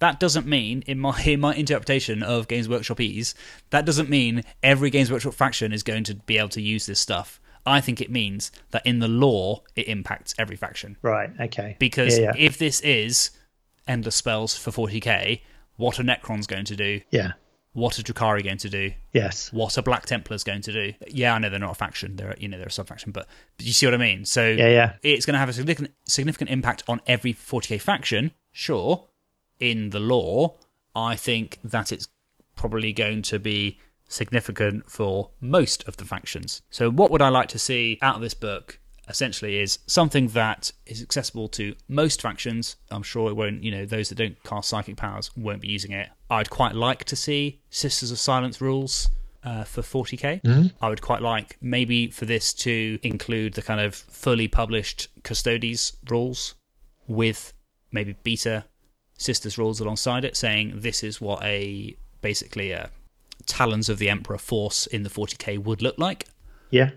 That 0.00 0.20
doesn't 0.20 0.46
mean, 0.46 0.82
in 0.86 0.98
my 0.98 1.20
in 1.26 1.40
my 1.40 1.54
interpretation 1.54 2.22
of 2.22 2.48
Games 2.48 2.68
Workshop 2.68 3.00
ease, 3.00 3.34
that 3.70 3.84
doesn't 3.84 4.08
mean 4.08 4.42
every 4.62 4.90
Games 4.90 5.10
Workshop 5.10 5.34
faction 5.34 5.72
is 5.72 5.82
going 5.82 6.04
to 6.04 6.14
be 6.14 6.38
able 6.38 6.48
to 6.50 6.62
use 6.62 6.86
this 6.86 7.00
stuff. 7.00 7.40
I 7.66 7.80
think 7.80 8.00
it 8.00 8.10
means 8.10 8.50
that 8.70 8.86
in 8.86 9.00
the 9.00 9.08
lore, 9.08 9.62
it 9.76 9.88
impacts 9.88 10.34
every 10.38 10.56
faction. 10.56 10.96
Right. 11.02 11.30
Okay. 11.38 11.76
Because 11.78 12.18
yeah, 12.18 12.32
yeah. 12.34 12.46
if 12.46 12.56
this 12.56 12.80
is 12.80 13.30
endless 13.86 14.16
spells 14.16 14.56
for 14.56 14.70
40k, 14.70 15.40
what 15.76 15.98
are 16.00 16.02
Necrons 16.04 16.46
going 16.46 16.64
to 16.66 16.76
do? 16.76 17.00
yeah. 17.10 17.32
What 17.74 17.96
are 17.96 18.02
Drukhari 18.02 18.42
going 18.42 18.58
to 18.58 18.68
do? 18.70 18.92
Yes. 19.12 19.52
What 19.52 19.78
are 19.78 19.82
Black 19.82 20.04
Templars 20.04 20.42
going 20.42 20.62
to 20.62 20.72
do? 20.72 20.94
Yeah, 21.06 21.34
I 21.34 21.38
know 21.38 21.48
they're 21.48 21.60
not 21.60 21.72
a 21.72 21.74
faction; 21.74 22.16
they're 22.16 22.34
you 22.38 22.48
know 22.48 22.56
they're 22.56 22.66
a 22.66 22.72
sub 22.72 22.88
faction, 22.88 23.12
but, 23.12 23.28
but 23.56 23.66
you 23.66 23.72
see 23.72 23.86
what 23.86 23.94
I 23.94 23.98
mean. 23.98 24.24
So 24.24 24.48
Yeah. 24.48 24.68
Yeah. 24.68 24.92
it's 25.02 25.26
going 25.26 25.34
to 25.34 25.38
have 25.38 25.50
a 25.50 25.52
significant 25.52 25.94
significant 26.04 26.50
impact 26.50 26.82
on 26.88 27.00
every 27.06 27.34
40k 27.34 27.80
faction. 27.80 28.32
Sure, 28.50 29.04
in 29.60 29.90
the 29.90 30.00
lore, 30.00 30.56
I 30.94 31.16
think 31.16 31.58
that 31.64 31.92
it's 31.92 32.08
probably 32.56 32.92
going 32.92 33.22
to 33.22 33.38
be 33.38 33.78
significant 34.08 34.90
for 34.90 35.30
most 35.40 35.86
of 35.86 35.96
the 35.96 36.04
factions. 36.04 36.62
So, 36.70 36.90
what 36.90 37.10
would 37.10 37.22
I 37.22 37.28
like 37.28 37.48
to 37.48 37.58
see 37.58 37.98
out 38.02 38.16
of 38.16 38.22
this 38.22 38.34
book? 38.34 38.80
essentially 39.08 39.58
is 39.58 39.78
something 39.86 40.28
that 40.28 40.72
is 40.86 41.02
accessible 41.02 41.48
to 41.48 41.74
most 41.88 42.20
factions. 42.20 42.76
I'm 42.90 43.02
sure 43.02 43.30
it 43.30 43.34
won't, 43.34 43.62
you 43.62 43.70
know, 43.70 43.86
those 43.86 44.08
that 44.10 44.16
don't 44.16 44.42
cast 44.44 44.68
psychic 44.68 44.96
powers 44.96 45.30
won't 45.36 45.60
be 45.60 45.68
using 45.68 45.92
it. 45.92 46.10
I'd 46.30 46.50
quite 46.50 46.74
like 46.74 47.04
to 47.04 47.16
see 47.16 47.60
Sisters 47.70 48.10
of 48.10 48.18
Silence 48.18 48.60
rules 48.60 49.08
uh, 49.44 49.64
for 49.64 49.82
40k. 49.82 50.42
Mm-hmm. 50.42 50.84
I 50.84 50.88
would 50.88 51.02
quite 51.02 51.22
like 51.22 51.56
maybe 51.60 52.10
for 52.10 52.26
this 52.26 52.52
to 52.54 52.98
include 53.02 53.54
the 53.54 53.62
kind 53.62 53.80
of 53.80 53.94
fully 53.94 54.48
published 54.48 55.08
Custodes 55.22 55.96
rules 56.10 56.54
with 57.06 57.54
maybe 57.90 58.16
beta 58.22 58.64
Sisters 59.18 59.58
rules 59.58 59.80
alongside 59.80 60.24
it, 60.24 60.36
saying 60.36 60.72
this 60.76 61.02
is 61.02 61.20
what 61.20 61.42
a 61.44 61.96
basically 62.22 62.70
a 62.72 62.90
Talons 63.46 63.88
of 63.88 63.98
the 63.98 64.08
Emperor 64.08 64.38
force 64.38 64.86
in 64.86 65.02
the 65.02 65.10
40k 65.10 65.58
would 65.58 65.80
look 65.82 65.96
like 65.98 66.26
Yeah. 66.70 66.90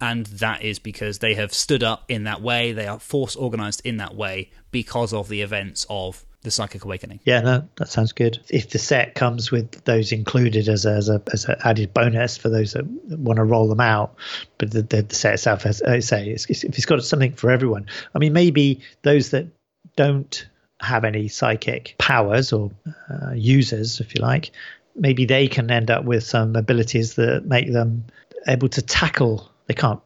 and 0.00 0.26
that 0.26 0.62
is 0.62 0.78
because 0.78 1.18
they 1.18 1.34
have 1.34 1.52
stood 1.52 1.82
up 1.82 2.04
in 2.08 2.24
that 2.24 2.42
way. 2.42 2.72
They 2.72 2.86
are 2.86 2.98
force 3.00 3.34
organized 3.34 3.80
in 3.84 3.96
that 3.96 4.14
way 4.14 4.50
because 4.70 5.12
of 5.12 5.28
the 5.28 5.40
events 5.42 5.86
of 5.88 6.24
the 6.42 6.50
Psychic 6.50 6.84
Awakening. 6.84 7.18
Yeah, 7.24 7.40
no, 7.40 7.68
that 7.76 7.88
sounds 7.88 8.12
good. 8.12 8.38
If 8.48 8.70
the 8.70 8.78
set 8.78 9.14
comes 9.16 9.50
with 9.50 9.84
those 9.84 10.12
included 10.12 10.68
as 10.68 10.86
a, 10.86 10.92
as 10.92 11.08
a 11.08 11.20
as 11.32 11.44
an 11.46 11.56
added 11.64 11.92
bonus 11.92 12.36
for 12.36 12.48
those 12.50 12.74
that 12.74 12.86
want 12.86 13.38
to 13.38 13.44
roll 13.44 13.68
them 13.68 13.80
out, 13.80 14.14
but 14.58 14.70
the, 14.70 14.82
the, 14.82 15.02
the 15.02 15.14
set 15.14 15.34
itself, 15.34 15.66
as 15.66 15.82
I 15.82 15.96
uh, 15.96 16.00
say, 16.00 16.28
it's, 16.28 16.46
it's, 16.48 16.62
if 16.62 16.76
it's 16.76 16.86
got 16.86 17.02
something 17.02 17.32
for 17.32 17.50
everyone. 17.50 17.86
I 18.14 18.18
mean, 18.20 18.32
maybe 18.32 18.80
those 19.02 19.30
that 19.30 19.48
don't 19.96 20.46
have 20.80 21.04
any 21.04 21.28
psychic 21.28 21.94
powers 21.98 22.52
or 22.52 22.70
uh, 23.10 23.32
users, 23.32 24.00
if 24.00 24.14
you 24.14 24.22
like, 24.22 24.50
maybe 24.94 25.24
they 25.24 25.48
can 25.48 25.70
end 25.70 25.90
up 25.90 26.04
with 26.04 26.24
some 26.24 26.56
abilities 26.56 27.14
that 27.14 27.44
make 27.46 27.72
them 27.72 28.04
able 28.48 28.68
to 28.68 28.82
tackle. 28.82 29.50
They 29.66 29.74
can't 29.74 30.00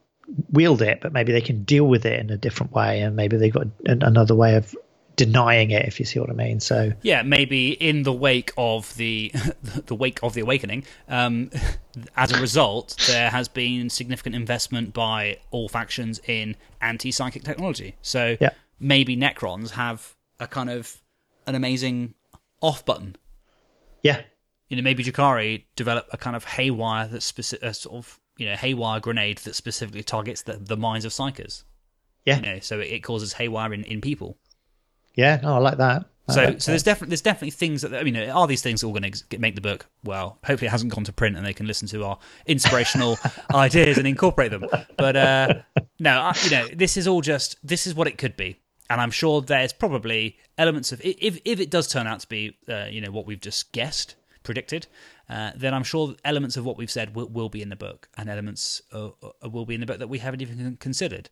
wield 0.51 0.83
it, 0.83 1.01
but 1.01 1.13
maybe 1.13 1.33
they 1.33 1.41
can 1.41 1.65
deal 1.65 1.87
with 1.87 2.07
it 2.07 2.21
in 2.21 2.31
a 2.31 2.37
different 2.37 2.73
way, 2.73 3.01
and 3.01 3.17
maybe 3.17 3.37
they've 3.37 3.53
got 3.53 3.67
another 3.87 4.35
way 4.35 4.55
of 4.57 4.75
denying 5.17 5.71
it, 5.71 5.85
if 5.87 5.99
you 6.01 6.07
see 6.07 6.19
what 6.19 6.31
I 6.31 6.33
mean. 6.33 6.61
So 6.61 6.93
Yeah, 7.03 7.23
maybe 7.23 7.73
in 7.73 8.05
the 8.05 8.13
wake 8.13 8.53
of 8.57 8.97
the 8.97 9.33
the 9.87 9.95
wake 9.95 10.23
of 10.23 10.35
the 10.35 10.41
awakening, 10.41 10.85
um, 11.09 11.51
as 12.17 12.33
a 12.33 12.41
result, 12.41 12.97
there 13.07 13.29
has 13.31 13.49
been 13.49 13.91
significant 13.91 14.35
investment 14.35 14.95
by 14.95 15.39
all 15.51 15.69
factions 15.69 16.21
in 16.27 16.57
anti-psychic 16.81 17.43
technology. 17.43 17.97
So 18.03 18.37
Yeah. 18.41 18.51
maybe 18.79 19.17
Necrons 19.17 19.73
have 19.73 20.15
a 20.41 20.47
kind 20.47 20.71
of 20.71 21.01
an 21.47 21.55
amazing 21.55 22.15
off 22.61 22.85
button 22.85 23.17
yeah, 24.03 24.23
you 24.69 24.77
know, 24.77 24.83
maybe 24.83 25.05
Drukhari 25.05 25.65
develop 25.77 26.07
a 26.13 26.17
kind 26.17 26.37
of 26.37 26.45
haywire 26.45 27.09
that's 27.09 27.27
specific, 27.27 27.69
a 27.69 27.75
sort 27.75 27.97
of 27.97 28.21
you 28.39 28.47
know 28.47 28.55
haywire 28.55 29.01
grenade 29.01 29.39
that 29.39 29.55
specifically 29.55 30.03
targets 30.03 30.43
the, 30.43 30.55
the 30.55 30.77
minds 30.77 31.05
of 31.05 31.13
psykers. 31.13 31.65
yeah, 32.25 32.37
You 32.37 32.43
know, 32.43 32.59
so 32.61 32.81
it, 32.81 32.87
it 32.87 33.01
causes 33.01 33.35
haywire 33.35 33.73
in, 33.75 33.85
in 33.85 34.01
people. 34.01 34.39
yeah. 35.15 35.41
No, 35.43 35.55
I 35.55 35.59
like 35.59 35.79
that. 35.79 36.07
I 36.29 36.33
So, 36.33 36.45
like 36.45 36.63
so 36.63 36.71
there's 36.71 36.85
definitely 36.85 37.11
there's 37.11 37.23
definitely 37.23 37.51
things 37.51 37.83
that 37.83 37.95
I 37.95 38.05
mean, 38.05 38.17
are 38.17 38.47
these 38.47 38.63
things 38.63 38.85
all 38.85 38.93
going 38.93 39.11
to 39.11 39.39
make 39.39 39.57
the 39.57 39.61
book? 39.61 39.87
Well, 40.05 40.39
hopefully 40.45 40.69
it 40.69 40.71
hasn't 40.71 40.95
gone 40.95 41.05
to 41.05 41.13
print 41.13 41.37
and 41.37 41.45
they 41.45 41.53
can 41.53 41.67
listen 41.67 41.89
to 41.89 42.05
our 42.05 42.19
inspirational 42.47 43.19
ideas 43.55 43.99
and 43.99 44.07
incorporate 44.07 44.53
them. 44.53 44.65
But 44.97 45.17
uh, 45.17 45.55
no, 45.99 46.11
I, 46.11 46.35
you 46.45 46.51
know, 46.51 46.69
this 46.69 46.97
is 46.97 47.09
all 47.09 47.21
just 47.21 47.57
this 47.65 47.87
is 47.89 47.95
what 47.95 48.07
it 48.07 48.17
could 48.19 48.37
be, 48.37 48.61
and 48.91 49.01
I'm 49.01 49.11
sure 49.11 49.41
there's 49.41 49.73
probably 49.73 50.37
elements 50.59 50.93
of 50.93 51.01
if 51.03 51.41
if 51.45 51.61
it 51.61 51.71
does 51.71 51.89
turn 51.89 52.07
out 52.07 52.21
to 52.21 52.29
be 52.29 52.59
uh, 52.69 52.87
you 52.91 53.01
know 53.01 53.11
what 53.11 53.27
we've 53.27 53.41
just 53.41 53.73
guessed 53.73 54.17
predicted. 54.43 54.87
Uh, 55.29 55.53
then 55.55 55.73
I'm 55.73 55.85
sure 55.85 56.17
elements 56.25 56.57
of 56.57 56.65
what 56.65 56.77
we've 56.77 56.91
said 56.91 57.15
will, 57.15 57.29
will 57.29 57.49
be 57.49 57.63
in 57.63 57.69
the 57.69 57.77
book, 57.77 58.09
and 58.17 58.29
elements 58.29 58.83
uh, 58.93 59.11
uh, 59.23 59.49
will 59.49 59.65
be 59.65 59.75
in 59.75 59.81
the 59.81 59.87
book 59.87 60.01
that 60.01 60.09
we 60.09 60.19
haven't 60.19 60.43
even 60.43 60.77
considered 60.81 61.31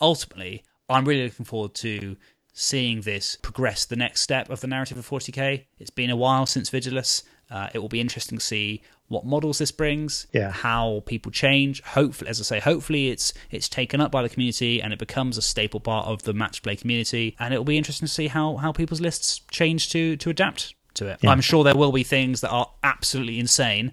ultimately, 0.00 0.62
I'm 0.88 1.04
really 1.04 1.24
looking 1.24 1.44
forward 1.44 1.74
to 1.76 2.16
seeing 2.52 3.02
this 3.02 3.36
progress 3.36 3.84
the 3.84 3.96
next 3.96 4.22
step 4.22 4.50
of 4.50 4.60
the 4.60 4.66
narrative 4.66 4.98
of 4.98 5.08
40k. 5.08 5.66
It's 5.78 5.90
been 5.90 6.10
a 6.10 6.16
while 6.16 6.46
since 6.46 6.70
Vigilus. 6.70 7.22
Uh, 7.50 7.68
it 7.74 7.78
will 7.80 7.88
be 7.88 8.00
interesting 8.00 8.38
to 8.38 8.44
see 8.44 8.82
what 9.08 9.24
models 9.26 9.58
this 9.58 9.72
brings, 9.72 10.28
Yeah. 10.32 10.52
how 10.52 11.02
people 11.06 11.32
change. 11.32 11.82
Hopefully, 11.82 12.30
as 12.30 12.40
I 12.40 12.44
say, 12.44 12.60
hopefully 12.60 13.08
it's 13.08 13.32
it's 13.50 13.68
taken 13.68 14.00
up 14.00 14.12
by 14.12 14.22
the 14.22 14.28
community 14.28 14.80
and 14.80 14.92
it 14.92 14.98
becomes 15.00 15.36
a 15.36 15.42
staple 15.42 15.80
part 15.80 16.06
of 16.06 16.22
the 16.22 16.32
match 16.32 16.62
play 16.62 16.76
community. 16.76 17.34
And 17.40 17.52
it 17.52 17.58
will 17.58 17.64
be 17.64 17.76
interesting 17.78 18.06
to 18.06 18.12
see 18.12 18.28
how 18.28 18.56
how 18.58 18.70
people's 18.72 19.00
lists 19.00 19.40
change 19.50 19.90
to 19.90 20.16
to 20.18 20.30
adapt 20.30 20.74
to 20.94 21.08
it. 21.08 21.18
I'm 21.26 21.40
sure 21.40 21.64
there 21.64 21.74
will 21.76 21.92
be 21.92 22.04
things 22.04 22.40
that 22.42 22.50
are 22.50 22.70
absolutely 22.84 23.38
insane 23.40 23.92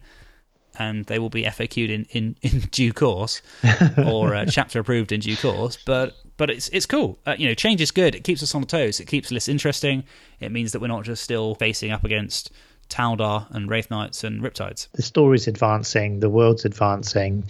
and 0.79 1.05
they 1.05 1.17
will 1.17 1.29
be 1.31 1.43
FAQ'd 1.43 1.89
in, 1.89 2.05
in, 2.11 2.35
in 2.43 2.59
due 2.71 2.93
course 2.93 3.41
or 4.05 4.35
uh, 4.35 4.45
chapter 4.45 4.79
approved 4.79 5.11
in 5.11 5.19
due 5.21 5.35
course. 5.37 5.77
But 5.85 6.15
but 6.37 6.51
it's 6.51 6.69
it's 6.69 6.85
cool. 6.85 7.17
Uh, 7.25 7.35
you 7.37 7.47
know, 7.47 7.55
change 7.55 7.81
is 7.81 7.89
good. 7.89 8.13
It 8.13 8.23
keeps 8.23 8.43
us 8.43 8.53
on 8.53 8.61
the 8.61 8.67
toes. 8.67 8.99
It 8.99 9.05
keeps 9.07 9.31
lists 9.31 9.49
interesting. 9.49 10.03
It 10.39 10.51
means 10.51 10.71
that 10.73 10.79
we're 10.79 10.87
not 10.87 11.03
just 11.05 11.23
still 11.23 11.55
facing 11.55 11.89
up 11.91 12.03
against 12.03 12.51
Taldar 12.89 13.47
and 13.51 13.69
Wraith 13.69 13.89
Knights 13.89 14.23
and 14.23 14.41
Riptides. 14.41 14.89
the 14.93 15.01
story's 15.01 15.47
advancing, 15.47 16.19
the 16.19 16.29
world's 16.29 16.65
advancing, 16.65 17.45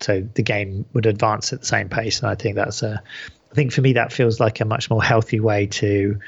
so 0.00 0.26
the 0.34 0.42
game 0.42 0.86
would 0.92 1.06
advance 1.06 1.52
at 1.52 1.60
the 1.60 1.66
same 1.66 1.88
pace. 1.88 2.20
And 2.20 2.30
I 2.30 2.34
think 2.34 2.56
that's 2.56 2.82
a, 2.82 3.02
I 3.50 3.54
think 3.54 3.72
for 3.72 3.80
me 3.82 3.94
that 3.94 4.12
feels 4.12 4.40
like 4.40 4.60
a 4.60 4.64
much 4.64 4.90
more 4.90 5.02
healthy 5.02 5.40
way 5.40 5.66
to 5.66 6.18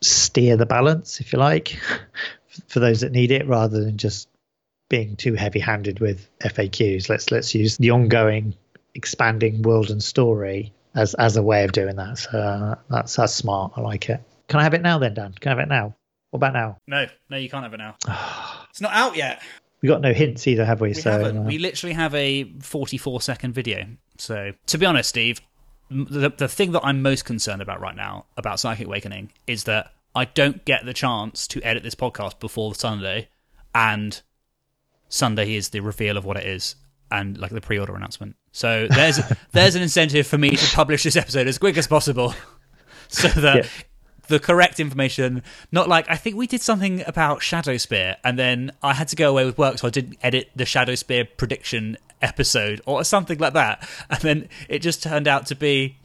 steer 0.00 0.56
the 0.56 0.66
balance, 0.66 1.20
if 1.20 1.32
you 1.32 1.38
like, 1.38 1.78
for 2.68 2.80
those 2.80 3.00
that 3.00 3.12
need 3.12 3.30
it, 3.30 3.46
rather 3.46 3.82
than 3.82 3.98
just 3.98 4.28
being 4.88 5.16
too 5.16 5.34
heavy-handed 5.34 6.00
with 6.00 6.28
FAQs. 6.40 7.08
Let's 7.08 7.30
let's 7.30 7.54
use 7.54 7.76
the 7.76 7.90
ongoing, 7.90 8.54
expanding 8.94 9.62
world 9.62 9.90
and 9.90 10.02
story 10.02 10.72
as 10.94 11.14
as 11.14 11.36
a 11.36 11.42
way 11.42 11.64
of 11.64 11.72
doing 11.72 11.96
that. 11.96 12.18
So 12.18 12.38
uh, 12.38 12.74
that's 12.88 13.16
that's 13.16 13.34
smart. 13.34 13.72
I 13.76 13.80
like 13.80 14.08
it. 14.08 14.22
Can 14.48 14.60
I 14.60 14.62
have 14.62 14.74
it 14.74 14.82
now, 14.82 14.98
then, 14.98 15.14
Dan? 15.14 15.34
Can 15.34 15.50
I 15.50 15.54
have 15.56 15.64
it 15.64 15.68
now? 15.68 15.94
What 16.30 16.38
about 16.38 16.52
now? 16.52 16.78
No, 16.86 17.06
no, 17.30 17.36
you 17.36 17.48
can't 17.48 17.64
have 17.64 17.74
it 17.74 17.78
now. 17.78 17.96
it's 18.70 18.80
not 18.80 18.92
out 18.92 19.16
yet. 19.16 19.42
We 19.80 19.88
got 19.88 20.00
no 20.00 20.12
hints 20.12 20.46
either, 20.46 20.64
have 20.64 20.80
we? 20.80 20.88
We 20.88 20.94
so 20.94 21.10
haven't. 21.12 21.38
uh, 21.38 21.42
We 21.42 21.58
literally 21.58 21.94
have 21.94 22.14
a 22.14 22.44
44 22.60 23.20
second 23.22 23.54
video. 23.54 23.86
So, 24.18 24.52
to 24.66 24.78
be 24.78 24.84
honest, 24.86 25.08
Steve, 25.10 25.40
the, 25.90 26.30
the 26.30 26.48
thing 26.48 26.72
that 26.72 26.84
I'm 26.84 27.00
most 27.00 27.24
concerned 27.24 27.62
about 27.62 27.80
right 27.80 27.96
now 27.96 28.26
about 28.36 28.60
Psychic 28.60 28.86
Awakening 28.86 29.32
is 29.46 29.64
that 29.64 29.92
I 30.14 30.24
don't 30.26 30.64
get 30.64 30.84
the 30.84 30.92
chance 30.92 31.46
to 31.48 31.62
edit 31.62 31.82
this 31.84 31.94
podcast 31.94 32.40
before 32.40 32.74
Sunday, 32.74 33.28
and 33.74 34.20
Sunday 35.08 35.54
is 35.54 35.68
the 35.70 35.80
reveal 35.80 36.16
of 36.16 36.24
what 36.24 36.36
it 36.36 36.44
is 36.46 36.74
and 37.10 37.38
like 37.38 37.52
the 37.52 37.60
pre-order 37.60 37.94
announcement. 37.94 38.36
So 38.52 38.86
there's 38.90 39.20
there's 39.52 39.76
an 39.76 39.82
incentive 39.82 40.26
for 40.26 40.36
me 40.38 40.50
to 40.50 40.74
publish 40.76 41.04
this 41.04 41.16
episode 41.16 41.46
as 41.46 41.56
quick 41.56 41.78
as 41.78 41.86
possible, 41.86 42.34
so 43.08 43.28
that 43.28 43.56
Yeah. 43.56 43.70
The 44.28 44.38
correct 44.38 44.78
information. 44.80 45.42
Not 45.72 45.88
like 45.88 46.06
I 46.10 46.16
think 46.16 46.36
we 46.36 46.46
did 46.46 46.60
something 46.62 47.02
about 47.06 47.40
Shadowspear, 47.40 48.16
and 48.24 48.38
then 48.38 48.72
I 48.82 48.94
had 48.94 49.08
to 49.08 49.16
go 49.16 49.30
away 49.30 49.44
with 49.44 49.58
work, 49.58 49.78
so 49.78 49.88
I 49.88 49.90
didn't 49.90 50.16
edit 50.22 50.50
the 50.54 50.64
Shadowspear 50.64 51.28
prediction 51.36 51.96
episode 52.20 52.80
or 52.86 53.04
something 53.04 53.38
like 53.38 53.52
that, 53.54 53.88
and 54.10 54.20
then 54.20 54.48
it 54.68 54.80
just 54.80 55.02
turned 55.02 55.26
out 55.28 55.46
to 55.46 55.54
be. 55.54 55.96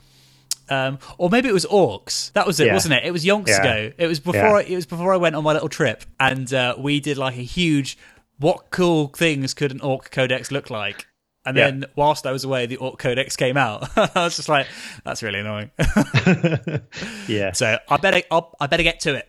Um, 0.70 0.98
or 1.18 1.30
maybe 1.30 1.50
it 1.50 1.54
was 1.54 1.66
orcs. 1.66 2.32
That 2.32 2.48
was 2.48 2.62
it, 2.62 2.68
Yeah. 2.68 2.74
wasn't 2.74 2.94
it? 2.94 3.04
It 3.04 3.12
was 3.12 3.26
yonks 3.26 3.50
Yeah. 3.50 3.60
ago. 3.60 3.91
It 3.98 4.08
was 4.08 4.22
before. 4.22 4.36
Yeah. 4.41 4.54
I, 4.54 4.62
it 4.62 4.76
was 4.76 4.86
before 4.86 5.14
I 5.14 5.18
went 5.18 5.36
on 5.36 5.44
my 5.44 5.52
little 5.52 5.68
trip, 5.68 6.06
and 6.22 6.52
uh, 6.54 6.76
we 6.78 7.02
did 7.02 7.18
like 7.18 7.36
a 7.38 7.41
huge. 7.44 7.98
What 8.40 8.72
cool 8.72 9.08
things 9.10 9.54
could 9.54 9.72
an 9.74 9.82
orc 9.82 10.10
codex 10.10 10.52
look 10.52 10.70
like? 10.70 11.06
And 11.45 11.57
Yeah. 11.57 11.65
then 11.72 11.86
whilst 11.95 12.26
I 12.26 12.32
was 12.32 12.44
away, 12.45 12.65
the 12.68 12.78
orc 12.78 12.99
codex 12.99 13.36
came 13.36 13.57
out. 13.57 13.90
I 13.98 14.24
was 14.24 14.36
just 14.38 14.48
like, 14.49 14.68
"That's 15.03 15.22
really 15.24 15.40
annoying." 15.40 15.72
yeah. 17.28 17.52
So 17.52 17.78
I 17.90 17.98
better 17.98 18.22
I'll, 18.32 18.56
I 18.60 18.68
better 18.68 18.84
get 18.84 19.02
to 19.02 19.15
it. 19.15 19.28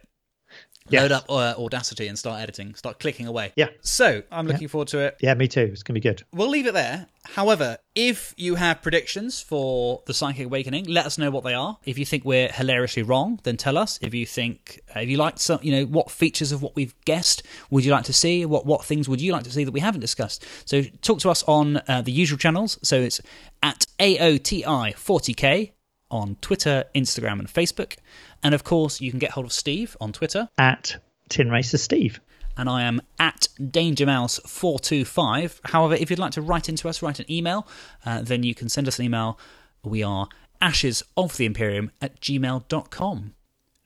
Yes. 0.90 1.00
Load 1.00 1.12
up 1.12 1.30
uh, 1.30 1.54
Audacity 1.56 2.08
and 2.08 2.18
start 2.18 2.42
editing. 2.42 2.74
Start 2.74 3.00
clicking 3.00 3.26
away. 3.26 3.54
Yeah. 3.56 3.68
So 3.80 4.22
I'm 4.30 4.46
looking 4.46 4.68
forward 4.68 4.88
to 4.88 4.98
it. 4.98 5.16
Yeah, 5.18 5.32
me 5.32 5.48
too. 5.48 5.70
It's 5.72 5.82
gonna 5.82 5.94
be 5.94 6.00
good. 6.02 6.22
We'll 6.30 6.50
leave 6.50 6.66
it 6.66 6.74
there. 6.74 7.06
However, 7.24 7.78
if 7.94 8.34
you 8.36 8.56
have 8.56 8.82
predictions 8.82 9.40
for 9.40 10.02
the 10.04 10.12
Psychic 10.12 10.44
Awakening, 10.44 10.84
let 10.84 11.06
us 11.06 11.16
know 11.16 11.30
what 11.30 11.42
they 11.42 11.54
are. 11.54 11.78
If 11.86 11.96
you 11.98 12.04
think 12.04 12.26
we're 12.26 12.48
hilariously 12.48 13.02
wrong, 13.02 13.40
then 13.44 13.56
tell 13.56 13.78
us. 13.78 13.98
If 14.02 14.12
you 14.12 14.26
think, 14.26 14.82
uh, 14.94 15.00
if 15.00 15.08
you 15.08 15.16
like 15.16 15.40
some, 15.40 15.58
you 15.62 15.72
know, 15.72 15.84
what 15.86 16.10
features 16.10 16.52
of 16.52 16.60
what 16.60 16.76
we've 16.76 16.94
guessed 17.06 17.42
would 17.70 17.82
you 17.82 17.90
like 17.90 18.04
to 18.04 18.12
see? 18.12 18.44
What 18.44 18.66
what 18.66 18.84
things 18.84 19.08
would 19.08 19.22
you 19.22 19.32
like 19.32 19.44
to 19.44 19.50
see 19.50 19.64
that 19.64 19.72
we 19.72 19.80
haven't 19.80 20.02
discussed? 20.02 20.44
So 20.66 20.82
talk 21.00 21.18
to 21.20 21.30
us 21.30 21.42
on 21.44 21.80
uh, 21.88 22.02
the 22.02 22.12
usual 22.12 22.36
channels. 22.36 22.78
So 22.82 23.00
it's 23.00 23.22
at 23.62 23.86
AOTI40K 23.98 25.70
on 26.10 26.36
Twitter, 26.40 26.84
Instagram, 26.94 27.38
and 27.38 27.48
Facebook. 27.48 27.96
And 28.42 28.54
of 28.54 28.64
course, 28.64 29.00
you 29.00 29.10
can 29.10 29.18
get 29.18 29.32
hold 29.32 29.46
of 29.46 29.52
Steve 29.52 29.96
on 30.00 30.12
Twitter 30.12 30.48
At 30.58 30.96
Tin 31.28 31.50
Racer 31.50 31.78
Steve. 31.78 32.20
and 32.56 32.68
I 32.68 32.82
am 32.82 33.00
at 33.18 33.48
DangerMouse425. 33.60 35.60
However, 35.64 35.94
if 35.94 36.10
you'd 36.10 36.18
like 36.18 36.32
to 36.32 36.42
write 36.42 36.68
into 36.68 36.88
us, 36.88 37.02
write 37.02 37.20
an 37.20 37.30
email, 37.30 37.66
uh, 38.04 38.22
then 38.22 38.42
you 38.42 38.54
can 38.54 38.68
send 38.68 38.88
us 38.88 38.98
an 38.98 39.04
email. 39.06 39.38
We 39.82 40.02
are 40.02 40.28
ashes 40.60 41.02
of 41.16 41.36
the 41.36 41.46
Imperium 41.46 41.90
at 42.00 42.20
gmail.com. 42.20 43.34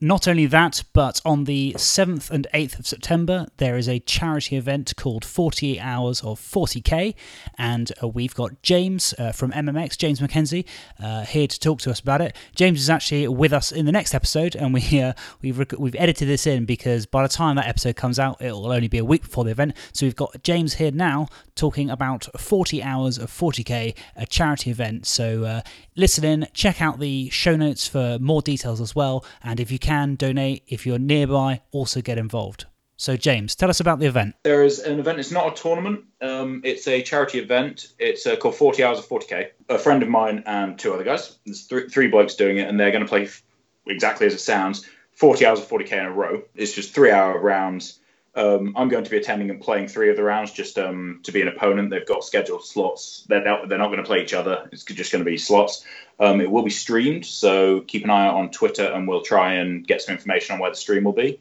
Not 0.01 0.29
only 0.29 0.47
that, 0.47 0.85
but 0.93 1.21
on 1.25 1.43
the 1.43 1.75
7th 1.77 2.31
and 2.31 2.47
8th 2.55 2.79
of 2.79 2.87
September, 2.87 3.49
there 3.57 3.77
is 3.77 3.89
a 3.89 3.99
charity 3.99 4.55
event 4.55 4.95
called 4.97 5.25
48 5.25 5.81
Hours 5.81 6.23
of 6.23 6.39
40k, 6.39 7.17
and 7.57 7.91
uh, 8.01 8.07
we've 8.07 8.33
got 8.33 8.63
James 8.63 9.13
uh, 9.19 9.33
from 9.33 9.51
MMX, 9.51 9.99
James 9.99 10.21
McKenzie, 10.21 10.65
uh, 11.03 11.25
here 11.25 11.49
to 11.49 11.59
talk 11.59 11.81
to 11.81 11.91
us 11.91 11.99
about 11.99 12.21
it. 12.21 12.37
James 12.55 12.81
is 12.81 12.89
actually 12.89 13.27
with 13.27 13.53
us 13.53 13.73
in 13.73 13.87
the 13.87 13.93
next 13.93 14.15
episode, 14.15 14.55
and 14.55 14.73
we 14.73 15.01
uh, 15.03 15.15
we've 15.43 15.59
rec- 15.59 15.77
we've 15.77 15.97
edited 15.97 16.29
this 16.29 16.47
in 16.47 16.65
because 16.65 17.05
by 17.05 17.25
the 17.25 17.29
time 17.29 17.57
that 17.57 17.67
episode 17.67 17.97
comes 17.97 18.21
out, 18.21 18.41
it 18.41 18.53
will 18.53 18.71
only 18.71 18.87
be 18.87 18.99
a 18.99 19.05
week 19.05 19.23
before 19.23 19.43
the 19.43 19.51
event. 19.51 19.77
So 19.93 20.07
we've 20.07 20.15
got 20.15 20.45
James 20.45 20.75
here 20.75 20.93
now 20.93 21.27
talking 21.57 21.91
about 21.91 22.29
40 22.39 22.85
Hours 22.85 23.19
of 23.19 23.33
40k, 23.33 23.97
a 24.15 24.27
charity 24.27 24.71
event. 24.71 25.07
So 25.07 25.43
uh, 25.43 25.63
listen 25.97 26.25
in, 26.25 26.47
check 26.55 26.81
out 26.81 27.01
the 27.01 27.29
show 27.31 27.57
notes 27.57 27.89
for 27.89 28.17
more 28.21 28.43
details 28.43 28.81
as 28.81 28.95
well, 28.95 29.25
and 29.43 29.59
if 29.59 29.73
you 29.73 29.81
donate. 30.19 30.63
If 30.67 30.87
you're 30.87 30.99
nearby, 30.99 31.63
also 31.73 32.01
get 32.01 32.19
involved. 32.19 32.67
So, 32.97 33.17
James, 33.17 33.55
tell 33.55 33.71
us 33.71 33.79
about 33.79 34.01
the 34.01 34.07
event. 34.07 34.35
There 34.43 34.65
is 34.65 34.81
an 34.81 34.99
event. 34.99 35.21
It's 35.21 35.31
not 35.31 35.53
a 35.57 35.63
tournament. 35.63 36.05
Um, 36.21 36.63
it's 36.65 36.89
a 36.89 37.01
charity 37.03 37.39
event. 37.39 37.93
It's 37.99 38.27
uh, 38.27 38.35
called 38.37 38.57
40 38.57 38.83
Hours 38.83 38.99
of 38.99 39.09
40K. 39.09 39.51
A 39.69 39.79
friend 39.79 40.03
of 40.03 40.09
mine 40.09 40.43
and 40.47 40.77
two 40.77 40.93
other 40.93 41.05
guys. 41.05 41.39
There's 41.47 41.67
th- 41.69 41.93
three 41.93 42.09
blokes 42.09 42.35
doing 42.35 42.59
it, 42.59 42.69
and 42.69 42.79
they're 42.79 42.91
going 42.91 43.05
to 43.05 43.09
play 43.09 43.25
f- 43.25 43.43
exactly 43.87 44.27
as 44.27 44.35
it 44.35 44.41
sounds 44.41 44.85
40 45.13 45.47
hours 45.47 45.61
of 45.61 45.69
40K 45.69 45.93
in 45.93 46.07
a 46.07 46.13
row. 46.13 46.43
It's 46.57 46.73
just 46.73 46.93
three 46.93 47.13
hour 47.13 47.39
rounds. 47.39 48.01
Um, 48.39 48.75
I'm 48.77 48.89
going 48.89 49.03
to 49.03 49.11
be 49.11 49.17
attending 49.17 49.51
and 49.51 49.61
playing 49.61 49.89
three 49.89 50.11
of 50.11 50.17
the 50.17 50.23
rounds 50.23 50.53
just 50.53 50.79
um, 50.79 51.19
to 51.25 51.33
be 51.33 51.43
an 51.43 51.49
opponent. 51.49 51.91
They've 51.91 52.07
got 52.07 52.23
scheduled 52.23 52.65
slots. 52.65 53.25
They're 53.29 53.43
not, 53.43 53.69
they're 53.69 53.79
not 53.79 53.89
going 53.89 53.99
to 53.99 54.05
play 54.05 54.23
each 54.23 54.33
other. 54.33 54.69
It's 54.71 54.85
just 54.85 55.11
going 55.11 55.25
to 55.25 55.29
be 55.29 55.39
slots. 55.39 55.85
Um, 56.21 56.41
it 56.41 56.49
will 56.49 56.63
be 56.63 56.71
streamed, 56.71 57.27
so 57.27 57.81
keep 57.81 58.05
an 58.05 58.11
eye 58.11 58.29
out 58.29 58.37
on 58.37 58.51
Twitter, 58.51 58.85
and 58.85 59.09
we'll 59.09 59.23
try 59.23 59.55
and 59.55 59.85
get 59.85 60.03
some 60.03 60.15
information 60.15 60.55
on 60.55 60.61
where 60.61 60.71
the 60.71 60.77
stream 60.77 61.03
will 61.03 61.13
be. 61.13 61.41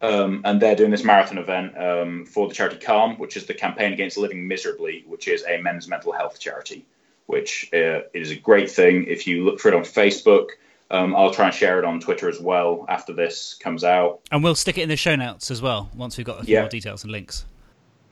Um, 0.00 0.42
and 0.44 0.62
they're 0.62 0.76
doing 0.76 0.92
this 0.92 1.02
marathon 1.02 1.38
event 1.38 1.76
um, 1.76 2.26
for 2.26 2.46
the 2.46 2.54
charity 2.54 2.76
Calm, 2.76 3.18
which 3.18 3.36
is 3.36 3.46
the 3.46 3.54
campaign 3.54 3.92
against 3.92 4.16
living 4.16 4.46
miserably, 4.46 5.04
which 5.08 5.26
is 5.26 5.44
a 5.48 5.60
men's 5.60 5.88
mental 5.88 6.12
health 6.12 6.38
charity, 6.38 6.86
which 7.26 7.70
uh, 7.72 8.02
is 8.14 8.30
a 8.30 8.36
great 8.36 8.70
thing. 8.70 9.06
If 9.08 9.26
you 9.26 9.44
look 9.44 9.58
for 9.58 9.68
it 9.68 9.74
on 9.74 9.82
Facebook, 9.82 10.50
um, 10.90 11.14
I'll 11.16 11.30
try 11.32 11.46
and 11.46 11.54
share 11.54 11.78
it 11.78 11.84
on 11.84 12.00
Twitter 12.00 12.28
as 12.28 12.40
well 12.40 12.84
after 12.88 13.12
this 13.12 13.54
comes 13.54 13.84
out. 13.84 14.20
And 14.30 14.42
we'll 14.44 14.54
stick 14.54 14.78
it 14.78 14.82
in 14.82 14.88
the 14.88 14.96
show 14.96 15.16
notes 15.16 15.50
as 15.50 15.60
well 15.62 15.90
once 15.94 16.16
we've 16.16 16.26
got 16.26 16.40
a 16.40 16.44
few 16.44 16.54
Yeah. 16.54 16.60
more 16.62 16.68
details 16.68 17.02
and 17.02 17.12
links. 17.12 17.44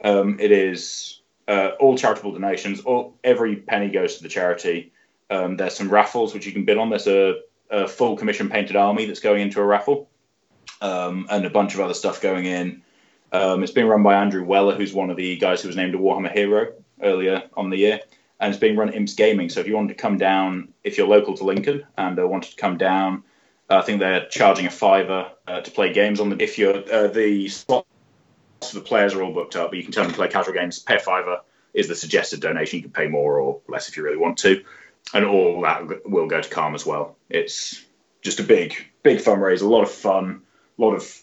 Um, 0.03 0.39
it 0.41 0.51
is 0.53 1.21
uh, 1.49 1.71
all 1.81 1.97
charitable 1.97 2.33
donations. 2.33 2.81
All 2.81 3.15
every 3.25 3.57
penny 3.57 3.89
goes 3.89 4.17
to 4.17 4.23
the 4.23 4.29
charity. 4.29 4.93
Um, 5.31 5.57
there's 5.57 5.75
some 5.75 5.89
raffles 5.89 6.35
which 6.35 6.47
you 6.47 6.53
can 6.53 6.65
bid 6.65 6.77
on. 6.79 6.91
There's 6.91 7.07
a, 7.07 7.41
a 7.71 7.89
full 7.89 8.17
commission 8.17 8.49
painted 8.51 8.77
army 8.77 9.07
that's 9.07 9.21
going 9.21 9.41
into 9.43 9.61
a 9.61 9.65
raffle, 9.65 10.09
um, 10.83 11.27
and 11.31 11.45
a 11.47 11.51
bunch 11.51 11.75
of 11.75 11.81
other 11.81 11.95
stuff 11.95 12.21
going 12.21 12.45
in. 12.45 12.83
Um, 13.33 13.63
it's 13.63 13.73
being 13.73 13.87
run 13.89 14.03
by 14.03 14.15
Andrew 14.15 14.45
Weller, 14.45 14.75
who's 14.77 14.93
one 14.93 15.11
of 15.11 15.17
the 15.17 15.37
guys 15.39 15.63
who 15.63 15.69
was 15.69 15.77
named 15.77 15.95
a 15.95 15.99
Warhammer 15.99 16.31
hero 16.33 16.73
earlier 17.03 17.45
on 17.57 17.71
the 17.71 17.79
year, 17.79 18.01
and 18.41 18.51
it's 18.51 18.61
being 18.61 18.77
run 18.77 18.89
at 18.89 18.95
Imps 18.95 19.15
Gaming. 19.15 19.49
So 19.49 19.61
if 19.61 19.67
you 19.67 19.75
wanted 19.75 19.89
to 19.89 19.95
come 19.95 20.19
down, 20.19 20.69
if 20.83 20.99
you're 20.99 21.07
local 21.07 21.35
to 21.35 21.45
Lincoln 21.45 21.87
and 21.97 22.19
uh, 22.19 22.27
wanted 22.27 22.51
to 22.51 22.57
come 22.57 22.77
down, 22.77 23.23
I 23.71 23.81
think 23.81 24.01
they're 24.01 24.27
charging 24.27 24.67
a 24.67 24.71
fiver 24.71 25.31
uh, 25.47 25.61
to 25.61 25.71
play 25.71 25.93
games 25.93 26.21
on 26.21 26.31
the. 26.31 26.43
If 26.43 26.59
you're 26.59 26.77
uh, 26.93 27.09
the 27.09 27.49
slot 27.49 27.87
the 28.73 28.81
players 28.81 29.15
are 29.15 29.23
all 29.23 29.33
booked 29.33 29.57
up, 29.57 29.71
but 29.71 29.77
you 29.77 29.83
can 29.83 29.93
tell 29.93 30.05
them 30.05 30.13
to 30.13 30.17
play 30.17 30.29
casual 30.29 30.55
games. 30.55 30.79
Pay 30.79 30.97
a 30.97 31.01
fiver 31.01 31.41
is 31.75 31.89
the 31.89 31.95
suggested 31.95 32.41
donation. 32.41 32.79
You 32.79 32.83
can 32.85 32.93
pay 32.93 33.09
more 33.09 33.39
or 33.39 33.61
less 33.69 33.89
if 33.89 33.97
you 33.97 34.03
really 34.03 34.17
want 34.17 34.39
to, 34.39 34.65
and 35.13 35.25
all 35.25 35.61
that 35.63 36.09
will 36.09 36.27
go 36.27 36.41
to 36.41 36.49
Calm 36.49 36.75
as 36.75 36.87
well. 36.87 37.17
It's 37.29 37.85
just 38.23 38.41
a 38.41 38.45
big, 38.45 38.75
big 39.03 39.19
fundraiser. 39.19 39.63
A 39.63 39.67
lot 39.67 39.83
of 39.83 39.91
fun, 39.91 40.43
a 40.79 40.83
lot 40.83 40.95
of 40.95 41.23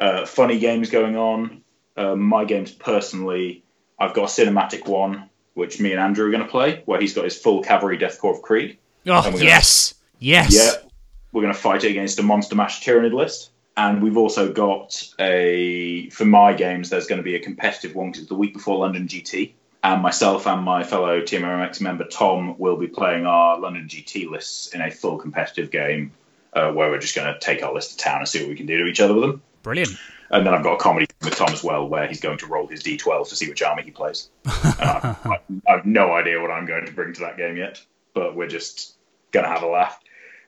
uh, 0.00 0.26
funny 0.26 0.58
games 0.58 0.90
going 0.90 1.16
on. 1.16 1.62
Uh, 1.96 2.16
my 2.16 2.44
games 2.44 2.70
personally, 2.70 3.64
I've 3.98 4.14
got 4.14 4.24
a 4.24 4.42
cinematic 4.42 4.86
one 4.86 5.28
which 5.54 5.80
me 5.80 5.92
and 5.92 6.00
Andrew 6.00 6.26
are 6.26 6.30
going 6.30 6.42
to 6.42 6.48
play, 6.48 6.82
where 6.86 7.00
he's 7.00 7.14
got 7.14 7.24
his 7.24 7.38
full 7.38 7.62
cavalry 7.62 7.96
Death 7.98 8.20
Korps 8.20 8.36
of 8.36 8.42
Krieg. 8.42 8.78
Oh, 9.06 9.22
we're 9.24 9.32
gonna- 9.32 9.44
yes! 9.44 9.94
Yes! 10.18 10.54
Yeah, 10.54 10.88
we're 11.32 11.42
going 11.42 11.52
to 11.54 11.58
fight 11.58 11.84
it 11.84 11.90
against 11.90 12.18
a 12.18 12.22
Monster 12.22 12.54
Mash 12.56 12.82
Tyranid 12.82 13.12
list. 13.12 13.50
And 13.76 14.02
we've 14.02 14.18
also 14.18 14.52
got 14.52 15.02
a, 15.18 16.10
for 16.10 16.26
my 16.26 16.52
games, 16.52 16.90
there's 16.90 17.06
going 17.06 17.18
to 17.18 17.22
be 17.22 17.36
a 17.36 17.40
competitive 17.40 17.94
one 17.94 18.08
because 18.08 18.20
it's 18.22 18.28
the 18.28 18.34
week 18.34 18.52
before 18.52 18.78
London 18.78 19.08
GT. 19.08 19.52
And 19.82 20.02
myself 20.02 20.46
and 20.46 20.62
my 20.62 20.84
fellow 20.84 21.22
TMMX 21.22 21.80
member 21.80 22.04
Tom 22.04 22.54
will 22.58 22.76
be 22.76 22.86
playing 22.86 23.24
our 23.26 23.58
London 23.58 23.88
GT 23.88 24.28
lists 24.30 24.68
in 24.74 24.80
a 24.82 24.90
full 24.90 25.16
competitive 25.16 25.70
game 25.70 26.12
uh, 26.52 26.70
where 26.70 26.90
we're 26.90 26.98
just 27.00 27.16
going 27.16 27.32
to 27.32 27.40
take 27.40 27.62
our 27.64 27.72
list 27.72 27.92
to 27.92 27.96
town 27.96 28.18
and 28.18 28.28
see 28.28 28.40
what 28.40 28.48
we 28.50 28.54
can 28.54 28.66
do 28.66 28.76
to 28.78 28.84
each 28.86 29.00
other 29.00 29.14
with 29.14 29.22
them. 29.22 29.42
Brilliant. 29.62 29.90
And 30.32 30.46
then 30.46 30.54
I've 30.54 30.62
got 30.64 30.74
a 30.74 30.78
comedy 30.78 31.06
with 31.22 31.36
Tom 31.36 31.50
as 31.52 31.62
well, 31.62 31.86
where 31.86 32.06
he's 32.08 32.20
going 32.20 32.38
to 32.38 32.46
roll 32.46 32.66
his 32.66 32.82
d12 32.82 33.28
to 33.28 33.36
see 33.36 33.48
which 33.48 33.62
army 33.62 33.82
he 33.82 33.90
plays. 33.90 34.30
I, 34.46 35.14
I, 35.26 35.38
I 35.68 35.76
have 35.76 35.84
no 35.86 36.12
idea 36.12 36.40
what 36.40 36.50
I'm 36.50 36.64
going 36.66 36.86
to 36.86 36.92
bring 36.92 37.12
to 37.14 37.20
that 37.20 37.36
game 37.36 37.56
yet, 37.58 37.80
but 38.14 38.34
we're 38.34 38.48
just 38.48 38.94
going 39.30 39.44
to 39.44 39.50
have 39.50 39.62
a 39.62 39.66
laugh. 39.68 40.00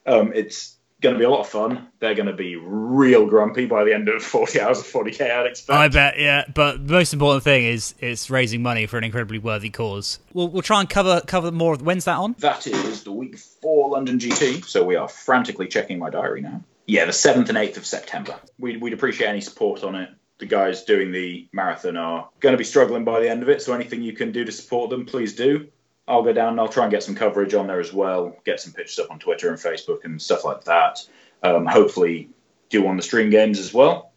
Um, 0.06 0.32
it's 0.35 0.77
going 1.02 1.15
to 1.15 1.19
be 1.19 1.24
a 1.27 1.28
lot 1.28 1.40
of 1.40 1.48
fun. 1.48 1.89
They're 2.01 2.15
going 2.15 2.28
to 2.28 2.32
be 2.32 2.56
real 2.56 3.27
grumpy 3.27 3.66
by 3.66 3.85
the 3.85 3.93
end 3.93 4.09
of 4.09 4.23
40 4.23 4.59
hours 4.59 4.78
of 4.81 4.86
40k, 4.86 5.31
I'd 5.31 5.47
expect. 5.47 5.77
I 5.78 5.89
bet, 5.89 6.19
yeah. 6.19 6.44
But 6.55 6.86
the 6.86 6.93
most 6.94 7.12
important 7.12 7.43
thing 7.44 7.65
is 7.65 7.94
it's 7.98 8.31
raising 8.31 8.62
money 8.62 8.86
for 8.86 8.97
an 8.97 9.05
incredibly 9.05 9.39
worthy 9.39 9.69
cause. 9.69 10.19
We'll, 10.32 10.48
we'll 10.48 10.62
try 10.62 10.81
and 10.81 10.89
cover 10.89 11.20
cover 11.27 11.52
more. 11.52 11.74
of- 11.74 11.82
When's 11.82 12.06
that 12.06 12.16
on? 12.16 12.36
That 12.39 12.66
is 12.66 13.05
the 13.05 13.12
week 13.12 13.32
before 13.32 13.90
London 13.90 14.19
GT, 14.19 14.65
so 14.65 14.82
we 14.82 14.97
are 14.97 15.09
frantically 15.09 15.69
checking 15.69 15.98
my 15.98 16.09
diary 16.09 16.40
now. 16.40 16.62
Yeah, 16.86 17.06
the 17.06 17.12
7th 17.12 17.48
and 17.48 17.59
8th 17.59 17.78
of 17.78 17.86
September. 17.86 18.39
We'd, 18.59 18.81
we'd 18.81 18.93
appreciate 18.93 19.28
any 19.28 19.40
support 19.40 19.82
on 19.85 19.94
it. 19.94 20.11
The 20.39 20.47
guys 20.47 20.85
doing 20.85 21.12
the 21.12 21.48
marathon 21.52 21.97
are 21.97 22.28
going 22.40 22.52
to 22.52 22.59
be 22.59 22.65
struggling 22.65 23.05
by 23.05 23.20
the 23.20 23.31
end 23.31 23.43
of 23.43 23.48
it, 23.48 23.62
so 23.62 23.73
anything 23.73 24.02
you 24.02 24.12
can 24.12 24.32
do 24.32 24.44
to 24.44 24.52
support 24.52 24.90
them, 24.90 25.06
please 25.06 25.35
do. 25.35 25.69
I'll 26.06 26.23
go 26.23 26.32
down 26.32 26.51
and 26.51 26.61
I'll 26.61 26.69
try 26.69 26.85
and 26.85 26.90
get 26.90 27.02
some 27.02 27.15
coverage 27.15 27.55
on 27.55 27.66
there 27.66 27.81
as 27.81 27.93
well, 27.93 28.36
get 28.44 28.61
some 28.61 28.73
pictures 28.73 28.98
up 28.98 29.11
on 29.11 29.19
Twitter 29.19 29.48
and 29.48 29.59
Facebook 29.59 30.05
and 30.05 30.20
stuff 30.20 30.44
like 30.44 30.65
that. 30.65 31.06
Um, 31.43 31.65
hopefully, 31.65 32.28
do 32.69 32.82
one 32.82 32.97
of 32.97 32.98
the 32.98 33.06
stream 33.06 33.31
games 33.31 33.59
as 33.59 33.73
well, 33.73 34.12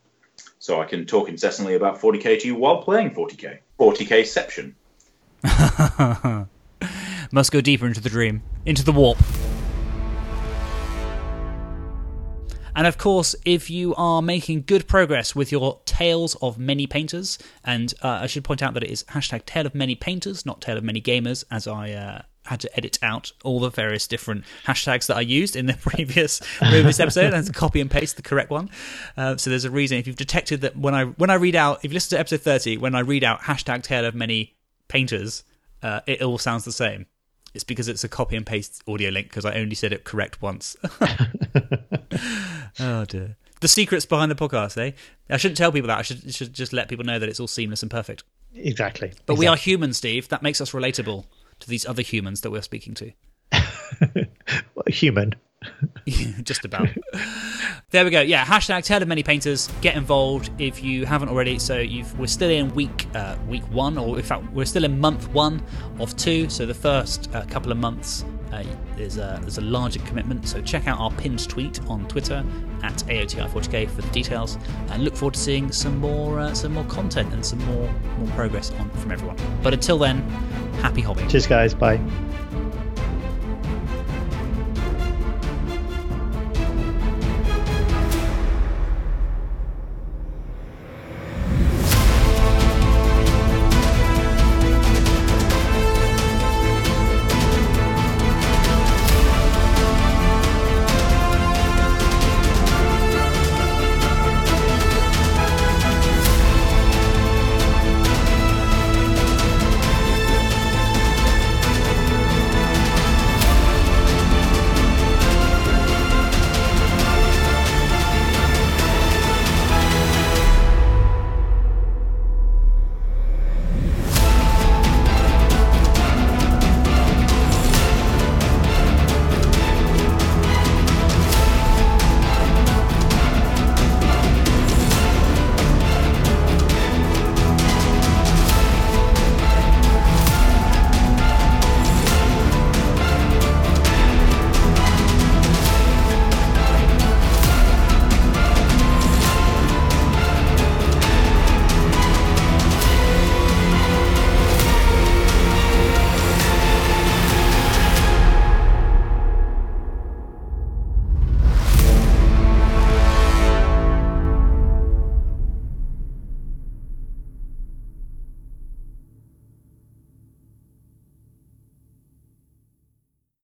so 0.60 0.82
I 0.82 0.86
can 0.86 1.06
talk 1.06 1.30
incessantly 1.30 1.76
about 1.76 2.02
40k 2.02 2.42
to 2.42 2.48
you 2.48 2.56
while 2.56 2.82
playing 2.82 3.12
40k. 3.12 3.60
40kception. 3.80 4.74
Must 7.32 7.52
go 7.52 7.62
deeper 7.62 7.86
into 7.86 8.02
the 8.02 8.10
dream, 8.10 8.42
into 8.66 8.84
the 8.84 8.92
warp. 8.92 9.18
And 12.78 12.86
of 12.86 13.00
course, 13.00 13.36
if 13.44 13.72
you 13.72 13.96
are 13.96 14.22
making 14.22 14.66
good 14.68 14.88
progress 14.88 15.36
with 15.36 15.52
your 15.52 15.82
Tales 15.86 16.36
of 16.44 16.60
Many 16.60 16.86
Painters, 16.86 17.40
and 17.64 17.92
uh, 18.04 18.20
I 18.22 18.28
should 18.28 18.44
point 18.44 18.62
out 18.62 18.76
that 18.76 18.84
it 18.84 18.92
is 18.92 19.04
hashtag 19.06 19.48
Tale 19.48 19.66
of 19.66 19.74
Many 19.74 19.96
Painters, 19.96 20.46
not 20.46 20.62
Tale 20.62 20.78
of 20.78 20.84
Many 20.84 21.02
Gamers, 21.02 21.44
as 21.50 21.66
I 21.66 21.92
uh, 21.94 22.22
had 22.46 22.60
to 22.60 22.78
edit 22.78 23.00
out 23.02 23.32
all 23.44 23.60
the 23.60 23.72
various 23.72 24.06
different 24.06 24.44
hashtags 24.68 25.08
that 25.08 25.18
I 25.18 25.22
used 25.22 25.56
in 25.56 25.66
the 25.66 25.74
previous 25.82 26.40
previous 26.60 27.00
episode 27.00 27.34
and 27.34 27.52
copy 27.52 27.82
and 27.82 27.90
paste 27.90 28.16
the 28.16 28.22
correct 28.22 28.52
one. 28.52 28.70
Uh, 29.18 29.38
so 29.38 29.50
there's 29.50 29.66
a 29.66 29.72
reason. 29.72 29.98
If 29.98 30.06
you've 30.06 30.16
detected 30.16 30.62
that 30.62 30.78
when 30.78 30.94
I 30.94 31.06
when 31.06 31.32
I 31.32 31.36
read 31.36 31.56
out, 31.56 31.80
if 31.84 31.90
you 31.90 31.96
listen 31.96 32.16
to 32.16 32.20
episode 32.20 32.42
30, 32.42 32.78
when 32.78 32.94
I 32.94 33.00
read 33.00 33.24
out 33.24 33.42
hashtag 33.42 33.82
Tale 33.82 34.06
of 34.06 34.14
Many 34.14 34.54
Painters, 34.88 35.44
uh, 35.82 36.02
it 36.06 36.22
all 36.22 36.38
sounds 36.38 36.64
the 36.64 36.72
same. 36.72 37.08
It's 37.56 37.64
because 37.64 37.88
it's 37.88 38.04
a 38.04 38.10
copy 38.10 38.36
and 38.36 38.46
paste 38.46 38.84
audio 38.88 39.10
link 39.10 39.30
because 39.30 39.46
I 39.46 39.56
only 39.56 39.74
said 39.74 39.94
it 39.94 40.04
correct 40.04 40.44
once. 40.44 40.78
oh 42.80 43.06
dear. 43.06 43.36
The 43.60 43.68
secrets 43.68 44.06
behind 44.06 44.30
the 44.30 44.36
podcast, 44.36 44.78
eh? 44.78 44.92
I 45.30 45.38
shouldn't 45.38 45.58
tell 45.58 45.72
people 45.72 45.88
that. 45.88 45.98
I 45.98 46.02
should 46.04 46.34
should 46.34 46.54
just 46.54 46.74
let 46.74 46.90
people 46.90 47.06
know 47.06 47.18
that 47.20 47.28
it's 47.28 47.40
all 47.40 47.48
seamless 47.48 47.82
and 47.82 47.90
perfect. 47.90 48.24
Exactly. 48.56 49.14
But 49.26 49.38
we 49.38 49.48
are 49.48 49.56
human, 49.56 49.94
Steve. 49.94 50.30
That 50.30 50.44
makes 50.44 50.62
us 50.62 50.72
relatable 50.72 51.26
to 51.60 51.70
these 51.70 51.86
other 51.86 52.02
humans 52.02 52.42
that 52.42 52.52
we're 52.52 52.62
speaking 52.62 52.94
to. 52.96 53.12
Human. 54.88 55.36
just 56.44 56.66
about. 56.66 56.88
there 57.90 58.06
we 58.06 58.12
go. 58.12 58.22
Yeah, 58.22 58.46
hashtag 58.46 58.84
Tale 58.84 59.02
of 59.02 59.08
Many 59.08 59.24
Painters. 59.24 59.70
Get 59.82 59.96
involved 59.96 60.50
if 60.60 60.84
you 60.84 61.06
haven't 61.06 61.30
already. 61.30 61.60
So 61.60 61.86
we're 62.18 62.28
still 62.28 62.50
in 62.50 62.74
week 62.74 63.08
uh, 63.16 63.36
week 63.48 63.64
one, 63.72 63.98
or 63.98 64.18
in 64.18 64.24
fact, 64.24 64.52
we're 64.52 64.66
still 64.66 64.84
in 64.84 65.00
month 65.00 65.28
one 65.30 65.62
of 66.00 66.16
two. 66.16 66.50
So 66.50 66.66
the 66.66 66.74
first 66.74 67.34
uh, 67.34 67.46
couple 67.46 67.72
of 67.72 67.78
months 67.78 68.24
uh, 68.52 68.64
is 68.98 69.18
a, 69.18 69.40
there's 69.42 69.58
a 69.58 69.62
larger 69.62 70.00
commitment. 70.00 70.48
So 70.48 70.62
check 70.62 70.88
out 70.88 71.00
our 71.00 71.12
pinned 71.12 71.48
tweet 71.50 71.82
on 71.90 72.08
Twitter 72.08 72.44
at 72.84 72.96
AOTI40k 72.96 73.90
for 73.90 74.02
the 74.02 74.10
details, 74.10 74.58
and 74.90 75.04
look 75.04 75.16
forward 75.16 75.34
to 75.34 75.40
seeing 75.40 75.72
some 75.72 75.98
more 75.98 76.40
uh, 76.40 76.54
some 76.54 76.74
more 76.74 76.86
content 76.86 77.34
and 77.34 77.46
some 77.46 77.60
more 77.66 77.92
more 78.18 78.28
progress 78.36 78.72
on 78.72 78.90
from 78.92 79.12
everyone. 79.12 79.38
But 79.64 79.74
until 79.74 79.98
then, 79.98 80.22
happy 80.82 81.02
hobbying. 81.02 81.30
Cheers, 81.30 81.48
guys. 81.48 81.74
Bye. 81.74 82.00